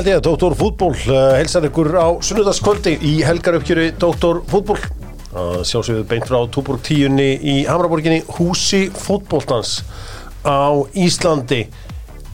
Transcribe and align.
held 0.00 0.14
ég, 0.14 0.20
Dóttor 0.24 0.54
Fútból 0.56 0.94
uh, 0.96 1.34
helsar 1.36 1.66
ykkur 1.68 1.90
á 1.92 2.08
sunnudagskvöldi 2.24 2.94
í 3.04 3.10
helgarupkjöru 3.20 3.90
Dóttor 4.00 4.38
Fútból 4.48 4.78
sjálfsögðu 5.30 6.06
beint 6.08 6.24
frá 6.24 6.38
Túborg 6.48 6.80
10 6.86 7.20
í 7.20 7.56
Hamraborginni 7.68 8.22
húsi 8.38 8.86
fótbóltans 8.96 9.82
á 10.40 10.72
Íslandi. 10.96 11.66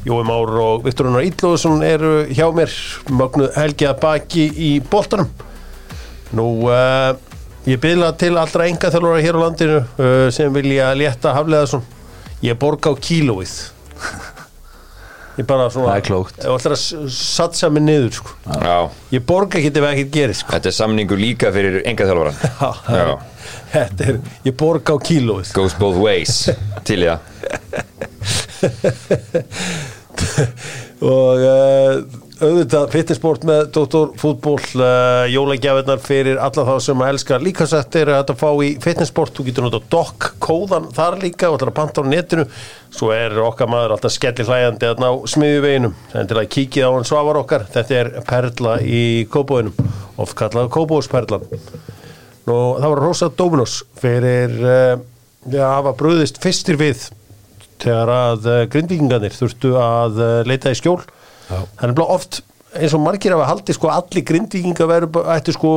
Jói 0.07 0.23
Már 0.29 0.53
og 0.63 0.87
Viktor 0.87 1.11
Unnar 1.11 1.27
Íllóðsson 1.27 1.83
eru 1.83 2.13
hjá 2.31 2.47
mér 2.55 2.71
mögnuð 3.11 3.59
helgi 3.59 3.91
að 3.91 3.99
baki 4.05 4.47
í 4.55 4.71
boltanum. 4.87 5.35
Nú 6.39 6.47
uh, 6.71 7.19
ég 7.67 7.83
byrla 7.83 8.13
til 8.15 8.37
allra 8.39 8.71
enga 8.71 8.95
þjálfara 8.95 9.27
hér 9.27 9.43
á 9.43 9.45
landinu 9.45 9.83
uh, 9.83 10.31
sem 10.31 10.55
vilja 10.55 10.95
létta 10.95 11.35
hafleðaðsson 11.35 11.83
ég 12.47 12.63
borga 12.63 12.95
á 12.95 13.01
kílóið 13.01 13.59
ég 15.37 15.47
bara 15.49 15.69
svona 15.73 15.87
Það 15.91 15.97
er 15.97 16.05
ég 16.07 16.53
ætla 16.57 16.77
að 16.77 16.83
satsa 17.17 17.71
mig 17.73 17.85
niður 17.87 18.13
sko. 18.19 18.37
Já, 18.51 18.77
ég 19.15 19.25
borga 19.29 19.61
ekki 19.61 19.73
ef 19.73 19.89
ekkert 19.91 20.13
gerir 20.17 20.39
sko. 20.39 20.53
þetta 20.55 20.71
er 20.73 20.77
samningu 20.79 21.19
líka 21.21 21.53
fyrir 21.55 21.81
enga 21.87 22.09
þjálfara. 22.11 22.33
Já, 22.99 23.07
þetta 23.75 24.09
er, 24.11 24.21
ég 24.49 24.55
borga 24.65 24.97
á 24.97 24.99
kílóið. 25.11 25.53
Goes 25.57 25.77
both 25.81 25.99
ways 26.01 26.33
Til 26.89 27.01
það. 27.07 27.19
Og 31.07 31.43
uh, 31.45 32.26
auðvitað 32.37 32.91
fitnessport 32.93 33.45
með 33.49 33.63
Dr. 33.73 34.11
Fútból 34.21 34.59
uh, 34.77 35.25
jólagjafirnar 35.33 36.01
fyrir 36.05 36.41
alla 36.43 36.65
þá 36.69 36.75
sem 36.85 37.01
að 37.01 37.13
elska 37.15 37.39
líkasett 37.41 37.97
er 37.97 38.11
að 38.13 38.33
fá 38.37 38.51
í 38.61 38.75
fitnessport. 38.83 39.33
Þú 39.37 39.47
getur 39.47 39.67
notað 39.67 39.87
dock 39.95 40.29
kóðan 40.45 40.91
þar 40.97 41.17
líka 41.23 41.49
og 41.49 41.57
ætlar 41.57 41.73
að 41.73 41.79
panta 41.79 42.05
á 42.05 42.11
netinu. 42.11 42.45
Svo 42.93 43.09
er 43.17 43.37
okkar 43.41 43.71
maður 43.73 43.97
alltaf 43.97 44.13
skelli 44.13 44.45
hlæjandi 44.45 44.91
að 44.91 45.03
ná 45.05 45.09
smiðjuveginum. 45.33 45.97
En 46.13 46.29
til 46.29 46.41
að 46.43 46.51
kíkja 46.53 46.93
á 46.93 46.95
hann 46.97 47.09
svafar 47.09 47.41
okkar. 47.41 47.67
Þetta 47.73 47.99
er 48.03 48.13
perla 48.29 48.77
í 48.85 49.03
kóbóinum 49.33 49.73
oft 50.21 50.37
kallað 50.37 50.73
kóbósperlan 50.77 51.45
Nú, 52.47 52.57
það 52.79 52.91
var 52.93 53.01
Rosa 53.03 53.27
Dominos 53.35 53.81
fyrir 53.99 54.53
uh, 54.61 54.99
að 55.51 55.63
hafa 55.65 55.97
bröðist 55.99 56.39
fyrstir 56.43 56.79
við 56.79 57.09
þegar 57.83 58.13
að 58.13 58.47
uh, 58.47 58.63
grindvíkingarnir 58.71 59.35
þurftu 59.35 59.73
að 59.81 60.21
leita 60.47 60.71
í 60.73 60.79
skjól 60.79 61.01
þannig 61.49 62.03
að 62.03 62.13
oft 62.17 62.43
eins 62.77 62.97
og 62.97 63.05
margir 63.05 63.35
hafa 63.37 63.49
haldið 63.53 63.79
sko 63.79 63.93
allir 63.93 64.27
grindvíkingar 64.27 64.91
veru 64.91 65.25
ættu 65.33 65.55
sko 65.57 65.73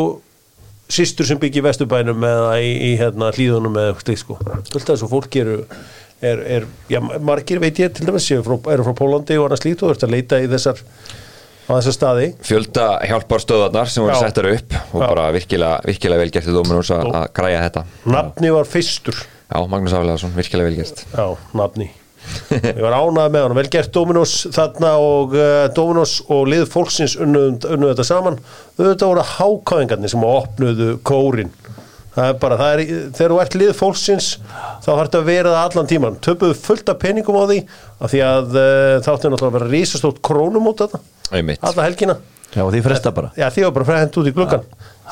sýstur 0.90 1.28
sem 1.30 1.40
byggja 1.40 1.62
í 1.62 1.66
vesturbænum 1.68 2.26
eða 2.26 2.54
í, 2.66 2.70
í 2.90 2.92
hérna, 3.00 3.30
hlýðunum 3.36 3.78
eða 3.78 3.94
eitthvað 3.94 4.22
sko. 4.24 4.38
Fullt 4.42 4.84
af 4.84 4.96
þessu 4.96 5.10
fólki 5.12 5.44
eru 5.44 5.58
er, 6.20 6.42
er, 6.58 6.68
já, 6.92 7.00
margir 7.24 7.62
veit 7.62 7.80
ég 7.80 7.94
til 7.96 8.08
dæmis 8.10 8.26
séu 8.28 8.44
frá, 8.46 8.58
eru 8.74 8.86
frá 8.88 8.96
Pólandi 8.98 9.38
og 9.40 9.48
annars 9.48 9.64
slíkt 9.64 9.84
og 9.84 9.94
þurft 9.94 10.08
að 10.08 10.16
leita 10.18 10.42
í 10.42 10.50
þessar 10.52 10.82
á 11.70 11.72
þessar 11.78 11.96
staði. 11.96 12.28
Fjölda 12.50 12.88
hjálpar 13.06 13.46
stöðarnar 13.46 13.94
sem 13.94 14.04
voru 14.04 14.18
settar 14.18 14.50
upp 14.50 14.76
og 14.82 15.04
Já. 15.04 15.06
bara 15.06 15.30
virkilega, 15.36 15.80
virkilega 15.86 16.26
vel 16.26 16.34
gert 16.34 16.50
í 16.50 16.58
Dóminus 16.58 16.92
að 16.96 17.14
að 17.14 17.30
græja 17.40 17.64
þetta. 17.68 17.86
Nafni 18.18 18.54
var 18.58 18.70
fyrstur. 18.70 19.24
Já, 19.50 19.58
Magnús 19.70 19.96
Afleðarsson, 19.98 20.36
virkilega 20.36 20.72
vel 20.72 20.82
gert. 20.82 21.06
Já, 21.14 21.26
nafni 21.58 21.92
Ég 22.54 22.80
var 22.82 22.96
ánægð 22.98 23.34
með 23.34 23.44
hann, 23.46 23.56
vel 23.58 23.70
gert 23.74 23.92
Dominos 23.96 24.34
þarna 24.56 24.94
og 25.02 25.36
uh, 25.38 25.66
Dominos 25.76 26.16
og 26.32 26.48
lið 26.52 26.66
fólksins 26.72 27.16
unnu, 27.22 27.44
unnu 27.70 27.92
þetta 27.92 28.06
saman. 28.08 28.40
Auðvitað 28.80 29.12
voru 29.12 29.26
hákáðingarnir 29.36 30.14
sem 30.14 30.26
opnuðu 30.26 30.90
kórin. 31.08 31.52
Það 32.16 32.26
er 32.34 32.38
bara, 32.42 32.56
það 32.60 32.72
er, 32.74 32.82
þegar 33.16 33.32
þú 33.32 33.40
ert 33.44 33.56
lið 33.62 33.70
fólksins 33.78 34.28
þá 34.42 34.88
þarf 34.90 35.04
þetta 35.06 35.20
að 35.22 35.28
vera 35.30 35.52
það 35.54 35.62
allan 35.70 35.90
tíman 35.92 36.18
töpuðu 36.26 36.56
fullt 36.58 36.90
af 36.92 36.98
peningum 37.04 37.38
á 37.38 37.44
því 37.48 37.60
af 38.02 38.12
því 38.12 38.22
að 38.26 38.58
uh, 38.58 38.96
þáttu 39.06 39.30
náttúrulega 39.32 39.52
að 39.52 39.56
vera 39.60 39.70
rísastótt 39.76 40.22
krónum 40.26 40.68
út 40.72 40.82
þetta, 40.84 41.00
Einmitt. 41.38 41.62
alla 41.70 41.86
helgina. 41.86 42.18
Já, 42.50 42.64
og 42.66 42.74
því 42.74 42.82
fresta 42.88 43.14
bara. 43.14 43.30
Já, 43.38 43.46
því 43.54 43.68
var 43.68 43.76
bara 43.78 43.88
fræðend 43.92 44.18
út 44.20 44.30
í 44.32 44.34
gluggan 44.36 44.64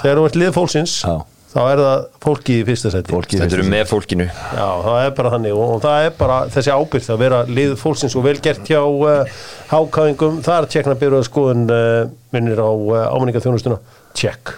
þegar 0.02 0.20
þú 0.20 0.26
ert 0.32 0.40
lið 0.42 0.54
fólksins 0.58 0.96
Já. 1.06 1.16
Þá 1.58 1.62
er 1.66 1.80
það 1.82 2.02
fólki 2.22 2.56
í 2.60 2.66
fyrsta 2.68 2.92
seti 2.94 3.14
Fólki 3.14 3.40
Þetta 3.42 3.58
eru 3.58 3.68
með 3.72 3.86
fólkinu. 3.90 4.28
Já, 4.30 4.68
það 4.86 4.98
er 5.02 5.14
bara 5.18 5.32
þannig 5.34 5.56
og, 5.56 5.72
og 5.78 5.80
það 5.86 6.04
er 6.06 6.12
bara 6.20 6.36
þessi 6.54 6.74
ábyrgð 6.76 7.14
að 7.14 7.24
vera 7.24 7.40
lið 7.50 7.74
fólksins 7.82 8.18
og 8.20 8.26
vel 8.28 8.36
gert 8.46 8.70
hjá 8.70 8.82
uh, 8.84 9.40
hákáðingum, 9.72 10.42
það 10.46 10.60
er 10.60 10.70
tjekkna 10.76 10.98
byrjuð 11.02 11.26
skoðun 11.26 11.66
uh, 11.74 12.12
minnir 12.36 12.62
á 12.62 12.70
uh, 12.70 13.00
ámenningaþjónustuna, 13.16 13.80
tjekk. 14.18 14.54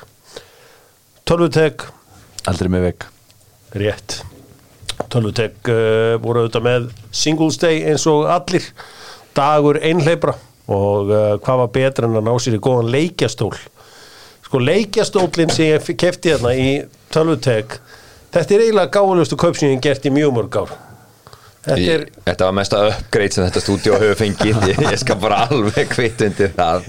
Tölvutek, 1.30 1.88
Aldrei 2.50 2.72
með 2.74 2.86
veg 2.90 3.08
rétt. 3.80 4.20
Tölvutek 5.08 5.72
uh, 5.72 6.20
voru 6.20 6.44
auðvitað 6.44 6.68
með 6.68 6.92
Singles 7.16 7.60
Day 7.62 7.84
eins 7.88 8.08
og 8.10 8.28
allir. 8.28 8.66
Dagur 9.38 9.80
einhleipra 9.80 10.36
og 10.70 11.12
uh, 11.14 11.36
hvað 11.40 11.64
var 11.64 11.76
betra 11.80 12.10
en 12.10 12.20
að 12.20 12.28
ná 12.28 12.34
sér 12.42 12.60
í 12.60 12.64
góðan 12.64 12.92
leikjastól 12.92 13.54
sko 14.50 14.60
leikjastólinn 14.66 15.54
sem 15.54 15.76
ég 15.76 15.96
kefti 16.02 16.34
hérna 16.34 16.56
í 16.58 16.70
Tölvutek 17.14 17.78
þetta 18.34 18.56
er 18.56 18.64
eiginlega 18.66 18.94
gáðulegustu 18.94 19.38
kaup 19.40 19.58
sem 19.58 19.70
ég 19.70 19.78
hef 19.78 19.84
gert 19.86 20.08
í 20.10 20.14
mjög 20.14 20.36
mörg 20.38 20.58
ár. 20.62 20.78
Þetta 21.60 21.92
er 21.94 22.04
Þetta 22.24 22.46
var 22.48 22.54
mesta 22.56 22.78
upgrade 22.88 23.36
sem 23.36 23.44
þetta 23.46 23.62
stúdíó 23.62 23.98
hefur 24.00 24.18
fengið. 24.22 24.62
Ég, 24.70 24.80
ég 24.86 25.02
skal 25.02 25.18
bara 25.20 25.42
alveg 25.50 25.90
kvitt 25.92 26.24
undir 26.24 26.54
það. 26.56 26.88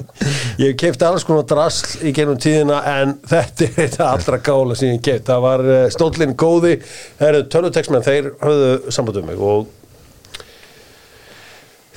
Ég 0.60 0.70
hef 0.70 0.78
keipt 0.78 1.02
alls 1.08 1.26
konar 1.26 1.48
drasl 1.50 2.06
í 2.06 2.12
gennum 2.16 2.38
tíðina 2.40 2.78
en 2.92 3.16
þetta 3.28 3.66
er 3.66 3.74
þetta 3.80 4.06
allra 4.12 4.40
gála 4.46 4.78
sem 4.78 4.94
ég 4.94 5.02
keipt. 5.08 5.26
Það 5.26 5.44
var 5.48 5.66
uh, 5.66 5.82
stóllinn 5.92 6.36
góði, 6.38 6.76
það 7.18 7.32
eru 7.32 7.42
tölvuteksmenn, 7.56 8.06
þeir 8.06 8.32
höfðu 8.44 8.94
samband 8.94 9.20
um 9.20 9.28
mig 9.32 9.44
og 9.50 9.76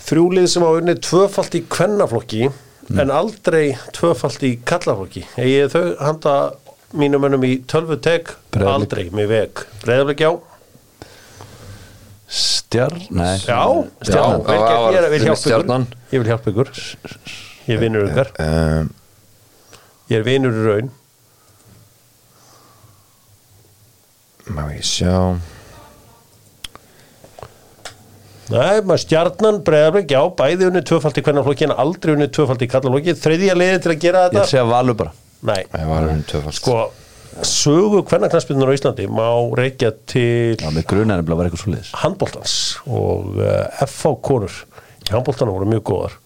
þrjúlið 0.03 0.49
sem 0.51 0.65
á 0.65 0.69
unni 0.73 0.97
tvöfalt 0.99 1.55
í 1.55 1.63
kvennaflokki 1.71 2.49
en 2.89 3.11
aldrei 3.11 3.75
tvöfalt 3.95 4.43
í 4.43 4.57
kallaflokki. 4.65 5.23
Ég 5.37 5.69
þau 5.73 5.95
handa 5.99 6.33
mínum 6.93 7.23
önum 7.25 7.43
í 7.47 7.63
tölvutek 7.65 8.33
Breiðablik. 8.51 8.73
aldrei 8.73 9.05
með 9.09 9.27
veg. 9.31 9.63
Breiðablik 9.83 10.19
já. 10.25 10.31
Stjarn, 12.33 13.03
nei 13.13 13.37
Já, 13.45 13.57
var 13.61 14.93
Ég 14.93 14.97
er- 15.03 15.09
vil 15.13 15.21
hjálpa 15.27 15.41
Stjarnan. 15.43 15.83
ykkur. 15.85 15.97
Ég 16.11 16.19
vil 16.23 16.29
hjálpa 16.31 16.49
ykkur. 16.51 16.69
Ég 17.67 17.79
vinnur 17.79 18.07
ykkur. 18.09 18.31
um, 18.39 18.93
Ég 20.09 20.17
er 20.19 20.23
vinnur 20.23 20.51
í 20.51 20.65
raun. 20.67 20.91
Má 24.49 24.65
ég 24.75 24.83
sjá 24.83 25.37
Nei, 28.51 28.81
maður 28.83 29.01
stjarnan, 29.05 29.61
breyðarblik, 29.63 30.09
já, 30.11 30.19
bæði 30.35 30.67
unni 30.67 30.81
tvöfald 30.83 31.15
í 31.19 31.23
kvennaflokki 31.23 31.67
en 31.69 31.75
aldrei 31.79 32.11
unni 32.17 32.27
tvöfald 32.27 32.65
í 32.65 32.67
kallaflokki. 32.67 33.15
Þriðja 33.15 33.55
liði 33.55 33.77
til 33.85 33.93
að 33.93 34.01
gera 34.03 34.25
Ég 34.25 34.33
ætla 34.33 34.41
að 34.43 34.49
þetta? 34.51 34.65
valur 34.73 34.97
bara. 34.99 35.13
Nei, 35.43 35.61
Það 35.71 35.87
var 35.91 36.09
hún 36.09 36.23
tvöfald 36.27 36.57
sko, 36.57 36.75
sögu 37.41 38.03
kvennaknarsbyrnur 38.07 38.69
á 38.71 38.75
Íslandi 38.75 39.07
má 39.11 39.27
reykja 39.57 39.93
til 40.07 40.55
Já, 40.59 40.69
með 40.69 40.85
gruna 40.91 41.17
er 41.17 41.23
vera 41.23 41.47
eitthvað 41.47 41.63
svo 41.63 41.71
liðis 41.73 41.93
handbóltans 42.03 42.55
og 42.85 43.39
uh, 43.39 43.87
FH 43.87 44.13
konur 44.23 44.59
í 45.03 45.11
handbóltana 45.11 45.55
voru 45.55 45.69
mjög 45.71 45.83
góðar. 45.89 46.19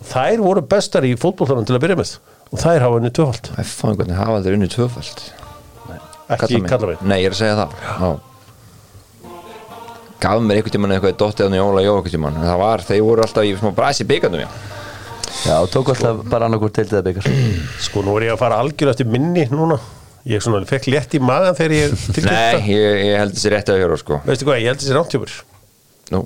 Og 0.00 0.08
þær 0.10 0.42
voru 0.44 0.64
bestar 0.66 1.06
í 1.08 1.12
fótbóltanum 1.20 1.68
til 1.68 1.76
að 1.76 1.84
byrja 1.84 2.00
með 2.00 2.14
og 2.50 2.58
þær 2.64 2.82
hafa 2.86 2.98
unni 2.98 3.12
tvöfald, 3.14 3.52
fann 3.68 4.00
hvernig 4.00 4.18
hafa 4.18 4.40
aldrei 4.40 4.56
unni 4.58 4.68
tvöfald. 4.72 5.22
Nei, 7.06 7.20
Gaf 10.20 10.42
mér 10.44 10.58
einhvern 10.60 10.74
tímann 10.74 10.92
eitthvað 10.96 11.16
dottið 11.22 11.46
hann 11.48 11.56
í 11.56 11.62
Óla 11.64 11.82
Jó 11.84 11.94
einhvern 11.96 12.12
tímann 12.14 12.36
En 12.40 12.44
það 12.48 12.58
var, 12.60 12.82
þeir 12.90 13.02
voru 13.06 13.24
alltaf 13.24 13.46
í 13.48 13.54
smá 13.56 13.70
bræs 13.78 14.02
í 14.02 14.06
byggandum 14.10 14.42
já. 14.42 14.48
Já, 15.46 15.54
tók 15.72 15.88
alltaf 15.94 16.20
bara 16.28 16.48
annarkur 16.50 16.72
til 16.76 16.84
þetta 16.90 17.02
byggar 17.06 17.28
Sko, 17.86 18.02
nú 18.04 18.16
er 18.18 18.26
ég 18.28 18.34
að 18.34 18.42
fara 18.42 18.58
algjörlega 18.60 18.92
eftir 18.98 19.08
minni 19.08 19.46
núna. 19.52 19.78
Ég 20.28 20.42
svona 20.44 20.60
fekk 20.68 20.90
létt 20.92 21.14
í 21.16 21.20
magan 21.24 21.56
þegar 21.56 21.76
ég 21.78 21.94
Nei, 22.26 22.60
ég, 22.74 22.98
ég 23.08 23.16
held 23.22 23.36
þessi 23.38 23.52
rétt 23.54 23.72
að 23.72 23.80
höra 23.86 23.96
sko 24.02 24.18
Veistu 24.26 24.48
hvað, 24.50 24.60
ég 24.60 24.68
held 24.74 24.82
þessi 24.82 24.96
rántjöfur. 24.98 25.36
Nú, 26.12 26.24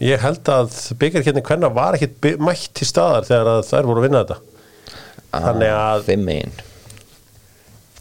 Ég 0.00 0.20
held 0.20 0.48
að 0.52 0.74
byggjarkjarni 1.00 1.42
hvenna 1.44 1.68
var 1.72 1.96
ekkit 1.96 2.16
by- 2.20 2.34
mætt 2.44 2.66
til 2.76 2.84
staðar 2.88 3.24
þegar 3.28 3.48
að 3.54 3.62
þær 3.70 3.86
voru 3.88 4.02
að 4.02 4.04
vinna 4.06 4.20
þetta. 4.24 4.36
Þannig 5.36 5.72
að 5.76 6.02
Þeim 6.08 6.24
megin 6.28 6.52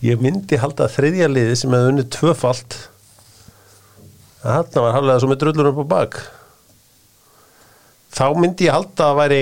ég 0.05 0.19
myndi 0.21 0.59
halda 0.59 0.85
að 0.85 0.91
þriðja 0.97 1.29
liði 1.31 1.53
sem 1.57 1.71
hefði 1.73 1.91
unnið 1.93 2.09
tvöfalt 2.13 2.75
að 4.45 4.57
þarna 4.59 4.83
var 4.85 4.95
halvlega 4.99 5.21
svo 5.23 5.29
með 5.31 5.39
drullur 5.43 5.69
upp 5.71 5.79
á 5.81 5.85
bak. 5.95 6.17
Þá 8.15 8.25
myndi 8.39 8.67
ég 8.69 8.75
halda 8.77 9.09
að 9.11 9.17
væri 9.19 9.39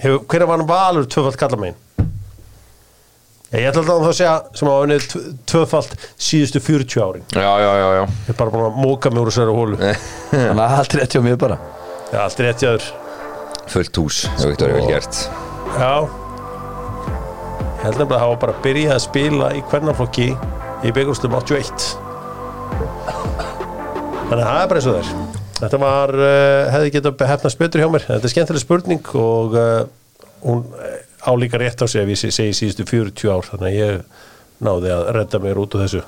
hefur, 0.00 0.20
hverja 0.30 0.46
var 0.50 0.60
hann 0.60 0.68
valur 0.70 1.08
tvöfalt 1.10 1.38
kalla 1.40 1.58
megin? 1.60 1.78
Ég 3.50 3.64
ætla 3.66 3.80
alltaf 3.82 3.96
að 3.96 4.02
það 4.04 4.10
að 4.12 4.18
segja 4.20 4.34
sem 4.60 4.68
hafa 4.70 4.82
unnið 4.86 5.06
tv- 5.10 5.30
tvöfalt 5.50 5.94
síðustu 6.22 6.60
40 6.62 7.00
árin. 7.02 7.24
Já, 7.34 7.50
já, 7.58 7.70
já, 7.80 7.88
já 7.96 8.02
Ég 8.04 8.28
er 8.30 8.36
bara 8.38 8.52
búin 8.54 8.66
að 8.68 8.76
móka 8.84 9.10
mig 9.10 9.20
úr 9.24 9.30
þessari 9.32 9.56
hólu. 9.56 9.76
Þannig 10.30 10.62
að 10.66 10.74
allt 10.76 10.94
rétt 11.00 11.16
hjá 11.16 11.22
mér 11.24 11.40
bara 11.42 11.56
Já, 12.12 12.20
allt 12.28 12.38
er 12.38 12.46
rétt 12.46 12.62
jáður. 12.62 12.86
Fullt 13.70 13.98
hús, 14.02 14.20
það 14.38 14.52
veit 14.52 14.62
að 14.66 14.70
vel 14.76 14.86
gert 14.90 15.14
Já 15.80 15.94
Ég 17.80 17.84
held 17.86 17.96
nefnilega 17.96 18.16
að 18.20 18.24
hafa 18.26 18.38
bara 18.44 18.54
byrjað 18.64 18.94
að 18.94 19.02
spila 19.08 19.50
í 19.56 19.60
hvernaflokki 19.70 20.28
í 20.30 20.94
byggumstum 20.96 21.34
81 21.38 21.90
Þannig 24.30 24.44
að 24.44 24.50
það 24.50 24.60
er 24.62 24.68
bara 24.70 24.80
eins 24.80 24.90
og 24.90 24.98
þær 25.00 25.38
Þetta 25.60 25.78
var, 25.82 26.10
uh, 26.16 26.68
hefði 26.72 26.92
getað 26.94 27.22
hefnast 27.28 27.58
betur 27.60 27.82
hjá 27.82 27.88
mér. 27.92 28.04
Þetta 28.06 28.28
er 28.28 28.32
skemmtileg 28.32 28.62
spurning 28.62 29.08
og 29.20 29.56
uh, 29.58 29.80
hún 30.46 30.62
eh, 30.80 31.00
á 31.20 31.30
líka 31.36 31.58
rétt 31.60 31.82
á 31.84 31.86
sig 31.90 32.00
ef 32.00 32.12
ég 32.14 32.20
se- 32.20 32.30
segi 32.32 32.54
síðustu 32.56 32.86
40 32.88 33.28
ár. 33.34 33.48
Þannig 33.50 33.66
að 33.68 33.76
ég 33.76 33.98
náði 34.64 34.94
að 34.94 35.10
redda 35.18 35.42
mér 35.44 35.60
út 35.60 35.76
úr 35.76 35.84
þessu. 35.84 36.00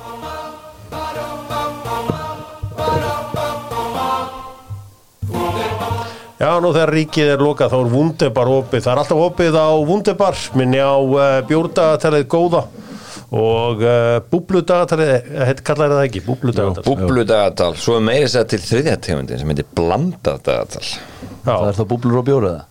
Já, 6.43 6.49
nú 6.59 6.73
þegar 6.75 6.91
ríkið 6.97 7.29
er 7.37 7.43
lokað 7.45 7.75
þá 7.75 7.77
er 7.83 7.91
Wunderbar 7.93 8.49
opið. 8.51 8.83
Það 8.87 8.93
er 8.95 9.01
alltaf 9.05 9.21
opið 9.29 9.59
á 9.63 9.69
Wunderbar, 9.91 10.41
minni 10.59 10.81
á 10.83 10.95
uh, 10.97 11.27
bjórdagatalið 11.47 12.25
góða 12.33 12.65
og 13.33 13.81
uh, 13.81 14.19
búbludagatalið, 14.29 15.13
heit 15.49 15.63
kallar 15.65 15.95
það 15.95 16.03
ekki, 16.09 16.21
búbludagatal. 16.27 16.85
Búbludagatal, 16.85 17.79
svo 17.81 17.97
er 17.97 18.05
meiri 18.05 18.29
sér 18.29 18.45
til 18.51 18.61
þriðja 18.61 18.99
tegundin 19.07 19.41
sem 19.41 19.53
heitir 19.55 19.69
blandadagatal 19.73 20.85
Það 21.47 21.71
er 21.71 21.79
þá 21.79 21.83
búblur 21.95 22.21
og 22.21 22.29
bjóra 22.29 22.53
það 22.53 22.69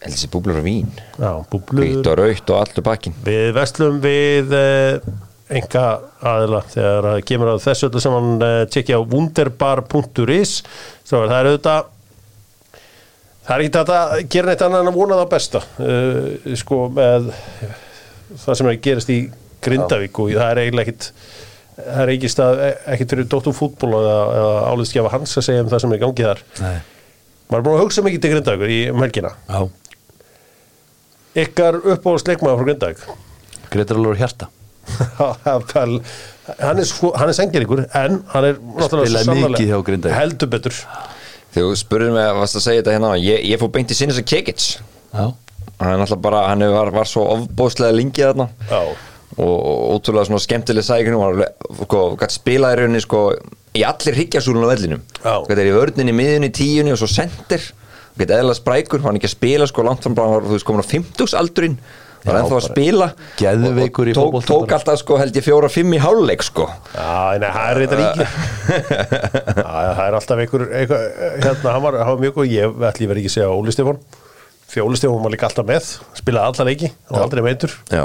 Heldur 0.00 0.16
þessi 0.16 0.28
búblur 0.32 0.58
og 0.62 0.64
vín. 0.64 0.92
Hvítt 1.20 2.06
og 2.08 2.14
raukt 2.16 2.50
og 2.50 2.56
allur 2.56 2.84
pakkin 2.86 3.16
Við 3.26 3.50
vestlum 3.52 3.98
við 4.00 4.54
uh, 4.56 5.10
enga 5.50 5.84
aðila 6.30 6.62
þegar 6.70 7.08
það 7.08 7.24
kemur 7.28 7.52
að 7.52 7.62
þessu 7.66 7.88
öllu 7.90 8.02
saman 8.02 8.30
uh, 8.38 8.56
tjekkja 8.70 8.98
á 8.98 9.02
wunderbar.is 9.12 10.54
er 10.62 11.10
það 11.10 11.36
er 11.36 11.50
auðvitað 11.50 11.90
það 13.44 13.54
er 13.54 13.64
ekki 13.64 13.76
þetta 13.76 14.00
að 14.00 14.24
gera 14.32 14.50
neitt 14.50 14.64
annað 14.64 14.82
en 14.84 14.90
að 14.90 14.98
vona 14.98 15.20
það 15.20 15.30
besta. 15.34 15.62
Uh, 15.82 16.56
sko 16.60 16.80
með 16.96 17.30
það 18.40 18.58
sem 18.58 18.66
er 18.66 18.72
að 18.72 18.82
gerast 18.88 19.12
í 19.12 19.20
Grindavík 19.64 20.18
og 20.22 20.30
það 20.34 20.50
er 20.54 20.60
eiginlega 20.64 20.86
ekkit 20.90 21.10
það 21.80 22.00
er 22.04 22.12
ekki 22.14 22.28
stað, 22.32 22.62
ekkit 22.94 23.12
fyrir 23.14 23.28
Dóttur 23.32 23.54
fútból 23.56 23.92
eða, 23.96 24.16
eða 24.40 24.56
áliðskjafa 24.74 25.12
hans 25.14 25.36
að 25.40 25.46
segja 25.46 25.62
um 25.64 25.70
það 25.72 25.82
sem 25.84 25.92
er 25.94 26.00
í 26.00 26.02
gangi 26.04 26.26
þar. 26.28 26.42
Nei. 26.60 26.78
Maður 27.50 27.60
er 27.60 27.66
búin 27.66 27.76
að 27.78 27.84
hugsa 27.86 28.04
mikið 28.06 28.20
til 28.24 28.32
Grindavíkur 28.34 28.72
í 28.74 28.80
helgina. 29.00 29.30
Já. 29.48 29.60
Ykkar 31.44 31.78
uppáhalds 31.94 32.26
leikmaður 32.28 32.60
frá 32.60 32.66
Grindavík? 32.70 33.04
Úr 34.10 34.18
hjarta. 34.18 34.48
Hann 36.60 36.80
er, 36.80 36.86
sko, 36.88 37.12
hann 37.14 37.30
er 37.30 37.36
sengjaríkur 37.36 37.84
en 37.94 38.16
hann 38.32 38.44
er 38.48 38.56
náttúrulega 38.58 39.06
Spilaði 39.06 39.26
sannarlega- 39.28 39.50
mikið 39.54 39.68
hjá 39.70 39.82
Grindavík. 39.86 40.16
heldur 40.18 40.48
betur. 40.50 40.78
Þú 41.54 41.66
spurður 41.78 42.10
mig 42.16 42.26
að 42.26 42.46
segja 42.56 42.80
þetta 42.80 42.94
hérna 42.96 43.10
ég, 43.22 43.44
ég 43.52 43.60
fór 43.60 43.70
beint 43.76 43.92
í 43.92 43.94
sinni 43.94 44.16
sem 44.16 44.26
Kekic. 44.26 44.64
Já. 45.14 45.28
Hann 45.78 45.92
er 45.92 46.00
náttúrulega 46.02 46.24
bara, 46.26 46.40
hann 46.50 46.64
var, 46.74 46.90
var 46.94 47.06
svo 47.06 47.22
ofbóðslega 47.36 47.94
lengi 47.94 48.24
þarna. 48.24 48.48
Já, 48.66 48.80
og, 49.38 49.54
og 49.54 49.96
ótrúlega 49.96 50.28
svona 50.28 50.42
skemmtileg 50.42 50.86
sækinu 50.86 51.22
og 51.22 51.42
sko, 51.84 52.04
gætt 52.20 52.34
spila 52.34 52.72
í 52.74 52.80
rauninni 52.80 53.02
sko 53.04 53.24
í 53.78 53.84
allir 53.86 54.18
hyggjasúlun 54.18 54.66
á 54.66 54.72
vellinum. 54.72 55.02
Þetta 55.22 55.60
er 55.62 55.70
í 55.70 55.76
vörninni, 55.76 56.16
miðunni, 56.16 56.50
tíunni 56.54 56.94
og 56.94 57.00
svo 57.00 57.10
sendir 57.10 57.68
gett 58.20 58.32
eðla 58.36 58.54
sprækur, 58.58 59.02
hann 59.04 59.16
ekki 59.16 59.30
að 59.30 59.36
spila 59.36 59.66
sko 59.70 59.84
langt 59.86 60.04
fram, 60.04 60.16
bara 60.18 60.28
hann 60.28 60.40
var, 60.40 60.48
þú 60.48 60.56
veist, 60.56 60.66
komin 60.68 60.84
á 60.84 60.88
50 60.90 61.36
aldurinn 61.40 61.76
var 62.20 62.36
Já, 62.36 62.40
ennþá 62.42 62.56
að 62.58 62.64
spila. 62.66 63.06
og, 64.20 64.34
og 64.36 64.42
tók, 64.44 64.48
tók 64.50 64.72
alltaf 64.76 64.98
sko 65.00 65.16
held 65.20 65.36
ég 65.38 65.44
fjóra 65.46 65.70
fimm 65.72 65.94
í 65.96 66.00
háluleik 66.02 66.44
sko. 66.44 66.66
Já, 66.92 67.38
nei, 67.40 67.46
það 67.54 67.70
er 67.70 67.78
ríki 68.00 68.26
já, 69.64 69.70
það 69.96 70.02
er 70.04 70.16
alltaf 70.18 70.42
einhver, 70.44 70.66
einhver 70.82 71.06
hérna, 71.38 71.70
hann 71.70 71.86
var, 71.86 71.96
hann 72.02 72.12
var 72.12 72.24
mjög 72.26 72.34
góð. 72.36 72.50
Ég 72.52 72.84
ætli 72.90 73.08
verið 73.08 73.22
ekki 73.24 73.32
að 73.32 73.36
segja 73.38 73.54
Óli 73.54 73.74
Stefán. 73.74 74.02
Fjóli 74.70 75.00
Stefán 75.00 75.24
var 75.24 75.32
líka 75.32 75.48
alltaf 75.48 75.70
með 75.70 75.88
spilaði 76.20 76.52
alla 76.52 76.68
leiki 76.68 76.92
og 77.08 77.22
aldrei 77.24 77.44
meitur. 77.46 77.78
Já, 77.88 78.04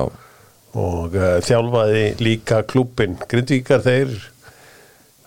og 0.75 1.15
uh, 1.15 1.37
þjálfaði 1.45 2.03
líka 2.19 2.61
klúbbin 2.67 3.15
Grindvíkar 3.31 3.83
þeir 3.85 4.11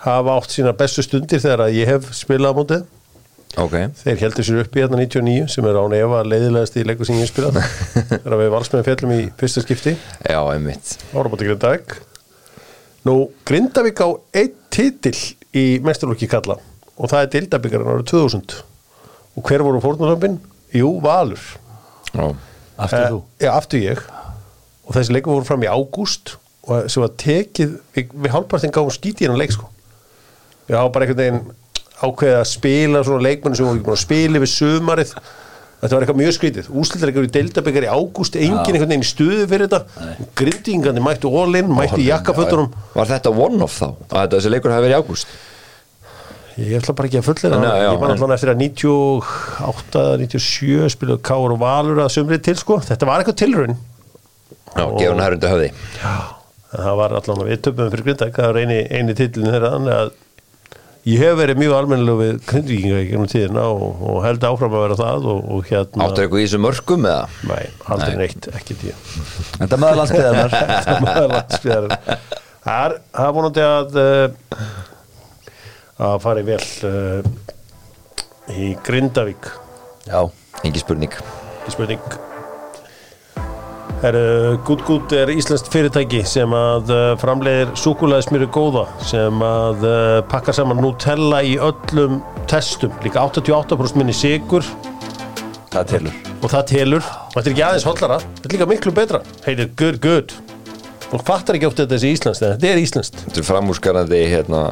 hafa 0.05 0.35
átt 0.39 0.53
sína 0.55 0.75
bestu 0.79 1.03
stundir 1.03 1.41
þegar 1.43 1.65
að 1.67 1.77
ég 1.81 1.89
hef 1.91 2.11
spilað 2.15 2.53
á 2.53 2.59
mótið 2.59 2.83
ok. 3.59 3.77
Þeir 4.03 4.21
heldur 4.23 4.47
sér 4.47 4.61
upp 4.63 4.77
í 4.77 4.83
hérna 4.85 5.01
99 5.01 5.49
sem 5.51 5.67
er 5.71 5.79
án 5.81 5.95
efa 5.99 6.21
leiðilegast 6.29 6.77
í 6.79 6.85
leikur 6.87 7.09
sem 7.09 7.19
ég 7.19 7.31
spilað. 7.31 7.57
Þegar 8.13 8.37
við 8.43 8.53
valsmenn 8.55 8.85
fjallum 8.87 9.15
í 9.17 9.23
fyrsta 9.41 9.65
skipti. 9.65 9.95
Já, 10.29 10.39
einmitt. 10.53 10.93
Árabóti 11.17 11.49
Grindavík. 11.49 11.97
Nú, 13.09 13.15
Grindavík 13.49 14.05
á 14.05 14.09
einn 14.37 14.53
titil 14.75 15.17
í 15.57 15.65
mestarlokki 15.83 16.29
kalla 16.31 16.59
og 16.99 17.09
það 17.11 17.25
er 17.25 17.33
Dildavíkarinn 17.39 17.91
árið 17.95 18.07
2000 18.13 18.55
og 19.39 19.49
hver 19.49 19.63
voru 19.65 19.81
fórnulömpin? 19.83 20.37
Jú, 20.77 20.93
Valur. 21.03 21.41
Já, 22.13 22.29
Aftur 22.79 22.99
Eh, 23.01 23.11
þú? 23.11 23.21
Já, 23.43 23.51
aftur 23.57 23.83
ég 23.83 24.01
og 24.89 24.95
þessi 24.97 25.15
leikur 25.15 25.37
voru 25.37 25.47
fram 25.49 25.65
í 25.67 25.71
ágúst 25.71 26.37
og 26.69 26.89
sem 26.93 27.05
var 27.05 27.13
tekið 27.21 27.75
við, 27.97 28.15
við 28.25 28.33
hálfpartin 28.35 28.73
gáum 28.75 28.93
skítið 28.93 29.29
hennar 29.29 29.41
leik 29.43 29.53
sko. 29.55 29.69
Við 30.69 30.77
hafa 30.79 30.93
bara 30.95 31.07
einhvern 31.07 31.21
veginn 31.23 31.43
ákveðið 31.99 32.39
að 32.39 32.49
spila 32.53 33.03
svona 33.07 33.27
leikmennu 33.27 33.59
sem 33.59 33.69
voru 33.69 33.79
ekki 33.79 33.87
búin 33.89 33.99
að 33.99 34.03
spila 34.05 34.43
við 34.45 34.53
sumarið. 34.55 35.13
Þetta 35.79 35.95
var 35.95 36.05
eitthvað 36.05 36.19
mjög 36.19 36.35
skrítið. 36.35 36.69
Úsliðleikur 36.81 37.27
í 37.29 37.33
deildabikar 37.37 37.85
í 37.87 37.91
ágúst 37.93 38.37
engin 38.39 38.75
einhvern 38.75 38.91
veginn 38.91 39.07
stuðu 39.07 39.45
fyrir 39.51 39.69
þetta. 39.71 40.17
Grindingandi 40.41 41.05
mættu 41.05 41.31
all-in, 41.31 41.71
mættu 41.71 42.03
jakkafötunum. 42.03 42.73
var 42.97 43.13
þetta 43.13 43.31
one-off 43.31 43.79
þá? 43.79 43.87
að 43.93 44.17
þetta, 44.17 44.33
þessi 44.35 44.53
leikur 44.57 44.75
hafi 44.75 44.89
verið 44.89 44.97
í 44.97 44.99
ágúst? 44.99 45.37
ég 46.59 46.81
ætla 46.81 46.95
bara 46.99 47.07
ekki 47.07 47.21
að 47.21 47.27
fullera 47.29 47.59
Nei, 47.63 47.69
já, 47.71 47.85
ég 47.87 48.01
en- 48.03 48.13
alltaf 48.17 48.33
eftir 48.35 48.51
að 48.51 48.63
98 48.65 50.01
97 50.25 50.89
spilaðu 50.91 51.21
Káur 51.23 51.55
og 51.55 51.61
Valur 51.63 52.01
að 52.03 52.11
sumrið 52.17 52.43
til 52.49 52.57
sko, 52.59 52.81
þetta 52.83 53.07
var 53.07 53.23
eitthvað 53.23 53.39
tilraun 53.45 53.77
já, 54.79 54.87
gefur 54.95 55.13
hann 55.13 55.25
hærundu 55.25 55.51
höfði. 55.53 55.69
En 56.69 56.81
það 56.85 56.97
var 57.01 57.15
allan 57.19 57.45
við 57.49 57.61
töpum 57.65 57.93
fyrir 57.93 58.07
Grindag 58.09 58.35
það 58.37 58.51
var 58.53 58.59
eini, 58.63 58.81
eini 58.93 59.15
titlin 59.19 59.53
þeirra 59.55 59.71
þannig 59.75 59.95
að 59.97 60.11
ég 61.09 61.23
hef 61.23 61.39
verið 61.39 61.61
mjög 61.63 61.75
almennilega 61.79 62.21
við 62.21 62.41
Grindvíkinga 62.51 62.99
í 63.01 63.07
gegnum 63.09 63.31
tíðina 63.33 63.65
og, 63.73 64.03
og 64.11 64.19
held 64.27 64.45
áfram 64.45 64.77
að 64.77 64.85
vera 64.85 64.99
það 64.99 65.29
og, 65.33 65.39
og 65.55 65.71
hérna 65.71 66.09
áttur 66.09 66.27
eitthvað 66.27 66.43
í 66.43 66.45
þessu 66.45 66.61
mörgum 66.61 67.09
eða? 67.09 67.23
Nei, 67.49 67.63
aldrei 67.95 68.13
Nei. 68.13 68.21
neitt, 68.25 68.51
ekki 68.59 68.77
tíð 68.83 69.15
Þetta 69.55 69.81
meðal 69.81 70.03
landsbyðarnar 70.03 70.57
Það 70.59 71.03
maður 71.07 71.33
landsbyðarinn. 71.33 72.21
Það 72.69 72.99
er 73.25 73.33
vonandi 73.39 73.65
að 73.65 73.99
uh, 74.03 74.67
að 76.09 76.21
fari 76.23 76.45
vel 76.47 76.61
uh, 76.87 77.33
í 78.53 78.73
Grindavík. 78.85 79.51
Já 80.09 80.21
engi 80.67 80.83
spurning. 80.83 81.21
Ekki 81.63 81.79
spurning 81.79 82.28
Good 83.99 85.11
er 85.11 85.31
íslenskt 85.33 85.73
fyrirtæki 85.73 86.21
sem 86.23 86.53
að 86.55 86.91
uh, 86.95 87.07
framleiðir 87.19 87.73
súkulæðismjöru 87.83 88.47
góða 88.55 88.85
sem 89.03 89.43
að 89.43 89.87
uh, 89.89 90.19
pakkar 90.31 90.55
saman 90.55 90.79
Nutella 90.79 91.41
í 91.43 91.57
öllum 91.59 92.21
testum, 92.51 92.95
líka 93.03 93.25
88% 93.27 93.99
minni 93.99 94.15
sigur 94.15 94.63
Það 95.73 95.91
telur. 95.91 96.21
Og 96.39 96.53
það 96.53 96.63
telur, 96.71 97.09
þetta 97.35 97.43
er 97.43 97.51
ekki 97.57 97.65
aðeins 97.67 97.89
hollara 97.89 98.21
þetta 98.23 98.47
er 98.47 98.55
líka 98.55 98.71
miklu 98.71 98.95
betra, 98.95 99.21
heitir 99.49 99.75
Good 99.83 99.99
Good 100.07 100.37
og 101.09 101.25
fattar 101.27 101.59
ekki 101.59 101.67
oft 101.67 101.83
þetta 101.83 101.99
sé 101.99 102.13
íslenskt 102.15 102.45
en 102.45 102.55
þetta 102.55 102.71
er 102.71 102.81
íslenskt. 102.85 103.21
Þetta 103.27 103.43
er 103.43 103.49
framúrskarandi 103.51 104.23
hérna. 104.31 104.63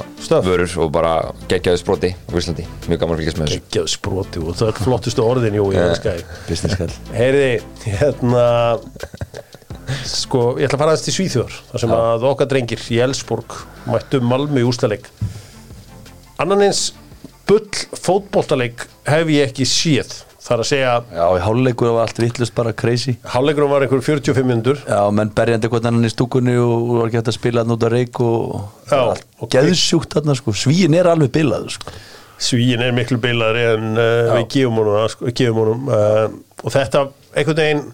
Vörur 0.46 0.76
og 0.84 0.92
bara 0.94 1.12
geggjaði 1.50 1.80
sproti 1.80 2.10
á 2.14 2.32
Íslandi, 2.36 2.66
mjög 2.90 3.02
gaman 3.02 3.16
að 3.16 3.22
fylgjast 3.22 3.40
með 3.40 3.48
þessu. 3.50 3.62
Geggjöð 3.66 3.88
sproti 3.92 4.42
og 4.42 4.58
það 4.58 4.72
er 4.72 4.80
flottustu 4.86 5.24
orðin 5.24 5.58
jú, 5.58 5.66
ég 5.74 6.24
Business 6.48 6.78
call 6.80 6.92
Heyriði, 7.14 7.62
hérna 7.86 8.44
sko, 10.06 10.42
ég 10.58 10.66
ætla 10.66 10.76
að 10.76 10.82
fara 10.82 10.92
aðeins 10.92 11.06
til 11.06 11.16
Svíþjóðar 11.16 11.58
þar 11.70 11.82
sem 11.84 11.96
að 11.96 12.28
okkar 12.30 12.50
drengir 12.50 12.84
í 12.90 13.00
Elsborg 13.06 13.58
mættu 13.86 14.20
Malmö 14.24 14.62
í 14.62 14.66
úrstaleik 14.66 15.06
annan 16.42 16.66
eins 16.66 16.88
bull 17.46 17.68
fótboltaleik 17.94 18.86
hef 19.06 19.30
ég 19.32 19.46
ekki 19.46 19.66
séð 19.68 20.10
þar 20.46 20.62
að 20.62 20.68
segja, 20.68 20.90
Já, 21.16 21.24
háluleikur 21.42 21.90
var 21.96 22.04
allt 22.06 22.18
vittlust 22.22 22.54
bara 22.54 22.72
crazy. 22.76 23.16
Hálfleikurum 23.32 23.72
var 23.72 23.82
einhver 23.86 24.02
45 24.06 24.46
minnur 24.46 24.78
Já, 24.86 25.00
menn 25.14 25.32
berjandi 25.34 25.70
hvort 25.72 25.88
annan 25.90 26.06
í 26.06 26.12
stúkunni 26.12 26.54
og 26.62 26.92
var 27.00 27.08
ekki 27.08 27.18
hægt 27.20 27.30
að 27.32 27.38
spila 27.40 27.64
hann 27.64 27.74
út 27.74 27.86
að 27.88 27.96
reik 27.96 28.20
og 28.22 28.60
Já, 28.92 29.00
og- 29.40 29.50
geðsjúkt 29.56 30.14
þarna 30.14 30.36
sko, 30.38 30.54
svíin 30.54 30.94
er 30.98 31.10
alveg 31.10 31.32
bilað 31.34 31.66
sko. 31.74 31.96
Svíin 32.46 32.82
er 32.84 32.92
miklu 32.92 33.16
bilaðri 33.18 33.62
en 33.74 33.92
uh, 33.96 34.34
við 34.36 34.48
gefum 34.54 34.80
honum, 34.82 34.96
sko, 35.08 35.30
gefum 35.32 35.60
honum 35.62 35.86
uh, 35.88 36.26
og 36.62 36.74
þetta 36.74 37.06
einhvern 37.32 37.60
veginn 37.62 37.84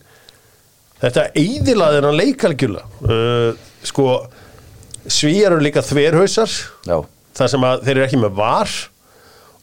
þetta 1.02 1.28
eiðilaði 1.38 2.00
hennar 2.00 2.16
leikalgjula 2.21 2.82
uh, 3.06 3.52
sko 3.87 4.09
Svíjar 5.11 5.50
eru 5.56 5.64
líka 5.64 5.82
þverhausar. 5.82 6.52
Já, 6.87 7.00
þar 7.35 7.49
sem 7.50 7.64
að 7.66 7.80
þeir 7.87 7.97
eru 7.97 8.04
ekki 8.06 8.21
með 8.23 8.37
var 8.38 8.71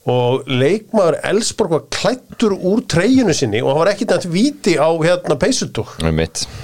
og 0.09 0.47
leikmaður 0.49 1.17
Elsborg 1.29 1.73
var 1.75 1.83
klættur 1.93 2.55
úr 2.55 2.81
treyjunu 2.89 3.33
sinni 3.35 3.61
og 3.63 3.71
hann 3.71 3.81
var 3.81 3.91
ekki 3.93 4.07
nætt 4.09 4.27
viti 4.31 4.75
á 4.79 4.89
hérna 4.89 5.37
peysutúk 5.39 5.95
Það 5.99 6.15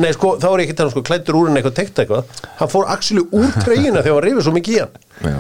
Nei, 0.02 0.12
sko, 0.16 0.36
þá 0.42 0.48
er 0.52 0.64
ekki 0.66 0.78
þannig 0.80 0.96
sko 0.96 1.04
klættur 1.06 1.40
úr 1.40 1.52
en 1.52 1.60
eitthvað 1.60 1.78
tekt 1.80 2.02
eitthvað. 2.02 2.32
Hann 2.60 2.72
fór 2.72 2.90
actually 2.92 3.26
úr 3.36 3.52
treyjuna 3.62 4.02
þegar 4.02 4.18
hann 4.18 4.26
reyfið 4.26 4.48
svo 4.48 4.56
mikið 4.56 4.76
í 4.76 4.82
hann. 4.82 4.98
Já. 5.22 5.38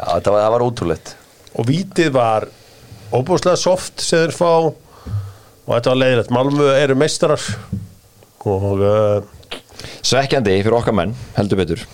Já 0.00 0.06
þetta 0.14 0.34
var, 0.34 0.44
það 0.44 0.54
var 0.54 0.64
ótrúlegt. 0.66 1.14
Og 1.58 1.68
vitið 1.68 2.12
var 2.16 2.48
óbúslega 3.10 3.60
soft 3.60 4.04
sem 4.04 4.24
þeir 4.24 4.36
fá. 4.36 4.52
Og 4.70 5.72
þetta 5.74 5.92
var 5.92 6.00
leiðilegt. 6.00 6.34
Malmö 6.34 6.68
eru 6.78 6.98
meistarar. 6.98 7.48
Og 8.48 8.70
uh, 8.80 9.56
Svekkjandi 10.00 10.60
fyrir 10.62 10.78
okkar 10.80 10.96
menn, 10.96 11.16
heldur 11.36 11.60
betur 11.60 11.88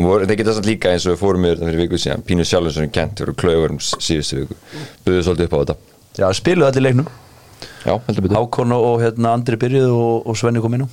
voru, 0.00 0.26
þeir 0.28 0.38
geta 0.40 0.54
samt 0.56 0.68
líka 0.68 0.92
eins 0.92 1.06
og 1.06 1.14
við 1.14 1.20
fórum 1.20 1.44
við 1.44 1.54
þetta 1.54 1.68
fyrir 1.68 1.82
viku 1.82 2.00
síðan 2.00 2.24
Pínu 2.28 2.46
Sjálfsson 2.48 2.92
kent 2.94 3.20
fyrir 3.20 3.36
klaufurum 3.42 3.80
síðustu 3.82 4.42
viku. 4.42 4.56
Buðuð 5.04 5.26
svolítið 5.26 5.48
upp 5.48 5.56
á 5.56 5.60
þetta. 5.62 5.76
Já, 6.22 6.26
spiluðu 6.38 6.68
allir 6.70 6.86
leiknum. 6.86 7.12
Já, 7.82 7.94
heldur 8.06 8.26
betur. 8.26 8.38
Hákon 8.38 8.74
og, 8.76 8.96
hérna 9.02 9.34
Andri 9.36 9.58
byrjuð 9.60 9.92
og, 9.92 10.26
og 10.26 10.38
Svenni 10.38 10.62
kom 10.64 10.76
inn 10.78 10.86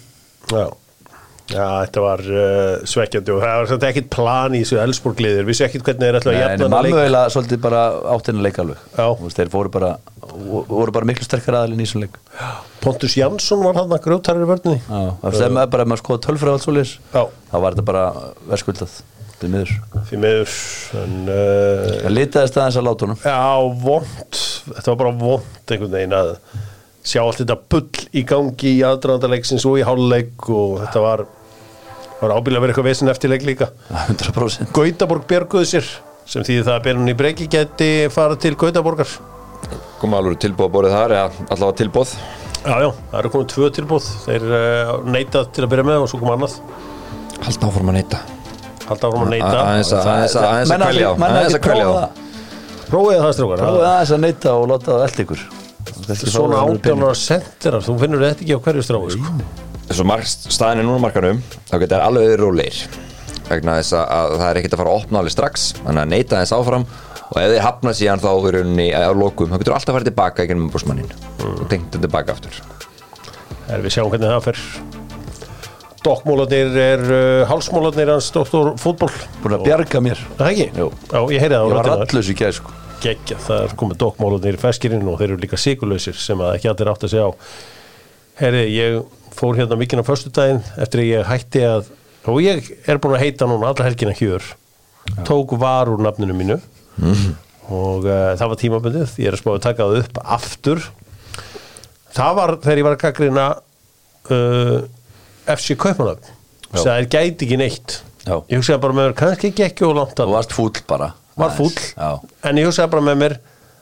Já, 0.49 0.65
já 1.49 1.65
þetta 1.83 2.03
var 2.03 2.21
uh, 2.29 2.85
svekkjandi 2.89 3.33
og 3.33 3.41
það 3.43 3.63
var 3.73 3.85
ekkit 3.89 4.09
plan 4.13 4.55
í 4.57 4.61
þessu 4.63 4.79
Elsborgliðir, 4.83 5.47
vissi 5.47 5.65
ekkit 5.65 5.83
hvernig 5.87 6.05
þeir 6.07 6.17
ætla 6.19 6.31
að 6.31 6.37
Nei, 6.37 6.41
jafna 6.43 6.53
en 6.53 6.61
þennan 6.63 6.75
Malmö 6.75 6.91
leik. 6.95 7.03
eiginlega 7.03 7.33
svolítið 7.35 7.61
bara 7.65 7.81
áttina 8.15 8.45
leik 8.45 8.59
alveg. 8.63 8.83
Já. 8.95 9.05
Veist, 9.23 9.39
Þeir 9.39 9.51
voru 9.53 9.73
bara, 9.73 9.91
voru 10.69 10.95
bara 10.95 11.09
miklu 11.09 11.27
sterkar 11.27 11.59
aðalinn 11.59 11.83
í 11.83 11.87
þessum 11.87 12.03
leik. 12.05 12.19
Pontus 12.83 13.17
Jansson 13.19 13.63
var 13.65 13.79
hann 13.81 13.95
að 13.97 14.03
grjótarir 14.07 14.45
í 14.45 14.49
vörninni. 14.49 14.81
Já, 14.85 15.01
það 15.25 15.45
er 15.49 15.55
með 15.57 15.71
bara 15.75 15.85
ef 15.87 15.91
maður 15.93 16.03
skoða 16.05 16.23
tölfræð 16.27 16.53
alls 16.55 16.67
svoleiðis 16.67 16.93
Já, 17.13 17.23
þá 17.49 17.57
var 17.59 17.75
þetta 17.75 17.87
bara 17.89 18.05
verðskuldað 18.51 18.97
til 19.39 19.49
miður. 19.53 19.75
Því 20.09 20.17
miður 20.19 20.55
en 20.99 21.13
uh, 21.31 21.83
Það 22.03 22.15
litaðist 22.17 22.57
aðeins 22.59 22.79
að 22.81 22.87
láta 22.89 23.07
honum. 23.07 23.21
Já, 23.23 23.37
vond 23.85 24.41
Þetta 24.69 24.91
var 24.91 24.99
bara 24.99 25.13
vond 25.21 25.71
einhvern 25.73 25.93
veginn 25.95 26.17
að 26.17 26.33
sjá 27.09 27.21
allt 27.23 27.39
þetta 27.41 27.55
bull 27.71 28.03
í 28.19 28.23
gangi 28.27 28.73
í 28.75 28.81
aðdraðandarleiksins 28.85 29.63
og 29.69 29.79
í 29.79 29.85
háluleik 29.87 30.49
og 30.51 30.75
þetta 30.83 31.03
var, 31.03 31.23
var 32.21 32.33
ábyggilega 32.35 32.63
verið 32.65 32.73
eitthvað 32.73 32.89
vesinn 32.89 33.11
eftir 33.13 33.31
leik 33.33 33.45
líka 33.47 33.69
100% 34.07 34.73
Gautaborg 34.75 35.27
björguðu 35.29 35.69
sér 35.71 35.89
sem 36.29 36.43
þýði 36.45 36.65
það 36.67 36.75
að 36.77 36.83
Bernun 36.87 37.09
í 37.13 37.17
breyki 37.17 37.47
geti 37.49 37.89
fara 38.13 38.35
til 38.37 38.53
Gautaborgar. 38.59 39.09
Koma 39.99 40.19
alveg 40.21 40.37
tilbúð 40.43 40.67
að 40.69 40.73
borðið 40.75 40.93
þar 40.97 41.15
eða 41.17 41.47
allavega 41.49 41.77
tilbúð 41.83 42.11
Já, 42.59 42.75
já, 42.83 42.89
það 43.11 43.19
eru 43.21 43.29
komið 43.33 43.47
tvö 43.53 43.69
tilbúð 43.77 44.07
þeir 44.25 44.45
uh, 44.51 44.89
neitað 45.07 45.45
til 45.55 45.63
að 45.63 45.71
byrja 45.71 45.85
með 45.87 46.01
og 46.03 46.09
svo 46.11 46.19
kom 46.19 46.33
annað. 46.35 46.57
Haldt 47.45 47.63
áfram 47.69 47.91
að 47.93 47.97
neyta 48.01 48.19
halda 48.89 49.09
áfram 49.09 49.23
að 49.27 49.31
neita. 49.35 49.49
Aðeins 49.63 49.91
að- 49.93 50.07
aðeins 50.09 50.35
að- 50.35 50.47
aðeins 50.49 50.69
að 50.69 50.73
Menn 50.73 50.85
kvelja 50.89 51.07
á. 51.07 51.11
að 51.13 51.97
það. 51.99 52.09
prófið 52.89 53.19
það 53.23 53.33
strókar 53.37 53.63
Prófið 53.63 53.87
aðeins 53.89 54.13
að 54.15 54.21
neyta 54.25 54.53
og 54.57 54.67
láta 54.71 54.91
það 54.91 55.03
eld 55.07 55.23
ykkur. 55.23 55.41
Svona 56.19 56.61
átjánar 56.65 57.19
sendirar, 57.19 57.85
þú 57.85 57.97
finnur 58.01 58.23
þetta 58.25 58.43
ekki 58.45 58.57
á 58.57 58.63
hverju 58.65 58.85
stráðu 58.87 59.11
sko. 59.13 59.68
Svo 59.89 60.05
marg 60.05 60.27
staðin 60.29 60.83
er 60.83 60.85
núna 60.85 61.01
markanum 61.01 61.39
þá 61.69 61.75
getur 61.81 61.95
það 61.95 62.03
alveg 62.05 62.27
verið 62.27 62.43
rólegir. 62.43 62.81
Vegna 63.49 63.77
þess 63.79 63.95
að, 63.97 64.03
að 64.13 64.33
það 64.35 64.49
er 64.49 64.59
ekkert 64.59 64.75
að 64.75 64.81
fara 64.83 64.91
að 64.91 64.99
opna 64.99 65.21
alveg 65.23 65.33
strax 65.33 65.63
þannig 65.79 66.01
að 66.03 66.11
neyta 66.13 66.41
þess 66.43 66.55
áfram. 66.59 66.85
Og 67.29 67.39
ef 67.41 67.49
þið 67.53 67.63
hafna 67.65 67.93
síðan 67.97 68.21
þá 68.21 68.29
í 68.29 68.53
rauninni 68.55 68.85
á 68.93 69.11
lokum 69.17 69.49
þá 69.49 69.57
getur 69.61 69.75
alltaf 69.77 69.97
farið 69.97 70.11
tilbaka 70.11 70.45
í 70.45 70.49
gennum 70.49 70.67
umbúrsmannin 70.67 71.09
og 71.41 71.65
tengt 71.71 71.89
þetta 71.89 72.03
tilbaka 72.05 72.35
aftur. 72.35 72.61
Er 73.69 73.83
við 73.85 73.95
sjáum 73.95 74.13
hvernig 74.13 74.29
það 74.29 74.47
fer. 74.47 74.61
Dokkmólarnir 76.05 76.77
er 76.79 77.03
uh, 77.09 77.49
hálsmólarnir 77.49 78.13
hans 78.13 78.29
doktor 78.33 78.71
fútból 78.79 79.11
Búin 79.43 79.57
að 79.57 79.65
bjarga 79.67 80.01
mér. 80.05 80.21
Það 80.37 80.51
ekki? 80.53 80.67
Jú. 80.79 80.87
Já, 81.09 81.19
ég 81.33 81.43
heyrði 81.43 81.57
það 81.57 81.73
Ég 81.73 81.79
var 81.79 81.91
allus 81.97 82.29
í 82.29 82.35
gæð 82.39 82.55
sko. 82.61 82.77
Geggja, 83.03 83.39
það 83.43 83.65
er 83.65 83.75
komið 83.79 83.99
dokkmólarnir 84.05 84.57
í 84.57 84.61
ferskirinn 84.61 85.09
og 85.11 85.19
þeir 85.19 85.33
eru 85.33 85.41
líka 85.43 85.59
sigurlausir 85.59 86.17
sem 86.19 86.41
að 86.43 86.55
ekki 86.55 86.71
allir 86.71 86.91
átt 86.93 87.05
að 87.07 87.13
segja 87.13 87.27
á. 87.27 87.31
Herri, 88.39 88.63
ég 88.71 89.01
fór 89.39 89.55
hérna 89.59 89.77
mikinn 89.79 90.01
á 90.03 90.05
föstudaginn 90.07 90.61
eftir 90.77 91.03
að 91.03 91.09
ég 91.13 91.29
hætti 91.29 91.63
að 91.67 91.89
og 92.29 92.41
ég 92.43 92.65
er 92.89 92.99
búin 93.01 93.15
að 93.15 93.23
heita 93.23 93.47
núna 93.47 93.71
alla 93.71 93.85
helgina 93.87 94.13
hjör. 94.17 94.43
Tók 95.25 95.55
var 95.59 95.89
úr 95.89 96.01
nafninu 96.03 96.35
mínu. 96.35 96.57
Og 97.69 98.05
uh, 98.05 98.33
það 98.37 98.51
var 98.51 98.59
tímabundið. 98.59 99.13
Ég 99.21 99.29
er 99.29 99.37
að 99.37 99.41
spáði 99.43 99.59
að 99.59 99.65
taka 99.67 99.87
það 99.87 100.01
upp 100.03 100.19
aftur. 100.37 100.83
Það 102.17 102.35
var 102.39 102.53
þegar 102.65 102.81
ég 102.81 102.87
var 102.87 102.97
að 102.97 103.03
gaggrina 103.05 103.45
uh, 104.33 104.77
FC 105.49 105.77
Kaupmannöfn 105.79 106.25
Já. 106.69 106.81
það 106.81 106.93
er 106.95 107.07
gæti 107.13 107.47
ekki 107.47 107.59
neitt. 107.61 107.99
Já. 108.25 108.35
ég 108.51 108.59
hugsaði 108.59 108.81
bara 108.83 108.93
með 108.97 109.05
mér, 109.07 109.13
kannski 109.17 109.49
ekki 109.49 109.63
ekki 109.65 109.85
og 109.87 109.95
langt 109.97 110.17
Þú 110.17 110.25
að 110.25 110.33
varst 110.35 110.53
fúll 110.53 110.81
bara. 110.89 111.13
Var 111.39 111.53
fúll. 111.55 111.77
En 112.45 112.59
ég 112.59 112.67
hugsaði 112.67 112.91
bara 112.93 113.05
með 113.07 113.21
mér 113.23 113.37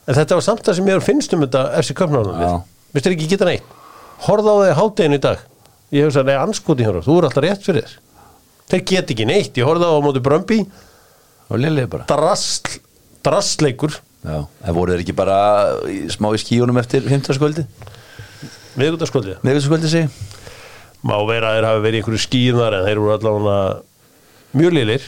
en 0.08 0.16
þetta 0.16 0.38
var 0.38 0.46
samt 0.46 0.64
það 0.68 0.78
sem 0.78 0.92
ég 0.92 1.04
finnst 1.04 1.34
um 1.36 1.44
þetta 1.44 1.64
FC 1.82 1.98
Kaupmannöfn 1.98 2.46
Já. 2.46 2.54
Vistu 2.96 3.12
ekki 3.12 3.28
geta 3.34 3.50
neitt 3.50 3.77
Horða 4.26 4.54
á 4.54 4.58
þig 4.64 4.76
háttegin 4.82 5.18
í 5.18 5.22
dag. 5.22 5.46
Ég 5.94 6.08
hugsa, 6.08 6.24
nei, 6.28 6.36
anskoti 6.36 6.84
hér 6.84 7.00
Þú 7.06 7.20
er 7.20 7.28
alltaf 7.30 7.46
rétt 7.46 7.64
fyrir 7.64 7.86
þér. 7.86 7.96
Þeir 8.68 8.84
get 8.92 9.14
ekki 9.14 9.28
neitt 9.30 9.56
Ég 9.60 9.68
horfði 9.68 9.88
á 9.88 10.04
móti 10.04 10.24
Brömbi. 10.24 10.58
Og 11.48 11.62
lillið 11.64 11.88
bara. 11.94 12.08
Drasl, 12.10 12.82
drastleikur 13.24 13.96
Já 14.26 14.42
En 14.44 14.76
voru 14.76 14.92
þeir 14.94 15.06
ekki 15.06 15.16
bara 15.16 15.38
í, 15.88 16.00
smá 16.12 16.32
í 16.36 16.42
skíunum 16.42 16.80
eftir 16.82 17.06
15 17.08 17.38
skvöldi 17.38 17.64
Miðgutaskvöldið 18.78 19.44
Miðvísaskvöldi 19.46 19.92
sig 19.92 20.10
Má 21.08 21.16
vera 21.30 21.54
að 21.54 21.60
þeir 21.60 21.68
hafi 21.70 21.84
verið 21.86 21.98
í 21.98 22.02
einhverju 22.02 22.24
skýðnar 22.26 22.78
En 22.80 22.88
þeir 22.90 23.02
voru 23.04 23.14
allavega 23.16 23.60
mjög 24.58 24.76
liðlir 24.78 25.08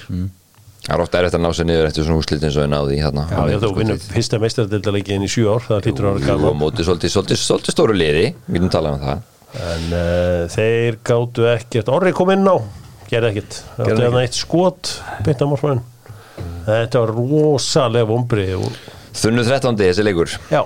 Það 0.90 0.96
er 0.96 1.02
ofta 1.04 1.20
erfitt 1.20 1.36
að 1.38 1.42
ná 1.44 1.50
sér 1.54 1.68
niður 1.70 1.88
eftir 1.92 2.06
svona 2.08 2.20
úslit 2.24 2.44
eins 2.48 2.56
og 2.58 2.64
ég 2.64 2.70
náði 2.72 2.96
í 2.96 3.02
hérna 3.04 3.26
Já, 3.30 3.40
ég 3.52 3.60
þú 3.62 3.68
vinnum 3.78 4.00
fyrsta 4.02 4.40
meistardildalegi 4.42 5.14
inn 5.14 5.26
í 5.28 5.30
sjú 5.30 5.52
ár 5.54 5.62
Það 5.68 5.84
hlýtur 5.86 6.08
að 6.10 6.16
vera 6.16 6.26
Jú, 6.26 6.34
á 6.34 6.42
gaman 6.42 6.58
móti 6.58 6.86
svolítið, 6.88 7.12
svolítið, 7.14 7.40
svolítið 7.44 7.76
stóru 7.76 7.98
liði 7.98 8.24
við 8.48 8.56
getum 8.56 8.72
talað 8.74 8.96
um 8.98 9.04
það. 9.04 9.22
En 9.70 9.86
uh, 9.94 10.48
þeir 10.56 10.98
gátu 11.06 11.46
ekkert. 11.52 11.92
Orri 11.94 12.16
kom 12.18 12.34
inn 12.34 12.50
á 12.50 12.58
Gerði 13.10 13.30
ekkert. 13.36 13.60
Átti 13.78 14.00
hérna 14.02 14.24
eitt 14.26 14.40
skot 14.40 14.96
á 15.30 15.46
morfæðin 15.46 15.86
Þetta 16.66 17.04
var 17.06 17.14
rosalega 17.20 18.10
vombrið 18.10 18.58
og 18.58 18.82
Þunnu 19.20 19.46
13. 19.46 19.78
þessi 19.78 20.06
leikur. 20.06 20.34
Já, 20.50 20.62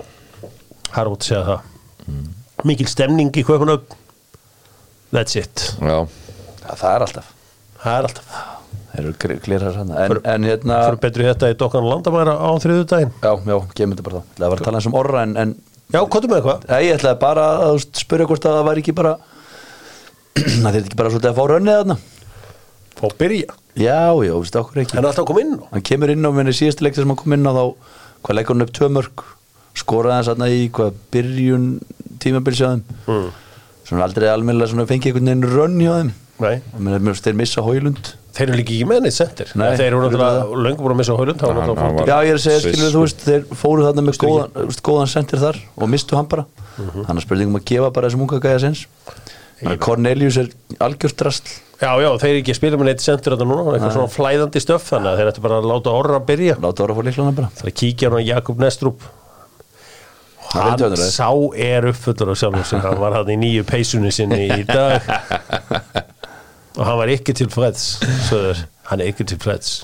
er 0.93 1.11
að 1.11 1.19
segja 1.25 1.43
það. 1.47 1.69
Mikil 2.63 2.89
stemning 2.91 3.35
í 3.35 3.43
kaupunum 3.47 3.83
That's 5.11 5.35
it. 5.39 5.67
Já, 5.83 6.03
Já, 6.63 6.73
það 6.79 6.89
er 6.95 7.07
alltaf. 7.09 7.31
Það 7.83 7.95
er 7.99 8.11
alltaf 8.11 8.52
Þeir 8.93 9.05
eru 9.09 9.37
glirðar 9.41 9.77
hann 9.79 9.91
en, 9.97 10.17
en 10.29 10.43
hérna 10.45 10.79
er 10.87 10.97
betur 11.01 11.23
í 11.23 11.29
þetta 11.31 11.49
í 11.49 11.55
dokkan 11.57 11.85
landamæra 11.87 12.35
á 12.37 12.49
þriðu 12.61 12.83
daginn 12.91 13.13
Já, 13.23 13.31
já, 13.49 13.55
gemur 13.73 13.97
þetta 13.97 14.05
bara 14.05 14.19
þá 14.19 14.35
Það 14.37 14.51
var 14.51 14.59
að 14.59 14.67
tala 14.67 14.81
eins 14.81 14.89
um 14.89 14.97
orra 14.99 15.23
en, 15.25 15.33
en 15.41 15.55
Já, 15.93 15.99
hvað 16.01 16.27
með 16.29 16.39
eitthvað? 16.39 16.67
Nei, 16.69 16.79
ég 16.87 16.95
ætlaði 16.97 17.19
bara 17.21 17.45
að 17.53 17.63
þú 17.63 17.73
veist, 17.77 17.99
spyrja 18.01 18.27
hvort 18.29 18.45
að 18.49 18.55
það 18.57 18.67
væri 18.69 18.83
ekki 18.83 18.95
bara 18.97 19.11
Það 20.63 20.69
er 20.71 20.79
ekki 20.79 20.97
bara 20.97 21.11
svolítið 21.13 21.29
að 21.29 21.37
fá 21.37 21.43
rönnið 21.51 21.75
þarna. 21.77 21.97
Fá 22.97 23.03
að 23.05 23.17
byrja? 23.19 23.57
Já, 23.77 23.99
já, 24.25 24.33
veistu 24.33 24.61
okkur 24.61 24.81
ekki. 24.83 24.97
En 24.97 25.07
alltaf 25.09 25.27
kom 25.29 25.41
inn 25.41 25.53
á 25.57 25.65
Hann 25.73 25.85
kemur 25.89 26.13
inn 26.13 26.25
á 26.25 26.31
minni 26.33 26.55
síðustu 26.57 26.85
leikti 26.85 27.01
sem 27.01 27.13
hann 27.13 27.19
kom 27.19 27.37
inn 27.37 27.45
á 27.45 27.53
þá 27.53 27.63
Hvað 28.23 28.37
leikur 28.39 28.55
hann 28.57 28.65
upp 28.65 28.73
tvö 28.77 28.89
mörg 28.93 29.23
Skoraði 29.77 30.15
hann 30.17 30.27
þarna 30.31 30.49
í 30.53 30.65
hvað 30.73 30.99
byrjun 31.13 31.69
tímabilsjáðum 32.25 32.83
mm. 33.05 33.29
Svona 33.83 34.07
aldrei 34.07 34.29
almennilega 34.31 34.73
svona 34.73 34.89
fengi 34.89 35.11
einhvern 35.11 35.29
veginn 35.29 35.47
rönn 35.49 35.79
hjá 35.81 35.93
þeim. 35.99 36.11
Nei, 36.41 36.55
Og 36.73 37.21
þeir 37.21 37.37
missa 37.37 37.65
Hólund 37.65 38.13
þeir 38.33 38.47
eru 38.49 38.57
líka 38.59 38.73
ekki 38.73 38.87
með 38.89 39.01
neitt 39.05 39.15
sendir 39.17 39.51
Nei, 39.59 39.67
Þeir 39.77 39.87
eru 39.91 40.01
náttúrulega 40.03 40.61
löngum 40.65 40.85
búin 40.87 40.95
að 40.95 40.99
missa 41.03 41.17
hólund 41.17 41.43
Já, 42.09 42.15
ég 42.25 42.31
er 42.33 42.39
að 42.39 42.43
segja, 42.47 42.61
skilur 42.65 42.93
þú 42.95 43.03
veist, 43.05 43.25
þeir 43.27 43.43
fóru 43.59 43.85
þarna 43.85 44.05
með 44.07 44.17
góðan, 44.23 44.71
góðan 44.89 45.11
sendir 45.13 45.41
þar 45.43 45.59
og 45.77 45.89
mistu 45.93 46.17
hann 46.19 46.29
bara 46.33 46.45
Mhm. 46.73 47.03
hann 47.05 47.17
er 47.19 47.21
spurningum 47.21 47.59
að 47.59 47.65
gefa 47.69 47.91
bara 47.93 48.07
þessum 48.09 48.23
unga 48.25 48.39
gæja 48.41 48.59
sins 48.63 48.79
Cornelius 49.79 50.37
er 50.41 50.47
algjört 50.81 51.15
drastl 51.21 51.51
Já, 51.83 51.91
já, 52.01 52.07
þeir 52.17 52.29
eru 52.31 52.39
ekki 52.41 52.53
að 52.55 52.57
spila 52.57 52.77
með 52.81 52.87
neitt 52.89 53.03
sendir 53.05 53.35
þetta 53.35 53.45
núna 53.45 53.61
er 53.67 53.75
eitthvað 53.77 53.93
svona 53.93 54.13
flæðandi 54.15 54.61
stöf 54.63 54.87
Þannig 54.89 55.11
að 55.11 55.19
þeir 55.21 55.29
ættu 55.33 55.43
bara 55.45 55.59
að 55.61 55.67
láta 55.69 55.93
orra 55.93 56.17
að 56.17 56.25
byrja. 56.31 56.55
Láta 56.63 56.83
ára 56.87 56.93
að 56.95 56.97
fá 56.97 57.03
líklana 57.09 57.35
bara. 57.37 57.49
Það 57.59 57.69
er 57.69 57.75
kíkja 57.81 58.09
hann 58.09 58.17
á 58.17 58.21
Jakob 58.31 58.63
Nestrup. 58.63 59.05
Hann 60.53 60.95
sá 60.97 61.29
er 61.67 61.87
uppfullur 61.91 62.33
á 62.33 62.35
sjálfum 62.39 62.65
sig 62.67 62.81
Hann 62.83 62.99
var 63.01 63.15
hann 63.17 63.31
í 63.33 63.37
nýju 63.41 63.63
peysunni 63.69 64.11
sinni 64.15 64.47
í 64.53 64.65
dag 64.65 65.01
Og 66.77 66.85
hann 66.87 66.97
var 66.97 67.11
ekki 67.13 67.35
til 67.37 67.49
freds 67.53 67.83
Söður, 68.29 68.63
hann 68.89 69.03
er 69.03 69.11
ekki 69.11 69.25
til 69.29 69.37
freds. 69.43 69.83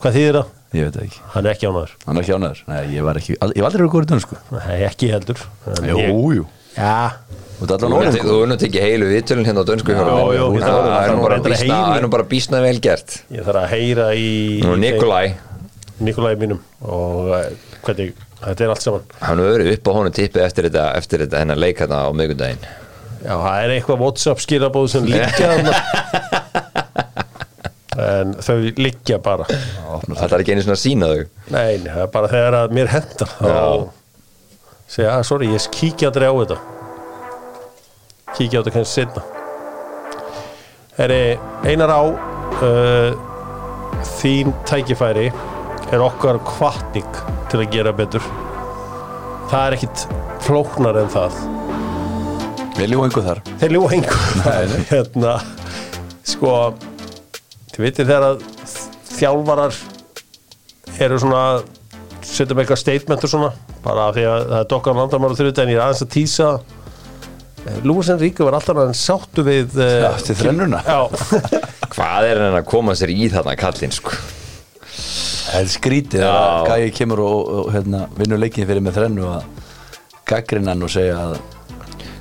Hvað 0.00 0.14
þýðir 0.16 0.38
það? 0.40 0.56
Ég 0.70 0.86
veit 0.86 0.96
ekki, 1.02 1.18
Hann 1.34 1.46
er 1.48 1.56
ekki 1.56 1.66
ánæður 1.66 1.92
hann 2.06 2.16
er 2.16 2.22
ekki 2.24 2.34
ánæður 2.38 2.58
Nei, 2.70 2.80
ég 2.94 3.02
var 3.02 3.18
ekki, 3.18 3.34
ég 3.34 3.40
var 3.42 3.66
aldrei 3.66 3.80
verið 3.82 3.92
góður 3.96 4.04
í 4.06 4.10
dönsku 4.12 4.36
Nei, 4.54 4.76
ekki 4.86 5.08
heldur. 5.10 5.40
En 5.66 5.88
ég, 5.90 6.12
jú. 6.38 6.44
Já, 6.76 6.92
Þú 7.58 7.66
ert 7.66 7.72
allan 7.74 7.96
orðin 7.98 8.14
þú 8.22 8.36
verður 8.38 8.60
tekið 8.62 8.84
heilu 8.86 9.08
viðtölun 9.10 9.48
hérna 9.50 9.64
á 9.66 9.68
dönsku 9.68 9.90
hjá 9.96 9.98
Já, 10.00 10.14
já, 10.38 10.44
ég 10.46 10.62
Það 10.62 10.78
það 10.86 11.00
er 11.02 11.10
nú 11.16 11.24
bara 11.24 11.34
reyndar 11.34 11.50
að 11.50 11.56
býsna- 11.56 11.74
heyra. 11.74 11.88
það 11.90 11.98
er 11.98 12.04
nú 12.06 12.10
bara 12.14 12.26
bísna 12.30 12.60
vel 12.64 12.78
gert. 12.86 13.16
Ég 13.34 13.44
þarf 13.50 13.60
að 13.64 13.68
heyra 13.74 14.06
í 14.14 14.30
Nú 14.64 14.76
Nikolai, 14.80 15.26
Nikolai 16.00 16.32
mínum 16.40 16.62
Og 16.86 17.34
eh, 17.36 17.50
hvernig, 17.84 18.14
þetta 18.46 18.64
er 18.68 18.72
allt 18.76 18.86
saman. 18.86 19.04
Hann 19.26 19.42
hefur 19.42 19.58
verið 19.58 19.74
upp 19.74 19.90
á 19.90 19.92
honum 19.98 20.14
tippið 20.16 20.46
eftir 20.46 20.70
þetta, 20.70 20.86
eftir 21.02 21.26
þetta 21.26 21.42
hennar 21.42 21.60
leik 21.60 21.82
hérna 21.82 22.00
á 22.06 22.08
miðgundaginn 22.14 22.62
Já, 23.20 23.34
það 23.36 23.56
er 23.62 23.74
eitthvað 23.76 24.04
Whatsapp 24.04 24.42
skilabóð 24.44 24.90
sem 24.94 25.08
liggja 25.08 25.50
þarna. 25.52 25.74
En 28.00 28.30
þau 28.40 28.54
liggja 28.80 29.18
bara. 29.20 29.44
Það. 29.50 30.22
Er 30.24 30.38
ekki 30.38 30.54
einu 30.54 30.62
svona 30.64 30.78
sína 30.80 31.10
þau. 31.10 31.24
Nei, 31.52 31.80
það 31.84 32.04
er 32.04 32.14
bara 32.14 32.30
þegar 32.32 32.56
að 32.62 32.76
mér 32.78 32.92
hendar 32.94 33.34
þá 33.34 33.50
segja, 34.90 35.10
að 35.18 35.26
sorry, 35.28 35.50
ég 35.52 35.68
kíkja 35.74 36.08
aldrei 36.08 36.30
á 36.30 36.34
þetta. 36.38 36.58
Kíkja 38.38 38.56
á 38.56 38.60
þetta 38.62 38.74
kannski 38.78 39.02
setna 39.02 39.26
er 41.00 41.12
einar 41.64 41.92
á 41.92 42.02
uh, 42.60 43.12
þín 44.18 44.52
tækifæri 44.68 45.30
er 45.90 46.04
okkar 46.04 46.40
kvartning 46.44 47.20
til 47.50 47.62
að 47.62 47.70
gera 47.72 47.94
betur. 47.96 48.24
Það 49.50 49.64
er 49.64 49.76
ekkit 49.78 50.04
flóknar 50.44 51.00
en 51.00 51.10
það 51.10 51.40
Við 52.80 52.94
ljúum 52.94 53.04
einhver 53.04 53.24
þar. 53.26 53.40
Þeir 53.60 53.72
ljúa 53.74 53.88
einhver 53.92 54.70
hérna, 54.88 55.32
sko 56.24 56.52
þið 57.74 57.82
veitir 57.84 58.06
þegar 58.08 58.24
að 58.30 58.44
þjálfarar 59.18 59.76
eru 61.04 61.18
svona 61.20 61.42
setjum 62.24 62.62
eitthvað 62.62 62.80
statement 62.80 63.26
og 63.26 63.32
svona 63.34 63.50
bara 63.84 64.06
því 64.16 64.24
að 64.30 64.46
það 64.46 64.56
er 64.62 64.70
dokkar 64.72 64.96
landamæra 64.96 65.38
þrjóta 65.42 65.66
en 65.66 65.74
ég 65.74 65.76
er 65.76 65.84
aðeins 65.84 66.02
að 66.06 66.10
tísa. 66.16 66.48
Lúis 67.84 68.08
Enrique 68.16 68.48
var 68.48 68.56
alltaf 68.56 68.80
hann 68.80 68.96
sáttu 68.96 69.44
við 69.44 69.76
eh, 69.76 70.00
Já, 70.06 70.10
til 70.24 70.40
þrennuna. 70.40 70.80
Hvað 71.94 72.32
er 72.32 72.44
hann 72.46 72.60
að 72.62 72.68
koma 72.72 72.96
sér 72.96 73.12
í 73.12 73.28
þarna 73.28 73.60
kallinn 73.60 73.92
sko? 73.92 74.16
Það 74.88 75.60
er 75.60 75.72
skrítið 75.76 76.28
að 76.32 76.72
Gæi 76.72 76.90
kemur 76.96 77.26
og, 77.28 77.54
og 77.60 77.72
hérna, 77.76 78.06
vinnur 78.16 78.40
leikin 78.40 78.64
fyrir 78.64 78.88
með 78.88 79.02
þrennu 79.02 79.32
að 79.36 79.48
gaggrina 80.32 80.72
hann 80.72 80.88
og 80.88 80.96
segja 80.96 81.20
að 81.28 81.40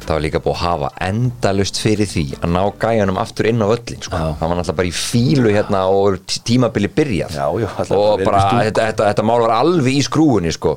Það 0.10 0.16
var 0.18 0.24
líka 0.26 0.40
búið 0.42 0.56
að 0.56 0.62
hafa 0.66 0.88
endalust 1.06 1.78
fyrir 1.84 2.08
því 2.10 2.24
að 2.40 2.50
ná 2.56 2.62
gæjanum 2.82 3.18
aftur 3.22 3.46
inn 3.52 3.62
á 3.62 3.68
völlin 3.70 4.00
sko. 4.02 4.18
Það 4.18 4.40
var 4.42 4.58
náttúrulega 4.58 4.78
bara 4.80 4.90
í 4.90 4.94
fílu 4.98 5.52
hérna 5.54 5.82
og 5.94 6.16
tí- 6.26 6.40
tímabili 6.50 6.90
byrjað. 6.98 7.36
Já, 7.38 7.46
já, 7.62 7.68
alltaf 7.70 7.92
og 8.00 8.24
bara 8.26 8.40
þetta, 8.66 8.88
þetta, 8.90 9.10
þetta 9.12 9.26
mál 9.30 9.44
var 9.46 9.54
alveg 9.60 10.00
í 10.00 10.02
skrúinni 10.08 10.52
sko. 10.56 10.74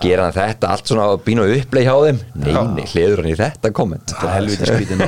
gera 0.00 0.24
hann 0.24 0.32
þetta 0.32 0.70
allt 0.72 0.88
svona 0.88 1.04
bínu 1.20 1.44
uppleið 1.58 1.84
hjá 1.84 1.96
þeim? 2.06 2.20
Nei, 2.40 2.52
nei, 2.78 2.86
hliður 2.94 3.20
hann 3.20 3.28
í 3.28 3.36
þetta 3.36 3.72
komment. 3.76 4.06
Þetta 4.08 4.30
er 4.30 4.36
helviti 4.38 4.64
skrítið 4.70 5.02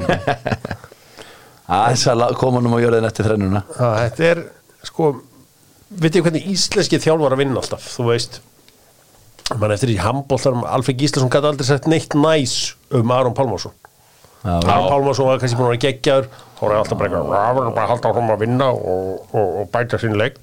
aðeins 1.75 2.05
að 2.13 2.35
koma 2.37 2.61
hann 2.61 2.69
um 2.69 2.77
á 2.77 2.81
jörðin 2.85 3.09
eftir 3.09 3.25
þrennuna. 3.31 3.63
Að 3.81 3.95
þetta 4.03 4.27
er 4.29 4.43
sko, 4.85 5.09
veit 6.05 6.19
ég 6.19 6.27
hvernig 6.27 6.51
íslenski 6.53 7.01
þjálfar 7.01 7.33
að 7.39 7.41
vinna 7.47 7.63
alltaf, 7.63 7.87
þú 7.97 8.11
veist 8.11 8.43
mann 9.53 9.75
eftir 9.75 9.93
í 9.93 9.99
handbóltarum 10.01 10.65
Alfred 10.65 11.01
Gíslason 11.01 11.31
gæti 11.33 11.51
aldrei 11.51 11.67
sett 11.69 11.89
neitt 11.91 12.15
næs 12.17 12.55
um 12.97 13.11
Aron 13.13 13.35
Pálmarsson. 13.37 13.73
Já, 14.45 14.57
Aron 14.61 14.89
Pálmarsson 14.91 15.29
var 15.29 15.41
kannski 15.43 15.59
búin 15.59 15.69
að 15.69 15.75
vera 15.75 15.83
geggjaður 15.87 16.29
þá 16.59 16.63
var 16.65 16.77
alltaf 16.79 16.99
bara 17.01 17.11
eitthvað 17.11 17.35
"Já, 17.35 17.45
við 17.55 17.61
erum 17.65 17.75
bara 17.79 17.91
halda 17.93 18.09
áfram 18.13 18.33
að 18.35 18.43
vinna 18.45 18.69
og, 18.73 19.11
og, 19.35 19.49
og 19.61 19.69
bæta 19.75 20.01
sín 20.01 20.17
leik 20.21 20.39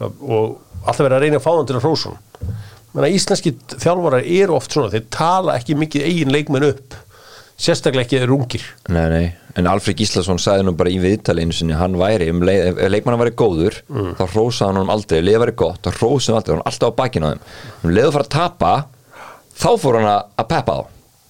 og 0.00 0.58
alltaf 0.84 1.02
verið 1.06 1.16
að 1.18 1.24
reyna 1.26 1.40
að 1.40 1.44
fá 1.46 1.50
hann 1.54 1.66
til 1.70 1.76
að 1.78 1.86
hrósa 1.86 2.12
hann 2.14 2.54
menn 2.94 3.06
að 3.08 3.14
íslenski 3.18 3.52
þjálfarar 3.74 4.26
eru 4.26 4.54
oft 4.54 4.74
svona 4.74 4.90
þeir 4.92 5.06
tala 5.10 5.56
ekki 5.58 5.74
mikið 5.78 6.06
eigin 6.08 6.34
leikmenn 6.34 6.68
upp 6.70 6.94
sérstaklega 7.60 8.04
ekki 8.06 8.20
þeir 8.20 8.30
rungir. 8.32 8.64
Nei, 8.92 9.04
nei, 9.12 9.24
en 9.58 9.68
Alfred 9.70 9.98
Gíslason 9.98 10.40
sagði 10.42 10.66
nú 10.66 10.74
bara 10.78 10.92
í 10.92 10.98
viðtali 11.02 11.44
einu 11.44 11.54
sinni, 11.54 11.76
hann 11.78 11.96
væri 12.00 12.30
um 12.32 12.42
leið, 12.44 12.80
ef 12.82 12.92
leikmann 12.92 13.20
væri 13.20 13.34
góður, 13.38 13.80
þá 14.18 14.24
hrósaði 14.26 14.68
hann 14.68 14.80
honum 14.80 14.94
aldrei, 14.94 15.20
leið 15.22 15.42
væri 15.44 15.56
gott, 15.62 15.82
þá 15.84 16.00
hrósaði 16.00 16.34
hann 16.34 16.40
aldrei 16.40 16.54
hann 16.54 16.62
var 16.64 16.72
alltaf 16.72 16.94
á 16.94 16.98
bakinu 17.02 17.28
á 17.28 17.30
þeim, 17.32 17.44
um 17.82 17.94
leið 17.94 18.08
að 18.08 18.16
fara 18.18 18.28
að 18.28 18.34
tapa 18.34 18.72
þá 19.54 19.68
fór 19.84 20.00
hann 20.00 20.10
að 20.14 20.48
peppa 20.50 20.78
þá 20.80 20.82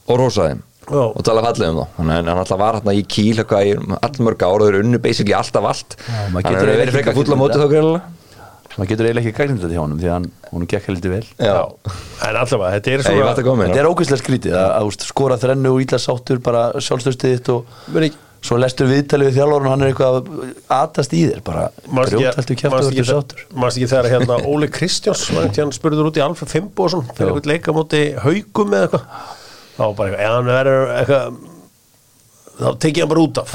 og 0.04 0.16
hrósaði 0.18 0.54
þeim 0.54 0.64
Já. 0.84 1.00
og 1.00 1.22
tala 1.24 1.44
fallið 1.44 1.70
um 1.70 1.78
þá. 1.78 1.84
Þannig 1.96 2.14
að 2.14 2.26
hann 2.28 2.40
alltaf 2.42 2.60
var 2.60 2.76
hann 2.76 2.90
í 2.92 3.04
í 3.04 3.68
allmörg 4.04 4.42
ára 4.44 4.58
og 4.58 4.66
þeir 4.68 4.82
unnu 4.82 5.00
basically 5.00 5.36
alltaf 5.36 5.68
allt. 5.70 5.96
Maður 6.34 6.44
hann 6.44 6.58
getur 6.58 6.68
hefur 6.68 6.82
verið 6.82 6.96
frekar 6.98 7.14
ekki 7.14 7.22
fúll 7.22 7.36
á 7.36 7.40
móti 7.40 7.60
þá 7.60 7.68
greiðlega 7.72 8.02
maður 8.74 8.90
getur 8.90 9.08
eiginlega 9.08 9.30
ekki 9.30 9.38
gagnið 9.38 9.62
þetta 9.64 9.76
hjá 9.76 9.82
honum 9.84 10.00
því 10.00 10.08
að 10.08 10.14
hann, 10.16 10.28
hún 10.50 10.66
gekk 10.70 10.88
heldur 10.90 11.14
vel. 11.14 11.24
Já, 11.38 11.56
en 12.28 12.38
allavega, 12.40 12.74
þetta 12.74 12.92
er 12.94 13.04
svona 13.06 13.32
þetta 13.36 13.80
er 13.80 13.88
ógeðslega 13.90 14.22
skrítið 14.22 14.58
að, 14.58 14.92
skora 15.06 15.38
þrennu 15.44 15.72
og 15.74 15.82
ítla 15.84 16.00
sáttur 16.02 16.42
bara 16.44 16.64
sjálfstöðstið 16.82 17.36
þitt 17.36 17.52
og 17.54 17.76
Meni, 17.94 18.10
svo 18.44 18.58
lestur 18.60 18.90
viðtalið 18.90 19.30
við 19.30 19.38
þjálfur 19.38 19.64
og 19.64 19.72
hann 19.72 19.86
er 19.86 19.92
eitthvað 19.92 20.18
að 20.18 20.28
atast 20.80 21.14
í 21.16 21.22
þér 21.30 21.40
bara. 21.46 21.68
Grjótæltu 22.10 22.58
kjæftu 22.60 22.80
og 22.80 22.90
verður 22.90 23.10
sáttur. 23.12 23.46
Mást 23.54 23.78
ekki 23.80 23.90
þegar 23.94 24.10
hérna 24.12 24.40
Óli 24.52 24.68
Kristjáns 24.74 25.78
spurður 25.78 26.10
út 26.10 26.20
í 26.20 26.24
Alfred 26.26 26.52
Fimboðsson 26.52 27.06
fyrir 27.14 27.30
Já. 27.30 27.32
eitthvað 27.32 27.50
leika 27.54 27.76
móti 27.76 28.04
haugum 28.26 28.76
eða 28.76 28.90
eitthvað? 28.90 29.08
Þá 29.74 29.82
var 29.84 29.96
bara 29.98 30.76
eitthvað 31.00 31.42
þá 32.54 32.68
tekið 32.84 33.02
hann 33.02 33.10
bara 33.14 33.24
út 33.24 33.40
af 33.42 33.54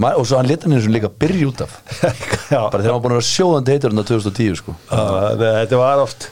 Man- 0.00 0.14
og 0.16 0.28
svo 0.28 0.38
hann 0.38 0.48
leta 0.48 0.68
hann 0.68 0.78
og 0.78 0.92
líka 0.94 1.10
byrja 1.10 1.48
út 1.50 1.64
af. 1.64 1.74
Bara 2.50 2.80
þegar 2.80 2.88
hann 2.88 2.94
var 2.96 3.02
búin 3.04 3.16
að 3.16 3.18
vera 3.20 3.28
sjóðandi 3.28 3.74
heitur 3.74 3.92
hann 3.92 4.00
á 4.00 4.06
2010 4.08 4.56
sko. 4.62 4.76
Þetta 4.88 5.80
var 5.82 6.04
oft 6.06 6.30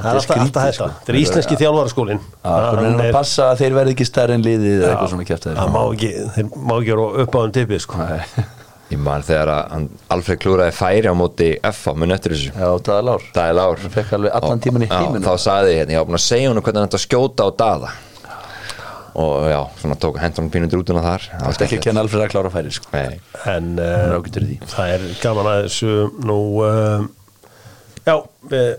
Það 0.00 0.06
er 0.08 0.16
alltaf, 0.16 0.24
skrítið, 0.24 0.44
alltaf 0.46 0.62
þetta 0.64 0.76
sko. 0.76 0.86
Þetta 1.00 1.12
er 1.12 1.18
íslenski 1.20 1.56
þjálfaraskólin 1.60 2.20
Já, 2.20 2.52
hann 2.54 2.86
er 2.86 3.02
að 3.04 3.16
passa 3.18 3.48
að 3.50 3.58
þeir 3.60 3.74
verði 3.76 3.92
ekki 3.96 4.06
stærri 4.08 4.36
en 4.38 4.46
liðið 4.46 4.70
eða 4.78 4.92
eitthvað 4.94 5.12
svona 5.12 5.26
kjæft 5.28 5.48
Það 5.50 5.74
má 5.74 5.80
ekki, 5.82 6.10
þeir 6.36 6.48
má 6.56 6.72
ekki 6.78 6.94
vera 6.94 7.08
upp 7.24 7.36
á 7.36 7.40
þeim 7.42 7.52
tippi 7.58 7.80
sko. 7.84 8.06
Ég 8.90 8.98
man 8.98 9.22
þegar 9.22 9.52
að 9.54 9.60
hann 9.70 9.84
Alfred 10.10 10.40
klúraði 10.42 10.74
færi 10.74 11.10
á 11.12 11.14
móti 11.14 11.50
FA 11.76 11.92
mun 11.94 12.10
eftir 12.16 12.34
þessu. 12.34 12.50
Já, 12.56 12.70
það 12.88 12.96
er 12.96 13.04
lár. 13.06 13.26
Það 13.36 13.50
er 13.50 13.58
lár. 13.60 13.82
Hann 13.84 13.92
fekk 13.94 14.14
alveg 14.16 14.38
allan 14.40 14.62
tímann 14.64 14.86
í 14.86 14.88
Já, 14.88 14.94
heiminum. 14.96 15.26
Þá 15.28 15.44
sagði 15.44 15.74
ég 15.74 15.78
hérna, 15.78 15.94
ég 15.94 16.00
var 16.02 16.08
búin 16.08 16.18
að 16.18 16.24
segja 16.24 16.48
hún 16.50 16.58
hvernig 16.64 16.80
hann 16.80 16.88
ætti 16.90 16.98
að 16.98 17.04
skjóta 17.04 17.46
á 17.46 17.48
daða 17.60 17.92
og 19.18 19.48
já, 19.50 19.60
svona 19.80 19.96
tók 20.00 20.18
hendur 20.22 20.44
hann 20.44 20.50
pínundur 20.52 20.82
út 20.82 20.92
unna 20.92 21.02
þar. 21.04 21.26
Það 21.30 21.48
er 21.50 21.64
ekki 21.66 21.78
að 21.80 21.86
kenna 21.88 22.04
Alfred 22.04 22.24
að 22.24 22.32
klára 22.34 22.52
færi 22.54 22.74
sko? 22.74 22.90
Nei, 22.94 23.18
En 23.50 23.72
er 23.82 24.14
uh, 24.14 24.28
það 24.70 24.94
er 24.94 25.06
gaman 25.22 25.50
að 25.50 25.62
þessu. 25.66 25.94
Nú 26.28 26.38
uh, 26.66 27.08
Já, 28.06 28.16
við, 28.50 28.70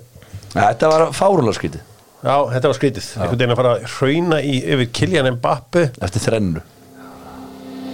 Þetta 0.52 0.92
var 0.92 1.06
fárulega 1.16 1.56
skrítið. 1.56 1.84
Já, 2.22 2.36
þetta 2.52 2.70
var 2.70 2.78
skrítið. 2.78 3.06
Einhvern 3.18 3.40
veginn 3.40 3.54
að 3.56 3.62
fara 3.62 3.76
að 3.76 3.86
hrauna 3.96 4.42
í, 4.46 4.58
yfir 4.76 4.90
Kiljan 4.94 5.30
Mbappi 5.38 5.88
Eftir 6.06 6.22
þrennu 6.22 6.62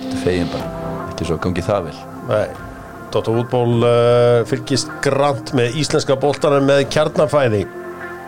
Þetta 0.01 0.17
fegin 0.25 0.49
bara? 0.51 0.71
Eftir 1.05 1.29
svo 1.29 1.37
gangi 1.43 1.63
það 1.63 1.87
vel? 1.87 1.99
Nei, 2.27 2.47
Dóttar 3.13 3.37
Fútból 3.37 3.85
uh, 3.87 4.41
fylgist 4.49 4.91
grant 5.05 5.53
með 5.55 5.77
íslenska 5.79 6.17
boltanum 6.19 6.67
með 6.67 6.83
kjarnafæði. 6.91 7.63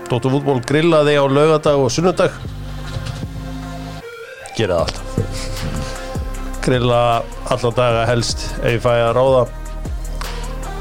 Dóttar 0.07 0.31
Fútból 0.31 0.61
grillaði 0.69 1.17
á 1.19 1.23
laugardag 1.27 1.83
og 1.83 1.91
sunnudag 1.91 2.37
Gera 4.59 4.81
það 4.81 4.89
alltaf. 4.89 5.19
Grilla 6.65 7.03
alla 7.53 7.69
daga 7.77 8.01
helst 8.09 8.41
ef 8.59 8.73
ég 8.73 8.81
fæ 8.83 8.89
að 8.91 9.11
ráða. 9.15 9.43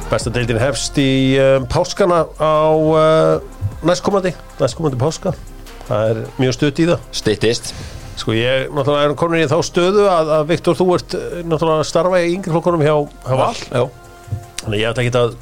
Besta 0.08 0.32
deildin 0.34 0.58
hefst 0.58 0.96
í 0.98 1.36
um, 1.38 1.66
páskana 1.70 2.24
á 2.42 2.74
uh, 2.74 3.84
næstkomandi 3.86 4.32
næstkomandi 4.58 4.98
páska. 4.98 5.34
Það 5.86 6.10
er 6.10 6.20
mjög 6.40 6.56
stutt 6.56 6.82
í 6.82 6.88
það. 6.88 7.04
Styttist. 7.20 7.70
Sko 8.18 8.34
ég, 8.34 8.66
náttúrulega 8.74 9.06
erum 9.06 9.20
komin 9.20 9.44
í 9.44 9.46
þá 9.46 9.60
stöðu 9.62 10.08
að, 10.10 10.32
að 10.40 10.48
Viktor, 10.48 10.74
þú 10.80 10.88
ert 10.96 11.14
eh, 11.14 11.36
náttúrulega 11.46 11.84
að 11.84 11.90
starfa 11.92 12.22
í 12.24 12.32
yngri 12.32 12.50
flokkunum 12.56 12.82
hjá, 12.82 12.96
hjá 13.28 13.36
Val. 13.38 13.52
Já. 13.70 13.84
Þannig 14.64 14.82
ég 14.82 14.90
ætla 14.90 15.04
ekki 15.04 15.20
að 15.20 15.38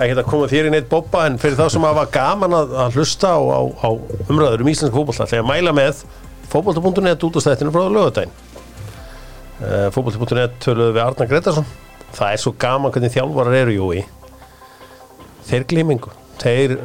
að 0.00 0.22
koma 0.30 0.48
í 0.48 0.62
neitt 0.72 0.88
bobba 0.88 1.26
en 1.28 1.36
fyrir 1.36 1.58
þá 1.60 1.66
sem 1.74 1.84
hafa 1.84 2.06
gaman 2.14 2.56
að, 2.56 2.72
að 2.86 2.96
hlusta 2.96 3.34
á, 3.36 3.40
á, 3.52 3.60
á 3.84 3.88
umræður 4.32 4.64
um 4.64 4.70
íslensk 4.72 4.96
fótboll 4.96 5.18
ætla 5.18 5.42
ég 5.42 5.44
að 5.44 5.50
mæla 5.50 5.76
með 5.76 6.00
fótboll.net 6.50 7.26
út 7.26 7.38
á 7.38 7.40
stættinu 7.44 7.72
frá 7.74 7.86
lögadaginn 7.86 8.34
uh, 9.62 9.88
fótboll.net 9.94 10.58
töluðu 10.62 10.96
við 10.96 11.04
Arnar 11.04 11.30
Gretarsson 11.30 11.68
það 12.16 12.32
er 12.32 12.42
svo 12.42 12.54
gaman 12.58 12.94
hvernig 12.94 13.12
þjálfarar 13.14 13.58
eru 13.60 13.76
Jói. 13.76 14.00
Þeir 15.50 15.66
glímingu 15.70 16.12
þeir, 16.40 16.76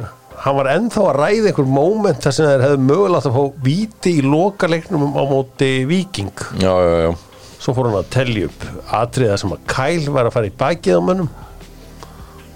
hann 0.42 0.58
var 0.58 0.70
ennþá 0.74 1.04
að 1.06 1.18
ræða 1.20 1.50
einhver 1.50 1.70
moment 1.70 2.22
þar 2.22 2.36
sem 2.36 2.48
þeir 2.50 2.64
hefðu 2.66 2.82
mögulegt 2.84 3.28
að 3.30 3.38
fá 3.38 3.62
víti 3.66 4.14
í 4.18 4.24
loka 4.26 4.70
leiknum 4.70 5.06
á 5.16 5.22
móti 5.30 5.70
Viking 5.88 6.44
Já, 6.60 6.72
já, 6.72 6.94
já. 7.06 7.10
Svo 7.56 7.74
fór 7.74 7.88
hann 7.88 8.00
að 8.00 8.10
tellja 8.14 8.50
upp 8.50 8.66
atriða 8.98 9.38
sem 9.40 9.54
að 9.56 9.62
Kæl 9.72 10.10
var 10.14 10.28
að 10.28 10.36
fara 10.36 10.50
í 10.50 10.56
bakið 10.60 11.00
á 11.00 11.06
mönnum 11.08 11.30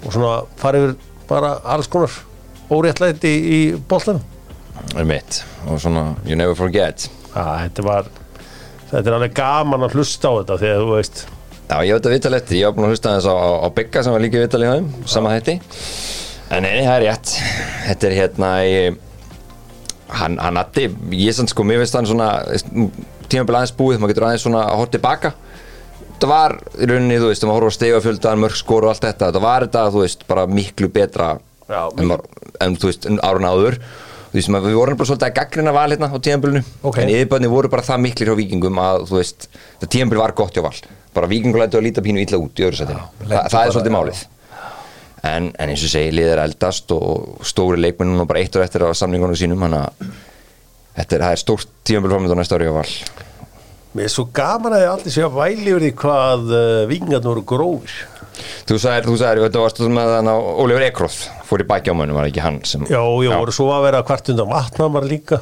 og 0.00 0.12
svona 0.12 0.34
fara 0.60 0.82
yfir 0.82 0.98
bara 1.30 1.54
alls 1.74 1.88
konar 1.90 2.12
óréttlæti 2.70 3.30
í, 3.30 3.40
í 3.40 3.60
boltanum 3.88 4.22
er 4.96 5.06
mitt 5.08 5.42
og 5.66 5.80
svona, 5.82 6.14
you 6.26 6.38
never 6.38 6.56
forget. 6.58 7.08
Að 7.34 7.52
þetta 7.66 7.84
var 7.86 8.08
þetta 8.90 9.04
er 9.04 9.18
alveg 9.18 9.36
gaman 9.36 9.86
að 9.86 9.98
hlusta 9.98 10.30
á 10.30 10.32
þetta 10.40 10.58
þegar 10.64 10.82
þú 10.82 10.96
veist 10.96 11.26
Já, 11.70 11.76
ég 11.86 11.94
veit 11.94 12.06
að 12.08 12.14
vitala 12.16 12.38
eftir, 12.40 12.56
ég 12.58 12.66
var 12.66 12.74
búin 12.74 12.88
að 12.88 12.96
hlusta 12.96 13.12
þess 13.14 13.30
á, 13.30 13.34
á, 13.38 13.50
á 13.62 13.68
Bygga 13.76 14.00
sem 14.02 14.14
var 14.16 14.22
líka 14.24 14.40
vitali 14.42 14.66
á 14.66 14.74
þeim, 14.74 14.88
sama 15.06 15.34
hætti. 15.36 15.52
En 16.50 16.64
nei, 16.66 16.80
það 16.82 16.94
er 16.96 17.04
rétt. 17.04 17.34
Þetta 17.84 18.08
er 18.08 18.16
hérna 18.16 18.48
ég, 18.66 18.96
hann, 20.18 20.40
hann 20.42 20.58
addi, 20.58 20.88
ég 21.14 21.36
sann 21.36 21.46
sko 21.46 21.62
mér 21.62 21.78
veist 21.84 21.94
hann 21.94 22.08
svona, 22.10 22.32
tímabil 23.30 23.54
aðeins 23.60 23.76
búið 23.78 24.02
maður 24.02 24.16
getur 24.16 24.26
aðeins 24.26 24.46
svona 24.48 24.64
að 24.66 24.80
horfa 24.80 24.94
tilbaka. 24.96 25.32
Það 26.16 26.32
var 26.32 26.56
í 26.74 26.90
rauninni, 26.90 27.20
þú 27.22 27.30
veist, 27.30 27.46
maður 27.46 27.60
horfa 27.60 27.70
á 27.70 27.78
stegafjöldan, 27.78 28.42
mörg 28.42 28.58
skor 28.58 28.88
og 28.88 28.90
allt 28.96 29.06
þetta, 29.06 29.30
það 29.30 29.46
var 29.46 29.68
þetta, 29.68 29.86
þú 29.94 30.02
veist, 30.02 30.26
bara 30.34 30.48
miklu 30.50 30.90
betra 30.98 31.30
Já, 31.70 31.84
en, 32.02 32.16
en 32.66 32.80
þú 32.82 32.90
veist, 32.90 33.06
árun 33.22 33.46
áður 33.46 33.78
þú 34.30 34.38
veist, 34.38 34.50
við 34.54 34.76
vorum 34.78 34.98
bara 35.00 35.10
svolítið 35.10 35.28
að 35.28 35.36
gaggrina 35.40 35.72
val 35.74 35.90
hérna 35.90 36.10
á 36.10 36.18
tímabilinu, 36.22 36.64
Ok. 36.82 36.98
en 37.02 37.12
yfirböðni 37.14 37.50
voru 37.50 37.68
bara 37.68 37.82
það 37.82 38.02
miklir 38.06 38.30
hjá 38.30 38.36
vikingum 38.38 38.78
að, 38.78 39.06
þú 39.10 39.16
veist, 39.18 39.48
það 39.80 39.92
tímabil 39.96 40.20
var 40.22 40.34
gott 40.38 40.54
hjá 40.54 40.62
val, 40.62 40.76
bara 41.14 41.30
vikingur 41.30 41.60
lætu 41.64 41.78
að 41.80 41.86
líta 41.88 42.04
pínu 42.04 42.22
illa 42.22 42.38
út 42.38 42.54
í 42.62 42.66
öðru 42.68 42.78
sætinu, 42.78 43.06
Þa, 43.26 43.48
það 43.50 43.64
er 43.64 43.74
svolítið 43.74 43.96
málið. 43.96 44.26
En, 45.20 45.50
en 45.58 45.68
eins 45.68 45.82
og 45.84 45.90
segi, 45.92 46.12
liðið 46.16 46.32
er 46.32 46.40
eldast 46.46 46.92
og 46.96 47.42
stóri 47.44 47.76
leikmenn 47.82 48.14
núna 48.14 48.24
bara 48.24 48.40
eitt 48.40 48.54
og 48.56 48.62
eftir 48.64 48.86
á 48.86 48.94
samlingunum 48.96 49.36
sínum, 49.36 49.60
hann 49.66 49.74
að 49.76 50.06
þetta 50.96 51.16
er, 51.18 51.24
það 51.26 51.34
er 51.34 51.42
stórt 51.42 51.74
tímabil 51.84 52.14
framönda 52.14 52.38
næsta 52.38 52.56
ári 52.56 52.70
hjá 52.70 52.76
val. 52.78 52.94
Mér 53.90 54.06
er 54.06 54.12
svo 54.14 54.24
gaman 54.32 54.76
að 54.76 54.84
þið 54.84 54.92
allir 54.94 55.12
sé 55.16 55.22
að 55.26 55.36
væli 55.36 55.66
yfir 55.66 55.84
því 55.84 55.92
hvað 55.98 56.50
uh, 56.54 56.86
vikingarnir 56.88 57.28
voru 57.32 57.42
grófir 57.52 57.96
Þú 58.68 58.80
sagðir, 58.82 59.08
þú 59.08 59.16
sagðir, 59.20 59.42
þetta 59.46 59.64
varst 59.64 59.82
með 59.86 60.12
þann 60.16 60.32
á 60.32 60.36
Ólífur 60.36 60.86
Ekroth, 60.88 61.22
fór 61.48 61.64
í 61.64 61.68
baki 61.70 61.92
á 61.92 61.94
mönnum, 61.96 62.18
var 62.20 62.30
ekki 62.30 62.44
hann 62.44 62.60
sem 62.68 62.84
já, 62.90 63.00
já, 63.00 63.32
voru 63.36 63.54
svo 63.54 63.70
að 63.74 63.88
vera 63.88 64.04
kvart 64.06 64.32
undan 64.34 64.52
vatnamar 64.52 65.08
líka. 65.08 65.40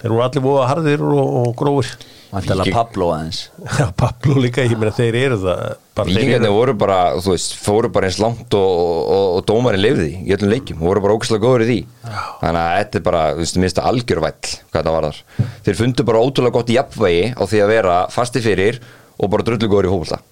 Þeir 0.00 0.14
voru 0.14 0.24
allir 0.24 0.44
búið 0.46 0.66
harðir 0.70 1.04
og, 1.04 1.36
og 1.42 1.52
grófir 1.60 2.08
Vantilega 2.30 2.70
Pablo 2.72 3.08
aðeins. 3.10 3.40
Já, 3.80 3.88
Pablo 3.98 4.36
líka, 4.38 4.62
ég 4.62 4.78
meina 4.78 4.92
þeir 4.94 5.16
eru 5.18 5.38
það 5.42 6.12
eru, 6.14 6.52
voru 6.54 6.74
bara, 6.78 6.98
þú 7.18 7.34
veist, 7.34 7.56
fóru 7.58 7.90
bara 7.92 8.06
eins 8.06 8.20
langt 8.22 8.54
og, 8.54 8.70
og, 8.70 9.24
og 9.40 9.42
dómarinn 9.50 9.82
lifði 9.82 10.06
því 10.06 10.22
í 10.30 10.34
öllum 10.36 10.54
leikjum, 10.54 10.80
voru 10.80 11.02
bara 11.02 11.16
ógæslega 11.18 11.42
góður 11.42 11.66
í 11.66 11.68
því. 11.70 11.78
Þannig 12.06 12.62
að 12.62 12.76
þetta 12.78 13.00
er 13.00 13.06
bara, 13.10 13.24
þú 13.34 13.44
veist, 13.44 13.60
minnst 13.64 13.82
algjörvæll 13.82 14.54
hvað 14.70 14.80
það 14.80 14.96
var 14.96 15.08
þar. 15.08 15.22
Þeir 15.66 15.80
fundu 15.82 16.06
bara 16.12 16.24
ótrúlega 16.24 16.58
gott 16.60 16.74
jafnvægi 16.76 17.30
á 17.34 17.42
því 17.42 17.64
að 17.64 17.72
vera 17.74 18.02
fasti 18.14 18.44
fyrir 18.46 18.82
og 19.18 19.34
bara 19.34 19.48
drullu 19.50 19.72
góður 19.74 19.90
í 19.90 19.94
hófulta 19.96 20.22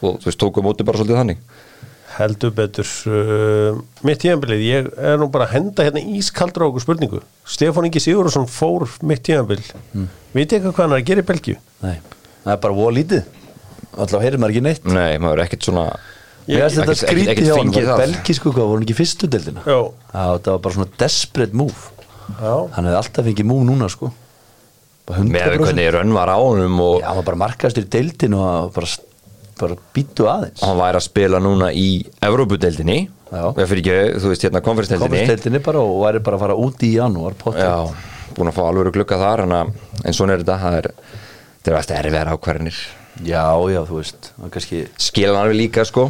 og 0.00 0.20
þú 0.20 0.30
veist, 0.30 0.40
tókum 0.40 0.66
móti 0.66 0.86
bara 0.86 1.00
svolítið 1.00 1.20
þannig. 1.20 1.42
Heldur 2.10 2.52
betur 2.52 2.88
uh, 3.08 3.80
mitt 4.04 4.20
tíðanbilið, 4.20 4.62
ég 4.66 4.88
er 4.98 5.20
nú 5.20 5.30
bara 5.32 5.46
að 5.46 5.54
henda 5.56 5.86
hérna 5.86 6.02
ískaldur 6.18 6.66
á 6.66 6.68
okkur 6.68 6.84
spurningu. 6.84 7.20
Stefán 7.46 7.86
Ingi 7.86 8.02
Sigurðarsson 8.02 8.48
fór 8.50 8.88
mitt 9.06 9.22
tíðanbil 9.28 9.60
mm. 9.62 10.08
veit 10.34 10.56
ég 10.56 10.64
hvað 10.66 10.82
hann 10.82 10.96
er 10.96 11.02
að 11.04 11.10
gera 11.12 11.24
í 11.24 11.28
Belgíu? 11.30 11.60
Nei, 11.84 12.00
það 12.42 12.56
er 12.56 12.64
bara 12.66 12.76
voða 12.80 12.96
lítið. 12.98 13.36
Alltaf 13.90 14.24
heyrir 14.24 14.42
maður 14.42 14.56
ekki 14.56 14.64
neitt. 14.66 14.90
Nei, 14.90 15.20
maður 15.22 15.38
er 15.38 15.46
ekkert 15.46 15.70
svona 15.70 15.86
Ég 16.50 16.64
veist 16.64 16.78
þetta 16.80 16.96
skrítið 16.98 17.46
hjá 17.46 17.54
hann 17.58 17.72
það. 17.74 18.00
Belgísku 18.00 18.50
hvað, 18.50 18.64
voru 18.64 18.78
hann 18.78 18.86
ekki 18.86 18.96
fyrstu 18.98 19.28
deildina? 19.30 19.62
Já. 19.66 19.78
Þetta 20.10 20.54
var 20.54 20.62
bara 20.64 20.76
svona 20.76 20.98
desperate 21.02 21.58
move. 21.60 22.06
Já, 22.30 22.54
Hann 22.74 22.88
hefði 22.88 22.98
alltaf 23.00 23.28
fengið 23.28 23.48
move 23.50 23.66
núna 23.68 23.90
sko. 23.92 24.10
Bara 25.08 25.22
100% 25.22 25.34
með 25.34 25.54
hvernig 25.60 25.90
rönn 25.96 26.14
var 26.14 26.32
á 26.32 26.38
honum 26.38 26.80
og 26.84 26.96
Já, 27.02 27.08
hann 27.10 27.20
var 27.20 27.28
bara 27.28 27.40
markastur 27.44 27.86
í 27.86 27.90
deildin 27.90 28.36
og 28.38 28.72
bara, 28.74 28.90
bara 29.60 29.78
býtu 29.96 30.28
aðeins. 30.30 30.62
Hann 30.64 30.78
væri 30.80 31.00
að 31.00 31.06
spila 31.06 31.40
núna 31.42 31.72
í 31.76 31.88
Evrópudeldinni 32.26 33.00
ekki, 33.78 33.98
þú 34.18 34.32
veist, 34.32 34.46
hérna 34.46 34.62
bara 35.68 35.82
og 35.86 36.00
væri 36.02 36.22
bara 36.26 36.38
að 36.40 36.46
fara 36.46 36.56
út 36.58 36.82
í 36.82 36.94
janúar. 36.96 37.36
Já, 37.54 37.76
búin 38.36 38.50
að 38.50 38.56
fá 38.56 38.62
alveg 38.66 38.94
glugga 38.94 39.20
þar 39.20 39.44
en, 39.44 39.54
að, 39.58 39.70
en 40.04 40.16
svona 40.16 40.34
er 40.34 40.42
þetta 40.42 40.58
það 40.64 40.78
er, 40.80 40.88
er 41.70 41.78
alltaf 41.80 42.00
erfiðar 42.00 42.32
ákvarðinir 42.34 42.80
já, 43.26 43.44
já, 43.72 43.80
þú 43.88 43.98
veist 43.98 44.30
kannski 44.54 44.82
skila 45.00 45.34
hann 45.34 45.44
alveg 45.44 45.58
líka 45.58 45.84
sko 45.88 46.08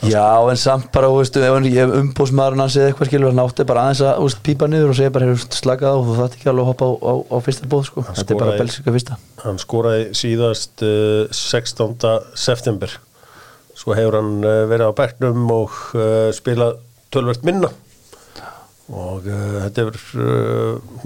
Já, 0.00 0.24
en 0.48 0.56
samt 0.56 0.86
bara, 0.94 1.10
þú 1.12 1.18
veist, 1.20 1.34
ef 1.36 1.52
hann- 1.52 1.66
ef 1.68 1.90
umbóðsmaðurinn 1.98 2.62
hans 2.64 2.76
eða 2.78 2.88
eitthvað 2.88 3.08
skilur 3.10 3.32
hann 3.34 3.42
átti 3.42 3.66
bara 3.68 3.82
aðeins 3.84 4.00
að 4.00 4.14
þú 4.16 4.24
veist, 4.30 4.38
pípa 4.46 4.68
niður 4.70 4.92
og 4.92 4.96
segja 4.96 5.12
bara, 5.12 5.26
hefur 5.28 5.58
slakað 5.58 5.92
á 5.92 5.98
þú 6.06 6.14
þátt 6.20 6.36
ekki 6.38 6.48
alveg 6.48 6.62
að 6.64 6.70
hoppa 6.70 6.86
á, 6.88 6.92
á, 7.04 7.12
á 7.20 7.36
fyrsta 7.44 7.68
bóð 7.68 7.82
sko. 7.90 8.04
þetta 8.08 8.32
er 8.32 8.40
bara 8.40 8.54
belsika 8.62 8.94
fyrsta 8.94 9.18
hann 9.44 9.60
skoraði 9.60 10.06
síðast 10.16 10.84
uh, 10.86 11.28
16. 11.36 12.16
september 12.32 12.94
svo 13.76 13.92
hefur 13.98 14.16
hann 14.22 14.32
uh, 14.40 14.64
verið 14.72 14.88
á 14.88 14.92
bekknum 15.02 15.44
og 15.52 15.76
uh, 15.92 16.30
spilað 16.32 16.78
tölvert 17.12 17.44
minna 17.44 17.68
og 18.90 19.28
þetta 19.28 19.84
er 19.84 20.00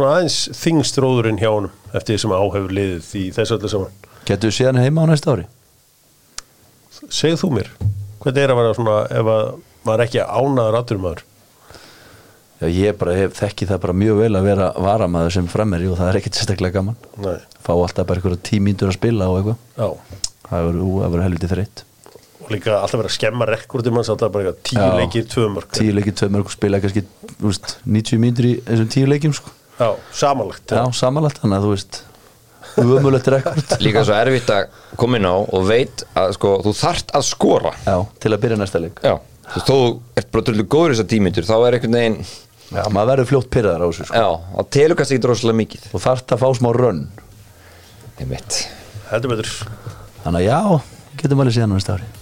aðeins 0.07 0.39
þingstróðurinn 0.57 1.43
hjá 1.43 1.51
honum 1.51 1.75
eftir 1.93 2.15
því 2.15 2.23
sem 2.23 2.33
áhefur 2.39 2.73
liðið 2.79 3.11
í 3.21 3.25
þessu 3.35 3.59
öllu 3.59 3.73
saman 3.75 3.99
Getur 4.25 4.49
við 4.49 4.57
síðan 4.63 4.79
heima 4.81 5.03
á 5.05 5.07
næsta 5.11 5.35
ári? 5.35 5.45
segð 7.13 7.43
þú 7.43 7.51
mér, 7.59 7.69
hvernig 8.25 8.43
er 8.43 8.55
að 8.55 8.61
vera 8.61 8.75
svona 8.81 8.99
ef 9.13 9.31
að 9.35 9.47
maður 9.85 10.05
ekki 10.09 10.27
ánaður 10.27 10.81
aðdurum 10.81 11.09
Já, 12.63 12.69
ég 12.71 12.95
bara 12.97 13.17
hef 13.19 13.33
þekki 13.35 13.67
það 13.67 13.81
bara 13.83 13.97
mjög 13.99 14.21
vel 14.23 14.37
að 14.39 14.45
vera 14.47 14.69
varamaður 14.79 15.33
sem 15.35 15.49
fremmeri 15.51 15.89
og 15.91 15.99
það 15.99 16.11
er 16.13 16.19
ekkert 16.21 16.39
sérstaklega 16.39 16.77
gaman. 16.79 17.01
Nei, 17.21 17.41
fá 17.67 17.73
alltaf 17.75 18.07
bara 18.07 18.23
einhverja 18.23 18.45
tímíndur 18.47 18.93
að 18.93 18.95
spila 18.95 19.27
og 19.33 19.41
eitthvað. 19.41 20.21
Það 20.45 20.69
verður 20.69 20.95
verður 21.03 21.25
helviti 21.27 21.51
þreitt 21.51 21.83
og 22.45 22.53
líka 22.53 22.77
alltaf 22.77 23.01
verið 23.01 23.11
að 23.11 23.17
skemma 23.17 23.47
rekordum 23.49 23.99
hans 23.99 24.11
alltaf 24.13 24.33
bara 24.35 24.51
eitthvað 24.51 24.65
tíu 24.69 24.89
leikir, 25.01 25.27
tvö 25.33 25.47
mörg 25.55 25.77
tíu 25.79 25.95
leikir, 25.97 26.17
tvö 26.19 26.31
mörg 26.35 26.51
spila 26.53 26.81
kannski 26.83 27.05
veist, 27.41 27.77
90 27.89 28.21
mínútur 28.21 28.49
í 28.49 28.55
þessum 28.67 28.91
tíu 28.93 29.09
leikjum 29.09 29.37
sko. 29.37 29.53
já, 29.79 29.89
samanlagt 30.13 30.75
já, 30.77 30.83
samanlegt, 30.97 31.41
þannig 31.43 31.61
að 31.61 31.67
þú 31.67 31.73
veist 31.75 32.01
umöðulegt 32.81 33.29
rekord. 33.35 33.75
Líka 33.85 34.05
svo 34.07 34.17
erfitt 34.17 34.51
að 34.55 34.79
koma 35.01 35.21
inn 35.21 35.29
á 35.29 35.37
og 35.37 35.69
veit 35.69 36.05
að 36.19 36.35
sko, 36.39 36.55
þú 36.65 36.75
þart 36.79 37.15
að 37.19 37.27
skora. 37.29 37.75
Já, 37.87 37.97
til 38.25 38.33
að 38.35 38.41
byrja 38.47 38.61
næsta 38.61 38.83
leik. 38.83 39.05
Já, 39.05 39.15
þú 39.51 39.55
veist, 39.59 39.69
þú 39.71 39.79
ert 40.23 40.33
bara 40.35 40.49
drullu 40.49 40.67
góður 40.75 40.97
þessar 40.97 41.11
tímyndur 41.13 41.49
þá 41.49 41.55
er 41.59 41.79
einhvern 41.79 41.99
veginn 41.99 42.19
já, 42.25 42.83
maður 42.89 43.13
verður 43.13 43.31
fljótt 43.31 43.53
pyrraðar 43.55 43.85
á 43.85 43.89
þessu 43.91 44.09
sko. 44.09 44.25
já, 44.25 44.29
það 44.57 44.73
telur 44.79 45.01
kannski 45.01 45.19
ekki 45.19 45.27
droslega 45.29 45.61
mikið. 45.63 45.87
Og 45.93 46.05
þarft 46.09 46.35
að 46.35 46.43
fá 46.45 46.49
smá 46.59 46.73
rönn. 46.75 47.07
Einmitt. 48.19 48.61
Heldur 49.11 49.35
betur. 49.35 49.55
Þannig 50.25 50.45
að 50.45 50.47
já, 50.49 50.61
getum 51.23 51.43
alveg 51.45 51.59
síðan 51.59 51.75
á 51.75 51.77
næsta 51.79 51.97
ári. 51.99 52.13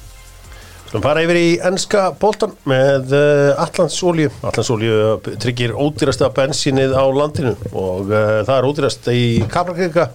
Skulum 0.92 1.06
fara 1.06 1.22
yfir 1.24 1.38
í 1.40 1.50
ennska 1.64 2.00
boltan 2.20 2.50
með 2.68 3.14
uh, 3.16 3.62
Allandsolju. 3.62 4.28
Allandsolju 4.44 4.96
tryggir 5.40 5.72
ódýrasta 5.72 6.28
bensinið 6.36 6.92
á 6.92 7.00
landinu 7.08 7.54
og 7.70 8.10
uh, 8.12 8.42
það 8.44 8.52
er 8.58 8.68
ódýrast 8.68 9.08
í 9.08 9.22
Kaplakrika, 9.48 10.10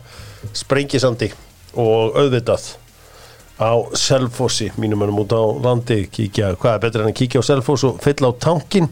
Sprengisandi 0.56 1.32
og 1.78 2.16
auðvitað 2.18 2.76
á 3.58 3.74
Selfossi, 3.98 4.70
mínum 4.78 5.02
önum 5.06 5.24
út 5.24 5.34
á 5.34 5.42
landi, 5.66 6.04
kíkja, 6.14 6.54
hvað 6.62 6.76
er 6.76 6.84
betur 6.84 7.02
en 7.04 7.12
að 7.12 7.18
kíkja 7.18 7.42
á 7.42 7.48
Selfoss 7.50 7.88
og 7.90 7.98
fylla 8.04 8.30
á 8.30 8.34
tankin 8.38 8.90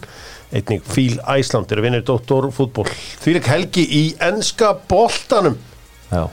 einnig 0.56 0.82
Fíl 0.90 1.20
Æsland 1.22 1.72
eru 1.74 1.84
vinnir 1.86 2.04
Dóttor 2.06 2.50
fútból. 2.54 2.88
Þvíleik 3.22 3.48
helgi 3.50 3.86
í 3.86 4.04
ennska 4.24 4.74
boltanum. 4.90 5.58
já, 6.12 6.26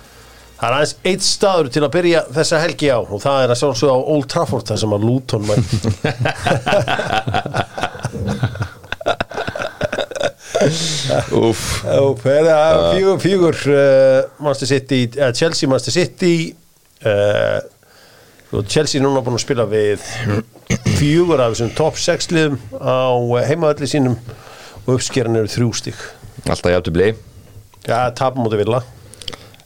Það 0.62 0.68
er 0.68 0.74
aðeins 0.76 0.96
eitt 1.10 1.24
staður 1.26 1.68
til 1.74 1.82
að 1.82 1.94
byrja 1.96 2.20
þessa 2.36 2.60
helgi 2.62 2.88
á 2.94 2.98
og 3.02 3.18
það 3.24 3.38
er 3.42 3.50
að 3.50 3.60
sjálfsögða 3.62 3.96
á 3.98 4.00
Old 4.14 4.28
Trafford 4.30 4.68
þar 4.68 4.78
sem 4.78 4.92
að 4.94 5.06
Luton 5.08 5.48
mætt 5.48 5.70
fjögur, 12.94 13.20
fjögur 13.22 13.60
uh, 13.72 14.54
City, 14.62 15.04
uh, 15.18 15.32
Chelsea 15.32 15.68
Manchester 15.70 15.94
City 15.96 16.54
uh, 17.06 17.60
Chelsea 18.68 19.00
er 19.00 19.06
núna 19.06 19.22
búin 19.24 19.38
að 19.38 19.44
spila 19.46 19.66
við 19.70 20.04
fjögur 20.98 21.40
af 21.40 21.54
þessum 21.54 21.74
top 21.78 22.00
6 22.00 22.32
liðum 22.36 22.58
á 22.78 23.16
heimaðalli 23.48 23.88
sínum 23.88 24.18
og 24.86 24.96
uppskeran 24.98 25.38
eru 25.40 25.50
þrjú 25.50 25.70
stík 25.80 26.08
alltaf 26.46 26.72
játtu 26.74 26.94
blei 26.94 27.12
Já, 27.82 28.12
tapum 28.14 28.44
mútið 28.44 28.62
vilja 28.62 28.82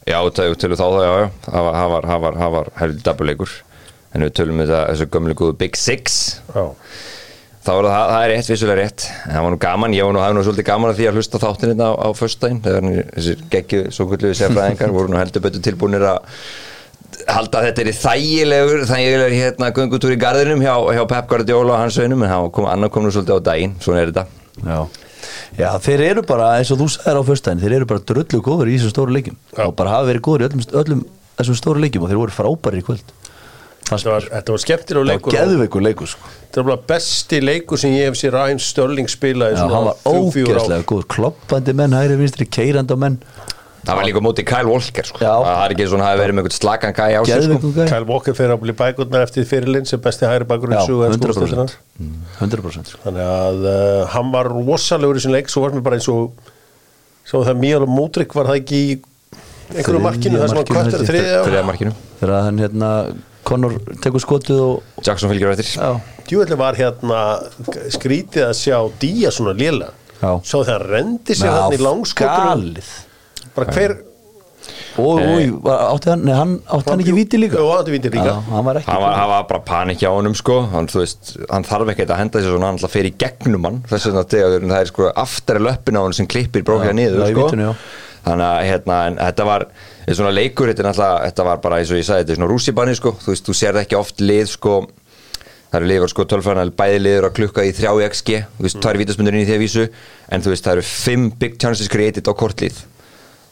Já, 0.07 0.21
til, 0.31 0.71
þá 0.71 0.85
það, 0.87 1.01
já, 1.03 1.13
já, 1.19 1.25
það 1.43 1.89
var, 1.91 2.05
var, 2.07 2.37
var, 2.53 2.69
heldur 2.79 3.03
dabbuleikur 3.03 3.55
en 4.15 4.23
við 4.23 4.33
tölum 4.39 4.61
við 4.61 4.71
það, 4.71 4.83
þessu 4.91 5.07
gömlu 5.13 5.35
góðu 5.37 5.55
Big 5.59 5.77
Six. 5.79 6.17
Já, 6.55 6.63
þá 7.67 7.73
var 7.75 7.87
það, 7.87 8.11
það 8.11 8.21
er 8.23 8.31
rétt, 8.31 8.49
vissulega 8.51 8.77
rétt. 8.79 9.07
En 9.25 9.33
það 9.33 9.43
var 9.45 9.53
nú 9.53 9.59
gaman, 9.65 9.95
ég 9.97 10.07
var 10.07 10.15
nú, 10.15 10.21
hafði 10.23 10.37
nú 10.37 10.45
svolítið 10.47 10.67
gaman 10.69 10.93
að 10.93 11.01
því 11.01 11.09
að 11.09 11.19
hlusta 11.19 11.41
þáttin 11.43 11.71
hérna 11.73 11.89
á, 11.91 11.93
á 11.99 12.07
föstudaginn 12.15 12.61
þegar 12.63 12.87
þessir 13.17 13.43
geggju, 13.53 13.81
svo 13.95 14.07
kvöldluðu 14.11 14.37
sérfræðingar 14.39 14.95
voru 14.95 15.11
nú 15.11 15.19
heldur 15.19 15.43
betur 15.43 15.63
tilbúinir 15.67 16.05
að 16.07 16.19
halda 17.27 17.59
að 17.59 17.67
þetta 17.67 17.83
er 17.83 17.97
þægilegur 17.97 18.85
þægilegur 18.87 19.35
hérna 19.35 19.71
göngutúr 19.75 20.15
í 20.15 20.19
garðinum 20.21 20.63
hjá, 20.63 20.73
hjá 20.95 21.03
Pep 21.11 21.27
Guardiola 21.31 21.75
og 21.75 21.83
hans 21.83 21.99
önum 22.03 22.23
en 22.23 22.31
það 22.31 22.47
kom, 22.55 22.69
annar 22.71 22.91
kom 22.93 23.05
nú 23.05 23.11
svolítið 23.15 23.41
á 23.43 23.47
daginn, 23.49 23.75
svona 23.83 24.03
er 24.03 24.13
þetta. 24.13 24.25
Já. 24.63 24.79
Já, 25.57 25.69
þeir 25.81 26.03
eru 26.11 26.23
bara, 26.27 26.49
eins 26.59 26.71
og 26.71 26.79
þú 26.81 26.89
sagðir 26.93 27.19
á 27.19 27.23
föstudaginn 27.27 27.63
þeir 27.63 27.77
eru 27.79 27.89
bara 27.89 28.03
drullu 28.11 28.41
góður 28.45 28.69
í 28.71 28.75
þessum 28.77 28.93
stóru 28.93 29.15
leikjum 29.15 29.37
Já. 29.57 29.63
og 29.65 29.73
bara 29.79 29.95
hafa 29.95 30.09
verið 30.11 30.23
góður 30.27 30.43
í 30.43 30.47
öllum, 30.47 30.65
öllum 30.81 31.01
þessum 31.39 31.57
stóru 31.57 31.83
leikjum 31.83 32.05
og 32.05 32.11
þeir 32.11 32.21
voru 32.21 32.35
frábæri 32.35 32.81
í 32.83 32.85
kvöld 32.85 33.15
þetta 33.87 34.13
var, 34.13 34.25
þetta 34.33 34.55
var 34.55 34.63
skemmtilega 34.63 35.03
Það 35.03 35.11
leikur 35.13 35.31
var 35.31 35.41
og 35.41 35.51
geðveikur 35.51 35.85
leikur 35.87 36.11
sko. 36.11 36.31
þetta 36.43 36.63
var 36.63 36.69
bara 36.71 36.87
besti 36.93 37.41
leikur 37.43 37.81
sem 37.81 37.93
ég 37.95 38.09
hef 38.09 38.17
sér 38.19 38.35
Ryan 38.35 38.63
Störling 38.63 39.11
spila 39.11 39.51
í 39.51 39.57
Já, 39.57 39.63
hann 39.63 39.91
var 39.91 40.01
ógeðslega 40.07 40.87
góður 40.89 41.07
kloppandi 41.15 41.75
menn, 41.77 41.95
hægri 41.97 42.19
vinstri, 42.19 42.49
keirandi 42.57 42.97
menn 42.99 43.19
það 43.87 43.95
var 43.95 44.07
líka 44.09 44.19
á 44.19 44.23
móti 44.25 44.43
Kyle 44.43 44.67
Walker 44.67 45.07
sko. 45.07 45.19
Já. 45.23 45.31
það 45.45 45.61
er 45.63 45.73
ekki 45.75 45.85
svona 45.87 46.09
að 46.11 46.21
verið 46.21 46.35
með 46.35 46.43
einhvern 46.43 46.57
slakan 46.57 46.95
gæi 46.97 47.13
á 47.15 47.21
sig 47.23 47.45
sko. 47.45 47.71
Kyle 47.77 48.07
Walker 48.09 48.35
fyrir 48.35 48.55
að 48.57 48.63
bli 48.65 48.75
bækurnar 48.81 49.23
eftir 49.23 49.47
fyrirlinn 49.47 49.87
sem 49.87 50.01
besti 50.03 50.27
hægri 50.27 50.47
bækurinn 50.49 50.75
Já, 50.75 50.83
sögu 50.89 51.05
ensku 51.07 51.23
100% 51.23 51.37
úrvalsdeildarinnar. 51.37 51.77
Mm, 52.03 52.17
100% 52.41 52.91
sko. 52.91 52.99
þannig 53.05 53.29
að 53.31 53.67
uh, 53.71 54.01
hann 54.11 54.33
var 54.35 54.51
rosalegur 54.51 55.21
í 55.21 55.23
sin 55.23 55.35
leik 55.35 55.47
svo 55.53 55.63
var 55.63 55.77
mér 55.77 55.85
bara 55.87 56.01
eins 56.01 56.09
og 56.11 56.35
svo 57.27 57.45
það 57.47 57.63
mjög 57.63 57.87
Múdrik 57.93 58.35
var 58.35 58.51
það 58.51 58.59
ekki 58.59 58.81
í 58.83 58.91
einhverju 59.77 60.03
markinu 60.03 60.43
þar 60.43 60.51
sem 60.51 60.61
hann 60.75 60.91
ég. 60.91 61.07
þriðja 61.47 61.63
markinu 61.67 61.95
þegar 62.19 62.45
hann 62.47 62.61
hérna 62.63 62.91
Conor 63.47 63.77
tekur 64.03 64.23
skotið 64.23 64.59
og 64.63 65.03
Jackson 65.05 65.31
fylgjur 65.31 65.53
eftir. 65.53 65.69
Já, 65.77 65.93
djúvelli 66.27 66.57
var 66.59 66.75
hérna 66.79 67.21
skrítið 67.93 68.49
að 68.49 68.57
sjá 68.59 68.77
Díaz 69.01 69.39
svona 69.39 69.55
léla 69.57 69.93
Já. 70.17 70.31
svo 70.43 70.63
þegar 70.65 70.83
hann 70.83 70.91
rendi 70.97 71.37
sér 71.37 71.53
hann 71.53 71.75
í 71.75 71.81
langskotur 71.81 72.83
bara 73.55 73.73
hver 73.73 73.93
og, 74.97 75.19
og 75.21 75.59
var- 75.63 75.83
átti 75.93 76.09
hann, 76.09 76.23
nei, 76.25 76.33
hann 76.33 76.53
átti 76.73 76.89
hann 76.91 77.03
ekki 77.03 77.13
víti 77.15 77.39
líka? 77.39 77.59
hann 77.61 77.83
átti 77.83 77.93
víti 77.93 78.09
líka. 78.11 78.33
Já, 78.33 78.41
hann 78.49 78.65
var 78.65 78.79
ekki 78.81 78.91
hann 78.91 79.01
var, 79.03 79.13
hann 79.19 79.29
var 79.29 79.43
bara 79.51 79.61
panik 79.67 79.99
hjá 80.01 80.09
honum 80.09 80.35
sko. 80.35 80.57
Hann, 80.73 80.89
veist, 80.91 81.35
hann 81.51 81.63
þarf 81.67 81.93
ekkert 81.93 82.13
að 82.15 82.21
henda 82.23 82.41
sér 82.41 82.55
svona 82.55 82.71
hann 82.71 82.79
ætla 82.81 82.89
að 82.89 82.95
fer 82.97 83.09
í 83.09 83.13
gegnum 83.23 83.67
hann 83.69 83.77
þess 83.91 84.09
vegna 84.09 84.23
þegar 84.33 84.65
það 84.65 84.79
er 84.81 84.91
sko 84.91 85.11
aftari 85.23 85.63
löppin 85.63 85.99
á 85.99 86.01
hann 86.01 86.17
sem 86.17 86.27
klippir 86.27 86.65
brókja 86.67 86.95
niður 86.97 87.29
sko. 87.29 87.45
vítinu, 87.45 87.69
já. 87.69 87.75
þannig 88.25 88.47
að 88.49 88.65
hérna, 88.71 88.99
en 89.11 89.21
þetta 89.21 89.45
var 89.51 89.67
þetta 90.07 90.15
er 90.15 90.19
svona 90.21 90.31
leikur, 90.31 90.71
þetta 90.71 90.83
er 90.83 90.87
náttúrulega 90.87 91.27
þetta 91.27 91.45
var 91.49 91.61
bara 91.65 91.79
eins 91.81 91.91
og 91.91 91.99
ég 91.99 92.07
sagði, 92.07 92.23
þetta 92.23 92.33
er 92.33 92.39
svona 92.39 92.51
rússibanni 92.53 92.95
sko. 92.95 93.11
Þú 93.19 93.33
veist, 93.33 93.43
þú 93.43 93.55
sér 93.59 93.79
ekki 93.81 93.99
oft 93.99 94.23
lið 94.23 94.51
sko. 94.53 94.75
Það 95.67 95.79
eru 95.81 95.89
liður 95.91 96.11
sko 96.13 96.25
tölfræðan 96.31 96.71
bæði 96.79 96.99
liður 97.03 97.27
að 97.27 97.33
klukka 97.41 97.65
í 97.67 97.73
3 97.75 97.91
XG, 98.07 98.37
þú 98.55 98.63
veist, 98.63 98.79
tvær 98.79 98.99
vítaspundur 99.01 99.35
inn 99.35 99.43
í 99.43 99.47
því 99.49 99.57
að 99.57 99.63
vísu. 99.65 99.87
En 100.31 100.45
þú 100.45 100.53
veist, 100.53 100.63
það 100.63 100.77
eru 100.77 100.85
5 100.87 101.25
big 101.41 101.57
chances 101.59 101.91
created 101.91 102.31
á 102.31 102.33
kortlið. 102.39 102.79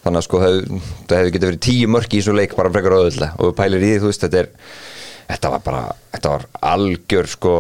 Þannig 0.06 0.22
að 0.22 0.28
sko 0.30 0.40
það, 0.40 0.62
það 1.10 1.20
hefði 1.20 1.36
getið 1.36 1.50
verið 1.50 1.64
tíu 1.68 1.92
mörk 1.92 2.14
í 2.16 2.22
þessu 2.22 2.38
leik 2.38 2.56
bara 2.56 2.72
frekar 2.72 2.96
öðvöldlega 3.02 3.36
og 3.36 3.50
við 3.50 3.58
pælir 3.60 3.84
í 3.84 3.90
því, 3.90 4.00
þú 4.00 4.12
veist, 4.14 4.24
þetta 4.24 4.42
er 4.46 4.52
þetta 5.30 5.52
var 5.56 5.64
bara, 5.66 5.84
þetta 6.14 6.34
var 6.36 6.46
algjör 6.72 7.30
sko, 7.32 7.54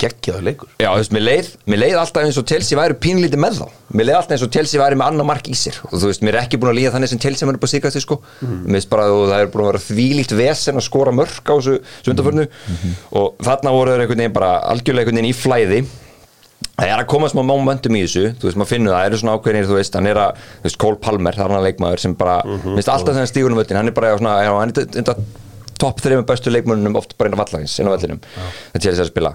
geggjaður 0.00 0.46
leikur. 0.46 0.70
Já, 0.82 0.88
þú 0.90 1.00
veist, 1.00 1.12
mér 1.16 1.24
leið, 1.26 1.50
mér 1.72 1.80
leið 1.82 1.98
alltaf 2.00 2.26
eins 2.26 2.38
og 2.40 2.46
Chelsea 2.50 2.78
væri 2.78 2.96
pínlítið 3.02 3.42
með 3.42 3.58
þá. 3.60 3.66
Mér 3.96 4.08
leið 4.08 4.18
alltaf 4.20 4.36
eins 4.36 4.46
og 4.46 4.52
Chelsea 4.56 4.80
væri 4.82 4.98
með 5.00 5.10
annar 5.12 5.28
mark 5.28 5.50
í 5.50 5.56
sér. 5.58 5.80
Og 5.90 5.96
þú 5.96 6.10
veist, 6.10 6.24
mér 6.26 6.38
er 6.38 6.46
ekki 6.46 6.60
búin 6.62 6.72
að 6.72 6.78
líða 6.80 6.94
þannig 6.96 7.12
sem 7.12 7.22
Chelsea 7.26 7.48
mér 7.48 7.58
er 7.58 7.62
búin 7.62 7.70
að 7.70 7.74
síkast 7.76 8.02
sko, 8.06 8.18
mér 8.42 8.78
veist 8.78 8.90
bara 8.92 9.06
að 9.10 9.26
það 9.32 9.44
er 9.44 9.52
búin 9.52 9.66
að 9.66 9.70
vera 9.72 9.84
þvílíkt 9.86 10.34
vesen 10.40 10.80
að 10.80 10.86
skora 10.88 11.14
mörk 11.16 11.52
á 11.52 11.54
þessu 11.56 11.78
sundaförnu. 12.06 12.48
Og 13.20 13.46
þarna 13.46 13.76
voru 13.76 13.94
þeir 13.94 14.04
einhvern 14.06 14.24
veginn 14.24 14.36
bara 14.36 14.50
algjörlega 14.72 15.06
einhvern 15.06 15.22
veginn 15.22 15.30
í 15.32 15.38
flæði. 15.38 15.84
Það 16.76 16.90
er 16.92 17.00
að 17.00 17.08
koma 17.08 17.28
smá 17.32 17.40
momentum 17.44 17.96
í 17.96 18.02
þessu, 18.04 18.34
þú 18.36 18.48
veist, 18.50 18.58
maður 18.60 18.68
finnur 18.68 18.92
það, 18.92 18.98
það 19.00 19.06
eru 19.08 19.18
svona 19.22 19.34
ákveðinir, 19.38 19.66
þú 19.68 19.76
veist, 19.78 19.94
hann 19.96 20.08
er 20.10 20.18
að, 20.20 20.42
þú 20.60 20.66
veist, 20.66 20.78
Cole 20.82 20.98
Palmer, 21.00 21.36
það 21.36 21.44
er 21.46 21.52
hann 21.52 21.60
að 21.60 21.66
leikmaður 21.70 22.02
sem 22.02 22.16
bara, 22.20 22.34
mm 22.44 22.76
veist, 22.76 22.90
alltaf 22.92 23.14
þegar 23.14 23.22
hann 23.22 23.30
stígur 23.30 23.54
um 23.54 23.60
völdin, 23.60 23.78
hann 23.80 23.88
er 23.88 23.96
bara, 23.96 24.10
svona, 24.20 24.34
hann 24.44 24.72
er 24.74 24.88
þetta 24.98 25.14
topp 25.82 26.00
þreifum 26.04 26.26
bestu 26.28 26.52
leikmörnum 26.54 26.96
oft 27.00 27.16
bara 27.18 27.30
inn 27.30 27.36
á 27.38 27.42
vallagins, 27.42 27.78
inn 27.80 27.88
á 27.88 27.94
völlinum, 27.94 28.20
þetta 28.74 28.82
er 28.82 28.92
þess 28.96 29.04
að 29.04 29.10
spila, 29.10 29.32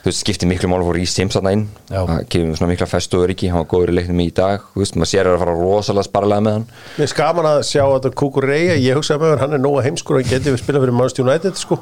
þú 0.00 0.08
veist, 0.10 0.22
skiptir 0.24 0.48
miklu 0.50 0.70
mál 0.72 0.84
fór 0.86 0.98
í 1.00 1.06
Sims 1.10 1.36
þarna 1.36 1.52
inn, 1.56 1.64
Já. 1.90 2.00
það 2.08 2.20
kemur 2.32 2.60
svona 2.60 2.72
mikla 2.72 2.88
festu 2.90 3.18
og 3.20 3.26
öryggi, 3.28 3.50
hann 3.52 3.62
var 3.64 3.70
góður 3.74 3.92
í 3.94 3.96
leiknum 3.98 4.22
í 4.24 4.28
dag, 4.34 4.68
þú 4.74 4.84
veist, 4.84 4.96
maður 5.00 5.12
sér 5.12 5.32
að 5.32 5.40
fara 5.44 5.56
rosalega 5.58 6.08
sparlega 6.08 6.46
með 6.46 6.58
hann, 6.58 6.68
Mér 6.98 7.08
er 7.08 7.12
skaman 7.14 7.50
að 7.54 7.62
sjá 7.70 7.82
að 7.88 8.10
Kukureya, 8.22 8.78
ég 8.80 8.96
hugsaði 9.00 9.24
með 9.24 9.34
hann, 9.34 9.42
hann 9.46 9.58
er 9.58 9.64
nóga 9.66 9.84
heimskur 9.88 10.16
og 10.18 10.22
hann 10.24 10.30
geti 10.38 10.54
við 10.54 10.62
spila 10.62 10.84
fyrir 10.86 10.96
Manchester 10.96 11.26
United 11.26 11.58
sko. 11.60 11.80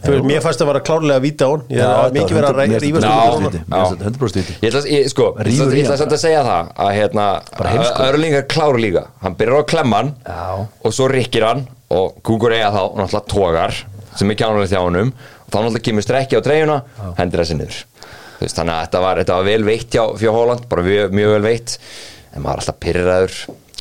Fyrir 0.00 0.22
mér 0.24 0.40
fannst 0.40 0.62
að 0.62 0.68
vera 0.70 0.80
klárlega 0.86 1.18
að 1.18 1.24
víta 1.26 1.44
á 1.44 1.50
hann 1.50 1.64
Ég 1.68 1.80
er 1.82 2.12
mikið 2.14 2.36
verið 2.38 2.46
að 2.48 2.56
ræ- 2.56 2.78
rífast 2.80 3.04
Já, 3.04 3.10
já. 3.10 3.40
þetta. 3.42 3.60
Já. 3.68 4.04
100% 4.06 4.38
viti 4.38 4.54
Ég 4.62 4.70
ætla, 4.70 5.10
sko, 5.10 5.26
að 5.34 6.14
segja 6.22 6.44
það 6.46 6.70
að 6.86 6.92
hérna, 6.96 7.24
Bara 7.58 7.72
heimskur. 7.74 8.04
Örling 8.06 8.36
er 8.38 8.46
klár 8.48 8.78
líka 8.80 9.02
hann 9.20 9.36
byrjar 9.36 9.58
á 9.58 9.60
að 9.60 9.68
klemma 9.74 10.00
hann 10.00 10.12
Já. 10.24 10.46
og 10.86 10.94
svo 10.96 11.08
rikkir 11.10 11.44
hann 11.44 11.66
og 11.90 12.20
Google 12.26 12.58
eiga 12.58 12.70
þá 12.74 12.82
náttúrulega 12.98 13.26
tógar 13.30 13.78
sem 14.18 14.30
er 14.30 14.38
kjánulegt 14.40 14.74
hjá 14.74 14.82
honum. 14.82 15.12
Og 15.46 15.48
þá 15.50 15.56
náttúrulega 15.58 15.86
kemur 15.88 16.06
strekki 16.06 16.38
á 16.38 16.42
treyjuna 16.44 16.78
hendur 17.18 17.42
þessi 17.42 17.58
niður. 17.58 17.80
Veist, 18.40 18.56
þannig 18.56 18.76
að 18.76 18.84
þetta 18.86 19.02
var, 19.04 19.20
þetta 19.20 19.38
var 19.38 19.48
vel 19.50 19.64
veitt 19.66 19.96
hjá, 19.96 20.04
Holland 20.32 20.68
bara 20.70 20.84
mjög, 20.86 21.16
mjög 21.18 21.34
vel 21.36 21.42
veitt. 21.44 21.74
En 22.30 22.44
maður 22.44 22.62
alltaf 22.62 22.78
pyrraður 22.80 23.40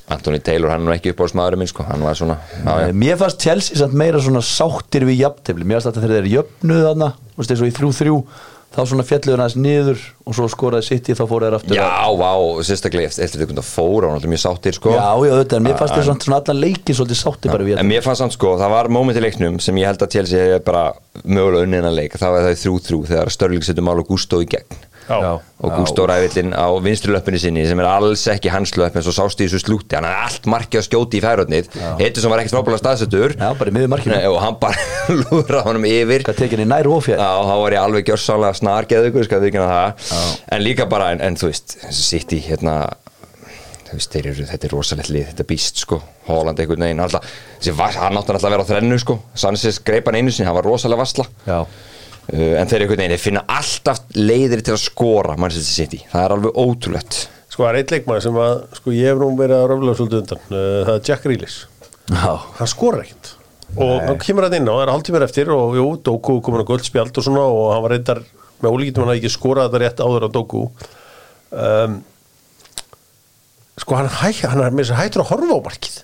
Anthony 0.10 0.40
Taylor, 0.42 0.72
hann 0.74 0.82
er 0.82 0.90
nú 0.90 0.94
ekki 0.96 1.14
upp 1.14 1.22
á 1.22 1.26
smaðurinn 1.30 1.62
minn 1.62 1.70
sko. 1.70 1.86
hann 1.86 2.02
var 2.02 2.18
svona, 2.18 2.40
já, 2.58 2.72
já. 2.82 2.94
Mér 2.98 3.20
fannst 3.22 3.44
Chelsea 3.46 3.88
meira 3.94 4.22
svona 4.26 4.42
sáttir 4.42 5.06
við 5.06 5.22
jafntefli. 5.22 5.68
Mér 5.70 5.78
fannst 5.78 5.92
þetta 5.92 6.06
þegar 6.08 6.18
þeir 6.18 6.32
jöfnuð 6.34 6.82
þarna 6.88 7.10
Þú 7.40 7.44
veist 7.44 7.54
eins 7.54 7.62
og 7.64 7.70
í 7.70 7.76
3-3 7.78 8.16
Þá 8.70 8.84
svona 8.86 9.04
fjalluður 9.08 9.42
hans 9.42 9.56
niður 9.58 10.02
Og 10.30 10.36
svo 10.38 10.46
skoraði 10.52 10.86
City 10.86 11.16
þá 11.18 11.24
fóru 11.26 11.48
þeir 11.48 11.56
aftur 11.58 11.74
Já, 11.80 11.86
að- 11.90 12.20
vá, 12.22 12.32
sérstaklega 12.68 13.10
eftir 13.10 13.26
eftir 13.26 13.42
þetta 13.48 13.64
fóra, 13.66 14.12
hann 14.14 14.22
er 14.22 14.30
mjög 14.30 14.44
sáttir 14.44 14.78
sko. 14.78 14.92
já, 14.94 15.08
já, 15.26 15.34
þetta 15.40 15.58
En 15.58 15.66
mér 15.66 15.78
fannst 15.80 15.96
þeir 15.96 16.06
svona, 16.06 16.24
svona 16.28 16.38
allan 16.44 16.62
leikin 16.62 16.96
svolítið 17.00 17.20
sáttir 17.24 17.52
bara 17.56 17.66
við 17.66 17.80
En 17.82 17.90
mér 17.90 18.06
fannst 18.06 18.22
samt 18.22 18.38
sko, 18.38 18.54
það 18.62 18.70
var 18.76 18.90
moment 18.94 19.18
í 19.18 19.24
leiknum 19.26 19.58
sem 19.60 19.76
ég 19.82 19.90
held 19.90 20.06
að 20.06 20.14
Chelsea 20.14 20.44
hefði 20.46 20.62
bara 20.70 20.84
mögulega 21.26 21.66
unnið 21.66 21.82
innan 21.82 21.98
leik, 21.98 22.14
það 22.22 22.36
var 22.36 22.46
það 22.46 22.62
þrjú 22.62 22.76
þrjú 22.90 23.02
þegar 23.10 23.34
Störling 23.34 23.66
setur 23.66 23.88
mál 23.90 23.98
og 24.04 24.08
Gusto 24.08 24.42
í 24.44 24.46
gegn. 24.54 24.78
Og 25.10 25.74
Gusto 25.76 26.06
ræðvillin 26.08 26.54
á 26.56 26.70
vinstri 26.86 27.12
löppinni 27.12 27.40
sinni 27.42 27.66
sem 27.68 27.80
er 27.82 27.88
alls 27.90 28.22
ekki 28.32 28.52
hans 28.54 28.72
löpp 28.80 28.96
eins 29.00 29.10
og 29.10 29.16
sást 29.18 29.42
í 29.42 29.48
þessu 29.48 29.60
slúti, 29.64 29.98
hann 29.98 30.06
er 30.08 30.16
allt 30.24 30.46
markið 30.48 30.80
að 30.82 30.86
skjóti 30.88 31.20
í 31.20 31.24
færöfnið, 31.26 31.70
heitur 32.00 32.22
sem 32.24 32.32
var 32.32 32.44
ekkert 32.44 32.56
frábæla 32.60 32.80
staðsettur. 32.84 33.36
Já, 33.40 33.50
bara 33.60 33.74
í 33.74 33.76
miður 33.76 33.92
markinu. 33.96 34.16
Nei, 34.16 34.30
og 34.30 34.40
hann 34.44 34.60
bara 34.62 34.88
lúðra 35.26 35.66
honum 35.68 35.90
yfir. 35.90 36.24
Hvað 36.30 36.40
tekið 36.44 36.62
henni 36.62 36.70
nær 36.72 36.90
ofjær 36.94 37.20
Já, 37.20 37.30
þá 37.50 37.54
var 37.66 37.76
ég 37.78 37.84
alveg 37.84 38.08
gjörsálega 38.14 38.60
snargeð 38.62 39.10
ykkur, 39.12 39.28
skal 39.28 39.44
við 39.44 39.52
ekki 39.52 39.66
það. 39.66 40.10
En 40.56 40.64
líka 40.66 40.88
bara, 40.92 41.12
en, 41.18 41.22
en 41.28 41.40
þú 41.42 41.52
veist, 41.52 41.78
sitt 41.96 42.36
í 42.38 42.42
hérna 42.48 42.80
eru, 43.90 44.34
þetta 44.46 44.68
er 44.68 44.74
rosalegt 44.76 45.10
lið, 45.10 45.30
þetta 45.32 45.42
er 45.44 45.48
býst 45.50 45.80
sko, 45.82 45.98
Holland 46.28 46.60
einhvern 46.62 46.84
veginn 46.86 47.00
alltaf, 47.02 47.26
var- 47.74 47.96
hann 47.98 48.20
átti 48.20 48.36
alltaf 48.36 48.46
að 48.46 48.54
vera 48.54 48.66
á 48.66 48.70
þrennu 48.70 49.00
sko, 49.02 49.16
Sanchez 49.34 49.80
greip 49.82 50.06
hann 50.06 50.20
einu 50.20 50.30
sinni, 50.32 50.46
hann 50.46 50.58
var 50.60 50.68
rosalega 50.70 51.02
vassla 51.02 51.26
en 52.30 52.70
þeir 52.70 52.84
einhvern 52.86 53.00
veginn, 53.02 53.14
þeir 53.16 53.24
finna 53.24 53.44
alltaf 53.50 54.02
leiðir 54.18 54.62
til 54.66 54.76
að 54.76 54.82
skora 54.84 55.36
Manchester 55.40 55.74
City, 55.84 56.00
það 56.12 56.26
er 56.26 56.36
alveg 56.36 56.60
ótrúlegt. 56.62 57.20
Sko 57.50 57.66
það 57.66 57.72
er 57.72 57.80
eitt 57.82 57.94
leikmaður 57.96 58.26
sem 58.28 58.38
að 58.40 58.54
Sko 58.78 58.94
ég 58.94 59.10
hef 59.10 59.20
nú 59.20 59.30
verið 59.40 59.58
að 59.58 59.68
röfla 59.72 59.96
svolítið 59.98 60.20
undan. 60.22 60.44
Uh, 60.54 60.60
Það 60.86 60.94
er 60.94 61.08
Jack 61.10 61.24
Grealish. 61.26 61.58
Já, 62.10 62.34
Hann 62.60 62.70
skora 62.70 63.02
ekkert. 63.04 63.32
Og 63.78 63.96
hann 64.02 64.22
kemur 64.22 64.46
hann 64.48 64.56
inn 64.58 64.70
á, 64.70 64.74
það 64.74 64.84
er 64.86 64.92
hálftímur 64.96 65.26
eftir 65.26 65.50
og 65.54 65.76
jú, 65.78 65.88
Doku 66.06 66.40
komin 66.46 66.64
á 66.66 66.70
guldspjald 66.70 67.18
og 67.22 67.26
svona 67.26 67.44
og 67.46 67.68
hann 67.74 67.84
var 67.86 67.94
reyndar 67.94 68.22
með 68.64 68.72
ólíkitum 68.74 69.04
hann 69.06 69.12
hafði 69.14 69.22
ekki 69.24 69.34
skorað 69.36 69.68
þetta 69.70 69.82
rétt 69.84 70.02
áður 70.06 70.26
á 70.26 70.30
Doku. 70.34 70.64
Um, 71.54 72.00
Sko 73.80 73.96
hann, 74.00 74.10
hæ, 74.10 74.32
hann 74.50 74.64
er 74.66 74.74
með 74.74 74.88
þess 74.88 74.96
að 74.96 75.02
hættur 75.04 75.24
að 75.26 75.30
horfa 75.34 75.58
á 75.58 75.66
markið 75.70 76.00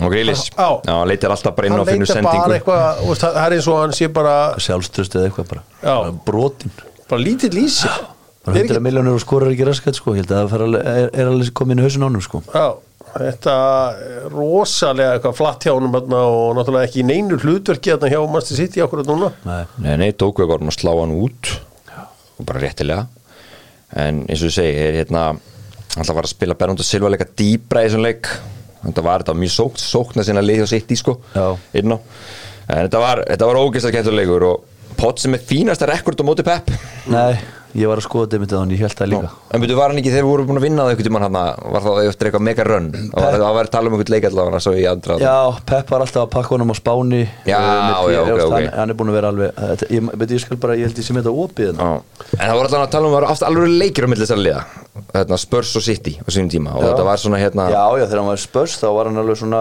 og 0.00 0.12
Já. 0.12 0.68
já, 0.84 0.92
hann 0.92 1.08
leitir 1.08 1.30
alltaf 1.32 1.54
bara 1.56 1.66
inn 1.66 1.72
Hann 1.72 1.80
og 1.80 1.88
finnur 1.88 2.06
sendingu. 2.10 2.52
eitthvað, 2.56 2.98
þú 3.00 3.08
veist, 3.08 3.22
það 3.24 3.38
er 3.46 3.54
eins 3.56 3.68
og 3.72 3.78
hann 3.80 3.94
sé 3.96 4.08
bara, 4.12 4.34
sjálfströst 4.60 5.16
eða 5.16 5.30
eitthvað 5.30 5.48
bara. 5.54 5.62
Já. 5.82 5.94
Bara 6.02 6.12
Brotin 6.26 6.70
bara 7.08 7.22
lítill 7.22 7.56
í 7.62 7.68
sig 7.70 7.90
Bara 8.46 8.54
Það 8.54 8.60
er 8.60 8.68
100 8.76 8.82
miljónir 8.86 9.14
og 9.16 9.20
skorar 9.24 9.50
ekki 9.50 9.64
raskat 9.66 9.96
sko. 9.98 10.12
Ég 10.14 10.22
held 10.22 10.30
að 10.36 10.50
það 10.52 10.76
er, 10.78 11.08
er 11.18 11.26
alveg 11.32 11.48
komin 11.58 11.80
í 11.80 11.82
hausin 11.82 12.04
ánum 12.06 12.22
sko. 12.22 12.42
Já, 12.54 12.66
þetta 13.16 13.54
er 14.04 14.28
rosalega 14.30 15.16
eitthvað 15.16 15.34
flatt 15.40 15.66
hjá 15.66 15.72
honum 15.74 15.90
þarna 15.96 16.20
og 16.30 16.52
náttúrulega 16.54 16.86
ekki 16.86 17.00
í 17.02 17.06
neinu 17.08 17.38
hlutverki 17.42 17.90
þarna 17.96 18.10
hjá 18.12 18.20
Master 18.30 18.60
City 18.60 18.84
akkurat 18.84 19.08
núna. 19.10 19.32
Nei, 19.48 19.64
Nei, 19.82 19.96
nei, 20.04 20.12
Dóku 20.14 20.44
er 20.44 20.50
bara 20.52 20.62
að 20.62 20.76
slá 20.78 20.92
hann 21.00 21.16
út. 21.18 21.56
Og 22.38 22.46
bara 22.46 22.62
réttilega. 22.62 23.08
En 23.96 24.22
eins 24.28 24.42
og 24.44 24.46
þú 24.50 24.54
segir, 24.60 24.78
er 24.92 25.00
hérna 25.00 25.24
alltaf 25.96 26.14
var 26.14 26.26
að 26.28 26.34
spila 26.36 26.54
Bernardo 26.60 26.86
Silva 26.86 27.10
leika 27.10 27.26
dýbra 27.26 27.82
í 27.82 27.88
þessum 27.88 28.04
leik 28.06 28.30
þetta 28.84 29.02
var, 29.08 29.24
þetta 29.24 29.34
var 29.34 29.40
mjög 29.42 29.54
sókt, 29.56 29.82
sókna 29.82 30.24
sinna 30.26 30.44
lið 30.44 30.62
hjá 30.64 30.68
sitt 30.76 30.90
í 30.90 30.96
sko 31.00 31.18
inn 31.74 31.92
á 31.92 31.98
en 32.68 32.88
þetta 32.88 32.98
var, 33.02 33.24
þetta 33.28 33.46
var 33.46 33.60
ógeðslega 33.62 34.00
kættur 34.00 34.16
leikur 34.18 34.42
og 34.52 34.64
Pott 34.96 35.20
sem 35.20 35.34
er 35.36 35.42
fínasta 35.44 35.84
rekord 35.90 36.16
á 36.16 36.24
móti 36.24 36.40
Pep. 36.46 36.70
Nei, 37.12 37.34
ég 37.76 37.84
var 37.90 38.00
að 38.00 38.06
skoða 38.06 38.30
þetta 38.30 38.38
mitt 38.40 38.52
þannig, 38.54 38.78
ég 38.78 38.86
held 38.86 38.94
það 38.96 39.10
líka. 39.10 39.28
En 39.52 39.60
byrju 39.60 39.76
var 39.76 39.92
hann 39.92 40.00
ekki 40.00 40.12
þegar 40.14 40.24
við 40.24 40.30
vorum 40.30 40.46
búin 40.48 40.56
að 40.60 40.64
vinna 40.64 40.86
það 40.86 40.92
einhvern 40.94 41.08
tímann 41.10 41.24
hann 41.26 41.36
var 41.74 41.84
það 41.84 42.00
eftir 42.08 42.30
eitthvað 42.30 42.44
mega 42.46 42.64
run? 42.64 42.86
Og 43.12 43.20
það 43.26 43.44
var 43.58 43.68
að 43.68 43.72
tala 43.74 43.90
um 43.90 43.96
einhvern 43.98 44.14
leik 44.14 44.28
allavega 44.30 44.62
svo 44.64 44.72
í 44.72 44.86
andra 44.88 45.18
Já, 45.20 45.34
Pep 45.68 45.92
var 45.92 46.06
alltaf 46.06 46.22
að 46.24 46.32
pakka 46.32 46.54
honum 46.56 46.72
á 46.72 46.76
Spáni. 46.80 47.20
Já, 47.44 47.58
eh, 47.60 47.76
með 47.90 48.08
já, 48.14 48.20
ok, 48.22 48.40
ok. 48.46 48.56
Hann, 48.56 48.70
hann 48.80 48.94
er 48.94 48.98
búin 49.02 49.12
að 49.12 49.18
vera 49.20 49.32
alveg 49.34 49.52
þetta- 49.60 49.90
Ég, 49.98 50.10
veit, 50.16 50.30
ég 50.38 50.44
skal 50.46 50.56
bara, 50.64 50.78
ég 50.80 50.88
held 50.88 50.96
ég 51.04 51.10
sem 51.10 51.20
þetta 51.20 51.36
opið 51.44 51.68
hérna. 51.74 51.92
En 52.40 52.46
það 52.48 52.56
voru 52.56 52.66
alltaf 52.70 52.86
að 52.86 52.90
tala 52.96 53.06
um 53.06 53.18
að 53.20 53.28
það 53.28 53.36
var 53.44 53.48
alveg 53.52 53.78
leikir 53.84 54.08
á 54.08 54.08
milli 54.08 54.30
Þetta 55.12 55.36
Spurs 55.40 55.70
og 55.78 55.84
City 55.84 56.12
á 56.20 56.28
sínum 56.32 56.48
tíma 56.52 56.72
og 56.76 56.82
Já. 56.82 56.88
þetta 56.90 57.04
var 57.06 57.20
svona 57.22 57.40
hérna 57.40 57.66
Já, 57.72 57.82
já, 57.98 58.04
þegar 58.06 58.20
hann 58.22 58.30
var 58.30 58.40
spörs 58.42 58.76
þá 58.80 58.86
var 58.96 59.10
hann 59.10 59.20
alveg 59.22 59.38
svona 59.40 59.60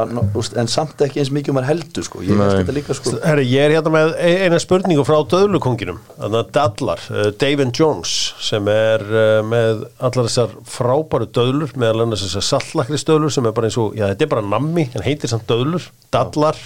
En 0.62 0.72
samt 0.72 1.04
ekki 1.06 1.22
eins 1.24 1.32
mikið 1.36 1.54
um 1.54 1.60
að 1.62 1.68
heldur 1.70 2.06
sko. 2.08 2.22
Ég 2.26 2.40
veist 2.40 2.58
þetta 2.62 2.76
líka 2.76 2.96
sko. 2.98 3.14
Herri, 3.24 3.46
ég 3.52 3.66
er 3.68 3.76
hérna 3.78 3.94
með 3.94 4.14
e- 4.20 4.34
eina 4.46 4.60
spurningu 4.62 5.06
frá 5.08 5.18
döðlukonginum 5.36 6.00
þannig 6.16 6.40
að 6.42 6.52
Dallar, 6.58 7.06
uh, 7.12 7.30
David 7.44 7.72
Jones 7.80 8.16
sem 8.50 8.68
er 8.72 9.06
uh, 9.06 9.40
með 9.46 9.86
allar 10.00 10.28
þessar 10.30 10.58
frábæru 10.76 11.30
döðlur 11.36 11.76
meðal 11.80 12.06
annars 12.06 12.26
þessar 12.26 12.48
sallakri 12.50 13.00
stöðlur 13.02 13.34
sem 13.34 13.46
er 13.50 13.56
bara 13.56 13.70
eins 13.70 13.80
og 13.82 13.96
já, 13.98 14.08
þetta 14.12 14.28
er 14.28 14.34
bara 14.36 14.46
nammi, 14.56 14.90
hann 14.96 15.06
heitir 15.08 15.32
samt 15.32 15.48
döðlur 15.50 15.90
Dallar, 16.16 16.60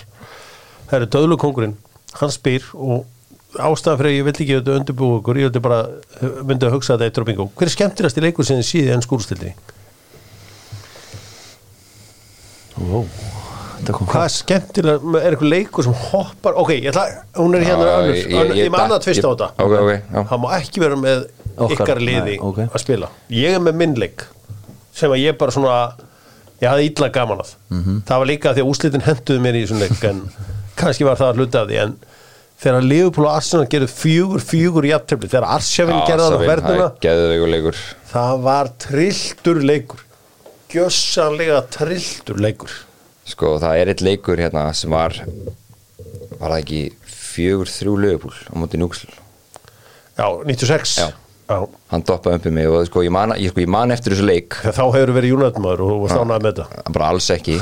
herri 0.92 1.10
döðlukongurinn 1.14 1.78
hann 2.20 2.34
spyr 2.34 2.66
og 2.74 3.06
ástæðan 3.58 3.98
fyrir 3.98 4.12
að 4.12 4.18
ég 4.20 4.26
vildi 4.28 4.44
ekki 4.46 4.58
þetta 4.60 4.76
undirbúi 4.80 5.20
ykkur 5.20 5.38
ég 5.42 5.48
vildi 5.50 5.62
bara, 5.66 5.80
uh, 6.22 6.44
myndi 6.46 6.68
að 6.68 6.76
hugsa 6.78 6.94
þetta 6.98 7.06
eitt 7.10 7.18
og 7.18 7.26
bingo 7.26 7.48
hver 7.58 7.66
er 7.70 7.74
skemmtilegast 7.74 8.20
í 8.20 8.22
leikur 8.28 8.46
sem 8.46 8.60
þið 8.62 8.68
síði 8.70 8.94
en 8.94 9.02
skúrstildri? 9.06 9.54
Kom 12.80 14.06
Hvað 14.10 14.26
er 14.28 14.32
skemmtilega, 14.34 15.12
er 15.24 15.34
eitthvað 15.34 15.50
leikur 15.54 15.86
sem 15.88 15.94
hoppar 16.12 16.58
ok, 16.60 16.72
ég 16.76 16.90
ætla, 16.92 17.06
hún 17.40 17.56
er 17.58 17.64
hérna 17.66 17.86
Já, 17.88 17.94
önnur, 18.02 18.18
ég- 18.20 18.28
ég- 18.36 18.58
ég 18.60 18.70
með 18.74 18.84
annað 18.84 19.02
tvist 19.06 19.24
á 19.24 19.30
þetta 19.32 19.48
ok, 19.56 19.74
ok, 19.80 19.92
já. 20.14 20.24
það 20.30 20.42
má 20.44 20.48
ekki 20.60 20.80
vera 20.84 20.96
með 21.00 21.24
Okkar, 21.60 21.74
ykkar 21.88 22.00
liði 22.04 22.36
nei, 22.36 22.38
ok. 22.40 22.60
að 22.70 22.78
spila 22.84 23.10
ég 23.30 23.56
er 23.56 23.60
með 23.64 23.76
minnleik 23.82 24.26
sem 24.94 25.10
að 25.12 25.24
ég 25.24 25.38
bara 25.40 25.52
svona 25.52 25.94
ég 26.62 26.70
hafði 26.70 26.90
illa 26.92 27.10
gaman 27.10 27.40
að 27.40 27.56
Mhm. 27.72 28.02
það 28.06 28.18
var 28.20 28.26
líka 28.28 28.54
því 28.54 28.62
að 28.64 28.70
úslitin 28.70 29.02
henduðu 29.08 29.40
mér 29.40 29.56
í 29.56 29.64
þessum 29.66 29.80
leik 29.80 30.04
en 30.04 30.22
kannski 30.80 31.04
var 31.08 31.16
það 31.16 31.32
að 31.34 31.36
hluta 31.40 31.62
af 31.64 31.68
því 31.70 31.82
en 31.84 31.96
þegar 32.60 32.86
Liverpool 32.86 33.28
og 33.30 33.38
Arsenal 33.38 33.70
gerðu 33.72 33.90
fjögur 33.94 34.44
fjögur 34.44 34.88
í 34.90 34.94
aftöfli, 34.96 35.30
þegar 35.32 35.48
Arsjafinn 35.56 36.04
gerði 36.08 36.28
það 36.28 36.36
á 36.36 36.50
verðuna, 36.52 37.74
það 38.12 38.44
var 38.46 38.72
trilltur 38.84 39.64
leikur. 39.64 40.06
Gjössanlega 40.70 41.64
trilltur 41.74 42.42
leikur. 42.44 42.76
Sko 43.30 43.56
það 43.62 43.80
er 43.82 43.92
eitt 43.94 44.04
leikur 44.06 44.42
hérna 44.42 44.68
sem 44.78 44.92
var 44.94 45.16
Var 46.40 46.54
það 46.54 46.60
ekki 46.60 46.84
fjögur 47.30 47.70
þrjú 47.70 47.96
lögupúl 48.04 48.36
á 48.50 48.54
móti 48.58 48.80
núksl 48.80 49.10
já, 50.18 50.26
96 50.46 50.94
Já. 51.04 51.10
Já. 51.50 51.64
Hann 51.90 52.04
doppaði 52.06 52.52
um 52.52 52.54
mig 52.60 52.68
og 52.70 52.84
sko 52.86 53.02
ég 53.02 53.14
man, 53.14 53.34
ég, 53.34 53.50
sko, 53.50 53.64
ég 53.64 53.70
man 53.74 53.90
eftir 53.90 54.14
þessu 54.14 54.26
leik. 54.28 54.54
Þegar 54.62 54.76
þá 54.78 54.84
hefur 54.94 55.12
verið 55.16 55.32
United-maður 55.34 55.80
og 55.82 55.90
þú 55.90 55.96
varst 56.04 56.20
ánægð 56.20 56.44
með 56.46 56.60
þetta. 56.60 56.84
Bara 56.94 57.08
alls 57.10 57.30
ekki. 57.34 57.56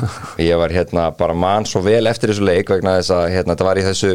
Ég 0.44 0.60
var 0.60 0.74
hérna 0.76 1.06
bara 1.16 1.38
mann 1.46 1.68
svo 1.70 1.80
vel 1.86 2.02
eftir 2.12 2.34
þessu 2.34 2.44
leik 2.50 2.74
vegna 2.74 2.98
þess 2.98 3.14
að 3.16 3.28
hérna 3.32 3.56
þetta 3.56 3.68
var 3.70 3.80
í 3.80 3.86
þessu 3.88 4.12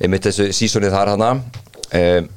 einmitt 0.00 0.28
þessu 0.28 0.50
sísonið 0.56 0.94
þar 0.96 1.14
hana. 1.14 1.32
Um, 1.90 2.30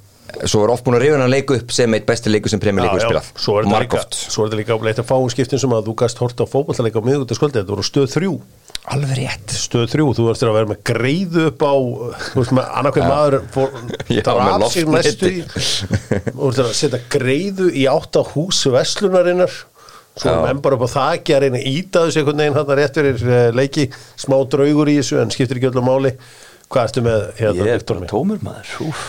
svo 0.49 0.63
er 0.65 0.73
oft 0.73 0.85
búin 0.85 0.97
að 0.97 1.05
rifna 1.05 1.27
að 1.27 1.35
leiku 1.35 1.55
upp 1.59 1.73
sem 1.75 1.93
eitt 1.93 2.05
besti 2.07 2.31
leiku 2.31 2.51
sem 2.51 2.61
premjör 2.61 2.87
leikur 2.87 3.05
spilað. 3.05 3.29
Svo 3.37 3.57
er 3.59 3.67
þetta 3.67 3.81
líka, 3.83 3.97
margóft. 3.99 4.19
svo 4.33 4.43
er 4.43 4.49
þetta 4.49 4.59
líka 4.61 4.77
leitt 4.87 5.01
að 5.03 5.09
fáum 5.11 5.31
skiptum 5.31 5.61
sem 5.61 5.75
að 5.77 5.89
þú 5.89 5.95
gast 6.01 6.21
horta 6.23 6.47
á 6.47 6.47
fótballleika 6.49 7.03
á 7.03 7.07
miðugutaskvöldi, 7.07 7.61
þetta 7.61 7.75
voru 7.75 7.85
stöð 7.87 8.07
þrjú. 8.15 8.37
Alveg 8.93 9.13
rétt. 9.15 9.53
Stöð 9.55 9.85
þrjú, 9.93 10.07
þú 10.17 10.25
varst 10.27 10.43
að 10.43 10.55
vera 10.57 10.69
með 10.73 10.79
greiðu 10.89 11.43
upp 11.51 11.61
á 11.63 11.73
þú 12.25 12.41
veist 12.41 12.55
með 12.57 12.71
annarkveð 12.81 13.05
maður 13.07 13.37
fór, 13.53 13.77
Já, 14.15 14.23
það 14.25 14.39
var 14.39 14.55
af 14.55 14.73
sig 14.73 14.81
í 14.83 15.35
þú 16.33 16.39
varst 16.41 16.63
að 16.65 16.73
setja 16.81 17.03
greiðu 17.13 17.69
í 17.71 17.85
átt 17.87 18.19
á 18.19 18.23
hús 18.33 18.59
veslunarinnar 18.73 19.53
svo 20.19 20.29
er 20.29 20.43
menn 20.43 20.59
bara 20.61 20.77
upp 20.77 20.83
á 20.85 20.93
þakki 20.93 21.33
að 21.33 21.45
reyna 21.45 21.61
að 21.61 21.69
íta 21.71 22.03
þessu 22.03 22.19
einhvern 22.21 22.41
veginn 22.43 22.57
hann 22.59 22.73
rétt 22.77 22.99
fyrir 22.99 23.23
eh, 23.23 23.47
leiki. 23.55 23.87
Smá 24.19 24.35
draugur 24.45 24.91
í 24.91 24.99
þessu 24.99 25.21
en 25.23 25.31
skiptir 25.33 25.61
ekki 25.61 25.71
öllu 25.71 25.85
máli 25.85 26.11
hvað 26.73 26.89
ertu 26.89 27.03
með 27.05 27.23
hérna 27.39 27.67
Ég 27.67 27.73
er 27.77 27.85
bara 27.89 28.09
tómur 28.09 28.43
maður. 28.45 28.73
Úf. 28.87 29.03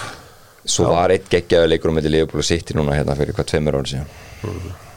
svo 0.65 0.89
var 0.93 1.13
eitt 1.13 1.29
geggjaðu 1.33 1.71
leikur 1.73 1.93
um 1.93 2.01
þetta 2.01 2.13
Liverpool 2.15 2.41
og 2.45 2.49
City 2.49 2.77
núna 2.77 2.97
hérna 2.97 3.17
fyrir 3.19 3.37
hvað 3.37 3.51
tveimur 3.53 3.79
ára 3.81 3.91
síðan. 3.91 4.11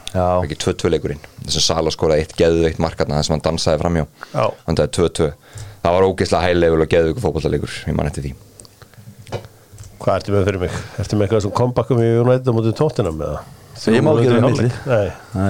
Já, 0.08 0.24
ekki 0.40 0.56
2-2 0.64 0.90
leikurinn. 0.94 1.24
Þess 1.44 1.58
að 1.60 1.66
Sala 1.66 1.92
skoraði 1.92 2.24
eitt 2.24 2.36
geðveikt 2.38 2.80
markarna 2.80 3.18
þess 3.18 3.28
að 3.28 3.34
hann 3.36 3.44
dansaði 3.44 3.82
framjá 3.82 4.04
Já. 4.32 4.44
hann 4.64 4.78
dæði 4.78 4.92
2-2 4.96 5.26
það 5.82 5.96
var 5.96 6.06
ógeðslega 6.08 6.46
hægleifur 6.46 6.84
og 6.84 6.92
geðveikur 6.94 7.24
fótballleikur 7.26 7.76
ég 7.90 7.98
man 7.98 8.08
eftir 8.08 8.26
því. 8.28 8.32
Hvað 9.98 10.14
ertu 10.20 10.34
með 10.34 10.48
fyrir 10.48 10.62
mig? 10.62 10.80
ertu 11.02 11.18
með 11.18 11.26
eitthvað 11.26 11.44
sem 11.44 11.54
kompakkum 11.58 12.00
í 12.00 12.08
United 12.22 12.48
á 12.48 12.56
mótið 12.56 12.76
tóttinam 12.78 13.22
eða? 13.26 13.44
Ég 13.86 14.02
má 14.02 14.10
ekki 14.14 14.32
vera 14.32 14.48
milli. 14.48 14.70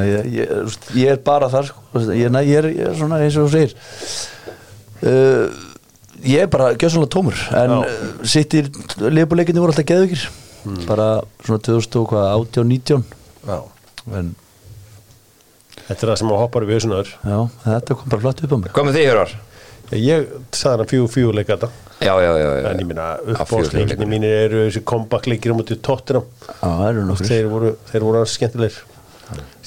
ég, 0.04 0.26
ég, 0.34 0.74
ég 0.98 1.12
er 1.14 1.22
bara 1.24 1.48
þar 1.52 1.70
sko. 1.70 2.02
Ég, 2.12 2.28
er, 2.28 2.68
ég 2.74 2.90
er 2.90 2.96
svona 2.98 3.22
eins 3.24 3.38
og 3.40 3.48
þú 3.48 3.52
segir. 3.54 3.76
Uh, 4.98 5.67
Ég 6.26 6.42
er 6.44 6.50
bara 6.50 6.72
gjössanlega 6.74 7.12
tómur 7.14 7.38
En 7.54 7.70
Já. 7.70 7.78
sittir 8.26 8.70
Leifbúleikinni 8.98 9.62
voru 9.62 9.74
alltaf 9.74 9.86
geðvikir 9.88 10.26
Bara 10.88 11.08
svona 11.46 11.62
2000 11.62 12.00
og 12.02 12.08
hvað 12.12 12.28
18 12.34 12.62
og 12.64 12.70
19 12.72 13.04
Já. 13.48 13.58
En 14.18 14.32
Þetta 15.88 16.02
er 16.04 16.10
það 16.10 16.18
sem 16.20 16.32
að 16.32 16.40
hoppar 16.42 16.64
í 16.66 16.72
hausunar 16.74 17.08
já, 17.08 17.36
þetta 17.64 17.94
kom 17.96 18.10
bara 18.12 18.24
flatt 18.26 18.42
upp 18.44 18.50
á 18.52 18.58
mig 18.60 18.72
hvað 18.76 18.88
með 18.88 18.96
því 18.98 19.04
Hjörvar? 19.06 19.30
Ég 19.96 20.26
sagði 20.52 20.74
hann 20.82 20.90
fjögur 20.90 21.12
fjögur 21.14 21.38
leika 21.38 21.56
þetta 21.56 21.70
já, 22.04 22.12
já, 22.12 22.32
já, 22.36 22.48
já. 22.58 22.66
En 22.68 22.82
ég 22.82 22.88
minna 22.90 23.06
leikur. 23.24 24.04
mínir 24.10 24.34
eru 24.42 24.66
þessi 24.66 24.82
comeback-leikir 24.90 25.54
á 25.54 25.56
mótið 25.56 25.80
tóttinam 25.88 26.26
Já, 26.28 26.52
það 26.60 26.84
eru 26.90 27.06
nokkur 27.08 27.30
þeir 27.30 27.48
voru, 27.54 27.72
þeir 27.88 28.04
voru 28.04 28.24
skemmtilegir 28.28 28.76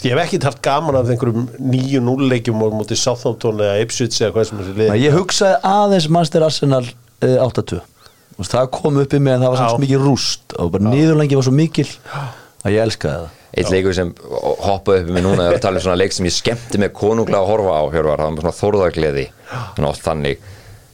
Ég 0.01 0.15
hef 0.15 0.21
ekki 0.23 0.39
haft 0.41 0.61
gaman 0.65 0.97
af 0.97 1.09
einhverjum 1.13 1.43
9-0 1.61 2.29
leikjum 2.31 2.61
á 2.65 2.67
mótið 2.73 2.97
Southampton 2.97 3.59
eða 3.61 3.81
Ipswich 3.83 4.17
eða 4.17 4.33
hvað 4.33 4.47
sem 4.49 4.61
þessi 4.61 4.77
lið 4.79 4.95
Ég 5.03 5.13
hugsaði 5.17 5.59
aðeins 5.69 6.07
Manchester 6.09 6.45
Arsenal 6.47 6.85
uh, 6.87 7.35
8-2 7.45 7.81
Þú 8.31 8.39
veist, 8.41 8.55
Það 8.55 8.71
kom 8.77 8.97
upp 9.03 9.13
í 9.13 9.19
mig 9.21 9.35
en 9.35 9.43
það 9.45 9.53
var 9.53 9.61
samt 9.61 9.83
mikið 9.83 10.05
rúst 10.07 10.55
og 10.57 10.71
bara 10.73 10.89
niðurlengi 10.95 11.37
var 11.37 11.45
svo 11.45 11.53
mikil 11.53 11.85
að 12.61 12.73
ég 12.73 12.81
elskaði 12.87 13.19
það. 13.19 13.37
Eitt 13.51 13.69
leikur 13.73 13.95
sem 13.97 14.11
hoppaði 14.63 15.03
upp 15.03 15.11
í 15.11 15.15
mig 15.17 15.25
núna 15.25 15.45
er 15.49 15.57
að 15.57 15.63
tala 15.65 15.81
um 15.81 15.85
svona 15.85 15.99
leik 15.99 16.15
sem 16.15 16.27
ég 16.29 16.33
skemmti 16.33 16.79
mig 16.81 16.93
konunglega 16.95 17.41
að 17.43 17.49
horfa 17.51 17.77
á 17.77 17.83
Hjörvar, 17.91 18.21
það 18.21 18.27
var 18.29 18.35
með 18.35 18.45
svona 18.45 18.59
þórðagleði 18.61 19.25
oft 19.91 20.05
þannig. 20.07 20.45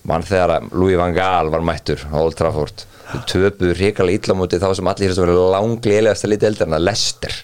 Mann 0.07 0.25
þegar 0.27 0.53
að 0.57 0.69
Louis 0.73 0.97
van 0.99 1.15
Gaal 1.15 1.51
var 1.53 1.65
mættur 1.67 2.03
á 2.07 2.17
Old 2.17 2.37
Trafford. 2.39 2.85
Hrikalega 3.27 4.17
illa 4.17 4.35
mútið 4.39 4.63
þá 4.63 4.69
sem 4.79 4.89
allir 4.91 5.11
þess 5.11 5.21
að 5.21 5.27
vera 5.27 5.47
langlegasta 5.53 6.31
liti 6.31 6.49
eldar 6.49 6.71
en 6.71 6.79
að 6.79 6.87
Lester 6.87 7.35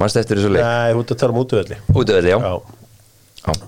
mannst 0.00 0.20
eftir 0.20 0.40
þessu 0.40 0.52
leik 0.54 0.64
Nei, 0.64 0.92
þú 0.94 1.02
ert 1.02 1.12
að 1.14 1.20
tala 1.22 1.34
um 1.34 1.42
útöðli 1.42 1.80
útöðli, 1.92 2.32
já. 2.32 2.38
Já. 2.42 2.54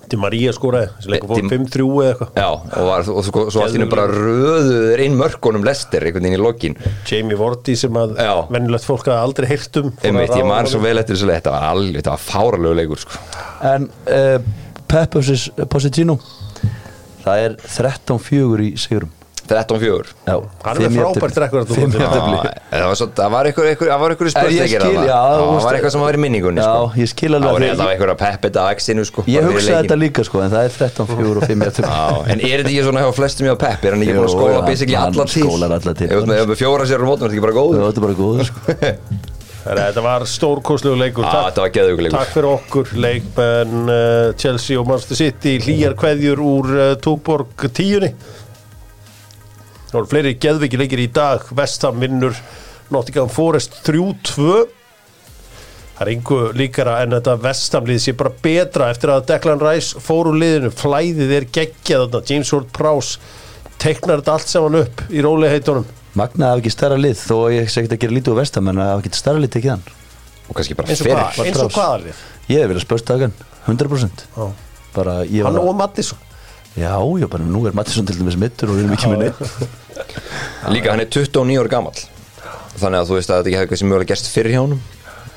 Til 0.07 0.19
María 0.23 0.53
skoraði, 0.55 0.91
þessi 1.01 1.11
leikur 1.11 1.31
fór 1.33 1.41
Tim- 1.41 1.51
5-3 1.51 1.87
eða 1.91 2.11
eitthvað 2.13 2.37
Já, 2.39 2.49
og, 2.55 2.85
var, 2.87 3.09
og 3.11 3.25
svo, 3.27 3.45
svo 3.51 3.65
allt 3.65 3.75
í 3.75 3.81
nú 3.83 3.89
bara 3.91 4.05
röðuður 4.13 5.03
inn 5.03 5.17
mörkunum 5.19 5.67
Lester 5.67 6.07
einhvern 6.07 6.29
veginn 6.29 6.39
í 6.39 6.43
lokin 6.45 6.77
Jamie 7.11 7.39
Vorti 7.41 7.75
sem 7.81 7.99
að 7.99 8.15
Já. 8.23 8.35
venjulegt 8.55 8.87
fólk 8.87 9.11
aldrei 9.11 9.49
um 9.51 9.91
að 9.91 10.07
einmitt, 10.07 10.37
ég 10.39 10.47
man 10.47 10.71
svo 10.71 10.79
vel 10.85 10.95
eftir 11.03 11.19
þessu 11.19 11.27
leik 11.27 11.43
þetta 11.43 11.57
var 11.57 11.67
alveg, 11.73 11.99
þetta 11.99 12.15
var 12.15 12.23
fáralegu 12.23 12.79
leikur 12.79 13.03
sko. 13.03 13.19
En 13.75 13.91
uh, 14.15 14.39
Pep 14.95 15.19
vs. 15.19 15.49
Positino 15.67 16.21
Það 17.25 17.43
er 17.49 17.55
13-4 17.65 18.67
í 18.69 18.73
sigurum 18.79 19.13
13-4 19.51 20.13
Já, 20.25 20.37
Hann 20.65 20.79
er 20.81 20.93
frábært 20.95 21.39
rekord 21.43 21.65
að 21.65 21.75
það 21.75 22.85
var, 22.89 22.95
svo, 22.99 23.07
það 23.19 23.33
var 23.35 23.49
eitthvað, 23.51 23.67
eitthvað, 23.71 23.91
það 23.91 24.01
var 24.05 24.15
eitthvað 25.77 25.93
sem 25.95 26.05
var 26.05 26.17
í 26.17 26.21
minningunni 26.25 26.63
Já, 26.63 26.69
sko. 26.71 27.01
ég 27.03 27.11
skil 27.13 27.31
alveg 27.35 27.45
Það 27.45 27.51
að 27.51 27.55
var 27.55 27.61
því- 27.65 27.71
eitthvað 27.75 27.93
eitthvað 27.95 28.19
peppið 28.25 28.59
að 28.63 28.71
exinu 28.77 29.05
sko, 29.09 29.25
Ég 29.35 29.49
hugsaði 29.49 29.77
þetta 29.83 29.99
líka 30.01 30.25
sko 30.29 30.43
en 30.45 30.55
það 30.55 30.65
er 30.71 30.75
13-4 30.79 31.35
og 31.35 31.45
5 31.45 31.67
jafntefli. 31.69 31.93
Já, 31.93 32.33
en 32.35 32.41
er 32.41 32.57
þetta 32.65 32.73
ekki 32.73 32.87
svona 32.89 33.05
hjá 33.05 33.13
flestum 33.21 33.49
hjá 33.51 33.55
Pepp? 33.65 33.85
Er 33.85 33.97
hann 33.99 34.03
ekki 34.07 34.17
búin 34.17 34.29
að 34.29 34.35
skóla 34.35 34.65
basically 34.65 34.99
hann 34.99 35.15
alla 35.15 35.95
til? 35.95 36.09
Ef 36.15 36.59
fjóra 36.65 36.89
sér 36.89 37.05
á 37.05 37.07
mótum, 37.09 37.25
er 37.25 37.31
þetta 37.31 37.37
ekki 37.37 37.47
bara 37.47 37.57
góður? 37.61 37.85
Þetta 37.85 38.01
er 38.01 38.07
bara 38.09 38.19
góður 38.25 38.51
sko. 38.51 38.61
Að 39.65 39.79
Þetta 39.81 40.03
var 40.05 40.25
stórkostlegu 40.29 40.97
leikur. 41.01 41.25
Já, 41.25 41.31
Takk- 41.33 41.47
þetta 41.49 41.63
var 41.65 41.71
geðveikur 41.73 42.05
leikur. 42.05 42.19
Takk 42.19 42.33
fyrir 42.35 42.49
okkur 42.51 42.91
leikmenn 43.01 43.87
uh, 43.89 44.33
Chelsea 44.37 44.77
og 44.77 44.91
Manchester 44.91 45.17
City 45.23 45.55
hlýjar 45.65 45.95
kveðjur 45.97 46.43
úr 46.45 46.69
uh, 46.75 46.83
Túborg 47.01 47.65
tíunni 47.73 48.11
Það 49.95 50.01
voru 50.01 50.11
fleiri 50.11 50.31
geðviki 50.43 50.79
leikir 50.81 51.01
í 51.05 51.11
dag. 51.15 51.45
Vestham 51.55 52.01
vinnur 52.03 52.35
Nottingham 52.91 53.29
Forest 53.31 53.77
3-2 53.87 54.65
Það 55.95 56.01
er 56.03 56.09
einhver 56.11 56.57
líkara 56.59 56.97
en 57.05 57.15
þetta 57.15 57.37
Vestham-lið 57.45 58.01
sé 58.03 58.15
bara 58.19 58.33
betra 58.43 58.89
eftir 58.91 59.13
að 59.15 59.29
Declan 59.29 59.63
Rice 59.63 60.03
fór 60.03 60.33
úr 60.33 60.39
liðinu. 60.43 60.73
Flæðið 60.75 61.35
er 61.37 61.47
geggjað 61.55 62.09
þarna. 62.09 62.23
James 62.33 62.51
Ward-Prowse 62.51 63.21
teiknar 63.79 64.19
þetta 64.25 64.35
allt 64.35 64.51
saman 64.51 64.81
upp 64.81 65.05
í 65.15 65.23
róliheitunum 65.23 65.87
Magna 66.19 66.51
hafi 66.51 66.65
ekki 66.65 66.75
stærra 66.75 66.99
lið 66.99 67.15
þó 67.23 67.37
að 67.45 67.55
ég 67.61 67.71
sé 67.71 67.85
ekki 67.85 67.95
að 67.95 68.03
gera 68.05 68.17
lítið 68.19 68.35
úr 68.35 68.41
vestam 68.43 68.69
en 68.75 68.83
hafi 68.83 69.07
ekki 69.07 69.19
stærra 69.23 69.43
lið 69.43 69.55
tekið 69.55 69.73
hann. 69.77 69.87
Og 70.51 70.59
kannski 70.59 70.77
bara 70.79 70.91
fyrir 70.91 71.15
hvað, 71.15 71.41
eins 71.47 71.63
og 71.63 71.63
Ward-Prowse. 71.63 71.79
hvaða 71.79 72.03
lið? 72.09 72.21
Ég 72.51 72.63
hef 72.65 72.71
viljað 72.75 72.85
spörst 72.89 73.09
dagan 73.15 73.39
100% 73.71 74.27
Já. 74.35 74.45
bara 74.99 75.17
ég 75.31 75.47
Hann 75.47 75.59
var 75.63 75.71
og 75.71 75.79
Mattisson 75.79 76.19
Já, 76.75 76.97
já, 76.99 77.29
bara 77.31 77.47
nú 77.47 77.61
er 77.69 77.77
Mattisson 77.77 78.07
til 78.09 78.19
dæmis 78.19 78.35
mittur 78.41 78.73
og 78.73 78.81
við 78.81 78.87
erum 78.89 78.97
ekki 78.97 79.11
með 79.13 79.21
neitt 79.23 79.39
Líka 80.75 80.91
hann 80.91 81.03
er 81.05 81.07
29 81.13 81.61
ára 81.61 81.71
gamall. 81.71 82.01
Þannig 82.75 82.99
að 82.99 83.11
þú 83.11 83.17
veist 83.19 83.31
að 83.31 83.39
þetta 83.39 83.51
ekki 83.51 83.59
hefði 83.61 83.71
kannski 83.71 83.89
mögulega 83.91 84.11
gerst 84.11 84.31
fyrir 84.33 84.55
hjá 84.57 84.61
honum. 84.65 84.81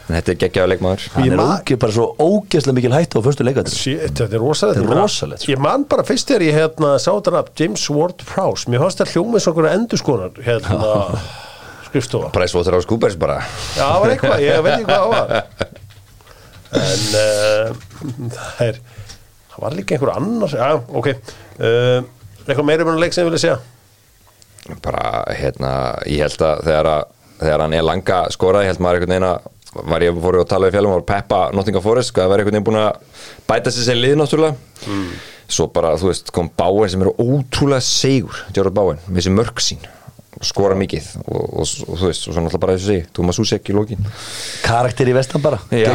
En 0.07 0.15
þetta 0.15 0.31
er 0.31 0.37
geggjaður 0.41 0.71
leikmaður. 0.71 1.05
Hann 1.13 1.33
er 1.35 1.41
ógeð, 1.43 1.79
bara 1.83 1.93
svo 1.97 2.05
ógeðslega 2.15 2.77
mikil 2.77 2.93
hætt 2.95 3.17
á 3.17 3.19
fyrstu 3.25 3.45
leikatir 3.45 3.75
Shit, 3.75 4.05
þetta 4.15 4.37
er 4.39 4.41
rosalegt 4.41 4.79
Þetta 4.79 4.93
er 4.95 5.01
rosalegt, 5.01 5.43
sko. 5.43 5.51
Ég 5.51 5.61
man 5.61 5.83
bara 5.91 6.05
fyrst 6.07 6.31
þegar 6.31 6.45
ég 6.47 6.55
hérna, 6.57 6.93
sá 7.03 7.09
þetta 7.11 7.33
nafn 7.35 7.57
James 7.59 7.83
Ward 7.91 8.23
Prowse. 8.29 8.71
Mér 8.71 8.85
fannst 8.85 9.03
það 9.03 9.11
hljómið 9.13 9.43
svo 9.43 9.53
einhverja 9.53 9.81
endurskonar 9.81 10.39
hérna, 10.47 10.93
skrifstofa. 11.89 12.31
Presswater 12.37 12.79
á 12.79 12.81
Scoopers 12.87 13.19
bara. 13.19 13.41
Já, 13.75 13.83
það 13.83 13.99
var 14.05 14.13
eitthvað, 14.15 14.45
ég 14.47 14.63
veit 14.63 14.73
ekki 14.77 14.87
hvað 14.87 15.03
það 15.03 15.11
var. 15.17 15.29
En 16.77 17.03
uh, 17.15 18.79
það 19.57 19.65
var 19.65 19.75
líka 19.77 19.97
einhver 19.97 20.13
annar 20.13 20.53
Já, 20.53 20.69
ok. 20.77 21.11
Uh, 21.57 22.05
Eitthvað 22.47 22.67
meira 22.69 22.85
um 22.85 22.93
hann 22.93 23.01
leik 23.01 23.15
sem 23.15 23.25
ég 23.25 23.31
vilja 23.31 23.43
segja? 23.43 23.57
Bara 24.83 25.03
hérna, 25.35 25.71
ég 26.07 26.23
held 26.23 26.43
að 26.43 26.61
þegar, 26.63 26.89
að, 26.93 27.07
þegar 27.41 27.63
hann 27.65 27.75
er 27.75 27.85
langa 27.87 28.19
skoraði, 28.31 28.69
held 28.71 28.83
maður 28.83 29.01
einhvern 29.01 29.15
veginn 29.17 29.27
að 29.27 29.53
var 29.91 30.01
ég 30.05 30.19
fór 30.23 30.37
að 30.39 30.47
tala 30.49 30.69
við 30.69 30.77
fjallum 30.77 30.93
og 30.95 31.03
Peppa 31.07 31.39
Nottingham 31.53 31.83
Forest, 31.83 32.13
það 32.15 32.31
var 32.31 32.41
einhvern 32.41 32.55
veginn 32.55 32.67
búin 32.69 32.79
að 32.81 33.25
bæta 33.49 33.73
sér 33.73 33.89
sér 33.89 33.99
lið 33.99 34.15
náttúrulega. 34.21 34.55
Svo 35.47 35.67
bara, 35.71 35.93
þú 35.99 36.09
veist, 36.09 36.31
kom 36.35 36.49
Báin 36.59 36.91
sem 36.91 37.03
eru 37.03 37.13
ótrúlega 37.19 37.83
segur, 37.83 38.41
Gerard 38.55 38.75
Báin 38.75 39.03
með 39.07 39.21
þessi 39.21 39.35
mörg 39.35 39.61
sín, 39.63 39.83
skora 40.43 40.75
mikið 40.79 41.11
og, 41.23 41.43
og, 41.43 41.75
og, 41.87 41.99
þú 41.99 42.09
veist, 42.09 42.27
og 42.27 42.35
svo 42.35 42.43
náttúrulega 42.43 42.63
bara 42.65 42.77
þessu 42.77 42.91
segi 42.91 43.05
Thomas 43.15 43.39
Susek 43.39 43.71
í 43.71 43.75
lókin 43.77 44.07
Karakter 44.65 45.07
í 45.07 45.15
vestam 45.17 45.43
bara 45.43 45.61
Já, 45.71 45.87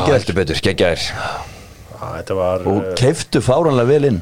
var 2.36 2.66
Og 2.68 2.78
uh, 2.82 2.92
keiftu 2.98 3.42
fáranlega 3.44 3.88
vel 3.88 4.08
inn. 4.10 4.20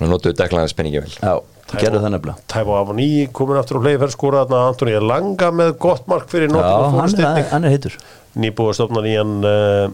Og 0.00 0.06
notuðu 0.10 0.36
deklaðið 0.38 0.72
spenningi 0.72 1.02
vel. 1.04 1.16
Já, 1.16 1.34
gerðu 1.72 2.02
það 2.04 2.14
nefnilega. 2.16 2.46
Tæbo 2.50 2.76
Avoni 2.78 3.08
komin 3.36 3.60
aftur 3.60 3.80
á 3.80 3.82
þarna 3.88 4.62
Antoni 4.68 4.96
Langa 5.02 5.50
með 5.54 5.74
gott 5.82 6.06
mark 6.10 6.30
fyrir 6.32 6.52
Nottingham 6.52 6.96
Forest 6.98 7.20
er, 7.20 7.26
einnig. 7.30 7.50
hann 7.50 7.66
er 7.66 7.74
heitur. 7.74 7.98
Nýbúið 8.40 8.72
að 8.72 8.78
stofna 8.78 9.04
nýjan 9.06 9.36
uh, 9.42 9.92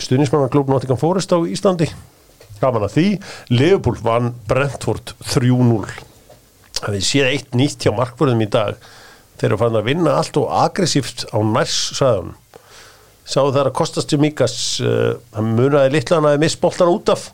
stuðnismannaklub 0.00 0.70
Nottingham 0.72 1.00
Forest 1.00 1.32
á 1.32 1.38
Íslandi. 1.40 1.90
Gaman 2.60 2.84
að 2.84 2.96
því 2.98 3.06
Leopold 3.54 4.04
vann 4.04 4.34
Brentford 4.48 5.14
3-0 5.32 6.08
það 6.80 6.96
við 6.96 7.06
séð 7.06 7.30
eitt 7.30 7.56
nýtt 7.56 7.84
hjá 7.84 7.92
markvörðum 7.96 8.44
í 8.44 8.50
dag. 8.52 8.78
Þeir 9.40 9.50
eru 9.50 9.58
fann 9.60 9.80
að 9.80 9.88
vinna 9.88 10.16
allt 10.20 10.36
og 10.40 10.52
aggressíft 10.52 11.26
á 11.32 11.38
nærs 11.44 11.80
sæðun 11.96 12.34
sáðu 13.30 13.52
það 13.56 13.66
að 13.70 13.74
Kostas 13.80 14.08
Jamikas 14.10 14.54
uh, 14.84 15.12
hann 15.36 15.52
munaði 15.58 15.92
litla 15.96 16.18
hann 16.20 16.28
að 16.32 16.40
missboltan 16.44 16.90
út 16.92 17.12
af 17.14 17.28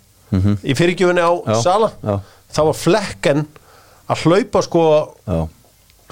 í 0.67 0.75
fyrirgjöfunni 0.77 1.23
á 1.23 1.33
Já, 1.47 1.55
Sala 1.63 1.89
já. 2.03 2.17
þá 2.53 2.61
var 2.69 2.77
flekken 2.81 3.45
að 4.11 4.25
hlaupa 4.27 4.61
sko, 4.67 4.83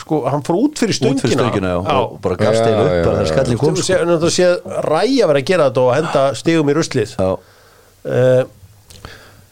sko 0.00 0.20
hann 0.30 0.42
fór 0.46 0.56
út 0.62 0.78
fyrir 0.80 0.96
stöngina, 0.96 1.18
út 1.18 1.24
fyrir 1.26 1.38
stöngina 1.38 1.72
og 1.82 2.14
bara 2.24 2.38
gafst 2.40 2.62
Já, 2.62 2.70
einu 2.70 2.84
upp 2.86 3.08
já. 3.20 3.26
skallin 3.32 3.58
kom 3.60 3.74
Þú 3.74 3.82
sko. 3.82 3.86
sé, 3.90 4.18
þú 4.24 4.30
sé 4.34 4.48
ræja 4.88 5.28
verið 5.30 5.42
að 5.42 5.48
gera 5.50 5.66
þetta 5.68 5.84
og 5.84 5.92
henda 5.98 6.24
stigum 6.40 6.70
í 6.72 6.76
ruslið 6.78 7.16
uh, 7.20 8.44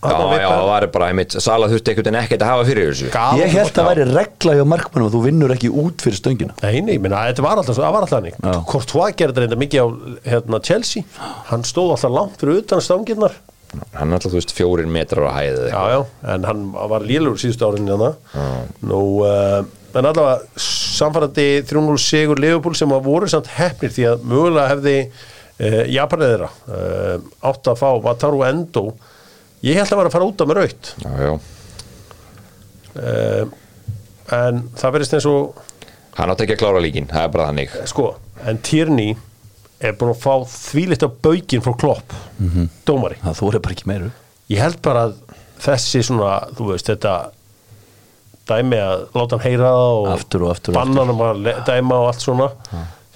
Já, 0.02 0.16
já, 0.42 0.48
það 0.50 0.64
var 0.66 0.86
bara, 0.96 1.08
einmitt, 1.12 1.36
Sala 1.44 1.68
þurfti 1.70 1.92
einhvern 1.92 2.08
veginn 2.08 2.20
ekkert 2.24 2.42
að 2.42 2.48
hafa 2.50 2.64
fyrir 2.66 2.88
þessu. 2.90 3.06
Ég 3.06 3.12
honum 3.14 3.54
held 3.54 3.76
að 3.78 3.88
væri 3.90 4.06
regla 4.08 4.54
hjá 4.58 4.64
markmannum 4.72 5.06
að 5.08 5.14
þú 5.14 5.20
vinnur 5.28 5.54
ekki 5.54 5.70
út 5.82 6.02
fyrir 6.02 6.18
stöngina. 6.18 6.56
Nei, 6.64 6.80
nei, 6.82 6.96
minna, 6.98 7.20
þetta 7.28 7.44
var 7.46 7.60
alltaf, 7.62 7.76
svo- 7.78 7.84
það 7.86 7.94
var 7.94 8.06
alltaf. 8.08 8.66
Hvort 8.72 8.94
hvað 8.96 9.12
gerði 9.20 9.32
þetta 9.36 9.44
reynda 9.44 9.60
mikið 9.62 9.78
á 9.78 9.86
hérna, 10.32 10.60
Chelsea. 10.66 11.04
Hann 11.52 11.62
stóð 11.68 11.92
alltaf 11.94 12.10
langt 12.16 12.40
fyrir 12.42 12.58
utan 12.64 12.82
stangirnar. 12.82 13.36
Hann 13.94 14.10
er 14.10 14.18
alltaf, 14.18 14.32
þú 14.34 14.40
veist, 14.40 14.52
fjórir 14.58 14.90
metrar 14.90 15.30
á 15.30 15.38
hæðið 15.38 15.70
Já, 15.70 15.82
já, 15.94 16.00
en 16.34 16.44
hann 16.50 16.64
var 16.74 17.06
lélur 17.08 17.38
síðustu 17.40 17.64
árin 17.70 17.86
hérna. 17.88 18.10
Nú, 18.82 18.98
uh, 19.22 19.62
en 19.94 20.04
allavega 20.10 20.42
samfærandi 20.60 21.46
3-0 21.70 21.96
sigur 22.02 22.42
Leopold 22.42 22.76
sem 22.76 22.90
að 22.92 23.06
voru 23.06 23.30
samt 23.30 23.48
hefnir 23.56 23.94
því 23.94 24.04
að 24.10 24.26
mögulega 24.28 24.68
hefði 24.74 24.96
uh, 25.06 25.82
Japanið 25.94 26.34
Ég 29.62 29.78
held 29.78 29.92
að 29.92 30.00
vera 30.00 30.10
að 30.10 30.16
fara 30.16 30.26
út 30.26 30.42
af 30.42 30.48
með 30.50 30.58
raut 30.58 30.88
Já, 31.02 31.10
já, 31.22 31.32
uh, 32.98 33.52
en 34.32 34.64
það 34.78 34.94
verðist 34.96 35.14
eins 35.18 35.28
og 35.30 35.60
hann 36.18 36.32
átti 36.32 36.44
ekki 36.46 36.56
að 36.56 36.62
klára 36.62 36.80
líkin, 36.82 37.06
það 37.10 37.26
er 37.26 37.30
bara 37.34 37.50
þannig. 37.50 37.76
Sko, 37.88 38.08
en 38.48 38.58
Tierney 38.64 39.14
er 39.82 39.94
búin 39.98 40.12
að 40.12 40.20
fá 40.22 40.34
þvílitt 40.52 41.04
af 41.06 41.14
baukinn 41.24 41.62
frá 41.64 41.72
Klopp 41.80 42.16
dómari. 42.88 43.16
Það 43.22 43.38
þú 43.38 43.48
er 43.48 43.62
bara 43.64 43.76
ekki 43.76 43.88
meiru. 43.90 44.10
Ég 44.52 44.60
held 44.62 44.80
bara 44.84 45.06
að 45.08 45.14
þessi 45.62 46.02
svona, 46.04 46.34
þú 46.58 46.68
veist, 46.72 46.90
þetta 46.90 47.14
dæmi 48.50 48.80
að 48.82 49.06
láta 49.16 49.38
hann 49.38 49.46
heyra 49.46 49.70
það 49.70 49.92
og 50.00 50.08
Aftur 50.16 50.44
og 50.44 50.52
aftur 50.52 50.74
og 50.74 50.78
banna 50.80 51.06
hann 51.06 51.24
að 51.28 51.62
dæma 51.70 52.00
og 52.02 52.10
allt 52.10 52.26
svona. 52.26 52.50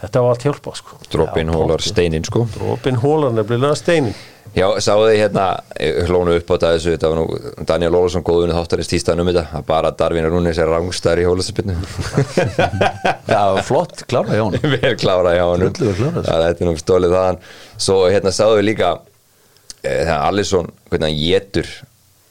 Þetta 0.01 0.23
var 0.23 0.35
allt 0.35 0.47
hjálpa 0.47 0.75
sko. 0.77 0.99
Dropin 1.13 1.53
hólar 1.53 1.85
steinin, 1.85 2.25
sko. 2.29 2.47
Robin 2.61 2.99
Hólar 3.01 3.33
nefnilega 3.37 3.77
steinin 3.79 4.17
Já, 4.57 4.65
sáðu 4.81 5.11
þið 5.11 5.19
hérna, 5.21 5.47
ég 5.85 6.07
hlónu 6.09 6.37
upp 6.39 6.49
á 6.49 6.57
þessu, 6.63 6.95
þetta 6.95 7.09
var 7.13 7.19
nú 7.19 7.65
Daniel 7.69 7.91
Ólafsson 7.99 8.25
góðunni 8.25 8.55
þáttarins 8.57 8.89
tístaðan 8.89 9.21
um 9.21 9.29
þetta, 9.29 9.43
að 9.59 9.67
bara 9.69 9.91
Darvin 10.01 10.29
Rúnis 10.33 10.61
er 10.63 10.71
rángstæður 10.73 11.21
í 11.21 11.27
hólasspinnu 11.29 11.75
Já, 13.35 13.43
flott, 13.67 14.07
klára 14.09 14.39
hjá 14.39 14.47
hún 14.47 14.57
vel 14.57 14.95
klára 14.97 15.35
hjá 15.37 15.45
hann 15.51 15.67
þetta 15.69 16.55
er 16.57 16.65
nú 16.71 16.73
stólið 16.81 17.13
þaðan. 17.19 17.43
Svo 17.77 17.99
hérna 18.09 18.33
sáðu 18.33 18.57
við 18.63 18.69
líka 18.71 18.95
e, 19.83 19.93
þegar 19.93 20.25
Alisson, 20.31 20.73
hvernig 20.89 21.13
hann 21.13 21.21
getur 21.21 21.73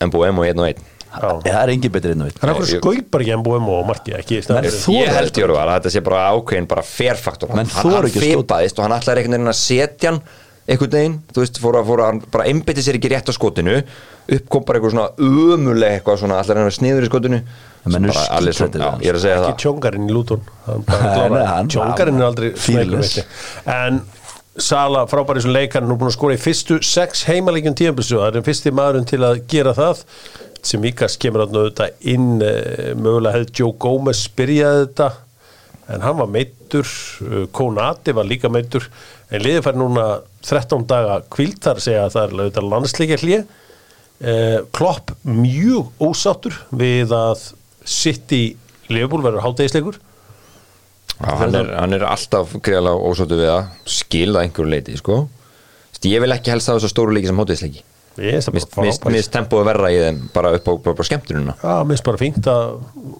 1 0.09 0.17
og 0.17 0.49
1 0.65 0.83
Já. 1.15 1.29
Það 1.45 1.59
er 1.61 1.71
engin 1.71 1.91
betri 1.93 2.11
inn 2.11 2.23
á 2.23 2.27
veit 2.27 2.39
hann 2.41 2.49
er 2.51 2.57
okkur 2.57 2.69
skaupar 2.81 3.23
ekki 3.23 3.35
MBM 3.37 3.69
og 3.71 3.85
Marti? 3.87 4.15
Ekki 4.17 4.41
ég 4.41 5.13
held 5.15 5.37
Jörgur 5.39 5.61
að 5.61 5.71
þetta 5.77 5.93
sé 5.93 6.01
bara 6.03 6.25
ákveðin 6.33 6.67
bara 6.67 6.83
ferfaktor. 6.83 7.53
Menn 7.55 7.69
hann, 7.71 7.93
hann 7.93 8.09
fipaðist 8.11 8.81
og 8.81 8.87
hann 8.87 8.97
ætlaði 8.97 9.23
einhvern 9.23 9.37
veginn 9.37 9.53
að 9.53 9.59
setja 9.61 10.11
hann 10.11 10.19
einhvern 10.65 10.91
veginn, 10.97 11.15
þú 11.33 11.43
veist, 11.43 11.59
fór 11.61 11.77
að, 11.79 11.85
fór 11.91 12.01
að 12.07 12.19
bara 12.33 12.47
einbytti 12.49 12.81
sér 12.85 12.97
ekki 12.99 13.11
rétt 13.13 13.29
á 13.29 13.33
skotinu 13.35 13.75
upp 14.25 14.47
kom 14.49 14.63
bara 14.65 14.79
eitthvað 14.79 14.95
svona 14.95 15.09
umuleg 15.21 15.99
eitthvað 15.99 16.21
svona 16.23 16.39
allar 16.41 16.57
hann 16.61 16.71
að 16.71 16.77
sniður 16.79 17.05
í 17.05 17.09
skotinu. 17.11 17.39
En 17.85 17.93
menn 17.93 18.07
eru 18.09 18.15
Bara 18.15 18.39
skíthræddir 18.41 18.81
við 18.81 18.87
já, 18.87 19.05
ég 19.05 19.11
er 19.11 19.17
að 19.19 19.23
segja 19.25 19.35
ekki 19.37 19.51
það. 19.51 19.59
tjóngarinn 19.61 20.07
í 20.09 20.15
hann- 21.51 21.69
tjóngarinn 21.75 22.21
er 22.23 22.27
aldrei 22.31 22.49
smeykur, 22.57 23.25
en 23.75 24.01
Sala 24.55 25.01
frábæri 25.11 25.41
sem 25.43 25.51
leikar 25.51 25.83
nú 25.83 25.97
búin 25.99 26.07
að 26.07 26.15
skora 26.15 26.35
í 26.37 26.39
fyrstu 26.39 26.77
sex 26.87 27.25
heimalegjum 27.27 27.73
tíðanbilsu 27.75 28.15
það 28.21 28.27
er 28.29 28.35
den 28.37 28.45
fyrsti 28.47 28.71
maðurinn 28.71 29.07
til 29.09 29.19
að 29.27 29.41
gera 29.51 29.73
það. 29.75 30.01
Sem 30.65 30.79
Mikas 30.81 31.17
kemur 31.21 31.43
að 31.43 31.57
auðvitað 31.59 32.07
inn 32.13 32.29
uh, 32.39 32.93
mögulega 32.97 33.35
hefði 33.35 33.51
Joe 33.59 33.75
Gomez 33.83 34.21
byrjaði 34.39 34.85
þetta 34.87 35.09
en 35.93 36.01
hann 36.07 36.17
var 36.17 36.31
meittur 36.33 36.87
uh, 36.87 37.43
Konati 37.53 38.15
var 38.15 38.25
líka 38.31 38.49
meittur 38.49 38.87
en 39.31 39.45
liðið 39.45 39.63
fær 39.65 39.79
núna 39.79 40.07
13 40.45 40.87
daga 40.89 41.19
kviltar 41.33 41.81
segja 41.83 42.05
að 42.05 42.15
það 42.15 42.25
er 42.25 42.35
auðvitað 42.35 42.69
landsleikja 42.73 43.21
hlið 43.23 43.39
uh, 43.45 44.59
Klopp 44.75 45.15
mjög 45.25 46.03
ósáttur 46.03 46.59
við 46.75 47.15
að 47.15 47.47
City 47.85 48.43
Liverpool 48.89 49.25
verður 49.25 49.45
hátægisleikur 49.45 50.01
Já, 51.15 51.31
hann, 51.39 51.55
hann 51.55 51.95
er 51.95 52.03
alltaf 52.09 52.57
greiðlega 52.59 53.07
ósóttu 53.07 53.37
við 53.39 53.51
að 53.53 53.69
skilða 53.87 54.41
einhverju 54.43 54.67
leiti 54.67 54.97
sko. 54.99 55.21
Ég 56.05 56.19
vil 56.21 56.33
ekki 56.35 56.51
helst 56.51 56.67
hafa 56.67 56.81
svo 56.83 56.89
stóru 56.91 57.15
leiki 57.15 57.29
sem 57.31 57.39
það 57.39 57.77
Mist, 58.15 58.47
mist, 58.79 59.03
mist 59.11 59.31
tempói 59.33 59.65
verra 59.67 59.89
í 59.91 59.97
þeim 59.99 60.19
bara 60.31 60.53
upp 60.55 60.69
á 60.71 60.73
bara, 60.79 60.95
bara 60.95 61.03
skemmtununa 61.03 61.55
Já, 61.59 61.73
finnst 61.89 62.05
bara 62.07 62.19
fínt 62.21 62.45
að 62.47 62.77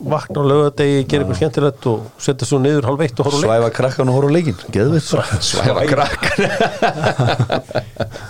vakna 0.08 0.40
á 0.40 0.44
lögadegi, 0.48 1.02
gera 1.04 1.26
eitthvað 1.26 1.40
skemmtilegt 1.42 1.88
og 1.92 2.06
setja 2.24 2.48
svo 2.48 2.62
niður 2.64 2.88
hálf 2.88 3.04
eitt 3.04 3.20
og 3.20 3.28
horfa 3.28 3.36
á 3.36 3.44
leik. 3.44 3.50
Svæfa 3.50 3.70
krakkan 3.76 4.12
og 4.12 4.16
horfa 4.16 4.32
á 4.32 4.36
leikin 4.38 4.58
Geðveitt 4.72 5.10
bara 5.12 5.40
svæfa 5.50 5.84
krakkan 5.92 6.40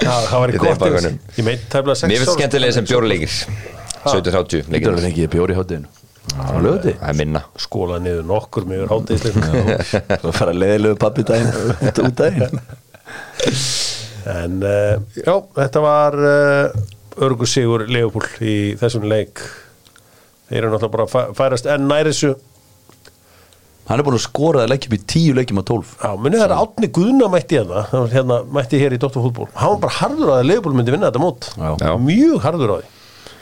Já, 0.00 0.12
það 0.28 0.36
var 0.42 0.50
í 0.52 0.60
bakgrunn. 0.60 1.16
Ég 1.36 1.44
meit 1.46 1.64
tæmlega 1.72 1.96
sex 2.02 2.08
Mér 2.08 2.20
finnst 2.20 2.32
ára. 2.32 2.36
skemmtilega 2.38 2.76
sem 2.76 2.86
bjórleikir. 2.88 3.32
1730 4.04 4.68
Þetta 4.68 4.92
er 4.92 5.08
ekki 5.10 5.26
bjóri 5.32 5.56
hátteginu 5.56 5.88
Á 6.36 6.52
Það 6.52 7.08
er 7.08 7.16
minna. 7.16 7.40
Skóla 7.58 7.96
niður 8.02 8.28
nokkur 8.28 8.68
með 8.68 8.84
hátægisleik. 8.92 9.34
Það 10.12 10.28
fara 10.40 10.52
leiðilegu 10.54 11.00
pappi 11.00 11.24
daginn 11.26 11.48
út 11.80 12.04
út 12.04 12.20
daginn 12.20 12.60
En 14.28 14.58
uh, 14.62 14.98
já, 15.16 15.34
þetta 15.56 15.80
var 15.84 16.16
uh, 16.20 17.24
örgu 17.24 17.46
sigur 17.48 17.86
Leopold 17.88 18.36
í 18.44 18.56
þessum 18.80 19.06
leik. 19.10 19.40
Þeir 20.50 20.64
eru 20.64 20.72
náttúrulega 20.74 20.94
bara 20.96 21.06
að 21.06 21.12
fæ- 21.14 21.34
færast 21.38 21.68
enn 21.70 21.88
næri 21.90 22.12
þessu. 22.12 22.34
Hann 23.90 23.98
er 23.98 24.06
búin 24.06 24.14
að 24.20 24.22
skora 24.28 24.60
að 24.64 24.70
leggja 24.70 24.86
upp 24.90 24.94
í 24.94 25.00
tíu 25.10 25.32
leikjum 25.34 25.58
á 25.58 25.64
tólf 25.66 25.96
Já, 25.98 26.10
munið 26.14 26.38
það 26.38 26.44
er 26.46 26.52
Átni 26.62 26.88
Guðna 26.94 27.26
mætti 27.32 27.56
hérna, 27.58 27.80
hérna 28.12 28.36
mætti 28.54 28.78
hér 28.78 28.94
í 28.94 29.00
Dóttarfútból. 29.02 29.48
Hann 29.58 29.72
var 29.72 29.80
bara 29.82 29.96
harður 29.96 30.30
á 30.30 30.34
að 30.36 30.46
Leopold 30.46 30.76
myndi 30.78 30.94
vinna 30.94 31.08
þetta 31.10 31.22
mót. 31.24 31.48
Já. 31.58 31.90
Mjög 31.98 32.36
harður 32.44 32.70
á 32.70 32.76
því. 32.84 32.90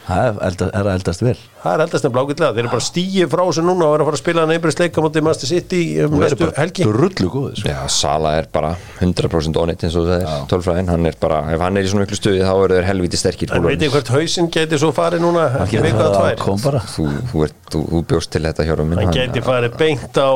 Það 0.09 0.25
er 0.25 0.37
elda- 0.49 0.67
er 0.73 0.87
að 0.89 0.95
eldast 0.97 1.21
vel. 1.23 1.35
Það 1.63 1.75
er 1.75 1.83
eldast 1.85 2.07
en 2.09 2.13
blákillega, 2.15 2.53
þeir 2.57 2.63
eru 2.65 2.71
bara 2.73 2.85
stíið 2.87 3.27
frá 3.29 3.43
þessu 3.45 3.65
núna 3.67 3.85
og 3.89 3.95
er 3.99 4.01
að 4.01 4.07
fara 4.09 4.17
að 4.17 4.23
spila 4.23 4.45
neibrist 4.49 4.81
leika 4.81 5.03
mútið 5.05 5.25
Master 5.27 5.51
City 5.51 5.81
um 6.05 6.15
er 6.17 6.23
næstu 6.25 6.39
bara 6.41 6.55
helgi. 6.63 6.87
góður 6.89 7.61
Já, 7.69 7.77
Sala 7.93 8.33
er 8.39 8.47
bara 8.53 8.71
100% 9.03 9.61
onnit 9.61 9.85
eins 9.85 9.97
og 10.01 10.07
það 10.09 10.23
er 10.25 10.47
tölfræðin, 10.49 10.89
hann 10.89 11.07
er 11.13 11.19
bara, 11.21 11.43
ef 11.53 11.61
hann 11.61 11.77
er 11.77 11.83
í 11.85 11.93
svona 11.93 12.07
miklu 12.07 12.17
stuði 12.23 12.41
þá 12.41 12.55
eru 12.65 12.79
þeir 12.79 12.89
helviti 12.89 13.21
sterkir 13.21 13.53
En 13.53 13.63
veit 13.69 13.81
ég 13.85 13.93
hvert 13.93 14.09
hausinn 14.17 14.49
geti 14.51 14.79
svo 14.81 14.93
farið 14.97 15.21
núna 15.27 15.45
ekki 15.67 15.77
getur 15.77 15.91
vika 15.91 16.05
að 16.07 16.15
það 16.15 16.21
tvær? 16.23 16.45
kom 16.47 16.63
bara. 16.65 16.81
Þú, 16.97 17.09
þú, 17.33 17.45
ert, 17.45 17.59
þú, 17.75 17.85
þú 17.93 18.05
bjóst 18.15 18.31
til 18.33 18.43
þetta 18.49 18.65
hjórum 18.71 18.89
minn 18.95 19.05
Hann 19.05 19.13
geti 19.13 19.45
farið 19.45 19.77
beint 19.77 20.17
á 20.25 20.31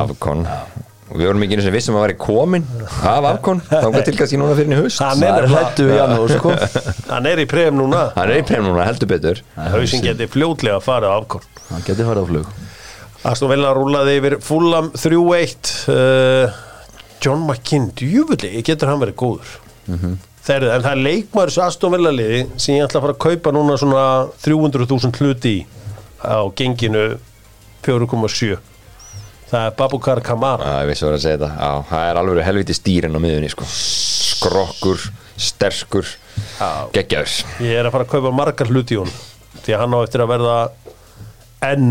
Afkon 0.00 0.46
og 1.10 1.18
við 1.18 1.26
vorum 1.26 1.42
ekki 1.44 1.56
einu 1.58 1.64
sem 1.66 1.74
vissum 1.74 1.96
að 1.98 2.04
vera 2.06 2.16
komin 2.22 2.64
af 3.10 3.26
Afkon, 3.32 3.60
þá 3.66 3.86
kom 3.88 3.98
til 4.06 4.14
kannski 4.18 4.38
núna 4.38 4.54
fyrir 4.58 4.74
í 4.76 4.78
haust. 4.78 5.02
Hann 5.02 5.20
Það 5.24 5.38
er, 5.42 5.48
hættu 5.54 5.86
í 5.88 5.96
janúar 5.98 6.34
sko. 6.36 6.54
Hann 7.10 7.28
er 7.30 7.42
í 7.42 7.46
prem 7.50 7.76
núna. 7.80 8.04
Hann 8.14 8.30
er 8.30 8.42
í 8.42 8.46
prem 8.46 8.64
núna, 8.68 8.86
heldur 8.86 9.10
betur. 9.10 9.42
Hausinn 9.74 10.04
geti 10.06 10.28
fljótlega 10.30 10.78
farið 10.84 11.10
á 11.10 11.14
afkorn 11.18 11.48
Hann 11.70 11.84
geti 11.86 12.06
farið 12.06 12.22
á 12.22 12.26
flug. 12.30 12.54
Aston 13.30 13.50
Villa 13.52 13.74
rúlaði 13.76 14.16
yfir 14.20 14.38
Fulham 14.40 14.88
3-1 14.96 15.72
uh, 15.92 16.60
John 17.20 17.42
McKinn 17.44 17.90
djúvulli, 17.98 18.54
getur 18.64 18.88
hann 18.92 19.02
verið 19.02 19.18
góður? 19.20 19.56
Mhm. 19.90 20.14
Þeir, 20.40 20.64
en 20.72 20.84
það 20.86 20.94
er 20.94 21.02
leikmaður 21.04 21.50
þessu 21.52 21.62
Aston 21.66 21.92
Villa 21.92 22.10
liði 22.14 22.38
sem 22.56 22.78
ég 22.78 22.86
ætla 22.86 23.02
að 23.02 23.04
fara 23.04 23.16
að 23.18 23.22
kaupa 23.26 23.52
núna 23.52 23.74
svona 23.76 24.04
300.000 24.40 25.20
hluti 25.20 25.52
í 25.58 25.60
á 26.24 26.48
genginu 26.56 27.04
4,7 27.84 28.56
það 29.50 29.66
er 29.66 29.74
Babukar 29.78 30.22
Kamara. 30.24 30.66
Já, 30.66 30.84
ég 30.84 30.90
vissi 30.90 31.04
að 31.04 31.10
vera 31.10 31.18
að 31.18 31.24
segja 31.24 31.40
þetta. 31.40 31.50
Já, 31.58 31.88
það 31.90 32.06
er 32.10 32.20
alveg 32.20 32.46
helviti 32.46 32.76
stýrin 32.76 33.18
á 33.18 33.20
miðunni 33.22 33.50
sko. 33.52 33.66
skrokkur, 33.70 35.04
sterkur 35.40 36.08
geggjaður. 36.94 37.36
Ég 37.66 37.80
er 37.80 37.88
að 37.88 37.94
fara 37.96 38.06
að 38.06 38.14
kaupa 38.14 38.32
margar 38.34 38.70
hluti 38.70 38.96
í 38.96 39.00
hún 39.00 39.12
því 39.60 39.74
að 39.74 39.82
hann 39.82 39.96
á 39.96 40.00
eftir 40.00 40.24
að 40.24 40.32
verða 40.32 40.56
enn 41.66 41.90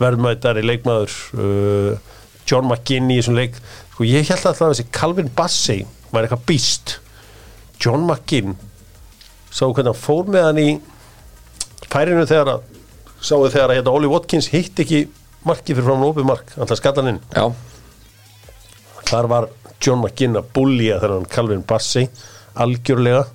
verðmættari 0.00 0.64
leikmaður 0.64 1.16
uh, 1.38 2.14
John 2.50 2.66
McGinn 2.66 3.12
í 3.14 3.20
þessum 3.20 3.38
leik. 3.38 3.60
Sko 3.94 4.08
ég 4.08 4.26
held 4.26 4.48
að 4.50 4.58
það 4.58 4.72
þessi 4.72 4.86
Calvin 4.94 5.30
Bassey 5.36 5.84
var 6.10 6.26
eitthvað 6.26 6.46
býst 6.48 6.96
John 7.82 8.08
McGinn 8.08 8.56
sá 9.54 9.68
hvernig 9.68 9.92
hann 9.92 10.00
fór 10.00 10.30
með 10.34 10.48
hann 10.48 10.62
í 10.62 10.70
færinu 11.92 12.24
þegar 12.26 12.56
að 12.56 12.64
sáu 13.24 13.44
þegar 13.46 13.70
að 13.70 13.78
hérna, 13.78 13.94
Oli 13.94 14.10
Watkins 14.10 14.50
hitt 14.52 14.80
ekki 14.82 15.04
markið 15.48 15.78
fyrir 15.78 15.86
fram 15.88 16.04
opið 16.08 16.28
mark, 16.28 16.52
alltaf 16.58 16.80
skattan 16.80 17.10
inn. 17.12 17.20
Já, 17.34 17.46
þar 19.10 19.30
var 19.32 19.48
John 19.84 20.00
McGinn 20.00 20.38
að 20.40 20.48
búlja 20.56 21.00
þegar 21.00 21.16
hann 21.18 21.32
Calvin 21.32 21.64
Bassey 21.68 22.08
algjörlega. 22.54 23.26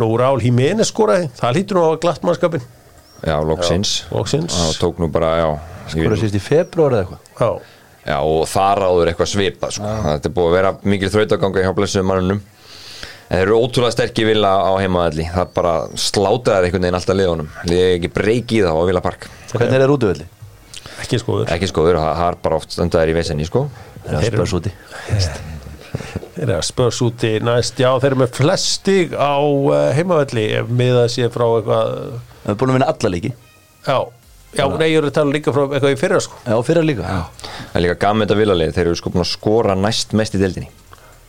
Nú 0.00 0.08
Rál 0.18 0.40
Jiménez 0.42 0.90
skoraði, 0.90 1.28
það 1.38 1.54
lítur 1.54 1.78
nú 1.78 1.84
á 1.86 2.02
glatt 2.02 2.24
mannskapin 2.26 2.64
já, 3.22 3.36
loksins. 3.46 4.00
Það 4.10 4.72
tók 4.80 4.98
nú 4.98 5.06
bara, 5.14 5.30
já. 5.38 5.48
Skora 5.92 6.18
sýst 6.18 6.34
í 6.34 6.42
februar 6.42 6.96
eða 6.96 7.04
eitthvað. 7.04 7.30
Já, 7.38 7.74
Já, 8.04 8.18
og 8.20 8.42
þar 8.50 8.82
áður 8.84 9.08
eitthvað 9.12 9.30
svipa 9.30 9.70
sko. 9.72 9.92
Þetta 10.04 10.28
er 10.28 10.34
búið 10.36 10.50
að 10.50 10.56
vera 10.58 10.72
mikil 10.92 11.08
þrautaganga 11.14 11.62
hjá 11.64 11.70
blessuðum 11.78 12.10
mannunum 12.10 12.42
En 13.24 13.38
þeir 13.38 13.46
eru 13.46 13.60
ótrúlega 13.64 13.94
sterkir 13.94 14.28
vilja 14.28 14.50
á 14.52 14.72
heimaðalli 14.76 15.24
Það 15.32 15.52
bara 15.56 15.72
slátaði 15.96 16.68
einhvern 16.68 16.84
veginn 16.84 16.98
alltaf 16.98 17.16
liðunum. 17.16 17.48
Liðið 17.70 17.92
ekki 17.94 18.10
breyki 18.18 18.58
í 18.58 18.64
það 18.66 18.76
á 18.76 18.82
Villa 18.90 19.02
Park. 19.04 19.24
Hvernig 19.54 19.78
er 19.78 19.84
það 19.86 19.94
útvöldi? 19.94 20.26
Ekki 21.04 21.20
skoður. 21.22 21.50
Ekki 21.54 21.68
skoður, 21.70 22.00
það 22.02 22.26
er 22.28 22.38
bara 22.44 22.58
oft 22.60 22.74
stundaðir 22.74 23.12
í 23.12 23.16
vesenni 23.18 23.46
sko. 23.48 23.66
Það 24.04 24.18
er 24.20 24.34
spörs 24.34 24.56
úti. 24.58 24.72
Þeir 26.34 26.48
eru 26.48 26.56
að 26.56 26.66
spörs 26.66 26.98
úti 27.06 27.30
næst, 27.46 27.78
já 27.78 27.88
þeir 28.02 28.10
eru 28.10 28.20
með 28.24 28.32
flest 28.40 28.70
stig 28.80 29.14
á 29.14 29.38
uh, 29.38 29.76
heimavelli 29.94 30.48
ef 30.58 30.72
miðað 30.74 31.06
sé 31.14 31.28
frá 31.30 31.46
eitthvað 31.46 31.92
Við 32.44 32.50
erum 32.50 32.58
búin 32.60 32.72
að 32.72 32.76
vinna 32.76 32.88
alla 32.90 33.10
leiki. 33.14 33.30
Já, 33.86 33.98
já, 34.58 34.64
nei, 34.74 34.88
ég 34.90 34.98
er 34.98 35.06
að 35.08 35.14
tala 35.16 35.32
líka 35.32 35.54
frá 35.54 35.62
eitthvað 35.64 35.94
í 35.94 36.00
fyrra 36.00 36.18
sko. 36.20 36.40
Já, 36.44 36.56
fyrra 36.66 36.82
líka. 36.84 37.06
Já, 37.06 37.46
Það 37.70 37.78
er 37.78 37.84
líka 37.86 37.96
gaman 38.02 38.26
þetta 38.26 38.40
vilalið, 38.42 38.74
þeir 38.76 38.90
eru 38.90 38.98
sko 39.00 39.12
búin 39.14 39.24
að 39.24 39.30
skora 39.30 39.78
næst 39.78 40.12
mest 40.18 40.36
í 40.36 40.42
deildinni. 40.42 40.68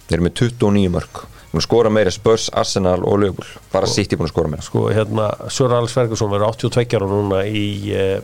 Þeir 0.10 0.18
eru 0.18 0.28
með 0.28 0.36
29 0.42 0.92
mörg 0.98 1.24
Búin 1.56 1.62
að 1.62 1.70
skora 1.70 1.90
meira 1.94 2.12
Spurs, 2.12 2.50
Arsenal 2.52 2.98
og 3.08 3.22
Liverpool. 3.22 3.48
Bara 3.72 3.88
sitt 3.88 4.12
í 4.12 4.18
búin 4.20 4.28
að 4.28 4.34
skora 4.34 4.50
meira. 4.52 4.66
Sko, 4.66 4.90
hérna, 4.92 5.30
Sör 5.48 5.72
Alex 5.78 5.94
Ferguson 5.96 6.28
verður 6.34 6.50
82 6.52 6.98
ára 7.00 7.08
núna 7.08 7.46
í 7.48 7.62
uh, 7.96 8.18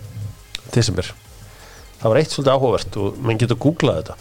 desember 0.76 1.08
Það 2.02 2.10
var 2.14 2.20
eitt 2.22 2.34
svolítið 2.36 2.54
áhugavert 2.58 3.00
og 3.04 3.18
menn 3.28 3.38
getur 3.42 3.60
googlað 3.62 4.02
þetta. 4.02 4.16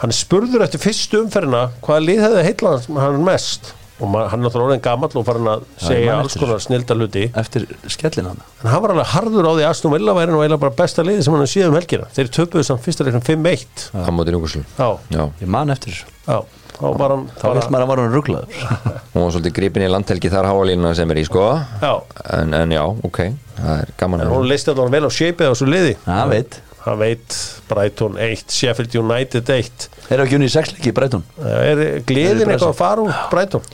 Hann 0.00 0.12
spurður 0.16 0.64
eftir 0.64 0.80
fyrstu 0.80 1.20
umferðina 1.24 1.66
hvaða 1.84 2.02
lið 2.06 2.22
hefði 2.24 2.46
heitlað 2.48 2.88
hann 3.00 3.22
mest? 3.26 3.74
Og 4.00 4.08
ma- 4.08 4.22
hann 4.32 4.40
er 4.40 4.46
náttúrulega 4.48 4.68
orðin 4.70 4.80
gamall 4.84 5.16
og 5.20 5.24
farin 5.28 5.48
að 5.52 5.64
segja 5.76 6.14
man 6.14 6.22
alls 6.24 6.36
konar 6.40 6.60
snilda 6.64 6.94
hluti. 6.96 7.24
Eftir 7.36 7.66
skellin 7.92 8.30
hann. 8.30 8.38
En 8.64 8.70
hann 8.72 8.80
var 8.80 8.94
alveg 8.94 9.10
harður 9.12 9.44
á 9.44 9.52
því 9.52 9.64
að 9.66 9.68
Aston 9.74 9.92
Villa 9.92 10.14
væri 10.16 10.32
nú 10.32 10.38
eiginlega 10.40 10.62
bara 10.62 10.76
besta 10.78 11.04
liði 11.04 11.24
sem 11.26 11.34
hann 11.36 11.42
hefði 11.44 11.52
síðan 11.52 11.74
um 11.74 11.76
helgina. 11.76 12.06
Þeir 12.16 12.30
töpuðu 12.38 12.64
samt 12.70 12.80
fyrsta 12.86 13.04
leiknum 13.04 13.26
5-1 13.28 13.90
Á 13.92 14.08
móti 14.16 14.32
Newcastle. 14.32 14.64
Já, 14.80 14.88
Já, 15.12 15.22
Ég 15.44 15.52
man 15.52 15.74
eftir 15.76 15.92
þessu. 15.92 16.08
Já, 16.30 16.38
þá 16.80 16.86
var 16.96 17.12
hann 17.12 17.26
Þá 17.36 17.46
veist 17.58 17.74
maður 17.76 17.84
að 17.84 17.92
var 17.92 18.00
hann 18.00 18.16
rugglaður 18.16 18.64
hún 19.12 19.20
var 19.26 19.30
svolítið 19.36 19.56
gripin 19.60 19.84
í 19.84 19.90
landhelgi 19.92 20.32
þar 20.32 20.48
háalínuna 20.48 20.94
sem 20.96 21.12
er 21.12 21.20
í 21.20 21.26
sko. 21.28 21.44
Já, 21.84 21.92
en, 22.40 22.56
en 22.56 22.72
já, 22.72 22.86
ok, 23.04 23.20
það 23.60 23.84
er 23.84 23.92
gaman 24.00 24.24
en 24.24 24.30
að 24.32 24.36
hún 24.38 24.48
leisti 24.48 24.72
allavega 24.72 24.96
vel 24.96 25.04
á 25.04 25.10
shapeið 25.12 25.44
á 25.44 25.52
þessu 25.52 25.68
liði. 25.68 25.94
Það 26.08 26.32
veit 26.32 26.60
hann 26.86 26.98
veit 27.00 27.36
Brighton 27.68 28.16
1, 28.20 28.44
Sheffield 28.54 28.94
United 29.00 29.50
1 29.52 29.88
Þeir 30.06 30.16
eru 30.16 30.26
ekki 30.26 30.38
unni 30.38 30.48
í 30.48 30.54
sexleiki 30.54 30.92
Breitón 30.96 31.24
er 31.44 31.82
gleðin 32.08 32.48
eitthvað 32.54 32.70
að 32.72 32.78
fara 32.80 33.04
úr 33.04 33.20
Brighton? 33.32 33.64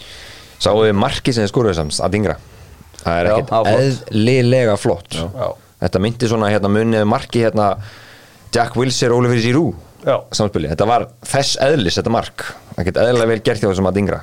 Sáum 0.58 0.82
við 0.82 0.96
marki 0.98 1.34
sem 1.36 1.44
þið 1.46 1.52
skoruðu 1.52 1.78
samst 1.78 2.02
að 2.04 2.18
yngra 2.20 2.38
Það 3.06 3.20
er 3.20 3.28
Já, 3.28 3.34
ekkert 3.36 3.68
eðlilega 3.70 4.72
flott. 4.82 5.14
Já, 5.14 5.48
Þetta 5.84 6.00
myndi 6.02 6.28
svona 6.30 6.48
hérna 6.50 6.70
munið 6.72 7.04
marki 7.06 7.44
hérna 7.44 7.66
Jack 8.56 8.74
Wilshere, 8.80 9.14
Oliver 9.14 9.38
Giroud 9.38 9.76
já, 10.06 10.16
samspili, 10.34 10.70
þetta 10.70 10.86
var 10.88 11.04
þess 11.26 11.58
eðlis 11.66 11.98
þetta 11.98 12.12
mark, 12.14 12.44
ekkert 12.78 13.00
eðlilega 13.02 13.30
vel 13.32 13.42
gert 13.44 13.62
hjá 13.62 13.68
þessum 13.70 13.88
að 13.90 14.00
yngra, 14.02 14.20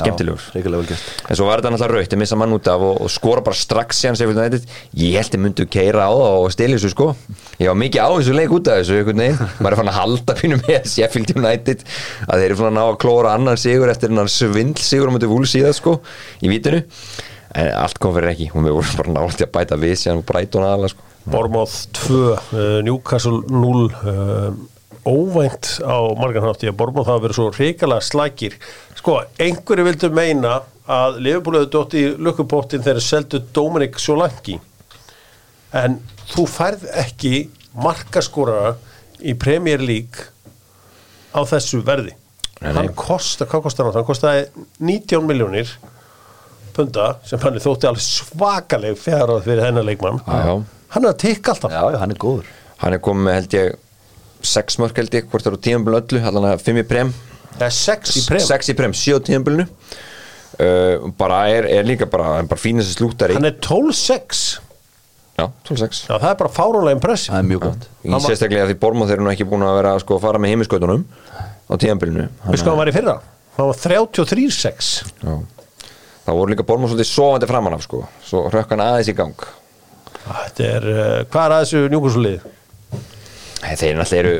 skemmtilegur. 0.00 0.46
Reykjulega 0.54 0.82
vel 0.82 0.90
gert. 0.90 1.22
En 1.26 1.38
svo 1.38 1.48
var 1.48 1.62
þetta 1.62 1.72
náttúrulega 1.74 2.00
raukt, 2.00 2.12
þið 2.14 2.22
missa 2.22 2.38
mann 2.40 2.56
út 2.56 2.70
af 2.72 2.86
og, 2.86 3.02
og 3.04 3.12
skora 3.12 3.44
bara 3.46 3.58
strax 3.58 4.02
síðan 4.02 4.18
Sheffield 4.20 4.42
United. 4.42 4.66
Ég 5.00 5.16
held 5.20 5.32
þið 5.34 5.42
myndu 5.44 5.68
keira 5.76 6.08
á 6.08 6.12
það 6.12 6.40
og 6.40 6.50
stila 6.54 6.78
þessu 6.78 6.92
sko. 6.92 7.08
Ég 7.60 7.70
var 7.70 7.78
mikið 7.80 8.02
á 8.04 8.10
þessu 8.16 8.36
leik 8.36 8.56
út 8.56 8.72
af 8.72 8.82
þessu 8.82 9.02
maður 9.62 9.72
er 9.72 9.78
fann 9.80 9.92
að 9.92 9.98
halda 10.00 10.36
pínu 10.40 10.60
með 10.64 10.90
Sheffield 10.92 11.32
United, 11.36 11.86
að 12.26 12.42
þeir 12.42 12.48
eru 12.50 12.58
fann 12.60 12.70
að 12.72 12.76
ná 12.76 12.84
að 12.84 13.00
klóra 13.04 13.32
annar 13.36 13.60
sigur 13.60 13.92
eftir 13.92 14.12
hennar 14.12 14.30
svindl 14.32 14.84
sigur 14.84 15.10
á 15.10 15.14
mútið 15.14 15.32
vúl 15.32 15.48
síðan 15.48 15.76
sko, 15.76 15.98
í 16.44 16.52
vitinu 16.52 16.84
en 17.56 17.72
allt 17.72 18.00
kom 18.02 18.14
fyrir 18.16 18.32
ekki, 18.34 18.48
og 18.52 18.64
við 18.64 18.76
vorum 18.76 18.96
bara 19.00 19.14
nátt 19.16 19.44
að 19.44 19.52
bæta 19.54 19.78
við 19.80 19.98
síðan 20.00 20.24
Brighton 20.28 20.66
aðalega 20.66 20.92
sko. 20.92 21.12
Bournemouth 21.26 21.76
2 21.96 22.18
uh, 22.22 22.40
Newcastle 22.86 23.40
0 23.50 23.86
uh, 23.90 24.50
óvænt 25.06 25.72
á 25.82 25.98
marganhátti 26.18 26.70
að 26.70 26.76
Bournemouth 26.78 27.10
hafa 27.10 27.24
verið 27.24 27.38
svo 27.38 27.48
hrikalega 27.54 28.04
slækir 28.04 28.58
sko, 29.06 29.20
einhverju 29.38 29.84
vildu 29.86 30.08
meina 30.10 30.56
að 30.90 31.20
Liverpool 31.22 31.60
hefur 31.60 31.68
dótt 31.70 31.92
í 31.94 32.00
lukkupóttin 32.18 32.82
þegar 32.82 33.04
seldu 33.04 33.38
Dominic 33.54 34.00
Solanki 34.02 34.56
en 35.78 36.00
þú 36.32 36.46
færð 36.50 36.88
ekki 37.04 37.44
markaskorara 37.78 38.72
í 39.22 39.36
Premier 39.38 39.78
League 39.78 40.26
á 41.30 41.38
þessu 41.46 41.84
verði. 41.86 42.16
Nei, 42.64 42.72
hann 42.74 42.90
kostar, 42.98 43.46
hvað 43.52 43.62
kostar 43.68 43.86
hann? 43.86 43.94
hann 43.94 44.08
kostaði 44.08 44.66
19 44.82 45.28
miljónir 45.28 45.70
punda 46.74 47.12
sem 47.28 47.38
hann 47.44 47.60
þótti 47.62 47.86
alveg 47.92 48.02
svakaleg 48.08 48.98
fjara 48.98 49.38
fyrir 49.44 49.68
þennan 49.68 49.86
leikmann. 49.86 50.18
Já, 50.26 50.50
já. 50.50 50.82
hann 50.96 51.06
er 51.06 51.14
að 51.14 51.22
tikka 51.22 51.54
alltaf. 51.54 51.78
Já, 51.78 51.84
já, 51.94 52.00
hann 52.02 52.16
er 52.16 52.22
góður. 52.26 52.50
Hann 52.82 52.98
er 52.98 53.04
komið 53.06 53.28
með 53.28 53.38
held 53.38 53.58
ég 53.60 53.78
sex 54.56 54.82
mörk 54.82 54.98
held 54.98 55.14
ég, 55.14 55.30
hvort 55.30 55.46
er 55.46 55.54
á 55.54 55.64
tíðanbílu 55.68 56.02
öllu 56.02 56.26
allan 56.26 56.50
að 56.56 56.66
fimm 56.66 56.82
í 56.82 56.86
prem 56.90 57.14
það 57.56 57.66
er 57.68 57.74
sex 57.76 58.16
í 58.20 58.22
prem. 58.28 58.44
Sex 58.46 58.70
í 58.72 58.76
prem, 58.78 58.94
sjö 58.96 59.18
á 59.18 59.20
tíðanbílunu 59.26 59.66
uh, 59.66 61.08
bara 61.18 61.40
er, 61.52 61.68
er 61.78 61.88
líka 61.88 62.08
bara, 62.10 62.38
bara 62.48 62.60
fínast 62.60 62.96
slúttari. 62.96 63.36
Hann 63.36 63.48
er 63.48 63.56
12-6 63.64 64.44
já, 65.36 65.46
12-6 65.68 66.02
já, 66.06 66.14
það 66.14 66.28
er 66.30 66.38
bara 66.42 66.52
fáránlega 66.52 66.98
impressið 66.98 67.34
Það 67.34 67.42
er 67.42 67.48
mjög 67.50 67.64
gott. 67.66 67.88
Í 68.06 68.22
sérstaklega 68.26 68.70
því 68.70 68.78
Bormóð 68.86 69.10
þeir 69.10 69.18
eru 69.18 69.26
nú 69.26 69.32
ekki 69.34 69.48
búin 69.48 69.66
að 69.66 69.78
vera 69.80 69.94
sko, 70.02 70.18
að 70.18 70.26
fara 70.28 70.42
með 70.42 70.54
heimiskötunum 70.54 71.04
á 71.36 71.74
tíðanbílunu 71.74 72.28
við 72.46 72.62
sko 72.62 72.72
hann 72.72 72.80
var 72.80 72.92
í 72.92 72.96
fyrra? 72.96 73.18
Hann 73.56 73.70
var 73.72 73.78
33-6 73.82 74.90
það 76.26 76.40
voru 76.40 76.52
líka 76.52 76.66
Bormóð 76.66 76.94
svolítið 76.94 77.10
sofandi 77.12 77.48
framan 77.50 77.76
af 77.76 77.84
sko. 77.86 78.02
svo 78.26 78.46
rökk 78.52 78.72
hann 78.74 78.84
aðeins 78.86 79.12
í 79.12 79.16
gang. 79.16 79.46
Þetta 80.26 80.64
er, 80.66 80.86
uh, 80.90 81.18
hvað 81.30 81.44
er 81.44 81.54
að 81.54 81.64
þessu 81.64 81.82
njúkursulið 81.92 82.38
Nei, 82.42 82.55
þeir 83.62 83.96
náttúrulega 83.98 84.20
eru 84.20 84.34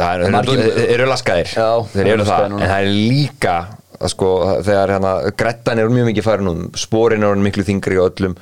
það 0.00 0.14
eru, 0.16 0.30
Margir- 0.34 0.62
eru, 0.64 0.86
eru 0.96 1.06
laskaðir. 1.10 1.52
Já, 1.52 1.68
þeir 1.92 2.10
eru 2.14 2.26
það, 2.28 2.44
en 2.48 2.64
það 2.64 2.78
er 2.78 2.90
líka 2.92 3.56
sko, 4.10 4.30
þegar 4.66 4.92
hérna, 4.96 5.12
grettan 5.38 5.78
er 5.78 5.92
mjög 5.92 6.08
mikið 6.10 6.26
farin 6.26 6.48
um, 6.50 6.62
sporin 6.74 7.22
er 7.22 7.30
orðin 7.34 7.44
miklu 7.46 7.66
þingri 7.68 8.00
og 8.02 8.08
öllum, 8.10 8.34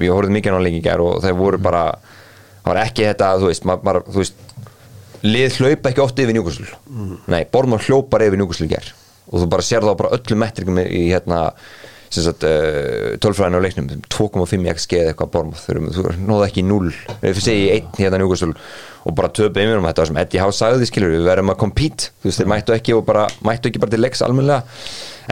ég 0.00 0.14
horfði 0.14 0.36
mikið 0.38 0.54
á 0.54 0.56
hann 0.56 0.64
lengi 0.64 0.80
í 0.80 0.84
gær 0.86 1.02
og 1.04 1.18
þeir 1.24 1.36
voru 1.36 1.58
bara 1.60 1.82
það 2.62 2.70
var 2.70 2.80
ekki 2.86 3.04
þetta, 3.10 3.28
þú 3.42 3.50
veist, 3.50 3.66
maður, 3.68 4.02
þú 4.08 4.22
veist 4.22 4.48
lið 5.26 5.58
hlaupa 5.60 5.90
ekki 5.92 6.02
oft 6.02 6.18
yfir 6.22 6.34
njúkusl 6.38 6.64
nei, 7.30 7.42
Bormar 7.52 7.82
hljópar 7.84 8.24
yfir 8.26 8.40
njúkusl 8.40 8.64
í 8.66 8.70
gær. 8.72 8.88
Og 9.32 9.42
þú 9.42 9.46
bara 9.52 9.62
sér 9.66 9.84
það 9.84 9.92
á 9.94 10.00
bara 10.00 10.14
öllum 10.16 10.40
metrikum 10.42 10.80
í 10.82 11.02
hérna 11.12 11.42
uh, 12.20 13.16
tölfræðinu 13.22 13.60
á 13.60 13.64
leiknum 13.64 13.86
2,5 14.12 14.66
XG 14.76 14.98
eða 15.00 15.12
eitthvað 15.14 15.30
Bormar 15.32 15.62
þú 15.96 16.12
nóðu 16.28 16.46
ekki 16.48 16.64
0, 16.68 16.90
við 17.22 17.40
segi 17.44 17.68
1 17.78 18.00
hérna 18.02 18.20
njúkusl 18.20 18.52
og 19.02 19.16
bara 19.18 19.30
töpu 19.34 19.58
einhverjum 19.58 19.82
um 19.82 19.88
þetta 19.88 20.02
var 20.04 20.10
sem 20.12 20.18
Eddie 20.22 20.42
Howe 20.42 20.54
sagði 20.54 20.86
skilur 20.86 21.10
við 21.16 21.24
verðum 21.26 21.50
að 21.54 21.58
compete 21.64 22.12
þú 22.22 22.28
veist 22.28 22.38
þeir 22.42 22.50
mættu 22.52 22.74
ekki 22.76 22.94
og 22.94 23.02
bara 23.08 23.24
mættu 23.42 23.70
ekki 23.72 23.80
bara 23.82 23.90
til 23.94 24.02
leiks 24.04 24.22
almennilega. 24.22 24.62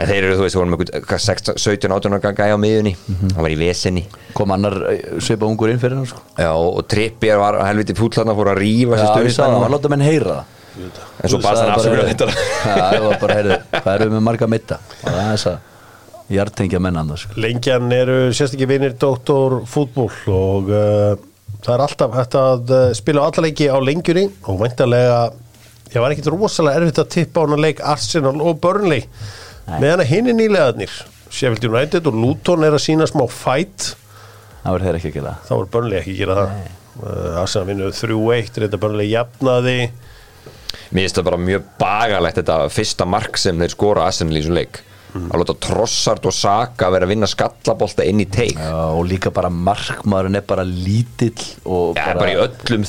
En 0.01 0.07
þeir 0.07 0.25
eru 0.25 0.35
þú 0.39 0.43
veist 0.47 0.57
voru 0.57 0.71
með 0.71 0.81
einhvern- 0.81 1.05
hvað, 1.07 1.21
16, 1.27 1.57
17 1.59 1.91
18 1.95 2.15
ára 2.15 2.21
ganga 2.25 2.49
á 2.51 2.57
miðunni 2.59 2.93
hann 3.21 3.43
var 3.43 3.51
í 3.51 3.57
vesenni 3.59 4.03
Kom 4.35 4.51
annar 4.55 4.75
svipa 5.23 5.47
ungur 5.47 5.71
inn 5.71 5.79
fyrir 5.79 5.99
hann 5.99 6.07
sko. 6.07 6.19
Já, 6.39 6.51
og 6.51 6.83
Trippier 6.91 7.39
var 7.39 7.59
helviti 7.67 7.95
fúllarna 7.95 8.35
fór 8.35 8.51
að 8.53 8.61
rífa 8.63 8.99
Já, 8.99 9.03
ég 9.03 9.07
sagði 9.07 9.15
það, 9.15 9.19
hann 9.21 9.31
stöðnismenn 9.35 9.75
láta 9.75 9.91
menn 9.91 10.05
heyra 10.07 10.37
það. 10.37 10.45
En 10.71 11.31
svo 11.31 11.37
Þú 11.37 11.43
sagði 11.43 11.59
þannig 11.59 11.75
afsökunar 11.75 12.07
þetta 12.11 12.95
ég 12.95 13.03
var 13.07 13.19
bara, 13.23 13.35
heyrðu, 13.41 13.59
hvað 13.75 13.93
eru 13.97 14.07
við 14.07 14.15
með 14.15 14.23
marga 14.31 14.47
mitta 14.51 14.79
og 14.79 15.09
það 15.11 15.19
er 15.21 15.31
þess 15.35 15.51
að 15.51 15.59
hjartengja 16.31 16.79
menn 16.83 16.99
annars 17.01 17.25
sko. 17.25 17.37
lengjan 17.41 17.91
eru 17.95 18.17
sérstaklega 18.31 18.71
vinir 18.71 18.97
Dóttor 18.99 19.61
fútból 19.69 20.09
og 20.31 20.71
uh, 20.71 21.13
það 21.61 21.73
er 21.75 21.85
alltaf 21.85 22.17
hægt 22.17 22.37
að 22.39 22.75
uh, 22.75 22.83
spila 22.97 23.23
á 23.23 23.27
alla 23.29 23.45
leiki 23.47 23.69
á 23.69 23.77
lengjunni 23.81 24.27
og 24.49 24.59
væntalega 24.61 25.21
ég 25.91 26.03
var 26.03 26.13
ekkit 26.13 26.29
rosalega 26.31 26.81
erfitt 26.81 27.01
að 27.03 27.09
tippa 27.17 27.43
á 27.43 27.45
hana 27.45 27.59
leik 27.59 27.81
Arsenal 27.83 28.37
og 28.39 28.61
Burnley. 28.63 29.03
Meðan 29.71 30.03
að 30.03 30.11
hinni 30.11 30.35
nýlegaðnir 30.37 30.93
Sheffield 31.31 31.67
United 31.67 32.07
og 32.09 32.15
Luton 32.17 32.63
er 32.67 32.75
að 32.75 32.83
sína 32.83 33.07
smá 33.07 33.25
fight. 33.31 33.91
Það 34.61 34.75
verður 34.75 34.87
þeir 34.87 34.99
ekki 34.99 35.11
að 35.11 35.17
gera 35.19 35.33
þá 35.47 35.51
er 35.57 35.67
Burnley 35.73 35.99
ekki 35.99 36.15
að 36.15 36.21
gera 36.23 36.37
það. 36.39 36.55
Uh, 37.01 37.41
Arsenal 37.41 37.67
vinnuð 37.69 37.91
3-1 37.97 38.61
reynda 38.63 38.79
Burnley 38.81 39.11
jafnaði. 39.11 39.77
Mér 40.91 41.05
finnst 41.05 41.19
það 41.19 41.27
bara 41.27 41.43
mjög 41.43 41.67
bagalegt 41.79 42.39
þetta 42.39 42.57
fyrsta 42.71 43.07
mark 43.07 43.39
sem 43.39 43.59
þeir 43.59 43.75
skora 43.75 44.07
Arsenal 44.07 44.35
í 44.35 44.41
þessum 44.41 44.57
leik 44.59 44.81
að 45.17 45.41
láta 45.41 45.55
Trossard 45.67 46.25
og 46.29 46.35
Saka 46.35 46.89
vera 46.93 47.07
að 47.07 47.13
vinna 47.15 47.29
skallabolta 47.29 48.05
inn 48.07 48.23
í 48.23 48.27
teik. 48.31 48.55
Já, 48.55 48.75
og 48.95 49.03
líka 49.09 49.31
bara 49.33 49.51
markmaðurinn 49.51 50.39
er 50.39 50.47
bara 50.47 50.65
lítill 50.67 51.35
og 51.65 51.99
Já, 51.99 52.13
bara 52.15 52.31
í 52.31 52.39
öllum 52.45 52.87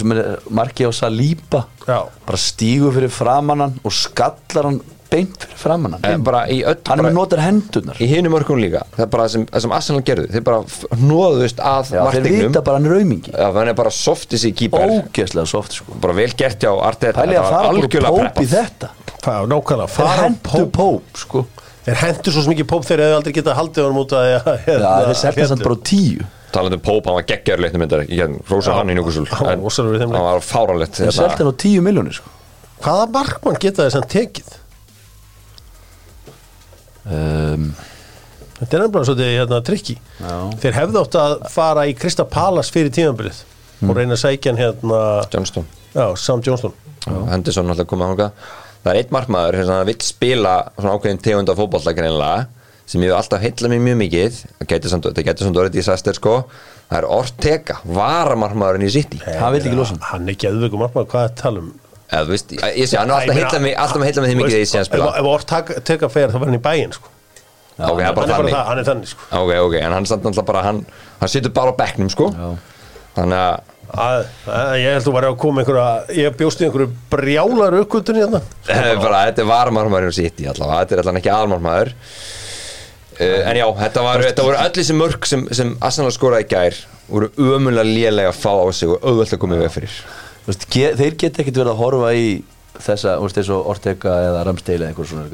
sem 0.00 0.14
er 0.16 0.22
marki 0.50 0.86
á 0.86 0.92
Salíba 0.92 1.64
Já. 1.86 2.04
bara 2.26 2.40
stígur 2.40 2.94
fyrir 2.96 3.12
framannan 3.12 3.78
og 3.84 3.94
skallar 3.94 4.68
hann 4.70 4.80
beint 5.10 5.42
fyrir 5.42 5.58
framannan 5.58 6.22
bara 6.24 6.44
hann 6.46 6.86
bara, 6.86 7.02
með 7.02 7.16
notar 7.16 7.42
hendurnar. 7.42 7.98
í 7.98 8.06
hinum 8.10 8.34
mörkunum 8.36 8.62
líka. 8.62 8.84
Það 8.94 9.04
er 9.04 9.10
bara 9.14 9.26
það 9.26 9.32
sem, 9.34 9.46
sem 9.64 9.74
Arsenal 9.74 10.04
gerðu. 10.06 10.28
Þeir 10.30 10.44
bara 10.46 11.00
hnoðust 11.00 11.62
að 11.72 11.92
Já, 11.96 12.02
þeir 12.14 12.28
vita 12.28 12.62
bara 12.66 12.78
hann 12.78 12.86
er 12.90 12.96
aumingi 13.00 13.34
Já, 13.34 13.46
hann 13.56 13.72
er 13.72 13.78
bara 13.80 13.94
softis 13.94 14.46
í 14.46 14.52
kýpar 14.56 14.86
ógeðslega 14.86 15.50
soft 15.50 15.80
sko. 15.80 15.98
Bara 16.02 16.16
vel 16.20 16.30
gert 16.38 16.62
hjá 16.62 16.70
Arteta. 16.76 17.24
Pæli 17.24 17.40
að 17.40 17.48
fara 17.50 17.72
bara 17.72 17.80
í 17.80 17.90
preppað. 17.90 18.50
þetta 18.54 18.92
Það 19.20 19.36
er 19.44 19.48
nákvæmlega, 19.52 19.88
Þeir 19.90 19.96
fara 20.00 20.16
á 20.16 20.24
hendur 20.24 20.68
póp 20.76 21.18
sko. 21.20 21.42
Þeir 21.84 21.98
hendur 22.04 22.34
svo 22.36 22.44
mikið 22.48 22.68
póp 22.70 22.84
þeir 22.88 23.02
hefðu 23.04 23.16
aldrei 23.18 23.34
getað 23.36 23.58
haldið 23.60 23.84
honum 23.86 24.02
út 24.04 24.14
að 24.16 24.28
Já, 24.30 24.40
þeir 24.66 25.18
selta 25.20 25.48
samt 25.50 25.64
bara 25.66 25.76
á 25.76 25.80
tíu. 25.90 26.28
Talandi 26.50 26.78
um 26.80 26.82
Pope, 26.82 27.06
hann 27.06 27.14
var 27.20 27.26
geggjar 27.28 27.60
leiknum 27.62 27.84
myndar 27.84 28.00
ég 28.08 28.16
hérna, 28.24 28.40
rósa 28.50 28.72
hann 28.74 28.90
í 28.90 28.96
njúkusul 28.98 29.26
hann 29.30 29.60
var 29.62 30.32
hann 30.32 30.42
fáránlegt 30.42 30.96
Þeir 30.98 31.12
selta 31.14 31.44
hann 31.44 31.52
á 31.52 31.62
tíu 31.62 31.84
miljónir 31.84 32.16
sko. 32.16 32.32
Hvaða 32.82 33.04
markmann 33.14 33.60
geta 33.62 33.84
þess 33.86 34.00
að 34.00 34.08
tekið? 34.16 34.48
um, 37.06 37.68
Þetta 38.60 38.76
er 38.76 38.82
nefnilega 38.82 39.06
svolítið 39.08 39.30
hérna, 39.38 39.60
trikki 39.64 39.94
Já. 40.20 40.34
Þeir 40.64 40.76
hefðu 40.80 41.02
átt 41.04 41.18
að 41.20 41.36
fara 41.54 41.86
í 41.88 41.94
Krista 41.96 42.26
Palas 42.28 42.72
fyrir 42.74 42.92
tímanbilið 42.98 43.44
og 43.86 43.94
reyna 43.96 44.16
að 44.18 44.22
sækja 44.24 44.52
hann 44.52 44.60
hérna 44.60 44.98
Johnston. 45.32 45.64
Já, 45.94 46.04
Sam 46.20 46.42
Johnston. 46.44 46.74
Henderson 47.30 47.70
alltaf 47.72 47.88
komið 47.88 48.04
að 48.04 48.10
hanga 48.12 48.26
það 48.84 48.90
er 48.94 49.00
einn 49.02 49.12
markmaður 49.16 49.60
sem 49.68 49.86
vill 49.90 49.98
spila 50.04 50.54
svona 50.78 50.94
ákveðin 50.96 51.22
tegund 51.24 51.52
af 51.52 51.58
fótbolta 51.60 51.94
greinilega 51.96 52.46
sem 52.90 53.02
ég 53.04 53.12
hef 53.12 53.20
alltaf 53.20 53.42
heillað 53.44 53.70
mér 53.74 53.82
mjög 53.86 53.98
mikið 54.00 54.38
það 54.58 54.70
getur 54.72 54.92
samt, 54.94 55.06
það 55.14 55.26
getur 55.28 55.46
samt 55.48 55.60
orðið 55.62 55.78
í 55.78 55.84
sæstir 55.86 56.16
sko 56.18 56.34
það 56.90 56.96
er 56.98 57.06
Ortega, 57.14 57.76
varamarkmaðurinn 57.86 58.88
í 58.88 58.90
City 58.90 59.20
Hann 59.26 59.52
vill 59.54 59.60
ekki 59.62 59.76
losa 59.78 59.94
hann. 59.94 60.02
Hann 60.10 60.32
er 60.32 60.38
geðveikum 60.42 60.82
markmaður, 60.82 61.10
hvað 61.12 61.22
er 61.26 61.30
að 61.30 61.36
tala 61.44 61.62
um? 61.62 61.70
eða 62.10 62.24
þú 62.26 62.32
veist, 62.34 62.52
ég, 62.58 62.88
sé, 62.90 62.96
hann 62.98 63.12
er 63.12 63.20
alltaf 63.20 63.36
heillað 63.38 63.62
mig 63.62 64.32
því 64.32 64.38
mikið 64.40 64.50
þegar 64.50 64.64
ég 64.64 64.70
sé 64.72 64.80
hann 64.80 64.88
spila 64.88 65.10
Ef- 65.12 65.20
Ef 65.20 65.28
Ortega 65.30 66.08
fer 66.10 66.32
þá 66.32 66.38
var 66.40 66.48
hann 66.50 66.58
í 66.58 66.62
bæinn 66.64 66.96
sko. 66.96 67.12
ok, 67.78 68.00
það 68.00 68.00
er 68.00 68.08
Hann 68.10 68.24
er 68.24 68.32
þannig 68.34 68.54
það, 68.56 68.64
hann 68.70 68.80
er 68.82 68.88
þannig 68.88 69.12
sko. 69.12 69.28
ok, 69.38 69.52
ok, 69.68 69.76
en 69.84 69.92
hann 69.94 70.08
bara 70.50 70.62
hann, 70.66 70.80
hann 71.20 71.30
situr 71.30 71.54
bara 71.54 71.70
á 71.70 71.78
bekknum 71.78 72.10
sko 72.10 72.26
Já. 72.34 72.48
þannig 73.20 73.44
að 73.44 73.79
að, 73.94 74.26
að, 74.46 74.72
Ég 74.80 74.94
held 74.94 75.06
þú 75.06 75.14
var 75.16 75.26
að 75.28 75.36
koma 75.42 75.62
einhverja 75.62 76.18
Ég 76.18 76.36
bjóst 76.38 76.60
í 76.62 76.66
einhverju 76.66 76.90
brjálar 77.12 77.76
aukvöldun 77.80 78.20
hérna. 78.20 78.40
Það 78.68 78.88
er 78.92 79.00
bara, 79.02 79.22
þetta 79.30 79.42
er 79.44 79.48
varamarmaður 79.50 80.10
í 80.12 80.16
City 80.20 80.48
allavega, 80.50 80.80
þetta 80.84 80.96
er 80.96 81.02
allavega 81.04 81.22
ekki 81.22 81.32
aðalmarmaður 81.34 81.92
uh, 83.20 83.50
en 83.50 83.60
já, 83.60 83.66
þetta, 83.82 84.04
var, 84.06 84.24
þetta 84.28 84.46
voru 84.48 84.60
öll 84.64 84.74
þessi 84.80 84.98
mörg 85.00 85.28
sem, 85.32 85.46
sem 85.60 85.74
Arsenal 85.84 86.12
skoraði 86.14 86.46
í 86.46 86.50
gær 86.54 86.80
voru 87.10 87.30
ömulega 87.56 87.86
lélega 87.88 88.30
að 88.34 88.40
fá 88.42 88.52
á 88.54 88.66
sig 88.76 88.92
og 88.92 89.00
auðvöld 89.02 89.34
að 89.34 89.42
koma 89.42 89.58
í 89.58 89.62
veg 89.64 89.72
fyrir. 89.74 89.96
Þú 90.44 90.52
veist, 90.52 90.68
ge- 90.72 90.92
Þeir 91.00 91.16
geta 91.24 91.42
ekkert 91.42 91.58
verið 91.62 91.72
að 91.74 91.80
horfa 91.82 92.12
í 92.14 92.28
þessa, 92.80 93.16
þú 93.18 93.26
veist, 93.26 93.40
eins 93.42 93.50
og 93.56 93.72
Ortega 93.74 94.14
eða 94.28 94.44
Ramsdale 94.46 94.86
eða 94.86 94.92
einhver 94.92 95.10
svona 95.10 95.26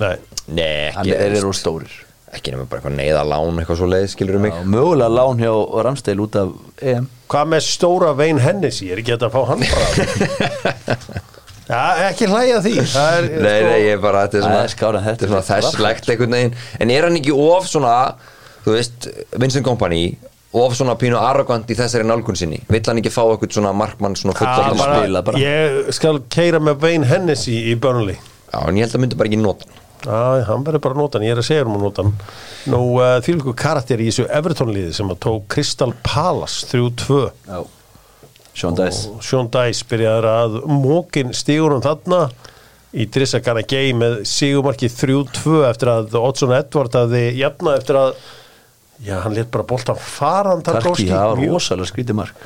Nei, 0.00 0.14
Nei, 0.48 0.88
þeir 1.04 1.36
eru 1.42 1.52
stórir 1.54 1.92
ekki 2.32 2.54
nema 2.54 2.64
bara 2.68 2.80
eitthvað 2.80 2.96
neyða 2.96 3.24
lán 3.28 3.60
eitthvað 3.60 3.80
svo 3.82 3.88
leið, 3.92 4.06
skilur 4.12 4.38
um 4.38 4.46
mig 4.46 4.54
Mögulega 4.72 5.10
lán 5.12 5.42
hjá 5.42 5.52
Ramsdale 5.86 6.24
út 6.24 6.38
af 6.40 6.54
EM. 6.80 7.10
Hvað 7.32 7.50
með 7.52 7.66
stóra 7.66 8.14
Vein 8.16 8.40
Hennessy? 8.42 8.88
Er 8.92 9.02
ekki 9.02 9.18
að 9.18 9.28
fá 9.34 9.42
hann 9.50 9.66
bara? 9.68 10.96
Já, 11.72 12.08
ekki 12.10 12.26
hlæja 12.28 12.58
að 12.58 12.66
því. 12.66 12.72
Það 12.90 13.14
er, 13.16 13.26
Nei, 13.44 13.58
nei, 13.64 13.76
ég 13.86 13.94
er 13.94 14.00
bara, 14.02 14.24
þetta 14.26 14.38
er 14.40 14.44
svona, 14.44 14.96
þetta. 15.06 15.12
er 15.12 15.30
svona 15.30 15.46
þesslegt 15.46 16.10
einhvern 16.12 16.36
veginn. 16.36 16.56
En 16.82 16.92
er 16.92 17.06
hann 17.06 17.16
ekki 17.20 17.32
of 17.38 17.68
svona, 17.70 17.92
þú 18.66 18.74
veist, 18.76 19.06
Vincent 19.40 19.64
Kompany 19.64 20.02
of 20.58 20.74
svona 20.76 20.96
pínu 21.00 21.16
arrogant 21.16 21.70
í 21.72 21.76
þessari 21.78 22.04
nálgun 22.08 22.36
sinni? 22.36 22.58
Vill 22.68 22.82
hann 22.88 23.00
ekki 23.00 23.12
fá 23.14 23.22
eitthvað 23.24 23.56
svona 23.56 23.72
markmann 23.76 24.18
svona 24.18 24.34
fullorðinn 24.36 24.82
bara, 24.82 24.98
spila 25.00 25.24
bara. 25.30 25.40
Ég 25.40 25.94
skal 25.96 26.20
keira 26.34 26.60
með 26.60 26.82
Vein 26.82 27.06
Hennessy 27.08 27.56
í 27.72 27.78
Burnley. 27.80 28.18
Já, 28.50 28.58
en 28.66 28.76
ég 28.82 28.84
held 28.88 28.98
að 28.98 29.04
myndi 29.06 29.20
bara 29.22 29.32
ekki 29.32 29.40
nota 29.40 29.70
hann. 29.70 29.81
Já, 30.02 30.42
hann 30.48 30.64
verður 30.66 30.82
bara 30.84 30.96
að 30.96 31.02
nota 31.02 31.18
hann, 31.18 31.26
ég 31.28 31.36
er 31.36 31.42
að 31.42 31.48
segja 31.48 31.66
um 31.66 31.76
að 31.76 31.84
nota 31.86 32.04
hann. 32.04 32.14
Nú, 32.72 32.80
uh, 32.98 33.16
því 33.22 33.36
líku 33.38 33.54
karakter 33.58 34.02
í 34.02 34.08
þessu 34.10 34.26
Everton-liði 34.28 34.94
sem 34.96 35.12
að 35.12 35.20
tók 35.26 35.46
Crystal 35.52 35.92
Palace 36.06 36.66
3-2 36.72 37.20
Já. 37.46 37.60
Sean 38.52 38.76
Dice. 38.76 39.12
Sean 39.24 39.48
Dice 39.52 39.86
byrjaður 39.88 40.28
að 40.28 40.56
mókin 40.68 41.32
stígur 41.36 41.76
um 41.76 41.84
þarna 41.84 42.26
í 42.92 43.06
Drissa 43.08 43.40
Gana 43.44 43.62
Gay 43.64 43.94
með 43.96 44.18
sigumarkið 44.28 44.96
3-2 44.98 45.62
eftir 45.70 45.92
að 45.94 46.16
Oddsson 46.20 46.52
Edward 46.56 46.98
hafði 46.98 47.22
jafna 47.38 47.76
eftir 47.78 48.00
að 48.02 48.10
já, 49.02 49.16
hann 49.24 49.36
let 49.36 49.48
bara 49.54 49.64
boltan 49.68 49.96
fara 49.96 50.52
hann 50.52 50.64
Tarki, 50.66 51.08
það 51.08 51.30
var 51.32 51.46
rosalega 51.54 51.88
skrítið 51.88 52.18
mark. 52.18 52.44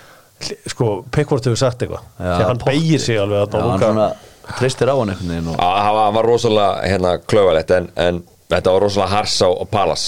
Sko, 0.68 1.00
Pickford 1.10 1.48
hefur 1.48 1.58
sagt 1.58 1.82
eitthvað. 1.82 2.06
Að 2.20 2.44
hann 2.44 2.62
beigir 2.62 3.00
sig 3.02 3.18
alveg 3.18 3.46
Já, 3.46 3.50
þarna 3.56 4.08
og 4.46 4.54
treystir 4.60 4.90
á 4.90 4.94
hann 4.94 5.12
einhvern 5.12 5.32
veginn 5.32 5.50
og 5.52 5.58
það 5.58 5.98
var, 6.16 6.28
rosalega 6.30 6.86
hérna 6.86 7.12
klauvalegt 7.26 7.74
en, 7.76 7.90
en 7.98 8.22
þetta 8.52 8.74
var 8.76 8.86
rosalega 8.86 9.12
hars 9.16 9.36
á, 9.42 9.48
á 9.50 9.64
Palas 9.70 10.06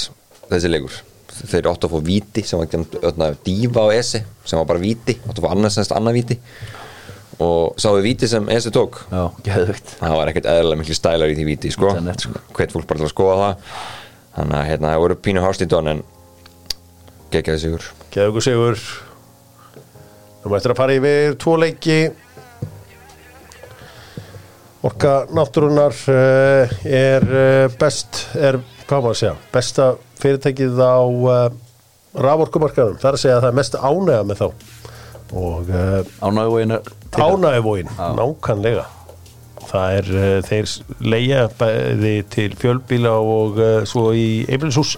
þessi 0.49 0.73
leikur. 0.73 0.99
Þeir 1.39 1.69
áttu 1.71 1.87
að 1.87 1.95
fá 1.95 2.07
víti 2.09 2.43
sem 2.47 2.59
var 2.59 2.73
öðna, 3.11 3.31
dífa 3.47 3.85
á 3.87 3.89
Esi 3.95 4.23
sem 4.49 4.59
var 4.59 4.67
bara 4.73 4.83
víti, 4.83 5.19
áttu 5.23 5.39
að 5.39 5.47
fá 5.47 5.55
annars 5.55 5.79
semst 5.79 5.95
annað 5.95 6.19
víti. 6.19 6.39
Og 7.45 7.79
sáðu 7.79 8.03
víti 8.03 8.27
sem 8.31 8.49
Esi 8.51 8.73
tók? 8.75 8.99
Já, 9.13 9.29
það 9.47 10.15
var 10.19 10.33
ekkert 10.33 10.49
eðlilega 10.51 10.81
miklu 10.81 10.97
stælar 10.99 11.31
í 11.31 11.37
því 11.39 11.47
víti 11.47 11.71
sko. 11.71 11.93
Sko. 11.95 12.43
hvet 12.59 12.75
fólk 12.75 12.89
bara 12.91 13.03
til 13.03 13.07
að 13.07 13.13
skoða 13.13 13.37
það. 13.43 13.69
Þannig 14.39 14.59
að 14.59 14.67
hérna, 14.73 14.95
það 14.95 15.05
voru 15.05 15.19
pínu 15.27 15.45
hást 15.45 15.63
í 15.63 15.69
don 15.71 15.93
en 15.93 16.03
geggjaði 17.35 17.63
sigur. 17.63 17.87
Ykkur 18.09 18.45
sigur. 18.45 18.83
Nú 20.43 20.51
mættir 20.51 20.75
að 20.75 20.81
fara 20.81 20.97
yfir 20.99 21.39
tvo 21.43 21.55
leiki 21.61 21.99
Orka 24.87 25.25
náttúrunar 25.35 25.95
uh, 26.07 26.75
er 26.87 27.25
uh, 27.27 27.79
best 27.81 28.21
er, 28.39 28.61
hvað 28.87 29.01
maður 29.03 29.15
að 29.15 29.19
segja, 29.19 29.33
besta 29.51 29.87
fyrirtækið 30.23 30.79
á 30.79 31.03
uh, 31.03 31.49
raforkumarkaðum, 32.19 33.01
það 33.01 33.09
er 33.11 33.17
að 33.19 33.23
segja 33.25 33.39
að 33.39 33.43
það 33.43 33.51
er 33.51 33.57
mest 33.59 33.79
ánægða 33.79 34.29
með 34.29 34.43
þá. 34.43 34.47
Og 35.39 35.73
Ánæguvegin 36.25 36.77
ánægðvóin, 37.19 37.91
nákannlega 38.17 38.87
það 39.69 39.97
er, 39.99 40.07
þeir 40.47 40.71
leia 41.05 41.43
bæði 41.59 42.13
til 42.33 42.49
fjölbíla 42.57 43.13
og 43.21 43.59
svo 43.91 44.07
í 44.17 44.47
Eifrilshús 44.49 44.95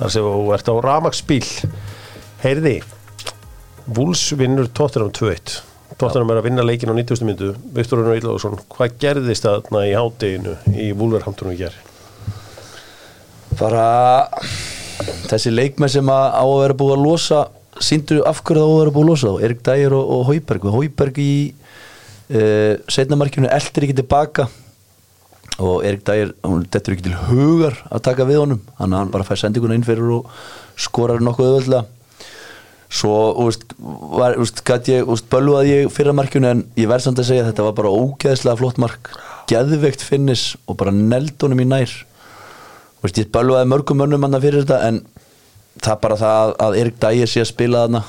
þar 0.00 0.10
sem 0.16 0.26
þú 0.26 0.48
ert 0.56 0.72
á 0.72 0.74
ramagsbíl 0.82 1.44
heyrði 2.42 2.80
Vúls 3.86 4.24
vinnur 4.40 4.66
Tottenham 4.74 5.14
2-1 5.14 5.60
Tottenham 6.02 6.34
er 6.34 6.42
að 6.42 6.50
vinna 6.50 6.66
leikin 6.66 6.90
á 6.90 6.94
90. 6.98 7.24
myndu. 7.28 7.54
Viktor 7.78 8.02
Unnar 8.02 8.18
Íllaðsson, 8.18 8.58
hvað 8.74 8.98
gerðist 9.02 9.46
þarna 9.46 9.86
í 9.88 9.96
hádeginu 9.96 10.58
í 10.74 10.90
Vúlverhamtunum 10.98 11.54
í 11.54 11.62
gerð? 11.62 11.80
bara 13.58 13.86
þessi 15.30 15.52
leikmenn 15.52 15.92
sem 15.92 16.08
að 16.12 16.24
á 16.34 16.44
að 16.44 16.60
vera 16.62 16.78
búið 16.78 16.96
að 16.96 17.04
losa 17.06 17.42
síndu 17.82 18.20
af 18.28 18.42
hverju 18.44 18.62
það 18.62 18.68
á 18.68 18.72
að 18.72 18.80
vera 18.80 18.94
búið 18.94 19.04
að 19.04 19.10
losa 19.10 19.30
þá? 19.30 19.44
Erik 19.46 19.62
Dæger 19.66 19.96
og, 19.96 20.10
og 20.16 20.24
Hauberg. 20.28 20.66
Hauberg 20.76 21.22
í 21.22 21.32
uh, 21.52 22.74
setnamarkinu 22.92 23.50
eldir 23.50 23.88
ekki 23.88 23.98
tilbaka. 24.02 24.48
Og 25.62 25.86
Erik 25.86 26.04
Dæger, 26.06 26.34
hún 26.46 26.66
dettur 26.72 26.96
ekki 26.96 27.08
til 27.08 27.16
hugar 27.28 27.80
að 27.92 28.04
taka 28.08 28.28
við 28.28 28.42
honum, 28.42 28.62
að 28.78 28.96
hann 28.96 29.12
bara 29.12 29.26
fær 29.26 29.40
sendinguna 29.40 29.76
inn 29.78 29.86
fyrir 29.86 30.14
og 30.20 30.30
skorar 30.80 31.22
nokkuð 31.24 31.50
öðvöldlega 31.50 32.01
svo, 32.92 33.16
veist, 33.46 33.66
var, 33.80 34.36
veist, 34.40 34.62
gæti 34.68 34.96
ég, 34.98 35.08
veist, 35.08 35.28
bölvaði 35.32 35.74
ég 35.76 35.92
fyrra 35.92 36.14
markinu 36.16 36.50
en 36.50 36.64
ég 36.78 36.90
verð 36.90 37.06
samt 37.06 37.22
að 37.22 37.30
segja 37.30 37.46
að 37.46 37.52
þetta 37.52 37.66
var 37.68 37.76
bara 37.80 37.92
ógeðslega 37.96 38.60
flott 38.60 38.80
mark, 38.82 39.12
geðveikt 39.50 40.04
finnis 40.04 40.46
og 40.66 40.78
bara 40.82 40.94
neld 40.94 41.36
honum 41.42 41.62
í 41.64 41.68
nær. 41.68 41.94
Veist, 43.02 43.18
ég 43.18 43.30
bölvaði 43.34 43.70
mörgum 43.72 44.02
mönnum 44.02 44.26
hann 44.28 44.40
fyrir 44.42 44.66
þetta 44.66 44.82
en 44.90 45.02
það 45.82 46.02
bara 46.04 46.18
það 46.20 46.56
að 46.66 46.80
Erik 46.82 46.98
Dægir 47.02 47.30
sé 47.32 47.42
að 47.42 47.50
spila 47.52 47.86
þarna 47.86 48.04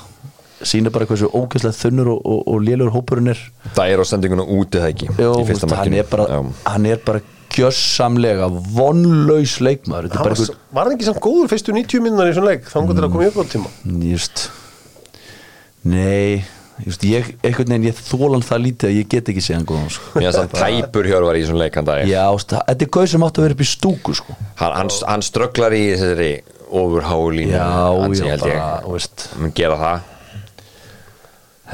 sýnir 0.64 0.94
bara 0.96 1.08
hversu 1.10 1.30
ógeðslega 1.32 1.76
þunnur 1.76 2.10
og, 2.14 2.20
og, 2.24 2.42
og 2.54 2.64
lélur 2.64 2.92
hópurinn 2.94 3.32
er. 3.34 3.40
Það 3.76 3.94
er 3.94 4.04
á 4.04 4.06
sendinguna 4.08 4.46
úti 4.48 4.80
það 4.80 4.92
ekki? 4.94 5.10
Jó, 5.18 5.32
í 5.40 5.48
fyrsta 5.48 5.70
veist, 5.70 5.80
hann 5.80 5.98
er 6.00 6.10
bara, 6.12 6.28
Já. 6.30 6.68
hann 6.70 6.88
er 6.88 7.02
bara 7.04 7.24
gjössamlega 7.54 8.48
vonlaus 8.74 9.58
leikmaður. 9.64 10.10
Þetta 10.10 10.20
er 10.20 10.24
Hann 10.24 10.30
bara 10.30 10.58
Var, 10.74 10.88
hann 10.88 10.96
ekki 10.96 11.08
samt 11.10 11.22
góður 11.24 11.52
fyrstu 11.52 11.76
90 11.76 12.04
minnar 12.06 12.32
í 12.32 12.36
svona 12.38 12.54
leik? 12.54 12.70
Þannig 12.72 13.02
að 13.04 13.12
koma 13.14 13.26
í 13.28 13.32
uppátt 13.32 13.54
tíma 13.54 13.74
just, 14.10 14.48
nei 15.84 16.44
just, 16.86 17.04
ég, 17.08 17.34
einhvern 17.44 17.74
veginn 17.76 17.90
ég 17.90 18.00
þólan 18.08 18.46
það 18.46 18.64
lítið 18.68 18.90
að 18.90 18.98
ég 18.98 19.10
get 19.12 19.30
ekki 19.34 19.44
segja 19.44 19.60
hann 19.60 19.68
góðan 19.70 19.92
sko. 19.94 20.14
mér 20.16 20.30
finnst 20.30 20.40
hann 20.40 20.82
tæpur 20.82 21.10
hjörvar 21.12 21.38
í 21.40 21.44
svona 21.48 21.66
leik 21.66 21.78
hann 21.80 21.90
dag 21.90 22.08
já, 22.10 22.24
veist, 22.34 22.50
það- 22.54 22.66
þetta 22.72 22.88
er 22.88 22.92
gauð 22.98 23.12
sem 23.14 23.28
átt 23.28 23.38
að 23.40 23.48
vera 23.48 23.58
upp 23.58 23.64
í 23.66 23.70
stúku 23.70 24.16
sko. 24.18 24.38
hann, 24.62 24.76
hann, 24.80 24.94
hann 25.12 25.26
strögglar 25.26 25.76
í 25.78 25.84
þessari 25.94 26.32
ofurhálínu 26.74 27.54
já, 27.54 27.68
já, 28.18 28.34
ég. 28.34 28.40
bara, 28.42 28.82
veist. 28.90 29.28
Mun 29.38 29.54
gera 29.54 29.78
það. 29.78 30.10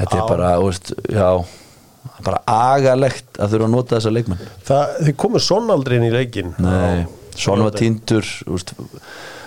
Þetta 0.00 0.18
er 0.18 0.28
bara, 0.28 0.50
þú 0.58 0.68
veist, 0.68 0.92
já 1.08 1.30
bara 2.24 2.40
agalegt 2.52 3.38
að 3.40 3.54
þurfa 3.54 3.66
að 3.66 3.72
nota 3.74 3.96
þessa 3.96 4.12
leikmenn. 4.12 4.44
Það, 4.68 4.94
þið 5.06 5.16
komur 5.22 5.44
inn 5.96 6.04
í 6.04 6.12
leikin 6.12 6.54
Nei, 6.60 7.06
svona 7.36 7.68
var 7.68 7.76
tindur 7.80 8.28
úst, 8.52 8.74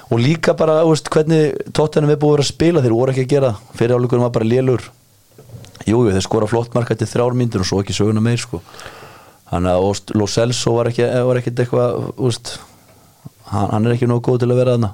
og 0.09 0.19
líka 0.19 0.53
bara 0.57 0.81
úst, 0.87 1.07
hvernig 1.13 1.53
tóttanum 1.75 2.11
er 2.13 2.19
búið 2.21 2.39
að 2.39 2.43
að 2.43 2.49
spila. 2.51 2.83
Þeir 2.83 2.95
voru 2.97 3.13
ekki 3.13 3.25
að 3.27 3.31
gera, 3.35 3.53
fyrir 3.77 3.95
álugurum 3.97 4.25
var 4.25 4.33
bara 4.35 4.49
lélur. 4.49 4.89
Jú, 5.87 6.03
jú, 6.05 6.11
þeir 6.11 6.25
skora 6.25 6.47
flott 6.47 6.75
marka 6.75 6.95
til 6.95 7.07
þrjár 7.09 7.35
myndir 7.37 7.63
og 7.63 7.67
svo 7.67 7.81
ekki 7.83 7.95
söguna 7.95 8.23
meir 8.23 8.39
sko. 8.39 8.61
hann 9.53 9.67
að 9.69 10.13
Lo 10.17 10.25
Celso 10.25 10.73
var 10.73 10.89
ekki 10.89 11.05
eitthvað 11.05 12.13
úst, 12.17 12.55
hann, 13.51 13.69
hann 13.69 13.85
er 13.85 13.93
ekki 13.97 14.07
nógu 14.09 14.23
góð 14.25 14.39
til 14.43 14.51
að 14.51 14.61
vera 14.63 14.75
þarna. 14.77 14.93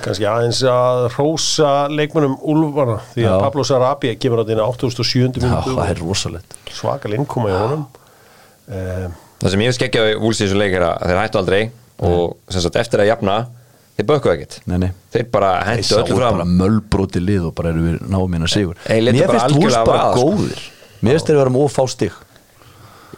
Kannski 0.00 0.26
aðeins 0.28 0.62
að 0.64 1.06
rósa 1.14 1.70
leikmennum 1.92 2.38
Úlfara 2.48 2.96
því 3.12 3.24
að 3.26 3.34
Já. 3.34 3.40
Pablo 3.44 3.64
Sarabia 3.68 4.16
kemur 4.16 4.42
á 4.42 4.44
þetta 4.48 4.66
87. 4.66 5.20
Já, 5.20 5.44
minútu 5.44 5.76
það 5.76 5.92
er 5.92 6.00
rosalegt. 6.00 6.56
svakal 6.72 7.14
innkoma 7.16 7.50
í 7.52 7.56
honum. 7.56 7.84
Um, 8.70 9.14
það 9.42 9.54
sem 9.54 9.64
ég 9.64 9.70
hef 9.70 9.78
skeggjað 9.78 10.08
við 10.08 10.20
Wolves 10.24 10.40
í 10.40 10.46
þessu 10.46 10.60
leik 10.60 10.76
er 10.78 10.86
að 10.88 11.06
þeir 11.10 11.20
hættu 11.20 11.40
aldrei 11.40 11.62
og 12.10 12.36
sem 12.48 12.64
sagt 12.64 12.80
eftir 12.80 13.02
að 13.04 13.10
jafna 13.10 13.36
þeir 14.00 14.08
bökuðu 14.08 14.32
ekkert. 14.38 14.58
Nei, 14.70 14.78
nei. 14.86 14.88
þeir 15.14 15.28
bara 15.36 15.52
Þeir 15.60 15.70
hendu 15.76 16.00
öllu 16.00 16.16
fram. 16.18 16.40
bara 16.40 16.48
mölbróti 16.64 17.20
lið 17.22 17.46
og 17.50 17.54
bara 17.60 17.70
eru 17.74 17.84
við 17.86 18.00
náum 18.10 18.34
hérna 18.38 18.48
sigur. 18.50 18.80
Þeir 18.88 19.12
Mér 19.12 19.30
finnst 19.30 19.46
algjörlega 19.46 19.84
bara 19.92 20.10
góðir. 20.16 20.66
Mér 21.00 21.16
finnst 21.16 21.30
þeir 21.30 21.40
vera 21.44 21.54
með 21.54 21.68
ófá 21.68 21.86
stig. 21.92 22.18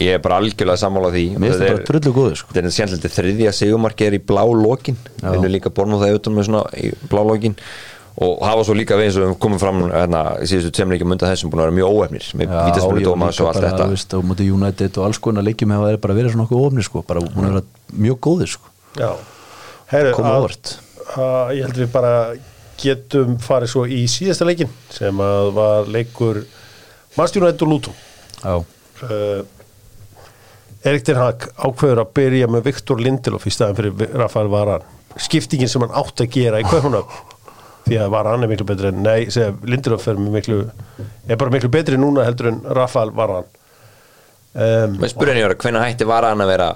Ég 0.02 0.16
er 0.16 0.20
bara 0.24 0.38
algjörlega 0.40 0.80
sammála 0.80 1.10
því. 1.14 1.24
Mér 1.36 1.52
finnst 1.52 1.62
þeir 1.62 1.72
bara 1.76 1.86
drullu 1.90 2.12
góðir 2.16 2.36
sko. 2.40 2.52
þetta 2.56 2.68
er 2.70 2.76
skemmtilegt 2.76 3.16
þriðja 3.18 3.52
sigumarki 3.54 4.06
er 4.08 4.16
í 4.16 4.20
blá 4.24 4.42
lokin. 4.48 4.96
Já. 5.22 5.30
vinnur 5.34 5.52
líka 5.52 5.70
bornum 5.70 6.00
það 6.00 6.14
auðvitað 6.14 6.36
með 6.38 6.46
svona 6.48 6.62
í 6.80 6.92
blá 7.12 7.22
lokin. 7.28 7.56
Og 8.22 8.42
hafa 8.44 8.64
svo 8.68 8.74
líka 8.76 8.96
við 9.00 9.06
eins 9.08 9.16
og 9.16 9.22
við 9.24 9.36
komum 9.40 9.60
fram 9.60 9.78
hérna, 9.88 10.18
í 10.44 10.48
síðustu 10.50 10.72
tveim 10.76 10.90
leikjum 10.92 11.14
undan 11.14 11.30
þessum 11.32 11.48
búin 11.52 11.62
að 11.62 11.68
vera 11.70 11.76
mjög 11.78 11.94
óefnir 11.96 12.26
með 12.36 12.50
vítaspilni 12.66 13.04
Dómas 13.06 13.38
og 13.40 13.48
allt 13.48 13.62
þetta. 13.64 13.86
veist, 13.88 14.16
og 14.18 14.26
mútið 14.28 14.50
United 14.52 14.98
og 15.00 15.06
alls 15.06 15.20
konar 15.24 15.46
leikjum 15.46 15.72
hefa 15.72 15.86
þeir 15.94 16.00
bara 16.02 16.16
verið 16.18 16.34
svona 16.34 16.44
okkur 16.44 16.66
ofnir 16.66 16.84
sko, 16.84 17.02
bara 17.08 17.22
búin 17.24 17.48
að 17.48 17.54
vera 17.54 17.62
mjög 18.04 18.18
góðir 18.28 18.50
sko, 18.52 18.68
Já, 19.00 19.08
koma 19.90 20.36
ávart 20.38 20.76
Ég 21.52 21.66
held 21.66 21.78
við 21.82 21.90
bara 21.92 22.12
getum 22.82 23.36
farið 23.42 23.72
svo 23.72 23.82
í 23.86 24.04
síðasta 24.10 24.46
leikin 24.48 24.70
sem 24.92 25.18
að 25.22 25.50
var 25.56 25.90
leikur 25.92 26.42
Manstjónætt 27.18 27.62
og 27.66 27.90
Já, 28.42 28.56
uh, 28.56 29.42
Erik 30.82 31.04
Ten 31.06 31.20
Hag 31.20 31.46
ákveður 31.54 32.02
að 32.02 32.14
byrja 32.16 32.48
með 32.50 32.64
Viktor 32.70 33.02
Lindelof 33.02 33.46
í 33.46 33.52
staðin 33.54 33.78
fyrir 33.78 34.16
Rafael 34.18 34.48
Varan 34.50 34.86
skiptingin 35.20 35.70
sem 35.70 35.84
hann 35.84 35.94
átt 35.94 36.24
að 36.24 36.32
gera 36.32 36.62
í 36.62 36.66
Kaupunum 36.66 37.06
því 37.86 37.98
að 38.00 38.12
Varan 38.14 38.46
er 38.46 38.50
miklu 38.50 38.66
betri 38.66 38.90
en 38.90 39.02
nei, 39.04 39.28
segja, 39.30 39.52
Lindelof 39.68 40.06
er, 40.10 40.18
miklu, 40.18 40.62
er 41.28 41.38
bara 41.38 41.54
miklu 41.54 41.70
betri 41.72 41.98
núna 42.00 42.26
heldur 42.26 42.50
en 42.52 42.62
Rafael 42.78 43.12
Varan 43.14 43.46
um, 44.54 44.98
spurningi 45.10 45.44
ára, 45.44 45.58
hvernig 45.58 45.86
hætti 45.86 46.08
var 46.08 46.26
hann 46.30 46.42
að 46.42 46.52
vera 46.54 46.70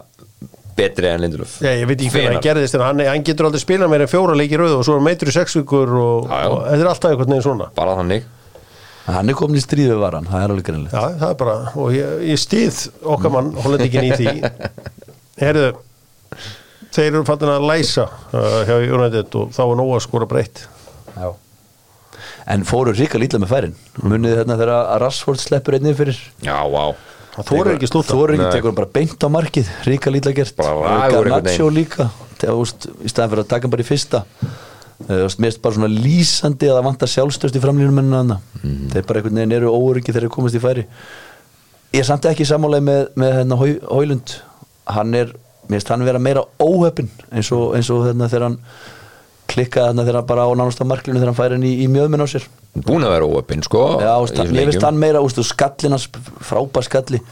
betri 0.77 1.09
en 1.11 1.23
Lindelöf? 1.25 1.59
ég, 1.65 1.83
ég 1.83 1.89
veit 1.89 1.99
ekki 1.99 2.13
hvernig 2.15 2.37
hann 2.37 2.45
gerðist 2.45 2.77
en 2.79 2.85
hann, 2.85 3.03
hann 3.09 3.25
getur 3.27 3.49
aldrei 3.49 3.63
spilað 3.63 3.93
meira 3.93 4.07
en 4.07 4.13
fjóra 4.13 4.37
leiki 4.39 4.59
rauð 4.61 4.79
og 4.79 4.85
svo 4.87 4.97
er 4.97 5.01
hann 5.01 5.09
meitur 5.09 5.31
í 5.33 5.35
sex 5.37 5.57
vikur 5.59 5.95
og, 6.01 6.29
þetta 6.29 6.83
er 6.83 6.91
alltaf 6.91 7.13
einhvern 7.13 7.33
veginn 7.35 7.47
svona. 7.47 7.71
Bara 7.77 7.97
þannig. 8.01 8.27
Hann 9.07 9.31
er 9.31 9.39
komin 9.39 9.61
í 9.61 9.63
stríð 9.63 9.93
við 9.93 10.01
varan, 10.03 10.27
það 10.27 10.43
er 10.43 10.53
alveg 10.55 10.67
greinilegt. 10.67 10.95
Já, 10.97 11.19
það 11.21 11.33
er 11.33 11.41
bara, 11.43 11.57
og 11.79 11.91
ég, 11.95 12.15
ég 12.27 12.41
stið 12.43 12.81
okkar 13.15 13.35
mann, 13.37 13.53
hollendingin 13.65 14.09
í 14.09 14.15
því. 14.19 14.37
Herðu 15.41 15.67
þeir 16.97 17.11
eru 17.11 17.27
fattin 17.29 17.53
að 17.53 17.67
læsa 17.69 18.07
uh, 18.09 18.63
hjá 18.67 18.77
United 18.81 19.37
og 19.39 19.53
þá 19.55 19.61
er 19.67 19.77
nóg 19.79 19.93
að 19.97 20.07
skora 20.07 20.29
breytt. 20.31 20.65
Já. 21.15 21.29
En 22.51 22.63
fóru 22.67 22.95
ríka 22.95 23.19
lítla 23.19 23.41
með 23.43 23.53
færin. 23.53 23.77
Munið 24.03 24.41
þarna 24.41 24.57
þegar 24.59 24.73
að 24.77 24.99
Rashford 25.03 25.43
sleppur 25.43 25.77
einnig 25.79 25.97
fyrir? 25.99 26.19
Já, 26.47 26.57
vá 26.71 26.95
Það 27.37 27.49
þorir 27.51 27.75
ekki 27.77 27.89
slúta 27.91 28.15
Þóru 28.15 28.35
ekki 28.37 28.43
Nei. 28.47 28.53
tekur 28.55 28.71
hann 28.71 28.79
bara 28.79 28.93
beint 28.97 29.25
á 29.25 29.29
markið 29.29 29.71
Ríka 29.87 30.13
lítla 30.15 30.33
gert. 30.37 30.57
Garnaccio 30.57 31.69
líka. 31.71 32.07
Þegar, 32.41 32.57
úst, 32.63 32.87
Í 33.05 33.11
staðan 33.13 33.33
fyrir 33.35 33.45
að 33.45 33.51
taka 33.53 33.67
hann 33.67 33.75
bara 33.75 33.85
í 33.85 33.89
fyrsta. 33.89 34.23
Uh, 34.97 35.27
Mér 35.29 35.51
finnst 35.53 35.61
bara 35.63 35.77
svona 35.77 35.91
lýsandi 35.93 36.71
að 36.71 36.79
það 36.79 36.87
vantar 36.89 37.11
sjálfstöðst 37.13 37.59
í 37.59 37.61
framlínum 37.61 37.99
en 38.01 38.13
hana 38.17 38.39
Mhm. 38.63 38.89
Þeir 38.95 39.07
bara 39.07 39.21
einhvern 39.21 39.37
veginn 39.37 39.53
eru 39.53 39.69
óöryggi 39.77 40.13
þegar 40.15 40.25
þeir 40.27 40.35
komast 40.37 40.57
í 40.57 40.63
færi. 40.63 40.87
Ég 41.93 42.01
er 42.01 42.05
samt 42.09 42.25
ekki 42.25 42.47
sammálega 42.49 42.83
með, 42.83 43.03
með 43.17 43.33
hérna 43.37 43.59
Haulund. 43.91 44.33
Hann 44.89 45.15
er, 45.15 45.27
mér 45.69 45.77
finnst 45.77 45.89
hann 45.93 46.05
vera 46.05 46.19
meira 46.19 46.43
óhöppin 46.59 47.09
eins 47.31 47.53
og, 47.53 47.75
eins 47.77 47.91
og 47.91 48.07
hérna 48.09 48.29
þegar 48.33 48.43
hann 48.49 48.59
klikkaði 49.51 49.91
þarna 49.91 50.05
þegar 50.07 50.19
hann 50.21 50.29
bara 50.31 50.47
á 50.47 50.51
nánast 50.59 50.83
á 50.83 50.87
marklinu 50.87 51.21
þegar 51.21 51.31
hann 51.33 51.39
færi 51.39 51.57
hann 51.59 51.67
í, 51.67 51.73
í 51.85 51.89
mjöðminn 51.93 52.25
á 52.25 52.29
sér. 52.31 52.47
Búin 52.87 53.07
að 53.07 53.15
vera 53.17 53.29
óöppin, 53.31 53.65
sko 53.65 53.85
Já, 54.03 54.13
úst, 54.21 54.41
mér 54.53 54.71
finnst 54.71 54.85
hann 54.85 54.99
meira 55.01 55.23
úst, 55.25 55.41
skallin 55.49 55.97
hans 55.97 56.09
frábær 56.45 56.85
skalli. 56.87 57.23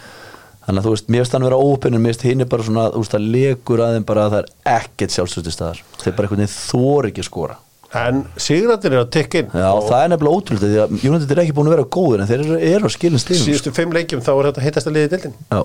Þannig 0.64 0.80
að 0.80 0.86
þú 0.86 0.94
veist, 0.94 1.10
mér 1.12 1.24
finnst 1.24 1.36
hann 1.36 1.44
vera 1.48 1.60
óöpinn 1.60 1.98
en 1.98 2.04
mér 2.04 2.14
finnst 2.14 2.26
hinn 2.30 2.44
er 2.44 2.48
bara 2.48 2.64
svona, 2.64 2.86
úst, 2.96 3.16
að 3.18 3.28
legur 3.34 3.84
að 3.84 3.98
þeim 3.98 4.08
bara 4.08 4.24
að 4.24 4.36
það 4.36 4.40
er 4.44 4.78
ekkert 4.78 5.18
sjálfstöðstu 5.18 5.52
staðar. 5.52 5.84
Þeir 6.00 6.16
bara 6.16 6.28
einhvern 6.30 6.44
veginn 6.46 6.56
þor 6.56 7.10
ekki 7.10 7.24
að 7.24 7.28
skora. 7.28 7.58
En 7.94 8.24
Sigrættir 8.40 8.90
er 8.94 9.04
að 9.04 9.10
tekka 9.14 9.40
inn 9.44 9.52
Já, 9.54 9.68
og 9.70 9.84
það 9.86 10.00
er 10.00 10.08
nefnilega 10.10 10.38
ótrúlega 10.40 10.70
því 10.72 10.78
að 10.82 11.04
United 11.06 11.30
er 11.34 11.40
ekki 11.44 11.54
búin 11.54 11.68
að 11.70 11.74
vera 11.76 11.84
góður 11.94 12.22
en 12.24 12.30
þeir 12.30 12.40
eru, 12.42 12.56
eru 12.72 12.90
á 12.90 12.94
skilin 12.94 13.22
stíðum 13.22 13.44
síðustu 13.44 13.72
fimm 13.76 13.94
leikjum 13.94 14.24
þá 14.24 14.30
er 14.34 14.48
þetta 14.48 14.64
heitast 14.64 14.90
að 14.90 14.96
liði 14.96 15.10
dildin 15.12 15.36
Já, 15.46 15.60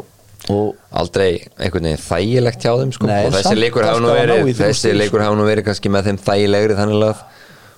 og 0.50 0.76
Aldrei 1.00 1.28
einhvern 1.60 1.86
veginn 1.90 2.02
þægilegt 2.04 2.64
hjá 2.66 2.72
þeim, 2.80 2.94
sko. 2.96 3.08
Nei, 3.10 3.26
Og 3.28 3.34
þessi 3.36 3.58
leikur 3.60 3.86
hafa 3.86 4.00
nú 4.02 4.14
verið 4.16 4.54
Þessi 4.58 4.94
leikur 4.96 5.22
hafa 5.26 5.38
nú 5.38 5.46
verið 5.50 5.68
kannski 5.68 5.92
með 5.94 6.08
þeim 6.10 6.20
þægilegri 6.26 6.78
þannig 6.80 7.06
að 7.10 7.22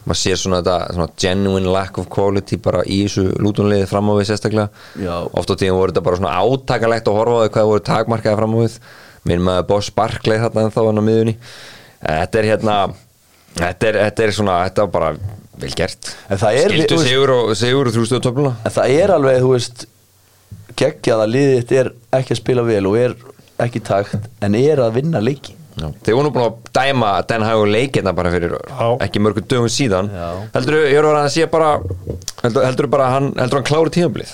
maður 0.02 0.18
sér 0.18 0.40
svona 0.42 0.60
þetta 0.64 0.94
svona 0.96 1.10
genuine 1.22 1.70
lack 1.76 1.98
of 2.02 2.08
quality 2.10 2.58
bara 2.58 2.80
í 2.90 3.04
þessu 3.06 3.26
lútunliði 3.38 3.86
fram 3.90 4.08
á 4.10 4.14
við 4.18 4.32
sérstaklega. 4.32 4.70
Já. 4.98 5.14
oft 5.30 5.52
á 5.52 5.56
tíðum 5.62 5.78
voru 5.78 5.92
þetta 5.94 6.06
bara 6.08 6.18
svona 6.22 6.38
átakalegt 6.42 7.12
að 7.12 7.20
horfa 7.20 7.36
á 7.38 7.42
þau 7.46 7.52
hvað 7.58 7.70
voru 7.74 7.84
takmarkaði 7.92 8.40
fram 8.40 8.56
á 8.56 8.60
við. 8.64 8.80
Minn 9.30 9.44
maður 9.46 9.68
Boss 9.70 9.92
Barclay 9.94 10.42
þarna 10.42 10.64
en 10.66 10.74
þá 10.74 10.82
hann 10.88 10.98
á 11.02 11.04
miðunni 11.06 11.36
þetta 12.02 12.40
er 12.42 12.48
hérna 12.50 12.78
þetta 13.60 13.88
er, 13.92 14.00
þetta 14.08 14.24
er 14.26 14.32
svona, 14.40 14.56
þetta 14.66 14.82
er 14.88 14.92
bara 14.96 15.12
vel 15.62 15.74
gert. 15.78 16.10
Er- 16.32 16.74
skildu 16.74 16.98
sigur 17.04 17.34
og 17.36 17.52
sigur 17.60 17.92
og 17.92 17.94
þrjústuðu 17.94 18.24
töfluna. 18.26 18.56
En 18.66 18.74
það 18.74 18.96
er 19.04 19.14
alveg, 19.14 19.42
þú 19.44 19.52
veist 19.54 19.86
geggjað 20.80 21.24
að 21.26 21.34
liðið 21.36 21.74
er 21.80 21.90
ekki 22.20 22.36
að 22.36 22.42
spila 22.42 22.66
vel 22.68 22.84
og 22.90 23.00
er 23.00 23.16
ekki 23.62 23.82
takt 23.86 24.30
en 24.44 24.56
er 24.60 24.82
að 24.84 24.96
vinna 25.00 25.22
leiki 25.24 25.58
Já. 25.72 25.88
Þeir 26.04 26.16
voru 26.18 26.26
nú 26.28 26.32
búin 26.36 26.44
að 26.50 26.72
dæma 26.76 27.10
Den 27.30 27.46
Hag 27.48 27.62
og 27.62 27.70
leikina 27.72 28.12
bara 28.14 28.32
fyrir 28.34 28.58
Já. 28.60 28.88
ekki 29.06 29.22
mörgum 29.24 29.46
dögum 29.48 29.70
síðan 29.72 30.10
Já. 30.12 30.28
heldur 30.58 30.76
þú, 30.78 30.82
ég 30.92 31.00
er 31.00 31.08
að 31.08 31.30
sé 31.32 31.46
bara 31.52 31.70
heldur, 32.44 32.66
heldur 32.68 32.90
bara 32.92 33.08
að 33.08 33.16
hann, 33.16 33.30
heldur 33.40 33.62
hann 33.62 33.70
klári 33.70 33.94
tímablið 33.96 34.34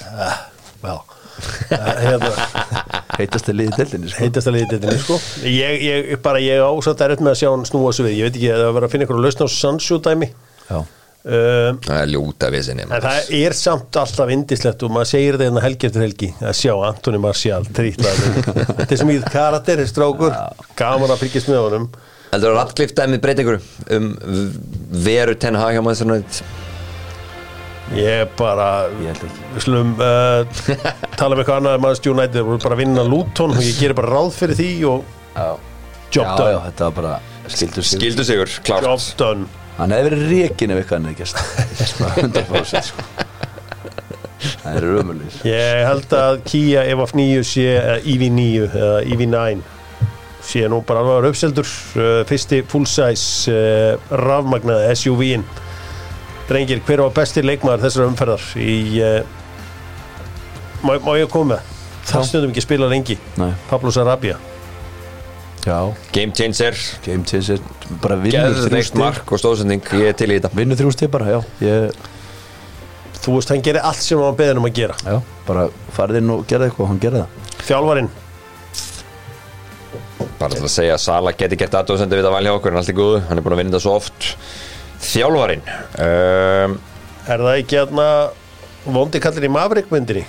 Já 0.81 0.95
hérna, 1.38 2.31
heitast 3.19 3.49
að 3.51 3.59
liðið 3.59 3.77
deildinni 3.81 4.11
sko. 4.11 4.21
heitast 4.23 4.49
að 4.49 4.55
liði 4.57 4.69
dildin 4.73 5.01
sko. 5.03 5.17
ég, 5.45 5.83
ég, 5.85 6.11
bara 6.23 6.41
ég 6.41 6.63
ásætt 6.65 7.03
er 7.05 7.15
með 7.19 7.33
að 7.33 7.39
sjá 7.41 7.49
hann 7.51 7.65
snúa 7.69 7.93
svo 7.93 8.07
við 8.07 8.17
ég 8.17 8.29
veit 8.29 8.39
ekki 8.39 8.51
að 8.53 8.63
það 8.65 8.75
var 8.77 8.88
að 8.88 8.93
finna 8.93 9.07
ykkur 9.07 9.19
að 9.19 9.27
lausna 9.27 9.47
á 9.47 9.49
Sancho 9.53 9.99
dæmi 10.07 10.29
Já. 10.67 10.79
Um, 11.28 11.80
það 11.84 12.01
er 12.01 12.11
ljóta 12.13 12.49
við 12.53 12.65
sinni 12.69 12.86
En 12.88 13.03
það 13.03 13.32
er 13.38 13.55
samt 13.57 13.97
alltaf 14.01 14.30
indislegt 14.34 14.84
og 14.88 14.93
maður 14.95 15.09
segir 15.11 15.36
þetta 15.38 15.47
hérna 15.49 15.63
helgi 15.65 15.89
eftir 15.89 16.05
helgi 16.05 16.30
að 16.41 16.53
sjá 16.61 16.73
Antoni 16.88 17.19
Marcial 17.23 17.63
þetta 17.78 18.88
er 18.88 18.99
sem 19.01 19.11
í 19.11 19.17
karakter, 19.32 19.84
strákur 19.89 20.36
gaman 20.80 21.11
að 21.13 21.23
fylgjast 21.25 21.51
með 21.51 21.63
honum. 21.65 21.89
Heldur 22.32 22.53
að 22.53 22.57
Radcliffe 22.61 22.95
dæmið 22.97 23.21
breyta 23.23 23.43
ykkur 23.45 23.59
um 23.97 24.07
veru 25.05 25.36
Ten 25.39 25.55
Hag 25.59 25.78
hjá 25.78 25.84
Manchester 25.84 26.09
United? 26.11 26.63
Ég 27.95 28.09
er 28.25 28.32
bara 28.36 28.65
Ég 28.99 29.13
held 29.13 29.21
ekki. 29.30 29.45
við 29.55 29.63
slum 29.63 29.93
uh, 29.95 30.41
tala 31.19 31.38
um 31.38 31.39
eitthvað 31.39 31.61
annað 31.61 31.78
Manchester 31.86 32.11
United, 32.11 32.41
við 32.41 32.51
erum 32.51 32.63
bara 32.65 32.75
að 32.75 32.82
vinna 32.84 33.05
Luton 33.07 33.55
og 33.55 33.63
ég 33.63 33.80
gerir 33.80 33.95
bara 33.99 34.11
ráð 34.17 34.34
fyrir 34.36 34.59
því 34.59 34.71
og 34.91 35.05
Já. 35.38 35.47
job 36.11 36.25
já, 36.25 36.36
done. 36.36 36.51
já, 36.51 36.59
þetta 36.67 36.89
var 36.89 36.97
bara 36.99 37.13
skildu 37.47 38.25
sigur, 38.28 38.51
klárt. 38.67 38.84
Job 38.89 39.07
done 39.21 39.47
hann 39.78 39.93
hefði 39.93 40.09
verið 40.09 40.32
reikin 40.34 40.73
ef 40.73 40.82
eitthvað 40.82 40.99
hann 40.99 41.09
hefði 41.11 41.21
gæst 41.23 41.38
100% 42.23 42.89
sko. 42.89 43.05
það 44.63 44.73
er 44.73 44.88
raumulir 44.88 45.39
ég 45.47 45.86
held 45.88 46.17
að 46.17 46.41
Kia 46.49 46.86
EVF 46.93 47.15
9 47.17 47.47
sé 47.47 47.67
eða 47.78 47.97
EV9 48.15 48.47
eða 48.67 48.99
EV9 49.05 49.63
sé 50.47 50.67
nú 50.71 50.82
bara 50.88 51.03
alveg 51.03 51.34
uppseldur 51.34 51.67
uh, 51.67 52.21
fyrsti 52.28 52.61
full 52.71 52.88
size 52.89 53.51
uh, 53.51 54.11
rafmagnaði 54.23 54.93
SUV-in 54.95 55.47
drengir, 56.47 56.80
hver 56.88 57.03
var 57.03 57.15
besti 57.15 57.43
leikmaður 57.43 57.88
þessar 57.88 58.07
umferðar 58.07 58.45
í 58.61 58.78
uh, 59.03 59.17
má, 60.86 60.93
má 61.03 61.17
ég 61.19 61.28
koma? 61.32 61.59
Það 62.07 62.30
stundum 62.30 62.53
ekki 62.53 62.63
spila 62.63 62.88
lengi. 62.88 63.17
Pablo 63.67 63.91
Sarabia 63.91 64.38
game 66.15 66.34
changer, 66.36 66.78
game 67.05 67.26
changer. 67.28 67.63
Bara 68.03 68.18
vinnur 68.20 68.53
þrjú 68.53 68.68
geðveikt 68.68 68.91
stig. 68.91 69.01
mark 69.01 69.32
og 69.32 69.41
stóðsending 69.41 69.89
ég 69.99 70.11
er 70.11 70.15
til 70.18 70.30
í 70.32 70.38
þetta. 70.38 70.51
Vinnur 70.57 70.80
þrjú 70.80 70.93
stig 70.95 71.11
bara, 71.13 71.28
já. 71.36 71.39
Ég, 71.63 71.97
þú 73.24 73.36
veist, 73.38 73.51
hann 73.51 73.65
gerir 73.65 73.86
allt 73.88 74.03
sem 74.03 74.22
hann 74.24 74.39
beðin 74.39 74.61
um 74.61 74.70
að 74.70 74.80
gera. 74.80 74.97
Já, 75.03 75.20
bara 75.47 75.68
farið 75.97 76.22
inn 76.22 76.34
og 76.36 76.47
gerði 76.49 76.70
eitthvað 76.70 76.88
og 76.88 76.91
hann 76.93 77.03
gerði 77.03 77.24
það. 77.24 77.53
Þjálfarinn, 77.68 78.09
bara 80.38 80.53
til 80.55 80.63
að 80.63 80.74
segja 80.74 80.97
að 80.97 81.03
Sala 81.03 81.34
geti 81.38 81.59
gert 81.59 81.78
aðdóðsendu 81.82 82.20
við 82.20 82.30
að 82.30 82.36
valja 82.38 82.55
okkur. 82.57 82.74
En 82.74 82.82
allt 82.82 82.91
er 82.93 82.99
góðu, 82.99 83.22
hann 83.28 83.39
er 83.39 83.45
búin 83.45 83.57
að 83.57 83.63
vinna 83.63 83.76
þetta 83.76 83.86
svo 83.86 83.95
oft. 83.99 84.32
Þjálfarinn. 85.07 85.65
Um, 86.07 86.78
er 87.28 87.43
það 87.43 87.61
ekki 87.61 87.82
hérna 87.82 88.07
vondi 88.88 89.22
kallir 89.24 89.47
í 89.47 89.51
Maverick 89.51 89.91
myndinni? 89.91 90.24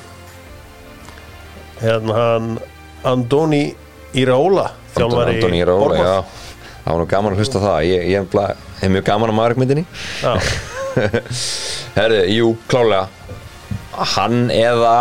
Hérna 1.79 2.17
hann 2.19 2.49
Andoni 3.07 3.63
Iraola 4.19 4.73
þjálfari 4.99 5.39
Bournemouth. 5.43 5.99
já. 6.03 6.17
Það 6.85 6.95
var 6.95 7.01
nú 7.03 7.07
gaman 7.11 7.35
að 7.35 7.41
hlusta 7.43 7.61
það. 7.61 7.79
Ég, 7.85 8.05
ég 8.09 8.35
hef, 8.81 8.91
mjög 8.95 9.05
gaman 9.05 9.33
að 9.33 9.39
maðurkmyndinni 9.39 9.85
Já. 10.23 10.33
herðu, 11.99 12.21
jú, 12.33 12.53
klálega 12.71 13.09
hann 14.15 14.49
eða 14.55 14.95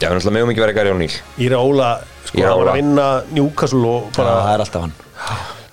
já, 0.00 0.08
við 0.08 0.16
náttúrulega 0.16 0.34
megum 0.34 0.52
ekki 0.52 0.64
vera 0.64 0.74
Gary 0.76 0.92
O'Neill. 0.92 1.18
Iraola 1.40 1.90
sko, 2.26 2.42
hann 2.42 2.60
var 2.62 2.72
að 2.72 2.80
vinna 2.80 3.08
Newcastle 3.36 3.82
og 3.86 4.08
bara, 4.16 4.34
það 4.40 4.40
bara 4.40 4.54
er 4.54 4.64
alltaf 4.64 4.86
hann. 4.86 4.96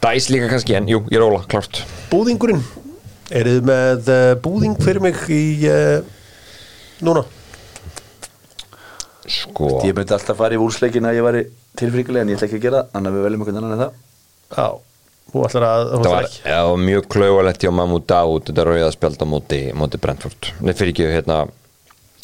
Dæs 0.05 0.29
líka 0.31 0.51
kannski, 0.51 0.75
en 0.77 0.89
jú, 0.91 1.01
ég 1.11 1.21
róla, 1.21 1.41
klárt. 1.49 1.81
Búðingurinn. 2.11 2.61
Er 3.33 3.49
þið 3.49 3.65
með 3.67 4.11
uh, 4.13 4.29
búðing 4.43 4.77
fyrir 4.79 5.03
mig 5.03 5.17
í 5.33 5.41
uh, 5.67 5.97
núna 7.03 7.25
sko, 9.57 9.69
ég 9.87 9.95
myndi 9.97 10.13
alltaf 10.13 10.37
fara 10.37 10.53
í 10.53 10.59
úrsleikin 10.61 11.07
að 11.09 11.17
ég 11.17 11.25
væri 11.25 11.41
tilfríkulega 11.81 12.21
en 12.25 12.29
ég 12.31 12.37
ætla 12.37 12.47
ekki 12.51 12.59
að 12.61 12.65
gera 12.67 12.83
það 12.83 12.91
þannig 12.93 13.09
að 13.11 13.17
við 13.17 13.25
veljum 13.27 13.41
einhvern 13.43 13.57
annan 13.63 13.73
en 13.73 13.81
það. 13.81 13.97
Já, 14.53 14.67
þú 15.33 15.43
ætlar 15.47 15.65
að 15.67 15.83
þú 15.91 16.01
það 16.05 16.13
var 16.13 16.29
já, 16.53 16.59
mjög 16.87 17.07
klauvalegt 17.17 17.65
hjá 17.65 17.71
Mahmoud 17.73 18.05
Daoud 18.07 18.47
þetta 18.51 18.67
rauða 18.69 18.91
spjald 18.95 19.25
á 19.25 19.27
móti, 19.33 19.61
móti 19.75 20.01
Brentford. 20.05 20.51
Nei, 20.61 20.73
fyrir 20.77 20.93
ekki 20.93 21.09
hérna 21.17 21.41
á 21.41 21.43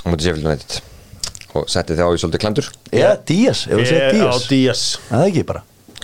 móti 0.08 0.28
Sheffield 0.28 0.48
United. 0.48 0.80
Og 1.54 1.68
setti 1.70 1.94
þið 1.98 2.06
á 2.06 2.10
í 2.14 2.22
svolítið 2.22 2.42
klandur? 2.42 2.70
Eða 2.94 3.12
Díaz, 3.30 3.66
ef 3.70 3.82
Ég- 3.84 4.24
á 4.26 4.34
Díaz. 4.50 4.86
Það 5.10 5.20
er 5.22 5.28
ekki 5.34 5.44
bara. 5.52 5.62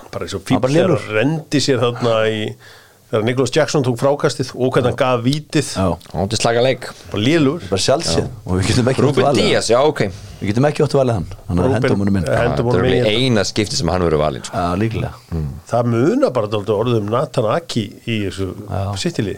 Bara 0.10 0.26
eins 0.26 0.36
og 0.38 0.44
fíl 0.46 0.60
lélur. 0.74 1.02
rendi 1.14 1.62
sér 1.62 1.80
þarna 1.82 2.14
í 2.30 2.44
þegar 3.10 3.24
Nicholas 3.26 3.52
Jackson 3.56 3.84
tók 3.86 3.98
frákastið 4.00 4.52
og 4.56 4.72
hvernig 4.76 4.92
hann 4.94 5.00
gaf 5.02 5.24
vítið. 5.26 5.70
Já, 5.76 5.88
Hann 6.14 6.24
átti 6.28 6.38
slaga 6.40 6.62
leik. 6.66 6.88
Bara 7.12 7.24
lélur. 7.26 7.64
Bara 7.70 7.82
sjálfsið 7.82 8.28
og 8.46 8.52
við 8.60 8.68
getum 8.70 8.90
ekki 8.92 9.02
óttu 9.02 9.08
Ruben 9.08 9.26
valið 9.26 9.42
hann. 9.42 9.50
Díaz, 9.50 9.70
já 9.74 9.80
ok. 9.82 10.02
Við 10.40 10.52
getum 10.52 10.68
ekki 10.70 10.84
óttu 10.86 11.00
valið 11.02 11.18
hann. 11.18 11.26
Þannig 11.48 11.64
að 11.64 11.70
Ruben- 11.70 11.82
hendum 11.82 12.04
honum 12.06 12.18
inn. 12.22 12.28
Eh, 12.30 12.40
Hendum 12.44 12.70
Það 12.72 12.86
er 12.90 13.10
eina 13.14 13.44
skipti 13.50 13.76
sem 13.80 13.88
hann 13.90 14.02
verið 14.06 14.22
valinn 14.24 14.44
sko. 14.46 14.56
Já, 14.58 14.76
líklega. 14.78 15.14
Það 15.74 15.90
munar 15.94 16.32
bara 16.34 16.48
orðum 16.78 17.10
Nathan 17.10 17.46
Aki 17.56 17.86
í 18.08 18.20
þessu 18.30 18.54
Já. 18.70 18.94
sittilið 18.96 19.38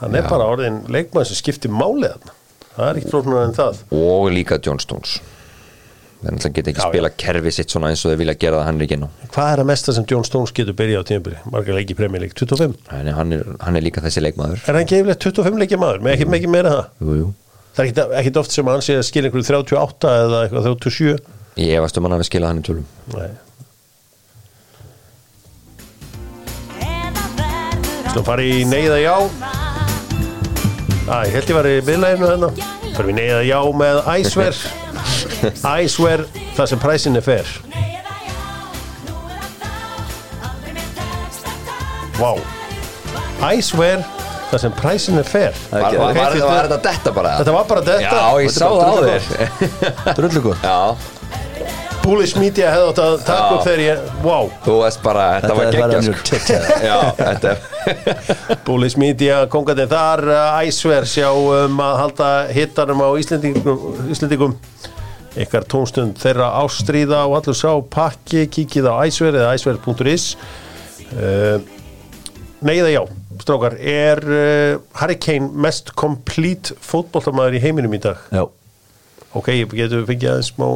hann 0.00 0.14
er 0.16 0.22
bara 0.28 0.44
orðin 0.48 0.82
leikmann 0.88 1.26
sem 1.28 1.36
skiptir 1.36 1.70
málið 1.70 2.14
þarna. 2.14 2.32
Það 2.76 2.88
er 2.90 2.98
ekkert 3.00 3.12
flóknar 3.12 3.44
en 3.44 3.54
það. 3.54 3.80
Og 3.92 4.30
líka 4.32 4.58
John 4.64 4.78
Stones 4.80 5.18
Þannig 6.20 6.36
að 6.36 6.44
hann 6.44 6.54
geti 6.56 6.68
ekki 6.74 6.80
Já, 6.80 6.84
já. 6.84 6.90
spila 6.92 7.10
kerfi 7.22 7.50
sitt 7.56 7.72
svona 7.72 7.88
eins 7.88 8.02
og 8.04 8.10
þeir 8.12 8.18
vilja 8.20 8.34
gera 8.42 8.58
það 8.60 8.66
hann 8.68 8.76
er 8.80 8.84
ekki 8.84 8.96
á 9.00 9.08
hvað 9.32 9.52
er 9.54 9.60
að 9.62 9.68
mesta 9.70 9.94
sem 9.96 10.04
John 10.10 10.24
Stones 10.28 10.52
getur 10.52 10.74
byrjað 10.76 11.00
á 11.00 11.04
tímabili? 11.08 11.38
Margar 11.54 11.78
leiki 11.78 11.94
í 11.94 11.96
premjörleik, 11.96 12.34
25 12.36 12.74
Nei, 12.90 13.12
hann 13.16 13.32
er, 13.32 13.44
hann 13.64 13.78
er 13.80 13.84
líka 13.86 14.02
þessi 14.04 14.20
leikmaður. 14.26 14.60
Er 14.68 14.76
hann 14.76 14.90
gefilegt 14.90 15.24
25 15.24 15.56
leiki 15.62 15.78
maður, 15.80 16.02
með 16.04 16.12
ekki 16.18 16.26
mikið 16.34 16.52
meira 16.52 16.74
það? 16.74 16.84
Jú, 17.00 17.14
jú. 17.22 17.30
Það 17.72 17.80
er 17.80 17.88
ekkit, 17.88 18.00
ekkit 18.20 18.40
oft 18.42 18.52
sem 18.52 18.68
hann 18.68 18.84
sé 18.84 18.98
að 19.00 19.06
skilja 19.08 19.30
einhverju 19.30 19.46
38 19.48 20.12
eða 20.26 20.42
eitthvað 20.44 20.68
37 20.74 21.16
Ég 21.60 21.72
efast 21.80 21.96
um 21.96 22.04
hann 22.04 22.16
að 22.18 22.20
við 22.20 22.28
skila 22.28 22.50
hann 22.50 22.60
í 22.60 22.66
tölum. 22.68 22.86
Nei. 23.16 23.30
Svo 28.10 28.22
fara 28.26 28.42
í 28.44 28.60
neyða 28.68 28.98
já? 29.00 29.16
Æ, 31.08 31.16
ég 31.30 31.34
held 31.38 31.48
ég 31.48 31.56
var 31.56 31.70
í 31.70 31.80
miðlæginu 31.86 32.52
æsver 35.44 35.80
Æsver 35.80 36.24
þar 36.56 36.66
sem 36.72 36.80
præsin 36.82 37.16
er 37.16 37.24
fer 37.24 37.52
Vá. 42.20 42.32
Æsver 43.52 44.02
þar 44.50 44.60
sem 44.64 44.74
præsin 44.76 45.20
er 45.20 45.28
fer 45.28 45.56
Það 45.70 45.78
er 45.78 45.86
Var, 45.86 45.96
var, 46.00 46.18
var, 46.18 46.42
var 46.50 46.68
þetta 46.68 46.82
detta 46.88 47.14
bara? 47.16 47.36
Þetta 47.38 47.54
var 47.56 47.70
bara 47.70 47.86
þetta 47.86 48.18
Já, 48.18 48.42
ég 48.44 48.52
sá 48.52 48.66
það 48.66 48.84
á 48.84 49.02
þér. 49.06 49.24
Drullu 50.18 50.44
gott 50.50 50.66
Já, 50.66 50.80
Bullish 52.00 52.38
Media 52.40 52.70
hefði 52.72 52.90
átt 52.90 53.00
að 53.04 53.16
taka 53.26 53.48
upp 53.56 53.64
þegar 53.66 53.82
ég 53.84 54.04
Vá. 54.24 54.36
Þú 54.64 54.76
veist 54.80 55.02
bara, 55.04 55.26
þetta, 55.40 55.54
var 55.58 55.92
sko. 56.06 57.50
er 57.50 58.60
Bullish 58.66 59.00
Media, 59.00 59.42
kongandi 59.52 59.86
þar. 59.90 60.22
Uh, 60.28 60.60
Æsver 60.64 61.08
sjá 61.08 61.28
um 61.32 61.82
að 61.84 61.98
halda 62.00 62.30
hittanum 62.56 63.04
á 63.04 63.08
Íslendingum, 63.20 63.84
Íslendingum 64.12 64.56
ykkar 65.38 65.66
tónstund 65.70 66.18
þeirra 66.20 66.50
ástríða 66.62 67.22
og 67.28 67.36
allur 67.38 67.58
sá 67.58 67.70
pakki, 67.92 68.46
kíkið 68.50 68.88
á 68.90 68.94
æsver 69.06 69.36
eða 69.38 69.54
æsver.is 69.54 70.32
uh, 71.14 71.60
Neiða 72.60 72.90
já, 72.92 73.02
strákar 73.40 73.76
er 73.78 74.20
uh, 74.26 74.80
Harry 75.00 75.16
Kane 75.22 75.48
mest 75.54 75.94
complete 75.96 76.74
fótboltamæður 76.84 77.56
í 77.56 77.62
heiminum 77.62 77.94
í 77.96 78.02
dag? 78.02 78.20
Já. 78.34 78.44
Ok, 79.30 79.52
getur 79.70 80.02
fengið 80.08 80.32
aðeins 80.32 80.50
smá 80.50 80.66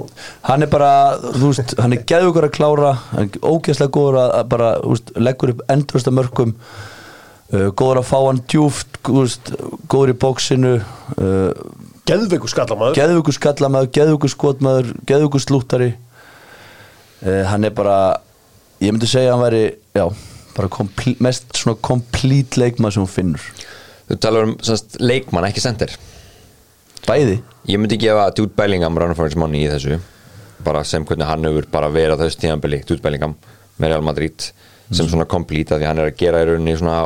Hann 0.47 0.63
er 0.63 0.71
bara, 0.71 0.91
þú 1.35 1.51
veist, 1.51 1.75
hann 1.83 1.97
er 1.97 2.05
geðugur 2.07 2.47
að 2.47 2.55
klára 2.55 2.93
hann 3.11 3.27
er 3.27 3.39
ógeðslega 3.43 3.95
góður 3.97 4.21
að 4.23 4.35
að 4.39 4.51
bara, 4.55 4.69
þú 4.85 4.93
veist, 4.95 5.15
leggur 5.27 5.53
upp 5.57 5.65
endursta 5.75 6.15
mörgum 6.15 6.53
uh, 6.55 7.71
góður 7.75 8.05
að 8.05 8.11
fá 8.13 8.19
hann 8.21 8.45
djúft 8.47 9.01
þú 9.03 9.25
veist, 9.25 9.51
góður 9.91 10.15
í 10.15 10.19
bóksinu 10.23 10.77
uh, 10.79 11.51
geðveiku 12.09 12.51
skallamæður 12.53 12.99
geðugur 12.99 13.37
skallamaður, 13.37 13.91
geðugur 13.97 14.33
skotmaður 14.33 14.93
geðugur 15.09 15.43
slúttari. 15.43 15.93
Uh, 17.25 17.43
hann 17.49 17.65
er 17.65 17.73
bara 17.75 17.99
ég 18.83 18.93
myndi 18.93 19.09
segja 19.09 19.33
að 19.33 19.37
hann 19.37 19.45
væri, 19.47 19.63
já 19.97 20.07
bara 20.55 20.71
komplí, 20.71 21.17
mest 21.25 21.49
svona 21.59 21.81
komplít 21.83 22.59
leikmað 22.61 22.97
sem 22.97 23.05
hún 23.07 23.15
finnur. 23.15 23.47
Þú 24.11 24.19
talar 24.21 24.51
um 24.51 24.59
semst, 24.63 24.99
leikmann, 25.01 25.49
ekki 25.49 25.65
sendir 25.65 25.97
bæði. 27.05 27.39
Ég 27.69 27.81
myndi 27.81 27.99
gefa 28.01 28.31
Jude 28.37 28.55
Bellingham 28.57 28.97
his 29.25 29.37
money 29.37 29.65
í 29.65 29.71
þessu. 29.71 29.99
Bara 30.65 30.85
sem 30.85 31.05
hvernig 31.05 31.29
hann 31.29 31.45
hefur 31.45 31.67
bara 31.71 31.91
verið 31.93 32.17
á 32.17 32.23
þessu 32.25 32.41
tíðanbili 32.41 32.83
Jude 32.85 33.03
Bellingham 33.03 33.35
með 33.79 33.89
Real 33.89 34.05
Madrid 34.05 34.53
sem 34.93 35.09
svona 35.09 35.25
complete 35.25 35.75
að 35.75 35.83
því 35.83 35.89
hann 35.89 36.01
er 36.03 36.11
að 36.11 36.19
gera 36.21 36.43
í 36.43 36.49
rauninni 36.49 36.77
svona 36.79 36.99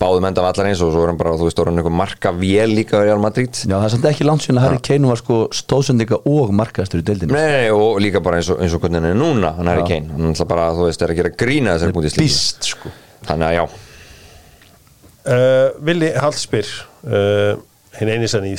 báðum 0.00 0.26
enda 0.28 0.44
vallar 0.44 0.68
eins 0.68 0.82
og 0.84 0.90
svo 0.92 1.04
er 1.06 1.10
hann 1.12 1.18
bara, 1.20 1.32
þú 1.40 1.46
veist, 1.48 1.60
orðin 1.62 1.80
eitthvað 1.80 1.96
marka 1.96 2.32
vél 2.36 2.74
líka 2.76 3.00
í 3.00 3.06
Real 3.06 3.22
Madrid. 3.22 3.56
Já, 3.62 3.74
það 3.78 3.86
er 3.86 3.94
samt 3.94 4.08
ekki 4.10 4.26
langt 4.28 4.44
síðan 4.44 4.60
að 4.60 4.66
Harry 4.66 4.82
Kane 4.90 5.08
var 5.08 5.20
sko 5.22 5.38
stóðsendinga 5.56 6.20
og 6.28 6.52
markaðastur 6.58 7.00
í 7.00 7.06
deildinu 7.08 7.36
Nei, 7.36 7.70
og 7.72 7.96
líka 8.04 8.20
bara 8.24 8.42
eins 8.42 8.50
og, 8.52 8.60
eins 8.60 8.76
og 8.76 8.84
hvernig 8.84 9.00
hann 9.00 9.10
er 9.14 9.18
núna 9.18 9.54
hann 9.56 9.72
er 9.72 9.80
í 9.80 9.88
Kane, 9.88 10.12
hann 10.12 10.36
er 10.36 10.50
bara, 10.52 10.68
þú 10.76 10.90
veist, 10.90 11.04
er 11.06 11.14
að 11.14 11.22
gera 11.22 11.34
grína 11.44 11.76
þessar 11.78 11.96
slíku 11.96 12.24
býst 12.26 12.70
sko. 12.74 12.92
Þannig 13.26 13.48
að 13.48 13.58
já, 13.60 13.66
Uh, 15.26 15.72
Vili 15.82 16.12
Hallspyr 16.14 16.68
uh, 17.10 17.56
hinn 17.98 18.10
eini 18.14 18.28
sann 18.30 18.44
í 18.46 18.52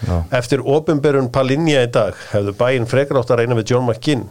Já. 0.00 0.16
eftir 0.32 0.60
opinberun 0.64 1.30
Palinja 1.32 1.82
í 1.84 1.88
dag 1.92 2.16
hefðu 2.32 2.52
bæinn 2.56 2.88
frekar 2.88 3.20
átt 3.20 3.32
að 3.34 3.42
reyna 3.42 3.56
við 3.58 3.72
John 3.74 3.84
McGinn? 3.88 4.26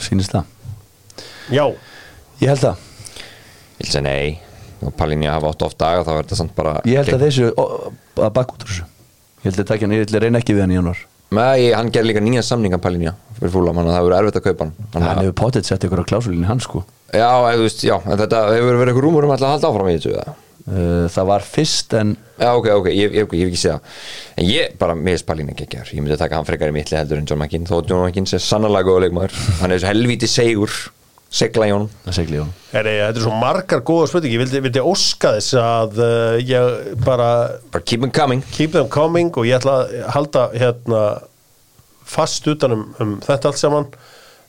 Sýnist 0.00 0.32
það. 0.32 0.44
Já, 1.52 1.64
ég 2.40 2.52
held 2.52 2.62
það. 2.62 2.84
Ég 3.78 3.82
vil 3.82 3.90
segja 3.92 4.04
nei 4.08 4.47
og 4.82 4.94
Palinja 4.98 5.32
hafa 5.36 5.50
átt 5.52 5.62
oft 5.66 5.78
daga 5.80 6.04
þá 6.06 6.12
er 6.16 6.22
þetta 6.24 6.38
samt 6.42 6.54
bara 6.58 6.76
Ég 6.86 7.00
held 7.02 7.14
að 7.18 7.24
þessu 7.26 7.50
ó, 7.58 7.64
að 8.22 8.32
baka 8.38 8.54
út 8.56 8.64
úr 8.66 8.72
þessu. 8.72 8.86
Ég 9.38 9.48
held 9.50 9.62
að 9.64 9.68
takja 9.72 9.86
hann, 9.88 9.96
ég 9.98 10.04
ætla 10.06 10.18
að 10.20 10.26
reyna 10.28 10.42
ekki 10.42 10.54
við 10.58 10.64
hann 10.66 10.74
í 10.74 10.78
januar 10.78 11.04
Nei, 11.28 11.70
hann 11.76 11.90
ger 11.92 12.06
líka 12.08 12.22
nýjan 12.24 12.46
samningan 12.46 12.80
Palinja 12.80 13.12
fyrir 13.36 13.52
fúlam, 13.52 13.76
þannig 13.76 13.92
að 13.92 13.98
það 13.98 14.06
verður 14.08 14.18
erfitt 14.24 14.38
að 14.40 14.44
kaupa 14.48 14.64
hann. 14.64 14.70
Þannig 14.94 15.08
Hann 15.08 15.18
að- 15.18 15.26
hefur 15.28 15.34
potið 15.42 15.66
sett 15.68 15.84
ykkur 15.84 16.00
á 16.00 16.04
klásulinni 16.08 16.46
hann 16.48 16.60
sko. 16.64 16.80
Já, 17.12 17.28
eða, 17.28 17.58
veist, 17.60 17.82
já, 17.84 17.96
þetta 18.00 18.40
hefur 18.56 18.78
verið 18.80 18.88
eitthvað 18.94 19.04
rúmur 19.04 19.26
um 19.28 19.34
að 19.34 19.44
halda 19.44 19.68
áfram 19.68 19.90
í 19.92 19.96
þessu 19.98 20.14
eða? 20.16 20.32
uh, 20.68 21.04
Það 21.12 21.28
var 21.28 21.44
fyrst 21.44 21.94
en 22.00 22.14
Já, 22.40 22.48
ok, 22.56 22.66
ok, 22.80 22.88
ég, 22.96 23.12
ég, 23.12 23.28
ég 23.28 23.44
hef 23.44 23.52
ekki 23.52 23.60
séð 23.60 23.74
það. 23.76 24.00
En 24.40 24.48
ég, 24.48 24.72
bara, 24.80 24.94
mér 24.96 25.18
er 25.20 25.24
Palinja 25.28 25.54
geggjar 25.60 25.92
Ég 25.92 26.00
myndi 26.00 26.16
taka 26.18 26.40
hann 26.40 26.48
frekar 26.48 26.72
í 26.72 26.76
mittli 26.78 26.96
heldur 26.98 27.20
en 27.20 27.26
John 27.28 27.38
McKinn 27.44 27.68
Þó 27.68 27.76
John 27.84 28.02
McKinn 28.08 28.26
sé 28.32 28.40
sannarlega 28.40 28.88
góða 28.88 29.04
leikmaður. 29.06 29.36
Hann 29.60 29.70
er 29.70 29.78
þessu 29.78 29.90
helvíti 29.92 30.28
segur 30.32 30.72
Segla 31.28 31.66
í 31.68 31.72
honum. 31.74 31.90
Er, 32.72 32.86
þetta 32.88 33.18
er 33.20 33.20
svo 33.20 33.34
margar 33.36 33.82
góða 33.84 34.06
spurningi 34.08 34.38
ég 34.38 34.42
vildi, 34.46 34.62
vildi 34.64 34.80
óska 34.80 35.34
þess 35.36 35.58
að 35.60 35.98
uh, 36.00 36.36
ég 36.40 36.94
bara 37.04 37.28
keep 37.84 38.06
coming. 38.16 38.40
Keep 38.54 38.72
them 38.78 38.88
coming 38.92 39.28
og 39.36 39.44
ég 39.44 39.58
ætla 39.58 39.74
að 39.82 39.98
halda 40.14 40.46
hérna 40.54 41.02
fast 42.08 42.48
utan 42.48 42.78
um, 42.78 42.86
um 43.04 43.14
þetta 43.24 43.52
allt 43.52 43.60
saman. 43.60 43.90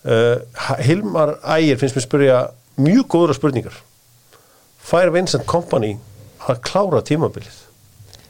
Uh, 0.08 0.40
Hilmar 0.80 1.36
Ægir 1.44 1.82
finnst 1.82 2.00
mér 2.00 2.08
spyrja 2.08 2.42
mjög 2.80 3.10
góðra 3.12 3.36
spurningar. 3.36 3.76
Fær 4.80 5.12
Vincent 5.12 5.44
Kompany 5.50 5.98
að 6.48 6.64
klára 6.64 7.04
tímabilið? 7.04 7.66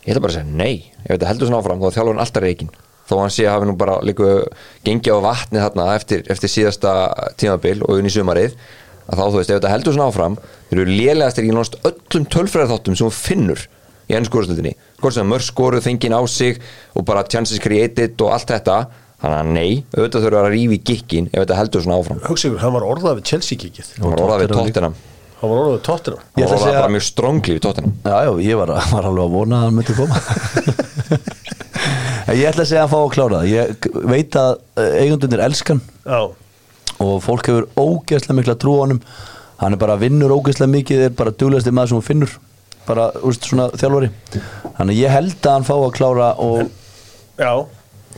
Ég 0.07 0.15
ætla 0.15 0.25
bara 0.25 0.33
að 0.33 0.39
segja 0.39 0.57
nei. 0.57 0.89
Ef 1.05 1.13
þetta 1.13 1.29
heldur 1.29 1.51
svona 1.51 1.61
áfram 1.61 1.83
þá 1.83 1.91
er 1.91 1.99
þjálfurinn 1.99 2.25
alltaf 2.25 2.47
reikin 2.47 2.73
Þó 3.09 3.15
hann 3.23 3.33
sé 3.33 3.47
að 3.47 3.55
hafi 3.55 3.69
nú 3.69 3.73
bara 3.79 3.95
líka 4.05 4.29
gengið 4.85 5.17
á 5.17 5.19
vatni 5.25 5.63
þarna 5.63 5.87
eftir, 5.97 6.21
eftir 6.29 6.51
síðasta 6.53 6.93
tímabil 7.41 7.79
og 7.87 7.97
unni 7.97 8.11
sumarið 8.13 8.53
að 9.09 9.17
þá 9.17 9.23
þú 9.23 9.39
veist, 9.39 9.49
ef 9.49 9.57
þetta 9.57 9.73
heldur 9.73 9.95
svona 9.95 10.09
áfram 10.11 10.35
þeir 10.69 10.77
eru 10.83 10.93
lélegast 10.93 11.41
í 11.41 11.49
náttúrulega 11.49 11.89
öllum 11.89 12.27
tölfræðþáttum 12.35 12.97
sem 12.99 13.07
hún 13.09 13.15
finnur 13.17 13.63
í 14.09 14.17
ennskóðurslutinni 14.19 14.75
hvort 15.01 15.15
sem 15.17 15.29
mörg 15.29 15.45
skoruð 15.47 15.85
fengin 15.87 16.13
á 16.13 16.21
sig 16.29 16.61
og 16.93 17.05
bara 17.09 17.25
chances 17.25 17.61
created 17.63 18.13
og 18.21 18.33
allt 18.35 18.53
þetta. 18.53 18.79
Þannig 19.19 19.39
að 19.39 19.49
nei, 19.51 19.71
auðvitað 19.97 20.25
þurfa 20.25 20.41
að 20.45 20.53
rífi 20.53 20.77
gikkin 20.87 21.25
ef 21.33 21.41
þetta 21.41 21.55
heldur 21.59 21.81
svona 21.83 21.97
áfram. 21.99 22.21
Hugsa 22.23 22.47
ykkur, 22.47 22.61
hann 22.61 22.75
var 22.77 22.85
orðað 22.87 23.17
við 23.17 23.25
Chelsea 23.33 23.59
kikið 23.59 23.89
hann 23.97 24.13
var 24.13 24.21
orðað 24.23 24.43
við 24.45 24.53
Tottenham 24.53 24.95
hann 25.39 25.49
var 25.51 25.59
orðað 25.59 25.73
við 25.73 25.83
Tottenham. 25.89 26.21
Ég 26.39 26.45
hann 26.45 26.45
ætla 26.45 26.55
að 26.55 26.61
var 26.61 26.69
orðað 26.69 26.79
bara 26.79 26.93
mjög 26.95 27.05
stróngli 27.09 27.57
við 27.57 27.61
tóttina 27.65 27.91
Já, 28.05 28.15
já, 28.27 28.31
ég 28.47 28.61
var, 28.61 28.71
var 28.93 29.09
alveg 29.09 29.25
að 29.25 29.35
vona 29.35 29.59
að 29.59 29.65
hann 29.67 29.77
myndi 29.79 29.97
koma 29.99 30.15
Ég 32.37 32.49
ætla 32.49 32.65
að 32.65 32.69
segja 32.69 32.83
að 32.83 32.85
hann 32.85 32.91
fá 32.93 32.99
að 32.99 33.13
klára 33.15 33.39
það. 33.39 33.49
Ég 33.53 33.87
veit 34.11 34.37
að 34.39 34.51
eh, 34.81 34.97
eigundunir 35.03 35.43
elskan 35.45 35.81
já, 36.03 36.19
og 36.99 37.15
fólk 37.25 37.49
hefur 37.49 37.67
ógeðslega 37.79 38.37
mikla 38.37 38.55
trú 38.59 38.75
á 38.77 38.81
honum. 38.83 39.01
Hann 39.59 39.75
er 39.75 39.81
bara 39.81 39.97
vinnur 39.99 40.35
ógeðslega 40.35 40.73
mikið 40.75 41.07
er 41.07 41.17
bara 41.17 41.33
duglegasti 41.33 41.73
maður 41.75 41.93
sem 41.93 41.99
hún 41.99 42.07
finnur. 42.09 42.37
Bara, 42.89 43.09
úrst, 43.25 43.45
svona 43.49 43.67
þjálfari. 43.77 44.11
Þannig 44.77 44.93
að 44.95 45.01
ég 45.01 45.13
held 45.13 45.35
að 45.43 45.57
hann 45.57 45.67
fá 45.67 45.75
að 45.77 45.91
klára 45.97 46.29
og 46.41 46.63
já. 47.39 47.51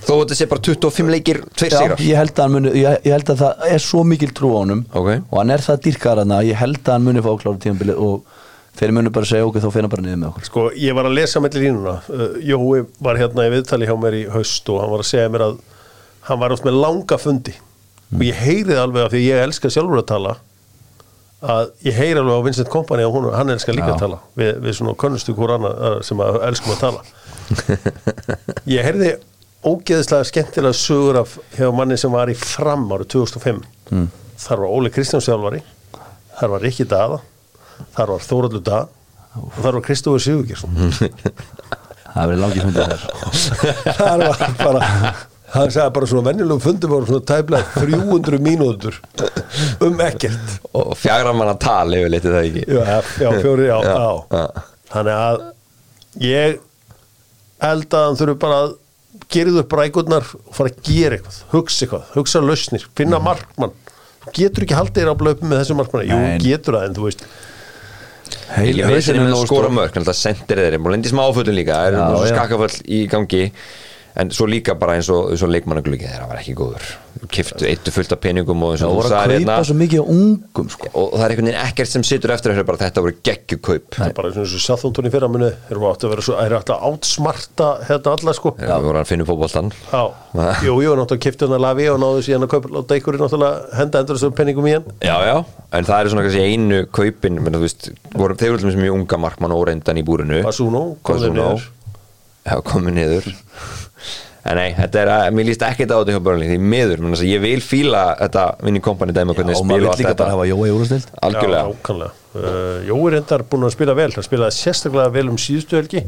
Þó 0.02 0.14
þetta 0.16 0.36
sé 0.38 0.46
bara 0.50 0.64
25 0.66 1.10
leikir, 1.12 1.42
tveir 1.60 1.74
sigrar. 1.76 2.00
ég 2.02 2.18
held, 2.18 2.32
að 2.34 2.46
hann 2.46 2.54
muni, 2.56 2.70
ég, 2.80 3.02
ég 3.06 3.12
held 3.14 3.32
að 3.34 3.42
það 3.42 3.66
er 3.76 3.84
svo 3.84 4.04
mikil 4.08 4.32
trú 4.34 4.54
á 4.56 4.60
honum. 4.64 4.86
Ok. 4.96 5.10
og 5.28 5.36
hann 5.38 5.52
er 5.54 5.64
það 5.66 5.82
dýrkar 5.86 6.22
hann 6.24 6.32
að 6.38 6.48
ég 6.48 6.62
held 6.62 6.80
að 6.80 6.96
hann 6.96 7.06
muni 7.06 7.24
fá 7.26 7.30
að 7.34 7.42
klára 7.44 7.62
tímabilið 7.66 8.00
og 8.02 8.40
þeir 8.80 8.94
muni 8.96 9.10
bara 9.14 9.28
segja 9.30 9.46
ok, 9.48 9.58
þá 9.64 9.70
finna 9.76 9.90
bara 9.92 10.06
niður 10.06 10.20
með 10.22 10.30
okkur. 10.32 10.46
Sko, 10.48 10.64
ég 10.80 10.96
var 10.98 11.10
að 11.10 11.18
lesa 11.18 11.42
mellir 11.44 11.66
línuna. 11.68 11.96
Uh, 12.10 12.38
Jói 12.46 12.86
var 13.04 13.20
hérna 13.20 13.48
í 13.48 13.52
viðtali 13.56 13.90
hjá 13.90 13.96
mér 14.00 14.18
í 14.20 14.24
haust 14.34 14.70
og 14.72 14.80
hann 14.84 14.94
var 14.94 15.04
að 15.04 15.10
segja 15.12 15.32
mér 15.34 15.46
að 15.50 15.58
hann 16.30 16.40
var 16.42 16.56
oft 16.56 16.66
með 16.68 16.80
langa 16.80 17.18
fundi. 17.22 17.54
Og 18.16 18.24
ég 18.28 18.40
heyrið 18.44 18.80
alveg 18.82 19.06
af 19.08 19.12
því 19.14 19.22
ég 19.28 19.44
elska 19.46 19.70
sjálfur 19.72 20.02
að 20.02 20.08
tala 20.14 20.38
að 21.42 21.72
ég 21.88 21.96
heyri 21.98 22.20
alveg 22.22 22.38
á 22.38 22.46
Vincent 22.46 22.70
Kompany 22.70 23.02
að 23.02 23.14
hún, 23.16 23.28
hann 23.34 23.50
elskar 23.50 23.74
líka 23.74 23.88
Já. 23.90 23.96
að 23.96 24.02
tala 24.04 24.18
við, 24.38 24.50
við 24.62 24.76
svona 24.78 24.92
konnustu 25.02 25.34
hvort 25.34 25.56
annað 25.56 26.02
sem 26.06 26.20
að 26.22 26.36
elskum 26.52 26.74
að 26.76 26.82
tala. 26.84 27.02
Ég 28.76 28.86
heyrði 28.86 29.10
ógeðislega 29.66 30.28
skemmtilega 30.30 30.78
sögur 30.78 31.18
af 31.24 31.34
hjá 31.58 31.68
manni 31.76 31.98
sem 32.00 32.14
var 32.14 32.30
í 32.32 32.36
fram 32.38 32.88
árið 32.96 33.10
2005 33.18 33.62
Mm. 33.92 34.06
þar 34.40 34.62
var 34.64 34.70
Óli 34.72 34.90
Kristjáns 34.94 35.26
sjálfari 35.28 35.58
þar 36.38 36.52
var 36.54 36.62
Rikki 36.64 36.86
Daða 36.88 37.18
þar 37.96 38.14
var 38.16 38.26
Þóraldur 38.28 38.64
Dag 38.68 39.42
og 39.42 39.60
þar 39.64 39.78
var 39.80 39.84
Kristófur 39.88 40.24
Sigurgjersson 40.24 40.80
það 42.14 42.32
verið 42.32 42.42
langið 42.44 42.66
hundið 42.68 42.90
þar. 42.92 44.24
Var 44.26 44.42
bara 44.60 44.82
hann 45.52 45.72
sagði 45.76 45.92
bara 45.98 46.08
svona 46.08 46.26
venjulegum 46.30 46.62
fundum 46.64 46.92
voru 46.94 47.08
svona 47.10 47.26
tæplega 47.28 47.64
300 47.76 48.38
mínútur 48.44 48.98
um 49.84 50.04
ekkert. 50.06 50.54
Og 50.80 50.94
fjagra 51.00 51.34
manna 51.36 51.58
tal 51.60 51.92
yfir 51.96 52.12
litið 52.14 52.36
það 52.38 52.48
ekki? 52.50 52.64
Já, 52.72 53.00
já 53.26 53.32
fjóri, 53.44 53.66
já, 53.68 53.78
Já, 53.84 53.96
já. 53.96 54.38
já. 54.38 54.68
þannig 54.94 55.18
að 55.18 55.42
ég 56.28 56.60
held 57.62 57.98
að 58.00 58.06
hann 58.08 58.20
þurfi 58.22 58.38
bara 58.46 58.62
að 58.66 58.72
gera 59.32 59.56
upp 59.62 59.76
rækurnar 59.80 60.30
og 60.40 60.56
fara 60.56 60.72
að 60.72 60.80
gera 60.88 61.18
eitthvað 61.20 61.40
hugsa 61.52 61.86
eitthvað, 61.86 62.08
hugsa 62.16 62.42
lausnir, 62.44 62.88
finna 63.00 63.20
markmann. 63.24 63.76
Þú 64.24 64.34
getur 64.38 64.66
ekki 64.68 64.76
haldið 64.80 65.04
þér 65.04 65.12
á 65.12 65.20
blöpum 65.20 65.52
með 65.52 65.62
þessu 65.64 65.78
markmann 65.80 66.08
jú, 66.10 66.18
getur 66.44 66.78
það, 66.80 66.88
en 66.90 66.98
þú 67.00 67.06
veist 67.10 67.24
Heil, 68.56 68.76
Ég 68.78 68.86
veist 68.90 69.10
veisin 69.12 69.22
að 69.22 69.46
stór. 69.46 69.70
mörg, 69.78 69.94
þannig 69.96 70.12
að 70.12 70.20
sendir 70.20 70.62
þeir 70.64 70.78
og 70.82 70.92
lendi 70.96 71.12
smá 71.12 71.22
áföllum 71.28 71.56
líka, 71.58 71.78
það 71.78 71.88
er 71.88 71.98
já. 72.28 72.36
skakaföll 72.36 72.76
í 72.88 73.00
gangi 73.12 73.44
en 74.20 74.32
svo 74.36 74.48
líka 74.50 74.76
bara 74.80 74.98
eins 75.00 75.10
og, 75.14 75.32
og 75.32 75.52
leikmannagluggi 75.54 76.08
þeirra 76.10 76.28
var 76.30 76.42
ekki 76.42 76.56
góður. 76.58 76.90
Kiftu 77.32 77.68
eittu 77.68 77.92
fullt 77.94 78.14
af 78.16 78.22
peningum 78.24 78.64
og 78.66 78.76
og 78.76 78.80
þú 78.82 78.90
voru 78.98 79.10
að 79.10 79.14
sagðir 79.14 79.42
kaupa 79.42 79.56
hérna 79.56 79.68
svo 79.68 79.76
mikið 79.78 80.02
á 80.02 80.06
ungum 80.16 80.70
sko. 80.72 80.90
og 80.94 81.12
það 81.14 81.26
er 81.26 81.34
einhvern 81.34 81.50
veginn 81.50 81.62
ekkert 81.62 81.92
sem 81.92 82.06
situr 82.08 82.34
eftir 82.36 82.64
bara 82.68 82.82
þetta 82.82 83.04
voru 83.06 83.18
geggjukaup 83.28 83.98
það 83.98 84.08
er 84.08 84.16
bara 84.18 84.32
eins 84.32 84.56
og 84.88 85.08
í 85.08 85.12
fyrramunu 85.14 85.50
erum 85.70 85.88
átt 85.92 86.06
að 86.08 86.14
vera 86.16 86.26
svo, 86.26 86.38
er 86.40 86.56
alltaf 86.58 86.86
átsmarta 86.88 87.70
hérna 87.90 88.16
alla 88.16 88.36
sko. 88.38 88.54
Við 88.58 88.88
vorum 88.88 89.02
að 89.02 89.12
finna 89.12 89.28
fótboltan 89.28 89.72
Já, 89.92 90.04
jú, 90.64 90.78
jú, 90.80 90.96
náttúrulega 90.96 91.26
kipti 91.26 91.46
hann 91.46 91.58
að 91.58 91.64
lafi 91.66 91.90
og 91.92 92.00
náðu 92.02 92.24
síðan 92.26 92.48
að 92.48 92.54
kaupa 92.56 92.72
láta 92.78 92.98
ykkur 93.00 93.20
náttúrulega 93.20 93.76
henda 93.76 94.02
endur 94.02 94.20
þessum 94.20 94.36
penningum 94.38 94.70
í 94.70 94.76
hann. 94.78 94.88
Já, 95.04 95.18
já, 95.28 95.36
en 95.76 95.88
það 95.90 96.00
er 96.00 96.12
svona 96.14 96.24
kannski 96.26 96.46
einu 96.48 96.80
kaupin, 96.96 97.42
menn 97.44 97.60
veist, 97.62 97.92
voru 98.16 98.38
þeir 98.40 98.56
voru 98.56 98.74
mjög 98.80 98.98
unga 99.02 99.22
markmann 99.26 99.56
og 99.56 99.66
reyndan 99.68 100.00
í 100.00 100.06
búrinu. 100.08 100.40
Basuno, 100.48 100.86
kom 101.04 101.20
en 104.42 104.58
nei, 104.58 104.72
þetta 104.74 105.02
er 105.04 105.12
að, 105.14 105.24
mér 105.38 105.48
líst 105.52 105.64
ekkert 105.66 105.94
á 105.94 105.98
þetta 106.02 106.16
hjá 106.16 106.22
Burnley 106.26 106.50
því 106.50 106.58
miður, 106.74 107.04
menn 107.04 107.14
að 107.14 107.30
ég 107.30 107.44
vil 107.44 107.62
fíla 107.62 108.04
þetta 108.20 108.46
vinni 108.66 108.82
kompani 108.84 109.14
dæmi 109.16 109.36
hvernig 109.38 109.58
og 109.58 109.62
spila 109.62 109.70
maður 109.70 109.78
og 109.78 109.82
vil 109.84 109.92
allt 109.92 110.02
líka 110.02 110.14
þetta. 110.14 110.24
bara 110.24 110.36
hafa 110.36 110.48
Jóa 110.50 110.68
í 110.68 110.76
úrstild 110.76 111.10
algjörlega. 111.28 111.62
Já, 111.62 111.74
nákvæmlega. 111.76 112.12
uh, 112.36 112.78
Jói 112.90 113.02
er 113.12 113.18
endar 113.22 113.46
búin 113.52 113.68
að 113.68 113.74
spila 113.76 113.98
vel 114.02 114.08
hann 114.16 114.28
spilaði 114.28 114.58
sérstaklega 114.58 115.14
vel 115.18 115.28
um 115.30 115.42
síðustu 115.42 115.78
helgi 115.78 116.06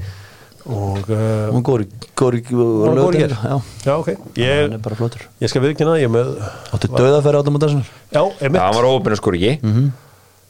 og 0.64 1.10
uh, 1.12 1.52
hún 1.52 1.66
góri, 1.68 1.90
góri, 2.16 2.40
var 2.48 2.96
góður 2.96 3.20
hér 3.20 3.34
já, 3.36 3.56
Já, 3.84 3.94
ok, 3.98 4.14
hann 4.16 4.40
ég, 4.40 4.78
er 4.80 5.28
ég 5.44 5.52
skal 5.52 5.64
viðkynna 5.66 5.98
það, 5.98 6.04
ég 6.06 6.14
með 6.14 6.30
áttu 6.78 6.92
döðafæri 6.94 7.42
átum 7.42 7.60
á 7.60 7.62
þessu 7.66 7.82
Já, 7.84 7.90
Já, 8.16 8.24
emitt 8.48 8.64
hann 8.64 8.78
var 8.80 8.88
skora 9.20 9.42
ekki 9.42 9.74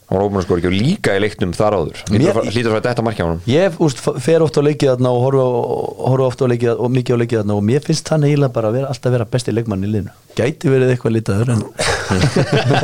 hann 0.09 0.17
var 0.17 0.23
óopinn 0.27 0.39
að 0.41 0.45
skora 0.47 0.61
ekki 0.61 0.69
og 0.69 0.75
líka 0.77 1.13
í 1.17 1.21
leiknum 1.23 1.53
þar 1.57 1.75
áður. 1.79 2.01
Hlýtur 2.09 2.29
að 2.29 2.35
fara- 2.37 2.81
að 2.81 2.87
þetta 2.89 3.05
markja 3.07 3.23
á 3.23 3.29
hann 3.29 3.41
ég 3.49 3.77
úst, 3.83 4.01
fer 4.25 4.43
ofta 4.45 4.61
á 4.61 4.67
leikið 4.67 4.91
þarna 4.93 5.09
og 5.15 5.21
horfa, 5.25 6.25
ofta 6.27 6.45
á 6.45 6.51
leikið 6.53 6.71
og 6.83 6.91
mikið 6.93 7.13
á 7.15 7.19
leikið 7.23 7.39
þarna 7.41 7.57
og 7.57 7.63
mér 7.69 7.81
finnst 7.87 8.11
hann 8.13 8.23
eiginlega 8.27 8.53
bara 8.57 8.67
að 8.71 8.77
vera, 8.79 8.91
alltaf 8.93 9.15
vera 9.15 9.25
besti 9.33 9.55
leikmann 9.55 9.85
í 9.87 9.91
liðinu. 9.93 10.13
Gæti 10.37 10.71
verið 10.73 10.93
eitthvað 10.95 11.15
litaður 11.17 11.53
en, 11.55 11.63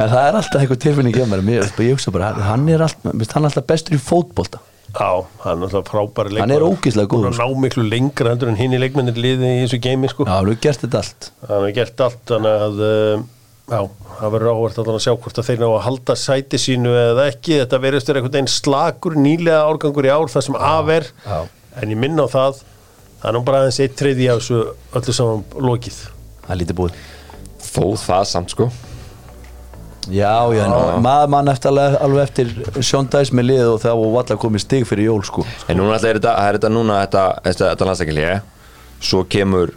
en 0.00 0.10
það 0.10 0.24
er 0.24 0.38
alltaf 0.40 0.60
eitthvað 0.62 0.82
tilfinning 0.84 1.14
hjá 1.16 1.26
mér. 1.30 1.42
Mér, 1.46 1.70
ég 1.84 1.94
hugsa 1.96 2.12
bara, 2.14 2.32
hann 2.50 2.66
er 2.72 2.84
alltaf, 2.86 3.16
hann 3.34 3.48
alltaf 3.48 3.66
bestur 3.70 3.96
í 3.96 4.00
fótbolta. 4.02 4.60
Já, 4.90 5.10
hann 5.44 5.60
er 5.62 5.68
alltaf 5.70 5.86
frábæri 5.92 6.32
leikmaður 6.34 6.42
Hann 6.42 6.54
er 6.56 6.64
ógeðslega 6.66 7.10
góður, 7.12 7.36
Hann 7.38 7.52
ná 7.54 7.60
miklu 7.62 7.84
lengra 7.86 8.32
heldur 8.34 8.50
en 8.50 8.56
hinn 8.58 8.74
í 8.74 8.80
leikmennir 8.82 9.14
liði 9.22 9.52
í 9.54 9.60
þessu 9.64 9.78
geimi 9.84 10.10
sko. 10.10 10.26
já, 10.26 10.32
hann 10.34 10.48
hefur 10.50 10.62
gert 10.66 10.82
þetta 10.82 11.02
allt. 11.04 11.28
Hann 11.46 11.60
hefur 11.60 11.76
gert 11.76 12.02
allt 12.06 12.24
þannig 12.32 12.64
að 12.66 12.80
um, 12.88 13.22
já, 13.70 13.80
það 14.18 14.34
verður 14.34 14.52
áhvert 14.54 14.82
að 14.82 14.98
sjá 15.04 15.12
hvort 15.14 15.40
að 15.40 15.48
þeir 15.48 15.62
ná 15.62 15.68
að 15.68 15.84
halda 15.86 16.16
sæti 16.18 16.60
sínu 16.60 16.92
eða 17.04 17.28
ekki, 17.30 17.60
þetta 17.62 17.80
verðist 17.84 18.10
verið 18.10 18.20
einhvern 18.24 18.36
veginn 18.38 18.52
slagur 18.52 19.16
nýlega 19.16 19.62
árgangur 19.68 20.08
í 20.08 20.12
ár 20.12 20.32
það 20.32 20.46
sem 20.48 20.58
af 20.58 20.92
er, 20.96 21.08
já. 21.24 21.38
en 21.80 21.94
ég 21.94 22.02
minna 22.02 22.26
á 22.26 22.28
það 22.34 22.60
það 23.20 23.30
er 23.30 23.36
nú 23.36 23.42
bara 23.46 23.62
aðeins 23.62 23.80
eitt 23.84 23.96
treyði 24.00 24.28
af 24.32 24.40
þessu 24.40 24.60
öllu 25.00 25.16
saman 25.16 25.42
lokið. 25.70 25.98
Það 26.44 26.54
er 26.54 26.60
lítið 26.62 26.78
búið. 26.78 27.02
Þó 27.60 27.84
það 28.00 28.24
samt 28.30 28.54
sko. 28.54 28.70
Já, 30.10 30.48
já, 30.56 30.64
maður 31.04 31.28
mann 31.34 31.50
eftir 31.52 31.70
alveg, 31.70 31.96
alveg 32.00 32.22
eftir 32.24 32.48
Dice 33.12 33.34
með 33.36 33.46
lið 33.50 33.66
og 33.68 33.82
það 33.82 33.98
var 34.00 34.14
valla 34.14 34.36
komið 34.40 34.62
stig 34.64 34.86
fyrir 34.88 35.10
jól 35.10 35.20
sko. 35.28 35.44
En 35.68 35.76
núna 35.78 35.98
alltaf 35.98 36.08
er 36.08 36.18
þetta, 36.18 36.32
er 36.40 36.56
þetta 36.56 36.70
núna 36.72 37.02
þetta, 37.04 37.24
þetta, 37.44 37.66
þetta 37.74 37.88
landsækilíði 37.90 38.38
svo 39.10 39.20
kemur 39.30 39.74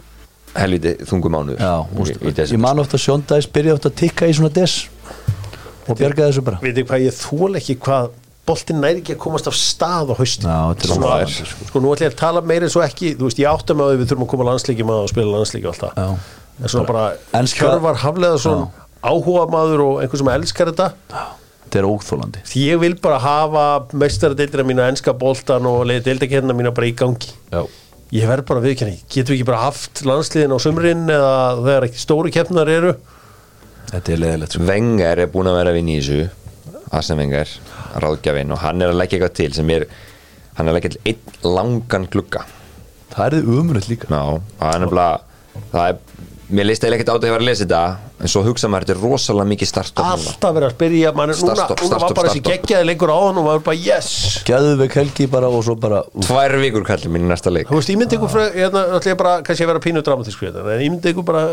helviti 0.54 0.92
þungum 1.08 1.34
mánuður 1.34 1.62
já, 1.64 1.74
í, 1.98 2.30
í 2.30 2.34
ég 2.54 2.60
man 2.62 2.78
ofta 2.82 2.98
að 2.98 3.04
Sean 3.04 3.24
Dice 3.28 3.50
byrja 3.54 3.74
ofta 3.78 3.90
að 3.90 3.96
tikka 4.02 4.28
í 4.30 4.36
svona 4.36 4.52
des 4.54 4.76
og 5.88 5.98
bjarga 5.98 6.28
þessu 6.30 6.44
bara. 6.46 6.60
Veitir 6.64 6.86
hvað 6.88 7.02
ég 7.04 7.16
þól 7.18 7.58
ekki 7.60 7.76
hvað 7.84 8.12
boltinn 8.48 8.80
næri 8.80 9.00
ekki 9.02 9.14
að 9.16 9.20
komast 9.24 9.46
af 9.48 9.56
stað 9.56 10.12
á 10.12 10.14
haustin. 10.16 10.48
Já, 10.48 10.58
þetta 10.72 10.84
er 10.84 10.90
Svona- 10.92 11.12
óvægir, 11.18 11.52
sko. 11.68 11.80
nú 11.80 11.92
ætlum 11.94 12.06
ég 12.08 12.12
að 12.12 12.18
tala 12.20 12.40
meira 12.44 12.64
en 12.68 12.72
svo 12.72 12.82
ekki 12.84 13.12
þú 13.16 13.28
veist, 13.28 13.38
ég 13.40 13.48
átta 13.50 13.74
mig 13.76 13.84
á 13.84 13.88
því 13.92 14.00
við 14.00 14.08
þurfum 14.10 14.24
að 14.26 14.32
koma 14.34 14.48
landsleikjum 14.50 14.92
að 14.94 15.06
spila 15.12 15.32
landsleiki 15.38 15.66
og 15.68 15.72
allt 15.74 15.84
það. 15.84 15.94
Já. 15.96 16.18
en 16.62 16.68
svona 16.68 16.86
bara 16.86 17.04
Enska- 17.40 17.66
Hjörvar 17.68 17.96
Hafleða 18.04 18.38
svona 18.38 18.68
áhuga 19.04 19.46
maður 19.50 19.80
og 19.84 20.02
einhver 20.04 20.18
sem 20.18 20.28
elskar 20.28 20.66
þetta. 20.72 20.92
Þetta 21.64 21.78
er 21.80 21.88
óþólandi 21.88 22.42
því 22.46 22.60
ég 22.70 22.78
vil 22.80 22.94
bara 22.94 23.18
hafa 23.18 23.64
meistaradeildina 23.92 24.64
mína 24.64 24.88
enska 24.92 25.12
boltan 25.12 25.66
og 25.66 25.86
leiði 25.88 26.04
deildakernina 26.04 26.54
mína 26.54 26.72
bara 26.74 26.86
í 26.86 26.94
gangi. 26.94 27.32
Já. 27.50 27.64
Ég 28.12 28.28
verð 28.28 28.46
bara 28.50 28.62
viðkenni, 28.64 28.98
getum 29.08 29.32
við 29.32 29.40
ekki 29.40 29.48
bara 29.48 29.64
haft 29.64 30.04
landsliðin 30.06 30.54
á 30.54 30.58
sumrin 30.62 31.04
eða 31.08 31.34
þegar 31.60 31.86
ekki 31.88 32.02
stóru 32.02 32.32
keppnar 32.34 32.70
eru? 32.70 32.94
Þetta 33.90 34.12
er 34.12 34.22
leðilegt 34.22 34.56
sko. 34.56 34.66
Wenger 34.68 35.22
er 35.24 35.30
búin 35.32 35.50
að 35.50 35.58
vera 35.60 35.76
í 35.78 35.84
þessu 35.88 36.18
Arsene 36.94 37.20
Wenger, 37.22 37.54
ráðgjafinn 38.02 38.52
og 38.54 38.60
hann 38.62 38.82
er 38.84 38.92
að 38.92 39.00
leggja 39.00 39.18
eitthvað 39.18 39.36
til 39.40 39.50
sem 39.56 39.72
er 39.74 39.86
hann 40.58 40.68
er 40.68 40.74
að 40.74 40.78
leggja 40.78 40.94
til 40.94 41.04
einn 41.10 41.54
langan 41.56 42.08
glugga. 42.10 42.44
Það 43.14 43.24
er 43.26 43.36
þið 43.36 43.52
umrönd 43.54 43.88
líka. 43.90 44.10
Já, 44.10 44.40
það 44.60 44.74
er 44.74 44.84
nefnilega 44.84 45.68
það 45.72 45.88
er, 45.88 45.98
mér 46.50 46.68
leist 46.68 46.84
eiginlega 46.84 47.00
ekkert 47.00 47.10
á 47.10 47.14
þetta 47.14 47.24
að 47.24 47.30
ég 47.30 47.36
var 47.36 47.44
að 47.44 47.48
lesa 47.50 47.64
þetta 47.64 47.82
en 48.20 48.30
svo 48.30 48.44
hugsa 48.46 48.70
maður, 48.70 48.86
þetta 48.86 48.94
er 48.94 49.02
rosalega 49.02 49.50
mikið 49.50 49.70
startstopp 49.70 50.06
núna. 50.06 50.32
alltaf 50.32 50.56
verið 50.56 50.68
að 50.68 50.74
spyrja 50.76 51.12
man, 51.18 51.32
núna, 51.32 51.38
Startstopp, 51.40 51.84
núna 51.84 52.00
var 52.02 52.16
bara 52.18 52.30
þessi 52.30 52.42
geggjaði 52.46 52.88
leikur 52.88 53.12
á 53.12 53.18
hann 53.18 53.40
og 53.40 53.46
maður 53.48 53.64
bara 53.68 53.80
yes. 53.80 54.10
Gæðuveg 54.48 54.98
helgi 55.00 55.28
bara 55.34 55.50
og 55.50 55.64
svo 55.66 55.76
bara 55.80 56.02
úf, 56.06 56.28
Tvær 56.28 56.56
vikur 56.62 56.86
kallir 56.86 57.12
mín 57.12 57.26
í 57.26 57.30
næsta 57.32 57.52
leik. 57.52 57.70
Þú 57.70 57.80
veist, 57.80 57.90
ég 57.90 58.00
myndi 58.00 58.18
ykkur 58.18 58.32
frá, 58.32 58.44
hérna 58.54 58.84
ætla 58.98 59.14
ég 59.14 59.18
bara, 59.20 59.34
kannski 59.46 59.66
að 59.66 59.72
vera 59.72 59.84
pínu 59.88 60.04
dramatísk 60.06 60.46
en 60.46 60.70
ég 60.78 60.94
myndi 60.94 61.14
ykkur 61.14 61.26
bara 61.26 61.44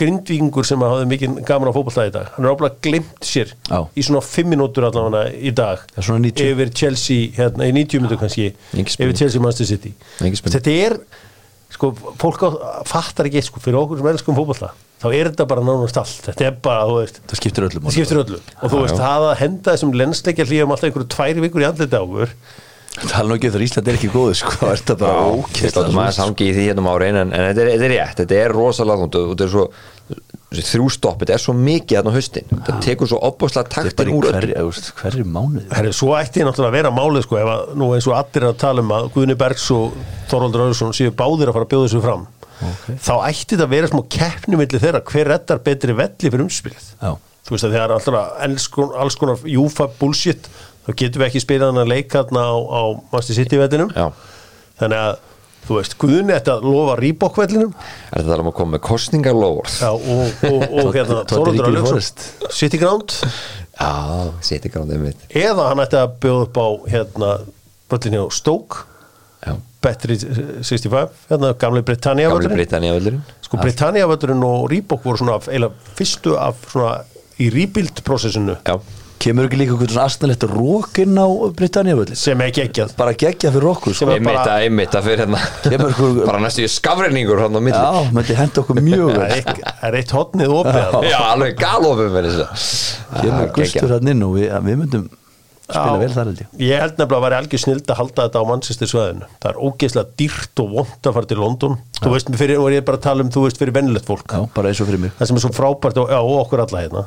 grindvíkingur 0.00 0.64
sem 0.64 0.80
hafði 0.80 1.06
mikið 1.10 1.40
gaman 1.44 1.68
á 1.68 1.76
fótballtæði 1.76 2.08
í 2.08 2.14
dag. 2.14 2.28
Hann 2.34 2.46
er 2.46 2.54
ábúinlega 2.54 2.84
glimt 2.86 3.26
sér 3.26 3.50
Já. 3.68 3.80
í 3.92 4.04
svona 4.06 4.22
5 4.24 4.48
minútur 4.48 4.86
allavega 4.88 5.26
í 5.36 5.52
dag. 5.52 5.82
Já, 5.92 6.00
svona 6.06 6.24
90. 6.24 6.52
yfir 6.54 6.72
Chelsea, 6.80 7.26
hérna, 7.36 7.68
í 7.68 7.74
90 7.76 8.00
minútur 8.00 8.20
kannski. 8.22 8.54
Yfir 8.72 9.12
Chelsea 9.18 9.42
Manchester 9.44 9.68
City. 9.68 9.92
Þetta 10.16 10.76
er 10.86 10.96
sko, 11.74 11.92
fólk 12.22 12.46
á, 12.48 12.50
fattar 12.88 13.28
ekki 13.28 13.44
sko, 13.44 13.60
fyrir 13.60 13.82
okkur 13.82 14.00
sem 14.00 14.08
elskum 14.14 14.38
fótballa 14.38 14.72
þá 15.00 15.06
er 15.10 15.30
þetta 15.30 15.46
bara 15.50 15.64
nánast 15.64 16.00
allt, 16.00 16.24
þetta 16.28 16.48
er 16.48 16.56
bara, 16.64 16.88
þú 16.88 16.96
veist 17.00 17.20
það 17.24 17.40
skiptir 17.40 17.68
öllum 17.68 17.86
það 17.86 17.96
skiptir 17.96 18.22
öllu. 18.24 18.40
Og 18.60 18.72
þú 18.72 18.82
veist, 18.84 18.98
það 19.00 19.28
að 19.30 19.38
henda 19.44 19.76
þessum 19.76 19.94
lensleikja 19.96 20.48
hlýjum 20.48 20.74
alltaf 20.74 20.90
einhverju 20.90 21.12
tværi 21.14 21.46
vikur 21.46 21.64
í 21.64 21.70
okkur. 21.70 22.34
Það 23.00 23.20
er 23.20 23.28
nú 23.28 23.36
ekki 23.36 23.50
þegar 23.52 23.64
Ísland 23.64 23.88
er 23.88 23.96
ekki 23.96 24.08
góð 24.10 24.32
sko, 24.40 24.56
það 24.60 24.72
er 24.72 24.80
þetta 24.80 24.94
bara 24.98 25.20
Við 25.20 25.36
ókvæmt 25.38 25.72
státum 25.72 26.00
aðeins 26.02 26.18
hangi 26.20 26.48
í 26.48 26.54
því 26.56 26.64
hérna 26.66 26.82
um 26.82 26.88
árein 26.90 27.18
en, 27.20 27.30
en 27.30 27.44
þetta, 27.46 27.62
er, 27.62 27.70
þetta 27.70 27.86
er 27.86 27.92
rétt, 27.94 28.16
þetta 28.18 28.38
er 28.40 28.54
rosalega 28.56 29.04
þungt. 29.04 29.18
Og 29.20 29.30
þetta 29.30 29.46
er 29.46 29.52
svo 29.54 29.64
þessi 30.50 30.64
þrjú 30.66 30.88
stopp, 30.96 31.22
þetta 31.22 31.36
er 31.36 31.44
svo 31.44 31.54
mikið 31.54 31.96
hérna 31.96 32.10
á 32.10 32.16
haustin. 32.18 32.50
Þetta 32.50 32.80
tekur 32.82 33.10
svo 33.12 33.20
er 33.22 33.70
taktin 33.70 34.10
í 34.10 34.16
úr 34.18 34.28
þú 34.34 34.66
veist, 34.66 34.90
hverri 34.98 35.22
mánuði. 35.22 35.68
Herri, 35.70 35.94
svo 35.94 36.10
ætti 36.18 36.42
náttúrulega 36.42 36.72
að 36.72 36.78
vera 36.80 36.92
málið 36.98 37.26
sko, 37.28 37.38
ef 37.38 37.52
að, 37.54 37.64
nú 37.78 37.92
eins 37.94 38.10
og 38.10 38.18
allir 38.18 38.42
er 38.42 38.50
að 38.50 38.60
tala 38.66 38.84
um 38.84 38.92
að 38.98 39.08
Guðni 39.14 39.38
Bergs 39.38 39.70
og 39.76 39.94
Þorvaldur 40.32 40.66
Öðursson 40.66 40.96
séu 40.98 41.14
báðir 41.14 41.52
að 41.52 41.60
fara 41.60 41.68
að 41.68 41.72
bjóða 41.76 41.86
þessu 41.86 42.02
fram 42.04 42.26
Ok. 42.60 42.86
þá 43.00 43.12
ætti 43.30 43.54
þetta 43.56 43.66
að 43.66 43.72
vera 43.74 43.90
smá 43.90 44.02
keppni 44.16 44.58
milli 44.60 44.80
þeirra 44.82 45.00
hver 45.10 45.30
reddar 45.32 45.62
betri 45.64 45.96
velli 45.96 46.28
fyrir 46.30 46.44
umspilið 46.44 46.90
Já. 47.00 47.14
þú 47.46 47.54
veist 47.56 47.66
að 47.68 47.74
þegar 47.76 47.94
alltaf 47.96 48.18
alls 48.46 48.68
konar, 48.74 48.98
alls 49.04 49.16
konar 49.20 49.46
júfa 49.48 49.88
bullshit 50.00 50.50
þá 50.86 50.92
getum 51.00 51.22
við 51.22 51.28
ekki 51.30 51.42
spilað 51.46 51.72
hann 51.72 51.82
að 51.84 51.92
leika 51.94 52.22
þarna 52.24 52.44
á, 52.50 52.56
á 52.60 52.82
Master 53.12 53.38
City 53.38 53.60
vellinum 53.60 53.90
Já. 53.96 54.08
þannig 54.82 55.02
að 55.06 55.26
þú 55.60 55.76
veist, 55.76 55.94
Guðni 56.00 56.32
ætti 56.34 56.50
að 56.54 56.64
lofa 56.66 56.94
Reebok 56.98 57.36
vellinum 57.38 57.72
Er 57.76 58.22
þetta 58.22 58.36
alveg 58.38 58.48
að 58.52 58.56
koma 58.60 58.74
með 58.74 58.80
kostningarlóður? 58.88 59.72
Já, 59.76 59.90
og, 59.92 60.44
og, 60.48 60.62
og 60.80 60.88
hérna 60.96 61.18
Öðursson 61.36 61.84
Forrest. 61.84 62.24
City 62.56 62.80
Ground 62.80 63.14
Já, 63.80 63.90
seti 64.44 64.68
gráðið 64.72 65.04
mitt 65.04 65.26
eða 65.40 65.68
hann 65.70 65.80
ætti 65.84 65.96
að 66.00 66.14
bjóða 66.24 66.46
upp 66.48 66.58
á 66.60 66.68
hérna 66.92 67.28
völlinni 67.92 68.20
á 68.20 68.26
Stoke 68.34 68.82
Já, 69.44 69.54
Betri 69.80 70.16
65, 70.20 71.08
hérna 71.30 71.54
gamli 71.56 71.80
Britannia 71.82 72.28
gamli 72.28 72.42
völlurinn. 72.44 72.56
Britannia 72.60 72.92
völlurinn. 72.98 73.22
Sko 73.46 73.56
Britannia 73.62 74.06
völlurinn 74.10 74.42
og 74.44 74.66
Reebok 74.70 75.04
voru 75.06 75.16
svona 75.22 75.38
eiginlega 75.40 75.94
fyrstu 75.96 76.34
af 76.36 76.58
svona 76.68 76.98
í 77.40 77.46
rebuild 77.54 78.02
prosessinu 78.04 78.58
Já, 78.68 78.74
kemur 79.20 79.46
ekki 79.48 79.56
líka 79.60 79.72
eitthvað 79.78 79.94
svona 79.94 80.04
astanlegt 80.10 80.44
rók 80.50 81.00
inn 81.00 81.16
á 81.16 81.24
Britannia 81.56 81.96
völdi 81.96 82.16
sem 82.20 82.40
er 82.44 82.52
geggjað. 82.56 82.92
Bara 82.98 83.14
gegja 83.16 83.52
fyrir 83.54 83.70
okkur 83.72 83.96
sko. 83.96 84.10
Einmitt 84.12 84.42
að 84.42 84.66
einmitt 84.66 84.96
að 85.00 85.08
fyrir 85.08 85.22
hérna. 85.24 85.40
Kemur 85.64 85.94
ykkur- 85.94 86.20
bara 86.28 86.42
næstu 86.44 86.66
í 86.66 86.68
skafreiningur 86.74 87.40
hann 87.46 87.56
á 87.56 87.60
milli. 87.64 87.80
Já, 87.80 88.12
myndi 88.16 88.36
henda 88.36 88.60
okkur 88.64 88.82
mjög 88.84 89.06
Það 89.06 89.16
vel. 89.16 89.24
er 89.24 89.38
eitt- 89.38 89.64
það 89.64 89.88
er 89.88 89.98
eitt 90.02 90.12
hotnið 90.18 90.54
opið. 90.60 91.08
Já, 91.08 91.18
alveg 91.32 91.56
galofum 91.64 92.12
með 92.18 92.28
þessu. 92.28 92.76
Kemur 93.22 93.50
gustur 93.56 93.96
hann 93.96 94.12
inn 94.12 94.22
og 94.28 94.36
við, 94.36 94.52
við 94.68 94.78
myndum 94.84 95.08
spila 95.74 96.00
vel 96.00 96.10
þar 96.14 96.30
held 96.30 96.42
ég 96.42 96.64
Ég 96.66 96.82
held 96.84 96.96
nefnilega 96.98 97.18
að 97.20 97.24
væri 97.26 97.38
algjör 97.40 97.62
snild 97.64 97.90
að 97.90 98.00
halda 98.00 98.26
þetta 98.26 98.42
á 98.42 98.50
Manchester 98.50 98.90
sveðinu. 98.90 99.30
Það 99.42 99.50
er 99.50 99.60
ógeðslega 99.66 100.16
dýrt 100.20 100.62
og 100.64 100.74
vond 100.76 101.10
að 101.10 101.16
fara 101.18 101.30
til 101.30 101.40
London. 101.40 101.78
Þú 102.00 102.14
veist, 102.14 102.32
fyrir, 102.40 102.60
og 102.60 102.70
ég 102.74 102.82
er 102.82 102.86
bara 102.88 103.00
að 103.00 103.06
tala 103.08 103.26
um, 103.26 103.32
þú 103.34 103.46
veist, 103.46 103.60
fyrir 103.60 103.76
vennilegt 103.76 104.08
fólk. 104.08 104.26
Já, 104.30 104.46
bara 104.56 104.72
eins 104.72 104.82
og 104.82 104.90
fyrir 104.90 105.02
mig 105.04 105.14
Það 105.18 105.30
sem 105.30 105.40
er 105.40 105.44
svo 105.44 105.52
frábært 105.56 106.00
og, 106.02 106.12
já, 106.12 106.20
og 106.20 106.36
okkur 106.44 106.64
alla 106.66 106.84
hérna 106.84 107.06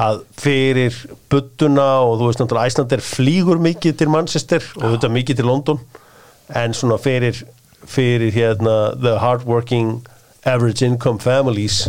að 0.00 0.20
fyrir 0.38 0.96
buttuna 1.32 1.88
og 2.06 2.20
þú 2.20 2.28
veist 2.28 2.42
náttúrulega 2.42 2.70
Æslander 2.70 3.02
flýgur 3.04 3.60
mikið 3.62 3.96
til 4.00 4.12
Manchester 4.12 4.64
og 4.78 4.94
þetta 4.94 5.10
mikið 5.12 5.40
til 5.40 5.48
London 5.50 5.82
en 6.56 6.76
svona 6.76 6.98
fyrir, 7.00 7.42
fyrir 7.84 8.32
hérna 8.34 8.94
the 8.96 9.18
hardworking 9.18 10.00
average 10.46 10.82
income 10.86 11.20
families 11.20 11.88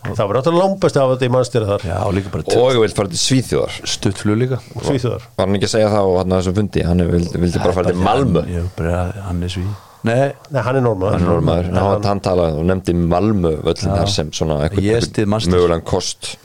það 0.00 0.24
var 0.30 0.38
náttúrulega 0.38 0.62
langbæst 0.64 0.98
hafa 1.00 1.14
þetta 1.16 1.26
í 1.28 1.32
Manchester 1.34 1.66
þar. 1.68 1.84
Já, 1.90 1.96
og 2.06 2.14
líka 2.16 2.32
bara 2.32 2.56
og 2.56 2.72
ég 2.74 2.80
vil 2.84 2.94
fara 2.96 3.12
til 3.12 3.20
Svíþjóðar. 3.20 3.76
Stutt 3.94 4.22
flug 4.22 4.40
líka 4.40 4.58
Svíþjóðar. 4.86 5.26
Var 5.36 5.46
hann 5.46 5.58
ekki 5.58 5.68
að 5.68 5.74
segja 5.74 5.92
það 5.92 6.08
og 6.08 6.18
hann 6.20 6.34
að 6.34 6.40
þessum 6.40 6.56
fundi? 6.60 6.84
Hann 6.88 7.04
vildi, 7.10 7.42
vildi 7.44 7.62
bara 7.62 7.76
fara 7.76 7.92
til 7.92 8.04
Malmö. 8.06 8.44
Já, 8.48 8.62
bara 8.78 9.02
hann 9.28 9.44
er 9.46 9.52
sví 9.52 9.66
Nei, 10.00 10.30
Nei, 10.48 10.62
hann 10.64 10.78
er 10.78 10.80
normal 10.80 11.10
hann 11.12 11.26
er 11.26 11.28
normaður, 11.28 11.66
hann, 11.76 12.06
hann 12.08 12.22
talaði 12.24 12.56
og 12.62 12.68
nefndi 12.70 12.94
Malmö 12.96 13.50
völlin 13.66 13.92
þar 13.92 14.08
sem 14.08 14.30
svona 14.32 14.56
Manchester. 14.64 15.26
mögulegan 15.28 15.84
kost. 15.84 16.38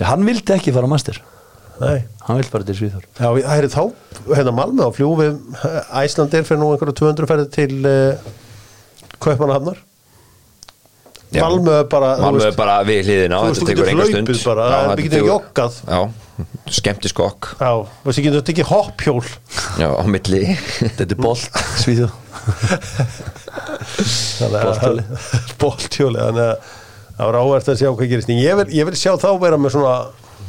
Hann 0.00 0.24
vildi 0.24 0.54
ekki 0.56 0.72
fara 0.72 0.88
á 0.88 0.92
master 0.94 1.20
Nei. 1.82 2.06
Hann 2.24 2.38
vildi 2.40 2.52
bara 2.54 2.64
til 2.64 2.78
Svíþór 2.78 3.04
Já, 3.18 3.28
það 3.28 3.58
er 3.58 3.68
þá, 3.74 3.82
hérna 4.30 4.54
Malmö 4.56 4.88
á 4.88 4.90
fljúi 4.96 5.18
við 5.20 5.36
Æslandir 6.00 6.46
fyrir 6.48 6.62
nú 6.62 6.70
einhverju 6.72 6.96
200 7.02 7.28
ferði 7.28 7.50
til 7.52 7.76
uh, 7.84 8.32
Kaupmannahafnar. 9.20 9.76
Já. 9.76 9.93
Malmö 11.42 11.78
er 11.80 11.88
bara 11.90 12.10
þú 12.18 12.24
Malmö 12.28 12.44
er 12.46 12.56
bara 12.58 12.76
við 12.86 13.00
hliðina 13.08 13.40
Þú 13.40 13.48
veist, 13.48 13.62
þú 13.62 13.66
getur 13.70 13.88
hlaupið 13.90 14.44
bara, 14.44 14.68
það 14.70 14.84
er- 14.84 14.96
við 15.00 15.08
getum 15.08 15.28
joggað. 15.30 15.78
já, 15.88 16.00
skemmti 16.78 17.10
skokk 17.12 17.48
Já, 17.60 17.70
veist 18.04 18.20
ekki, 18.22 18.32
þetta 18.36 18.54
ekki 18.54 18.66
hoppjól 18.70 19.24
já, 19.78 19.88
á 19.90 20.02
milli. 20.06 20.42
Þetta 20.80 21.06
er 21.06 21.20
bolt. 21.20 21.60
Bolthjóli. 24.40 25.04
Boltjóli 25.62 26.18
Þannig 26.20 26.44
að 26.44 26.56
það 27.14 27.28
var 27.28 27.38
áhvert 27.40 27.70
að 27.70 27.78
sjá 27.80 27.88
hvað 27.92 28.10
gerist. 28.10 28.30
En 28.34 28.42
ég 28.42 28.58
vil, 28.58 28.66
ég 28.74 28.88
vil 28.90 28.98
sjá 28.98 29.12
þá 29.22 29.28
vera 29.42 29.58
með 29.60 29.76
svona 29.76 29.94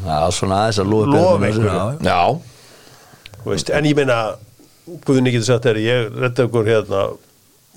Já, 0.06 0.18
svona 0.34 0.58
aðeins 0.66 0.82
að 0.82 0.90
lofa. 0.92 1.86
Já, 2.04 2.20
þú 3.46 3.58
En 3.78 3.88
ég 3.90 3.96
meina 3.98 4.18
Guðni 5.06 5.32
getur 5.34 5.48
sagt 5.50 5.66
þér 5.66 5.80
Ég 5.82 6.20
redda 6.22 6.46
ykkur 6.46 6.68
hérna 6.70 7.06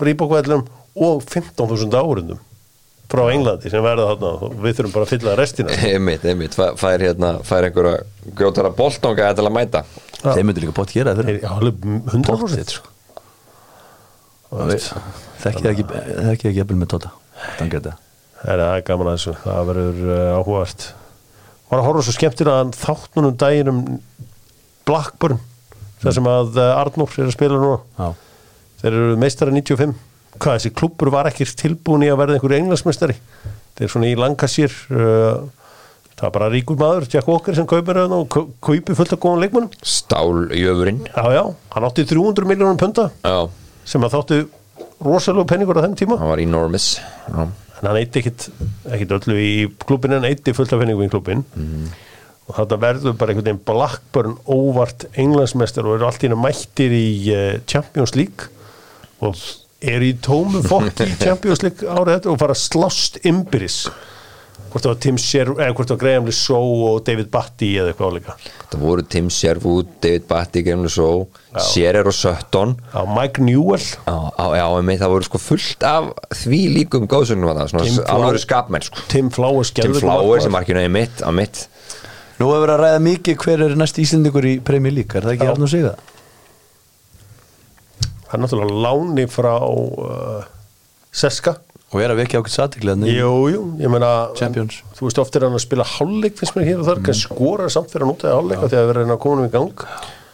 Ríbókvællum 0.03 0.67
og 0.99 1.23
15.000 1.31 1.95
árundum 1.95 2.41
frá 3.09 3.23
Englandi 3.33 3.73
sem 3.73 3.85
verða 3.85 4.11
þarna 4.11 4.33
og 4.37 4.59
við 4.65 4.79
þurfum 4.79 4.95
bara 4.97 5.07
að 5.07 5.13
fylla 5.15 5.37
restina. 5.39 5.79
Einmitt, 5.93 6.27
einmitt. 6.29 6.57
Fær, 6.59 6.75
fær 6.81 7.05
hérna, 7.05 7.33
fær 7.47 7.69
einhverja 7.69 8.03
gjótara 8.39 8.73
boltanga 8.77 9.31
til 9.37 9.47
að 9.49 9.55
mæta. 9.57 9.85
Þeir 10.19 10.45
myndu 10.45 10.65
líka 10.65 10.75
bótt 10.77 10.93
gera 10.97 11.15
það 11.15 11.31
fyrir 11.31 11.45
Já, 11.45 11.51
alveg 11.55 11.89
100% 12.11 12.75
sko. 12.75 12.93
Þekki 14.49 15.63
það 15.63 15.71
ekki 15.71 15.85
Þekki 15.89 16.13
það 16.19 16.31
ekki 16.33 16.53
jafnvel 16.57 16.77
með 16.81 16.89
Tóta 16.95 17.11
Þannig 17.59 17.75
að 17.75 17.75
þetta 17.75 17.93
Það 18.39 18.53
er 18.55 18.61
það 18.63 18.83
gaman 18.87 19.09
að 19.11 19.17
þessu, 19.17 19.33
það 19.43 19.69
verður 19.69 19.97
uh, 20.07 20.19
áhugavert. 20.39 20.85
Var 21.69 21.81
að 21.81 21.87
horfa 21.89 22.03
svo 22.07 22.13
skemmtilega 22.15 22.67
þáttunum 22.79 23.39
daginn 23.43 23.71
um 23.73 23.81
Blackburn 24.87 25.41
þar 26.05 26.15
sem 26.15 26.29
að 26.31 26.61
uh, 26.63 26.69
Arnór 26.79 27.17
er 27.19 27.27
að 27.27 27.35
spila 27.35 27.59
núna. 27.59 27.81
Já. 27.99 28.13
Þeir 28.79 28.99
eru 29.01 29.17
meistara 29.19 29.55
95 29.55 29.97
hvað 30.43 30.59
þessi 30.59 30.75
klubbur 30.79 31.11
var 31.15 31.29
ekki 31.31 31.47
tilbúin 31.59 32.07
í 32.07 32.11
að 32.13 32.21
verða 32.23 32.39
einhverju 32.39 32.61
englansmeistari 32.63 33.17
þeir 33.19 33.85
eru 33.87 33.93
svona 33.95 34.11
í 34.11 34.17
Lancashire 34.19 34.75
uh, 34.91 35.47
það 36.19 36.27
er 36.29 36.35
bara 36.35 36.49
ríkur 36.51 36.79
maður, 36.81 37.07
Jack 37.13 37.29
Walker 37.31 37.55
sem 37.55 37.67
kaupir 37.71 38.01
hann 38.03 38.15
og 38.17 38.25
kau- 38.35 38.49
kaupir 38.65 38.97
fullt 38.99 39.13
af 39.15 39.21
góðan 39.23 39.45
leikmannum 39.45 39.71
stáljöfurinn 39.87 41.05
já 41.13 41.25
já, 41.37 41.45
hann 41.75 41.87
átti 41.91 42.07
300 42.11 42.49
miljónum 42.51 42.81
punta 42.81 43.11
já, 43.23 43.37
sem 43.87 44.03
að 44.09 44.17
þáttu 44.19 44.41
rosalega 44.99 45.47
penningur 45.53 45.79
á 45.79 45.87
þeim 45.87 45.95
tíma. 45.99 46.17
Hann 46.19 46.33
var 46.33 46.41
enormous 46.43 46.89
já, 46.99 47.45
en 47.47 47.87
hann 47.87 47.99
eitti 48.01 48.19
ekkit, 48.25 48.49
öllu 49.15 49.37
í 49.39 49.53
klubbin 49.87 50.17
en 50.19 50.27
eitti 50.27 50.51
fullt 50.57 50.73
af 50.75 50.81
penningum 50.83 51.07
í 51.07 51.13
klubbin 51.13 51.45
og 52.49 52.57
þetta 52.57 52.79
verður 52.83 53.15
bara 53.21 53.31
einhvern 53.35 53.47
veginn 53.47 53.63
Blackburn 53.69 54.35
óvart 54.51 55.05
englandsmeistar 55.21 55.87
og 55.87 55.99
eru 56.01 56.09
allt 56.09 56.23
í 56.25 56.27
henni 56.27 56.41
mættir 56.43 56.95
í 56.97 57.07
uh, 57.31 57.59
Champions 57.71 58.15
League. 58.19 58.49
Og 59.23 59.37
eru 59.81 60.09
í 60.11 60.15
tómu 60.25 60.63
fokk 60.67 61.05
í 61.07 61.11
Champions 61.21 61.63
League 61.63 61.87
árið 61.87 62.17
þetta 62.19 62.31
og 62.33 62.39
fara 62.41 62.55
að 62.57 62.63
slást 62.67 63.19
ymbiris 63.29 63.83
hvort 64.69 64.85
það 64.85 64.91
var 64.91 64.99
Tim 65.01 65.19
Sherwood 65.23 65.61
eða 65.65 65.75
hvort 65.79 65.89
það 65.89 65.95
var 65.95 66.01
Graham 66.03 66.27
Lissow 66.29 66.73
og 66.91 66.97
David 67.07 67.29
Batty 67.33 67.69
eða 67.81 67.93
eitthvað 67.93 68.11
áleika 68.11 68.35
það 68.69 68.83
voru 68.83 69.05
Tim 69.15 69.31
Sherwood, 69.33 69.95
David 70.05 70.27
Batty, 70.29 70.63
Graham 70.67 70.83
Só 70.93 71.07
Shearer 71.71 72.11
og 72.11 72.17
Sutton 72.19 72.75
á 72.93 73.01
Mike 73.09 73.41
Newell 73.47 73.81
já, 73.87 74.13
á, 74.13 74.45
já, 74.59 74.65
einmitt, 74.67 75.01
það 75.01 75.15
voru 75.15 75.29
sko 75.31 75.41
fullt 75.41 75.87
af 75.89 76.11
því 76.43 76.61
líkum 76.75 77.09
góðsögnum 77.09 77.55
að 77.55 77.63
það, 77.73 78.03
alveg 78.13 78.43
skapmenn 78.45 78.85
sko. 78.91 79.07
Tim 79.09 79.33
Flowers 79.33 79.73
Tim 79.73 79.87
geðveikur 79.87 80.05
Flower 80.05 80.21
markmaður. 80.27 80.45
sem 80.45 80.57
markinu 80.59 80.85
er 80.85 80.95
mitt 80.99 81.25
á 81.25 81.31
mitt 81.33 81.65
Nú 82.39 82.53
hefur 82.53 82.67
verið 82.67 82.75
að 82.77 82.85
ræða 82.85 83.01
mikið 83.03 83.41
hver 83.43 83.65
er 83.65 83.73
næst 83.81 83.97
Íslendingur 83.99 84.45
í 84.47 84.59
Premier 84.63 84.95
League 84.95 85.17
Er 85.19 85.25
það 85.27 85.39
ekki 85.39 85.49
Já. 85.49 85.55
Arnur 85.55 85.71
Siga? 85.73 85.97
það 85.97 86.18
er 88.37 88.43
náttúrulega 88.43 88.83
láni 88.85 89.25
frá 89.31 89.55
uh, 89.65 90.45
Seska. 91.15 91.57
Og 91.89 92.03
er 92.05 92.13
að 92.13 92.21
vekja 92.21 92.43
ákveðt 92.43 92.53
satiklega 92.53 93.09
Jú, 93.09 93.33
jú, 93.49 93.61
ég 93.81 93.89
meina 93.89 94.29
Champions. 94.37 94.83
Þú 94.99 95.07
veist 95.07 95.21
oftir 95.23 95.47
hann 95.47 95.57
að 95.57 95.65
spila 95.65 95.87
hálfleik 95.89 96.37
finnst 96.37 96.57
mér 96.59 96.67
hér 96.69 96.83
og 96.83 96.89
þar, 96.91 97.01
mm. 97.01 97.07
kannski 97.09 97.31
skora 97.31 97.69
samt 97.73 97.95
fyrir 97.95 98.05
að 98.05 98.13
nota 98.13 98.35
hálfleika 98.35 98.69
þegar 98.69 98.89
við 98.91 98.93
erum 98.93 99.15
að 99.15 99.21
koma 99.25 99.41
um 99.41 99.49
í 99.49 99.53
gang. 99.55 99.87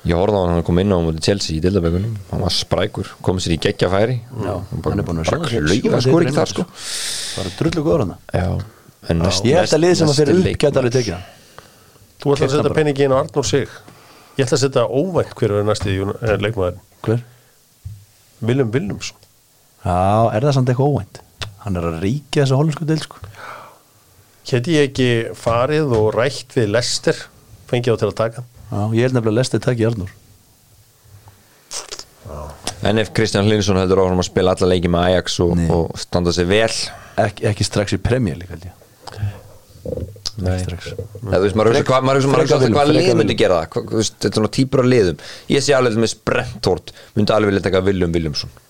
Ég 0.05 0.19
horfði 0.19 0.37
á 0.37 0.41
hann, 0.43 0.55
hann 0.57 0.67
kom 0.67 0.81
inn 0.83 0.93
á 0.93 0.99
Chelsea 1.23 1.55
í 1.55 1.63
Dildabökunum 1.65 2.17
hann 2.33 2.43
var 2.43 2.53
sprækur, 2.53 3.13
kom 3.25 3.39
sér 3.41 3.55
í 3.55 3.61
geggja 3.63 3.89
færi. 3.93 4.19
Já, 4.35 4.57
hann 4.59 4.83
hann 4.85 5.01
er 5.01 5.07
búinn 5.07 5.23
að 5.23 5.31
sjá 5.31 5.39
skor 6.05 6.27
ekki 6.27 6.35
þar 6.35 6.51
sko. 6.51 6.67
Það 6.75 7.47
er 7.47 7.55
drullu 7.61 7.87
góður 7.87 8.05
en 8.05 9.21
næst, 9.21 9.45
Ég 9.45 9.61
held 9.61 9.75
að 9.77 9.83
liðið 9.85 9.99
sem 10.01 10.11
að 10.11 10.19
fyrir 10.21 10.39
upp 10.41 10.61
geta 10.65 10.81
alveg 10.81 10.95
tekið 10.95 11.15
hann. 11.15 11.25
Þú 12.21 12.35
ætla 12.35 12.35
að 12.35 12.45
hann 12.45 12.53
setja 12.55 12.65
bara. 12.65 12.77
peningi 12.79 13.05
inn 13.05 13.15
á 13.15 13.19
Arnór 13.21 13.49
sig. 13.49 13.75
Ég 14.39 14.47
ætla 14.47 14.57
að 14.57 14.63
setja 14.63 14.85
óvænt 14.89 15.35
hver 15.39 15.57
er 15.59 15.67
næsti 15.69 15.97
eh, 16.01 17.25
Willem 18.49 18.73
Williamson 18.75 19.21
Já, 19.85 20.33
er 20.33 20.47
það 20.47 20.57
samt 20.57 20.73
eitthvað 20.73 20.95
óvænt? 20.95 21.23
Hann 21.65 21.79
er 21.81 21.87
að 21.91 22.01
ríkja 22.05 22.43
þessa 22.45 22.59
hollensku 22.61 22.87
deil 22.89 23.01
sko. 23.03 23.21
Hétti 24.49 24.75
ég 24.77 24.91
ekki 24.91 25.09
farið 25.39 25.93
og 25.97 26.11
rætt 26.17 26.57
við 26.57 26.73
Lester 26.73 27.23
fengið 27.71 27.97
á 27.97 28.01
til 28.01 28.11
að 28.11 28.19
taka 28.21 28.45
Já, 28.45 28.81
ég 28.97 29.07
held 29.07 29.17
nefnilega 29.17 29.33
að 29.35 29.41
lestið 29.41 29.65
takk 29.65 29.81
í 29.81 29.89
Arnur 29.89 30.13
en 32.85 33.01
ef 33.01 33.13
Kristján 33.17 33.49
Hlinsson 33.49 33.79
heldur 33.81 34.03
áfram 34.03 34.21
að 34.21 34.29
spila 34.29 34.53
alla 34.55 34.69
leiki 34.69 34.91
með 34.93 35.07
Ajax 35.09 35.39
og, 35.45 35.53
og 35.73 35.95
standa 36.01 36.33
sig 36.37 36.49
vel. 36.51 36.73
Ek, 37.21 37.41
Ekki 37.53 37.65
strax 37.65 37.97
í 37.97 38.01
Premier 38.03 38.37
League 38.37 38.53
held 38.53 38.69
ég 38.69 40.24
Eða, 40.35 41.39
þú 41.39 41.41
veist, 41.45 41.57
maður 41.59 41.73
Frekar 41.79 42.03
alltaf 42.03 42.75
hvað 42.75 42.93
lið 42.97 43.15
myndi 43.21 43.37
gera 43.39 43.63
það? 43.63 43.73
Hvað, 43.75 43.89
þú 43.93 44.01
veist, 44.01 44.15
þetta 44.19 44.31
er 44.33 44.41
svona 44.41 44.53
típur 44.59 44.83
af 44.83 44.89
liðum. 44.91 45.25
Ég 45.55 45.65
sé 45.65 45.75
alveg 45.77 45.99
með 46.05 46.15
Brentford 46.27 46.95
myndi 47.15 47.35
alveg 47.37 47.53
vilja 47.53 47.67
taka 47.69 47.85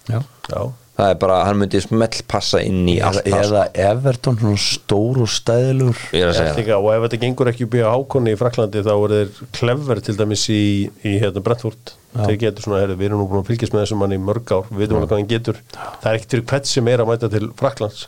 Já. 0.04 0.18
Já. 0.52 0.62
Það 0.94 1.10
er 1.10 1.16
bara, 1.18 1.36
hann 1.48 1.58
myndi 1.58 1.80
smell 1.82 2.18
passa 2.30 2.60
inn 2.62 2.84
í 2.86 3.00
allt 3.02 3.24
Eða, 3.26 3.38
það 3.40 3.46
sko. 3.48 3.54
eða 3.56 3.88
Everton, 3.90 4.36
svona 4.38 4.60
stór 4.62 5.16
og 5.24 5.30
stæðilegur 5.32 6.02
ég 6.14 6.20
er 6.22 6.28
að 6.28 6.30
Ég 6.30 6.36
segja 6.36 6.44
held 6.44 6.52
það. 6.52 6.60
líka, 6.60 6.76
og 6.78 6.90
ef 6.92 7.06
þetta 7.06 7.18
gengur 7.24 7.50
ekki 7.50 7.66
upp 7.66 7.74
í 7.74 7.82
hákonni 7.82 8.34
í 8.34 8.38
Fraklandi 8.38 8.82
þá 8.86 8.92
er 8.94 9.14
þeir 9.16 9.32
klefver 9.58 10.02
til 10.06 10.14
dæmis 10.20 10.44
í, 10.54 10.60
í 11.02 11.14
hérna 11.24 11.42
Brentford. 11.48 11.94
Þeir 12.14 12.38
getur 12.44 12.62
svona, 12.68 12.84
við 12.94 13.08
erum 13.08 13.24
nú 13.24 13.26
búin 13.26 13.42
að 13.42 13.50
fylgjast 13.50 13.74
með 13.74 13.82
þessum 13.88 14.04
mann 14.04 14.14
í 14.14 14.20
mörg 14.22 14.52
ár, 14.54 14.68
við 14.70 14.84
veitum 14.84 15.00
alveg 15.00 15.10
hvað 15.10 15.18
hann 15.24 15.32
getur. 15.34 15.58
Það 15.74 16.06
er 16.12 16.20
ekki 16.20 16.30
til 16.36 16.42
hvert 16.52 16.70
sem 16.70 16.92
er 16.94 17.02
að 17.02 17.10
mæta 17.10 17.32
til 17.32 17.48
Fraklands 17.58 18.04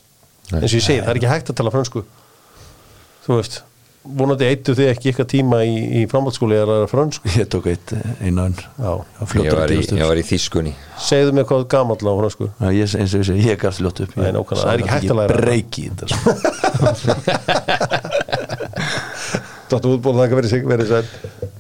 eins 0.55 0.71
og 0.71 0.79
ég 0.79 0.87
segi, 0.87 1.01
það 1.03 1.11
er 1.11 1.19
ekki 1.19 1.33
hægt 1.33 1.51
að 1.51 1.59
tala 1.59 1.75
fransku 1.75 2.05
þú 3.27 3.41
veist 3.41 3.63
vonandi 4.07 4.47
eittu 4.47 4.75
þið 4.77 4.91
ekki 4.93 5.11
eitthvað 5.11 5.29
tíma 5.33 5.59
í, 5.67 5.75
í 6.01 6.03
framhaldsskóli 6.11 6.57
eða 6.61 6.77
fransku 6.91 7.27
Ég 7.41 7.49
tók 7.53 7.67
eitt 7.73 7.89
einu 8.21 8.45
önn. 8.45 8.55
Já. 8.79 8.93
ég 9.43 9.53
var, 9.57 9.73
í, 9.73 9.81
ég 9.83 10.07
var 10.07 10.21
í 10.21 10.25
þýskunni. 10.27 10.73
Segðu 11.03 11.31
mig 11.37 11.45
hvað 11.51 11.67
gamall 11.75 11.99
á 11.99 12.15
fransku 12.21 12.47
Já, 12.53 12.69
ég, 12.71 12.95
eins 13.01 13.13
og 13.13 13.19
ég 13.23 13.27
segi, 13.31 13.43
ég 13.51 13.57
gafst 13.63 13.83
ljótt 13.85 14.01
upp. 14.07 14.13
Nei, 14.21 14.31
nákvæmlega, 14.37 14.63
það 14.63 14.73
er 14.73 14.81
ekki 14.85 14.95
hægt 14.95 15.11
að 15.11 15.19
læra. 15.21 15.31
það. 15.33 15.41
breyki 15.43 15.83
þetta 15.91 16.07
sko. 16.15 16.29
Dóttu 19.67 19.87
útból, 19.97 20.15
það 20.21 20.27
kan 20.31 20.37
verið 20.77 20.89
sæl 20.95 21.55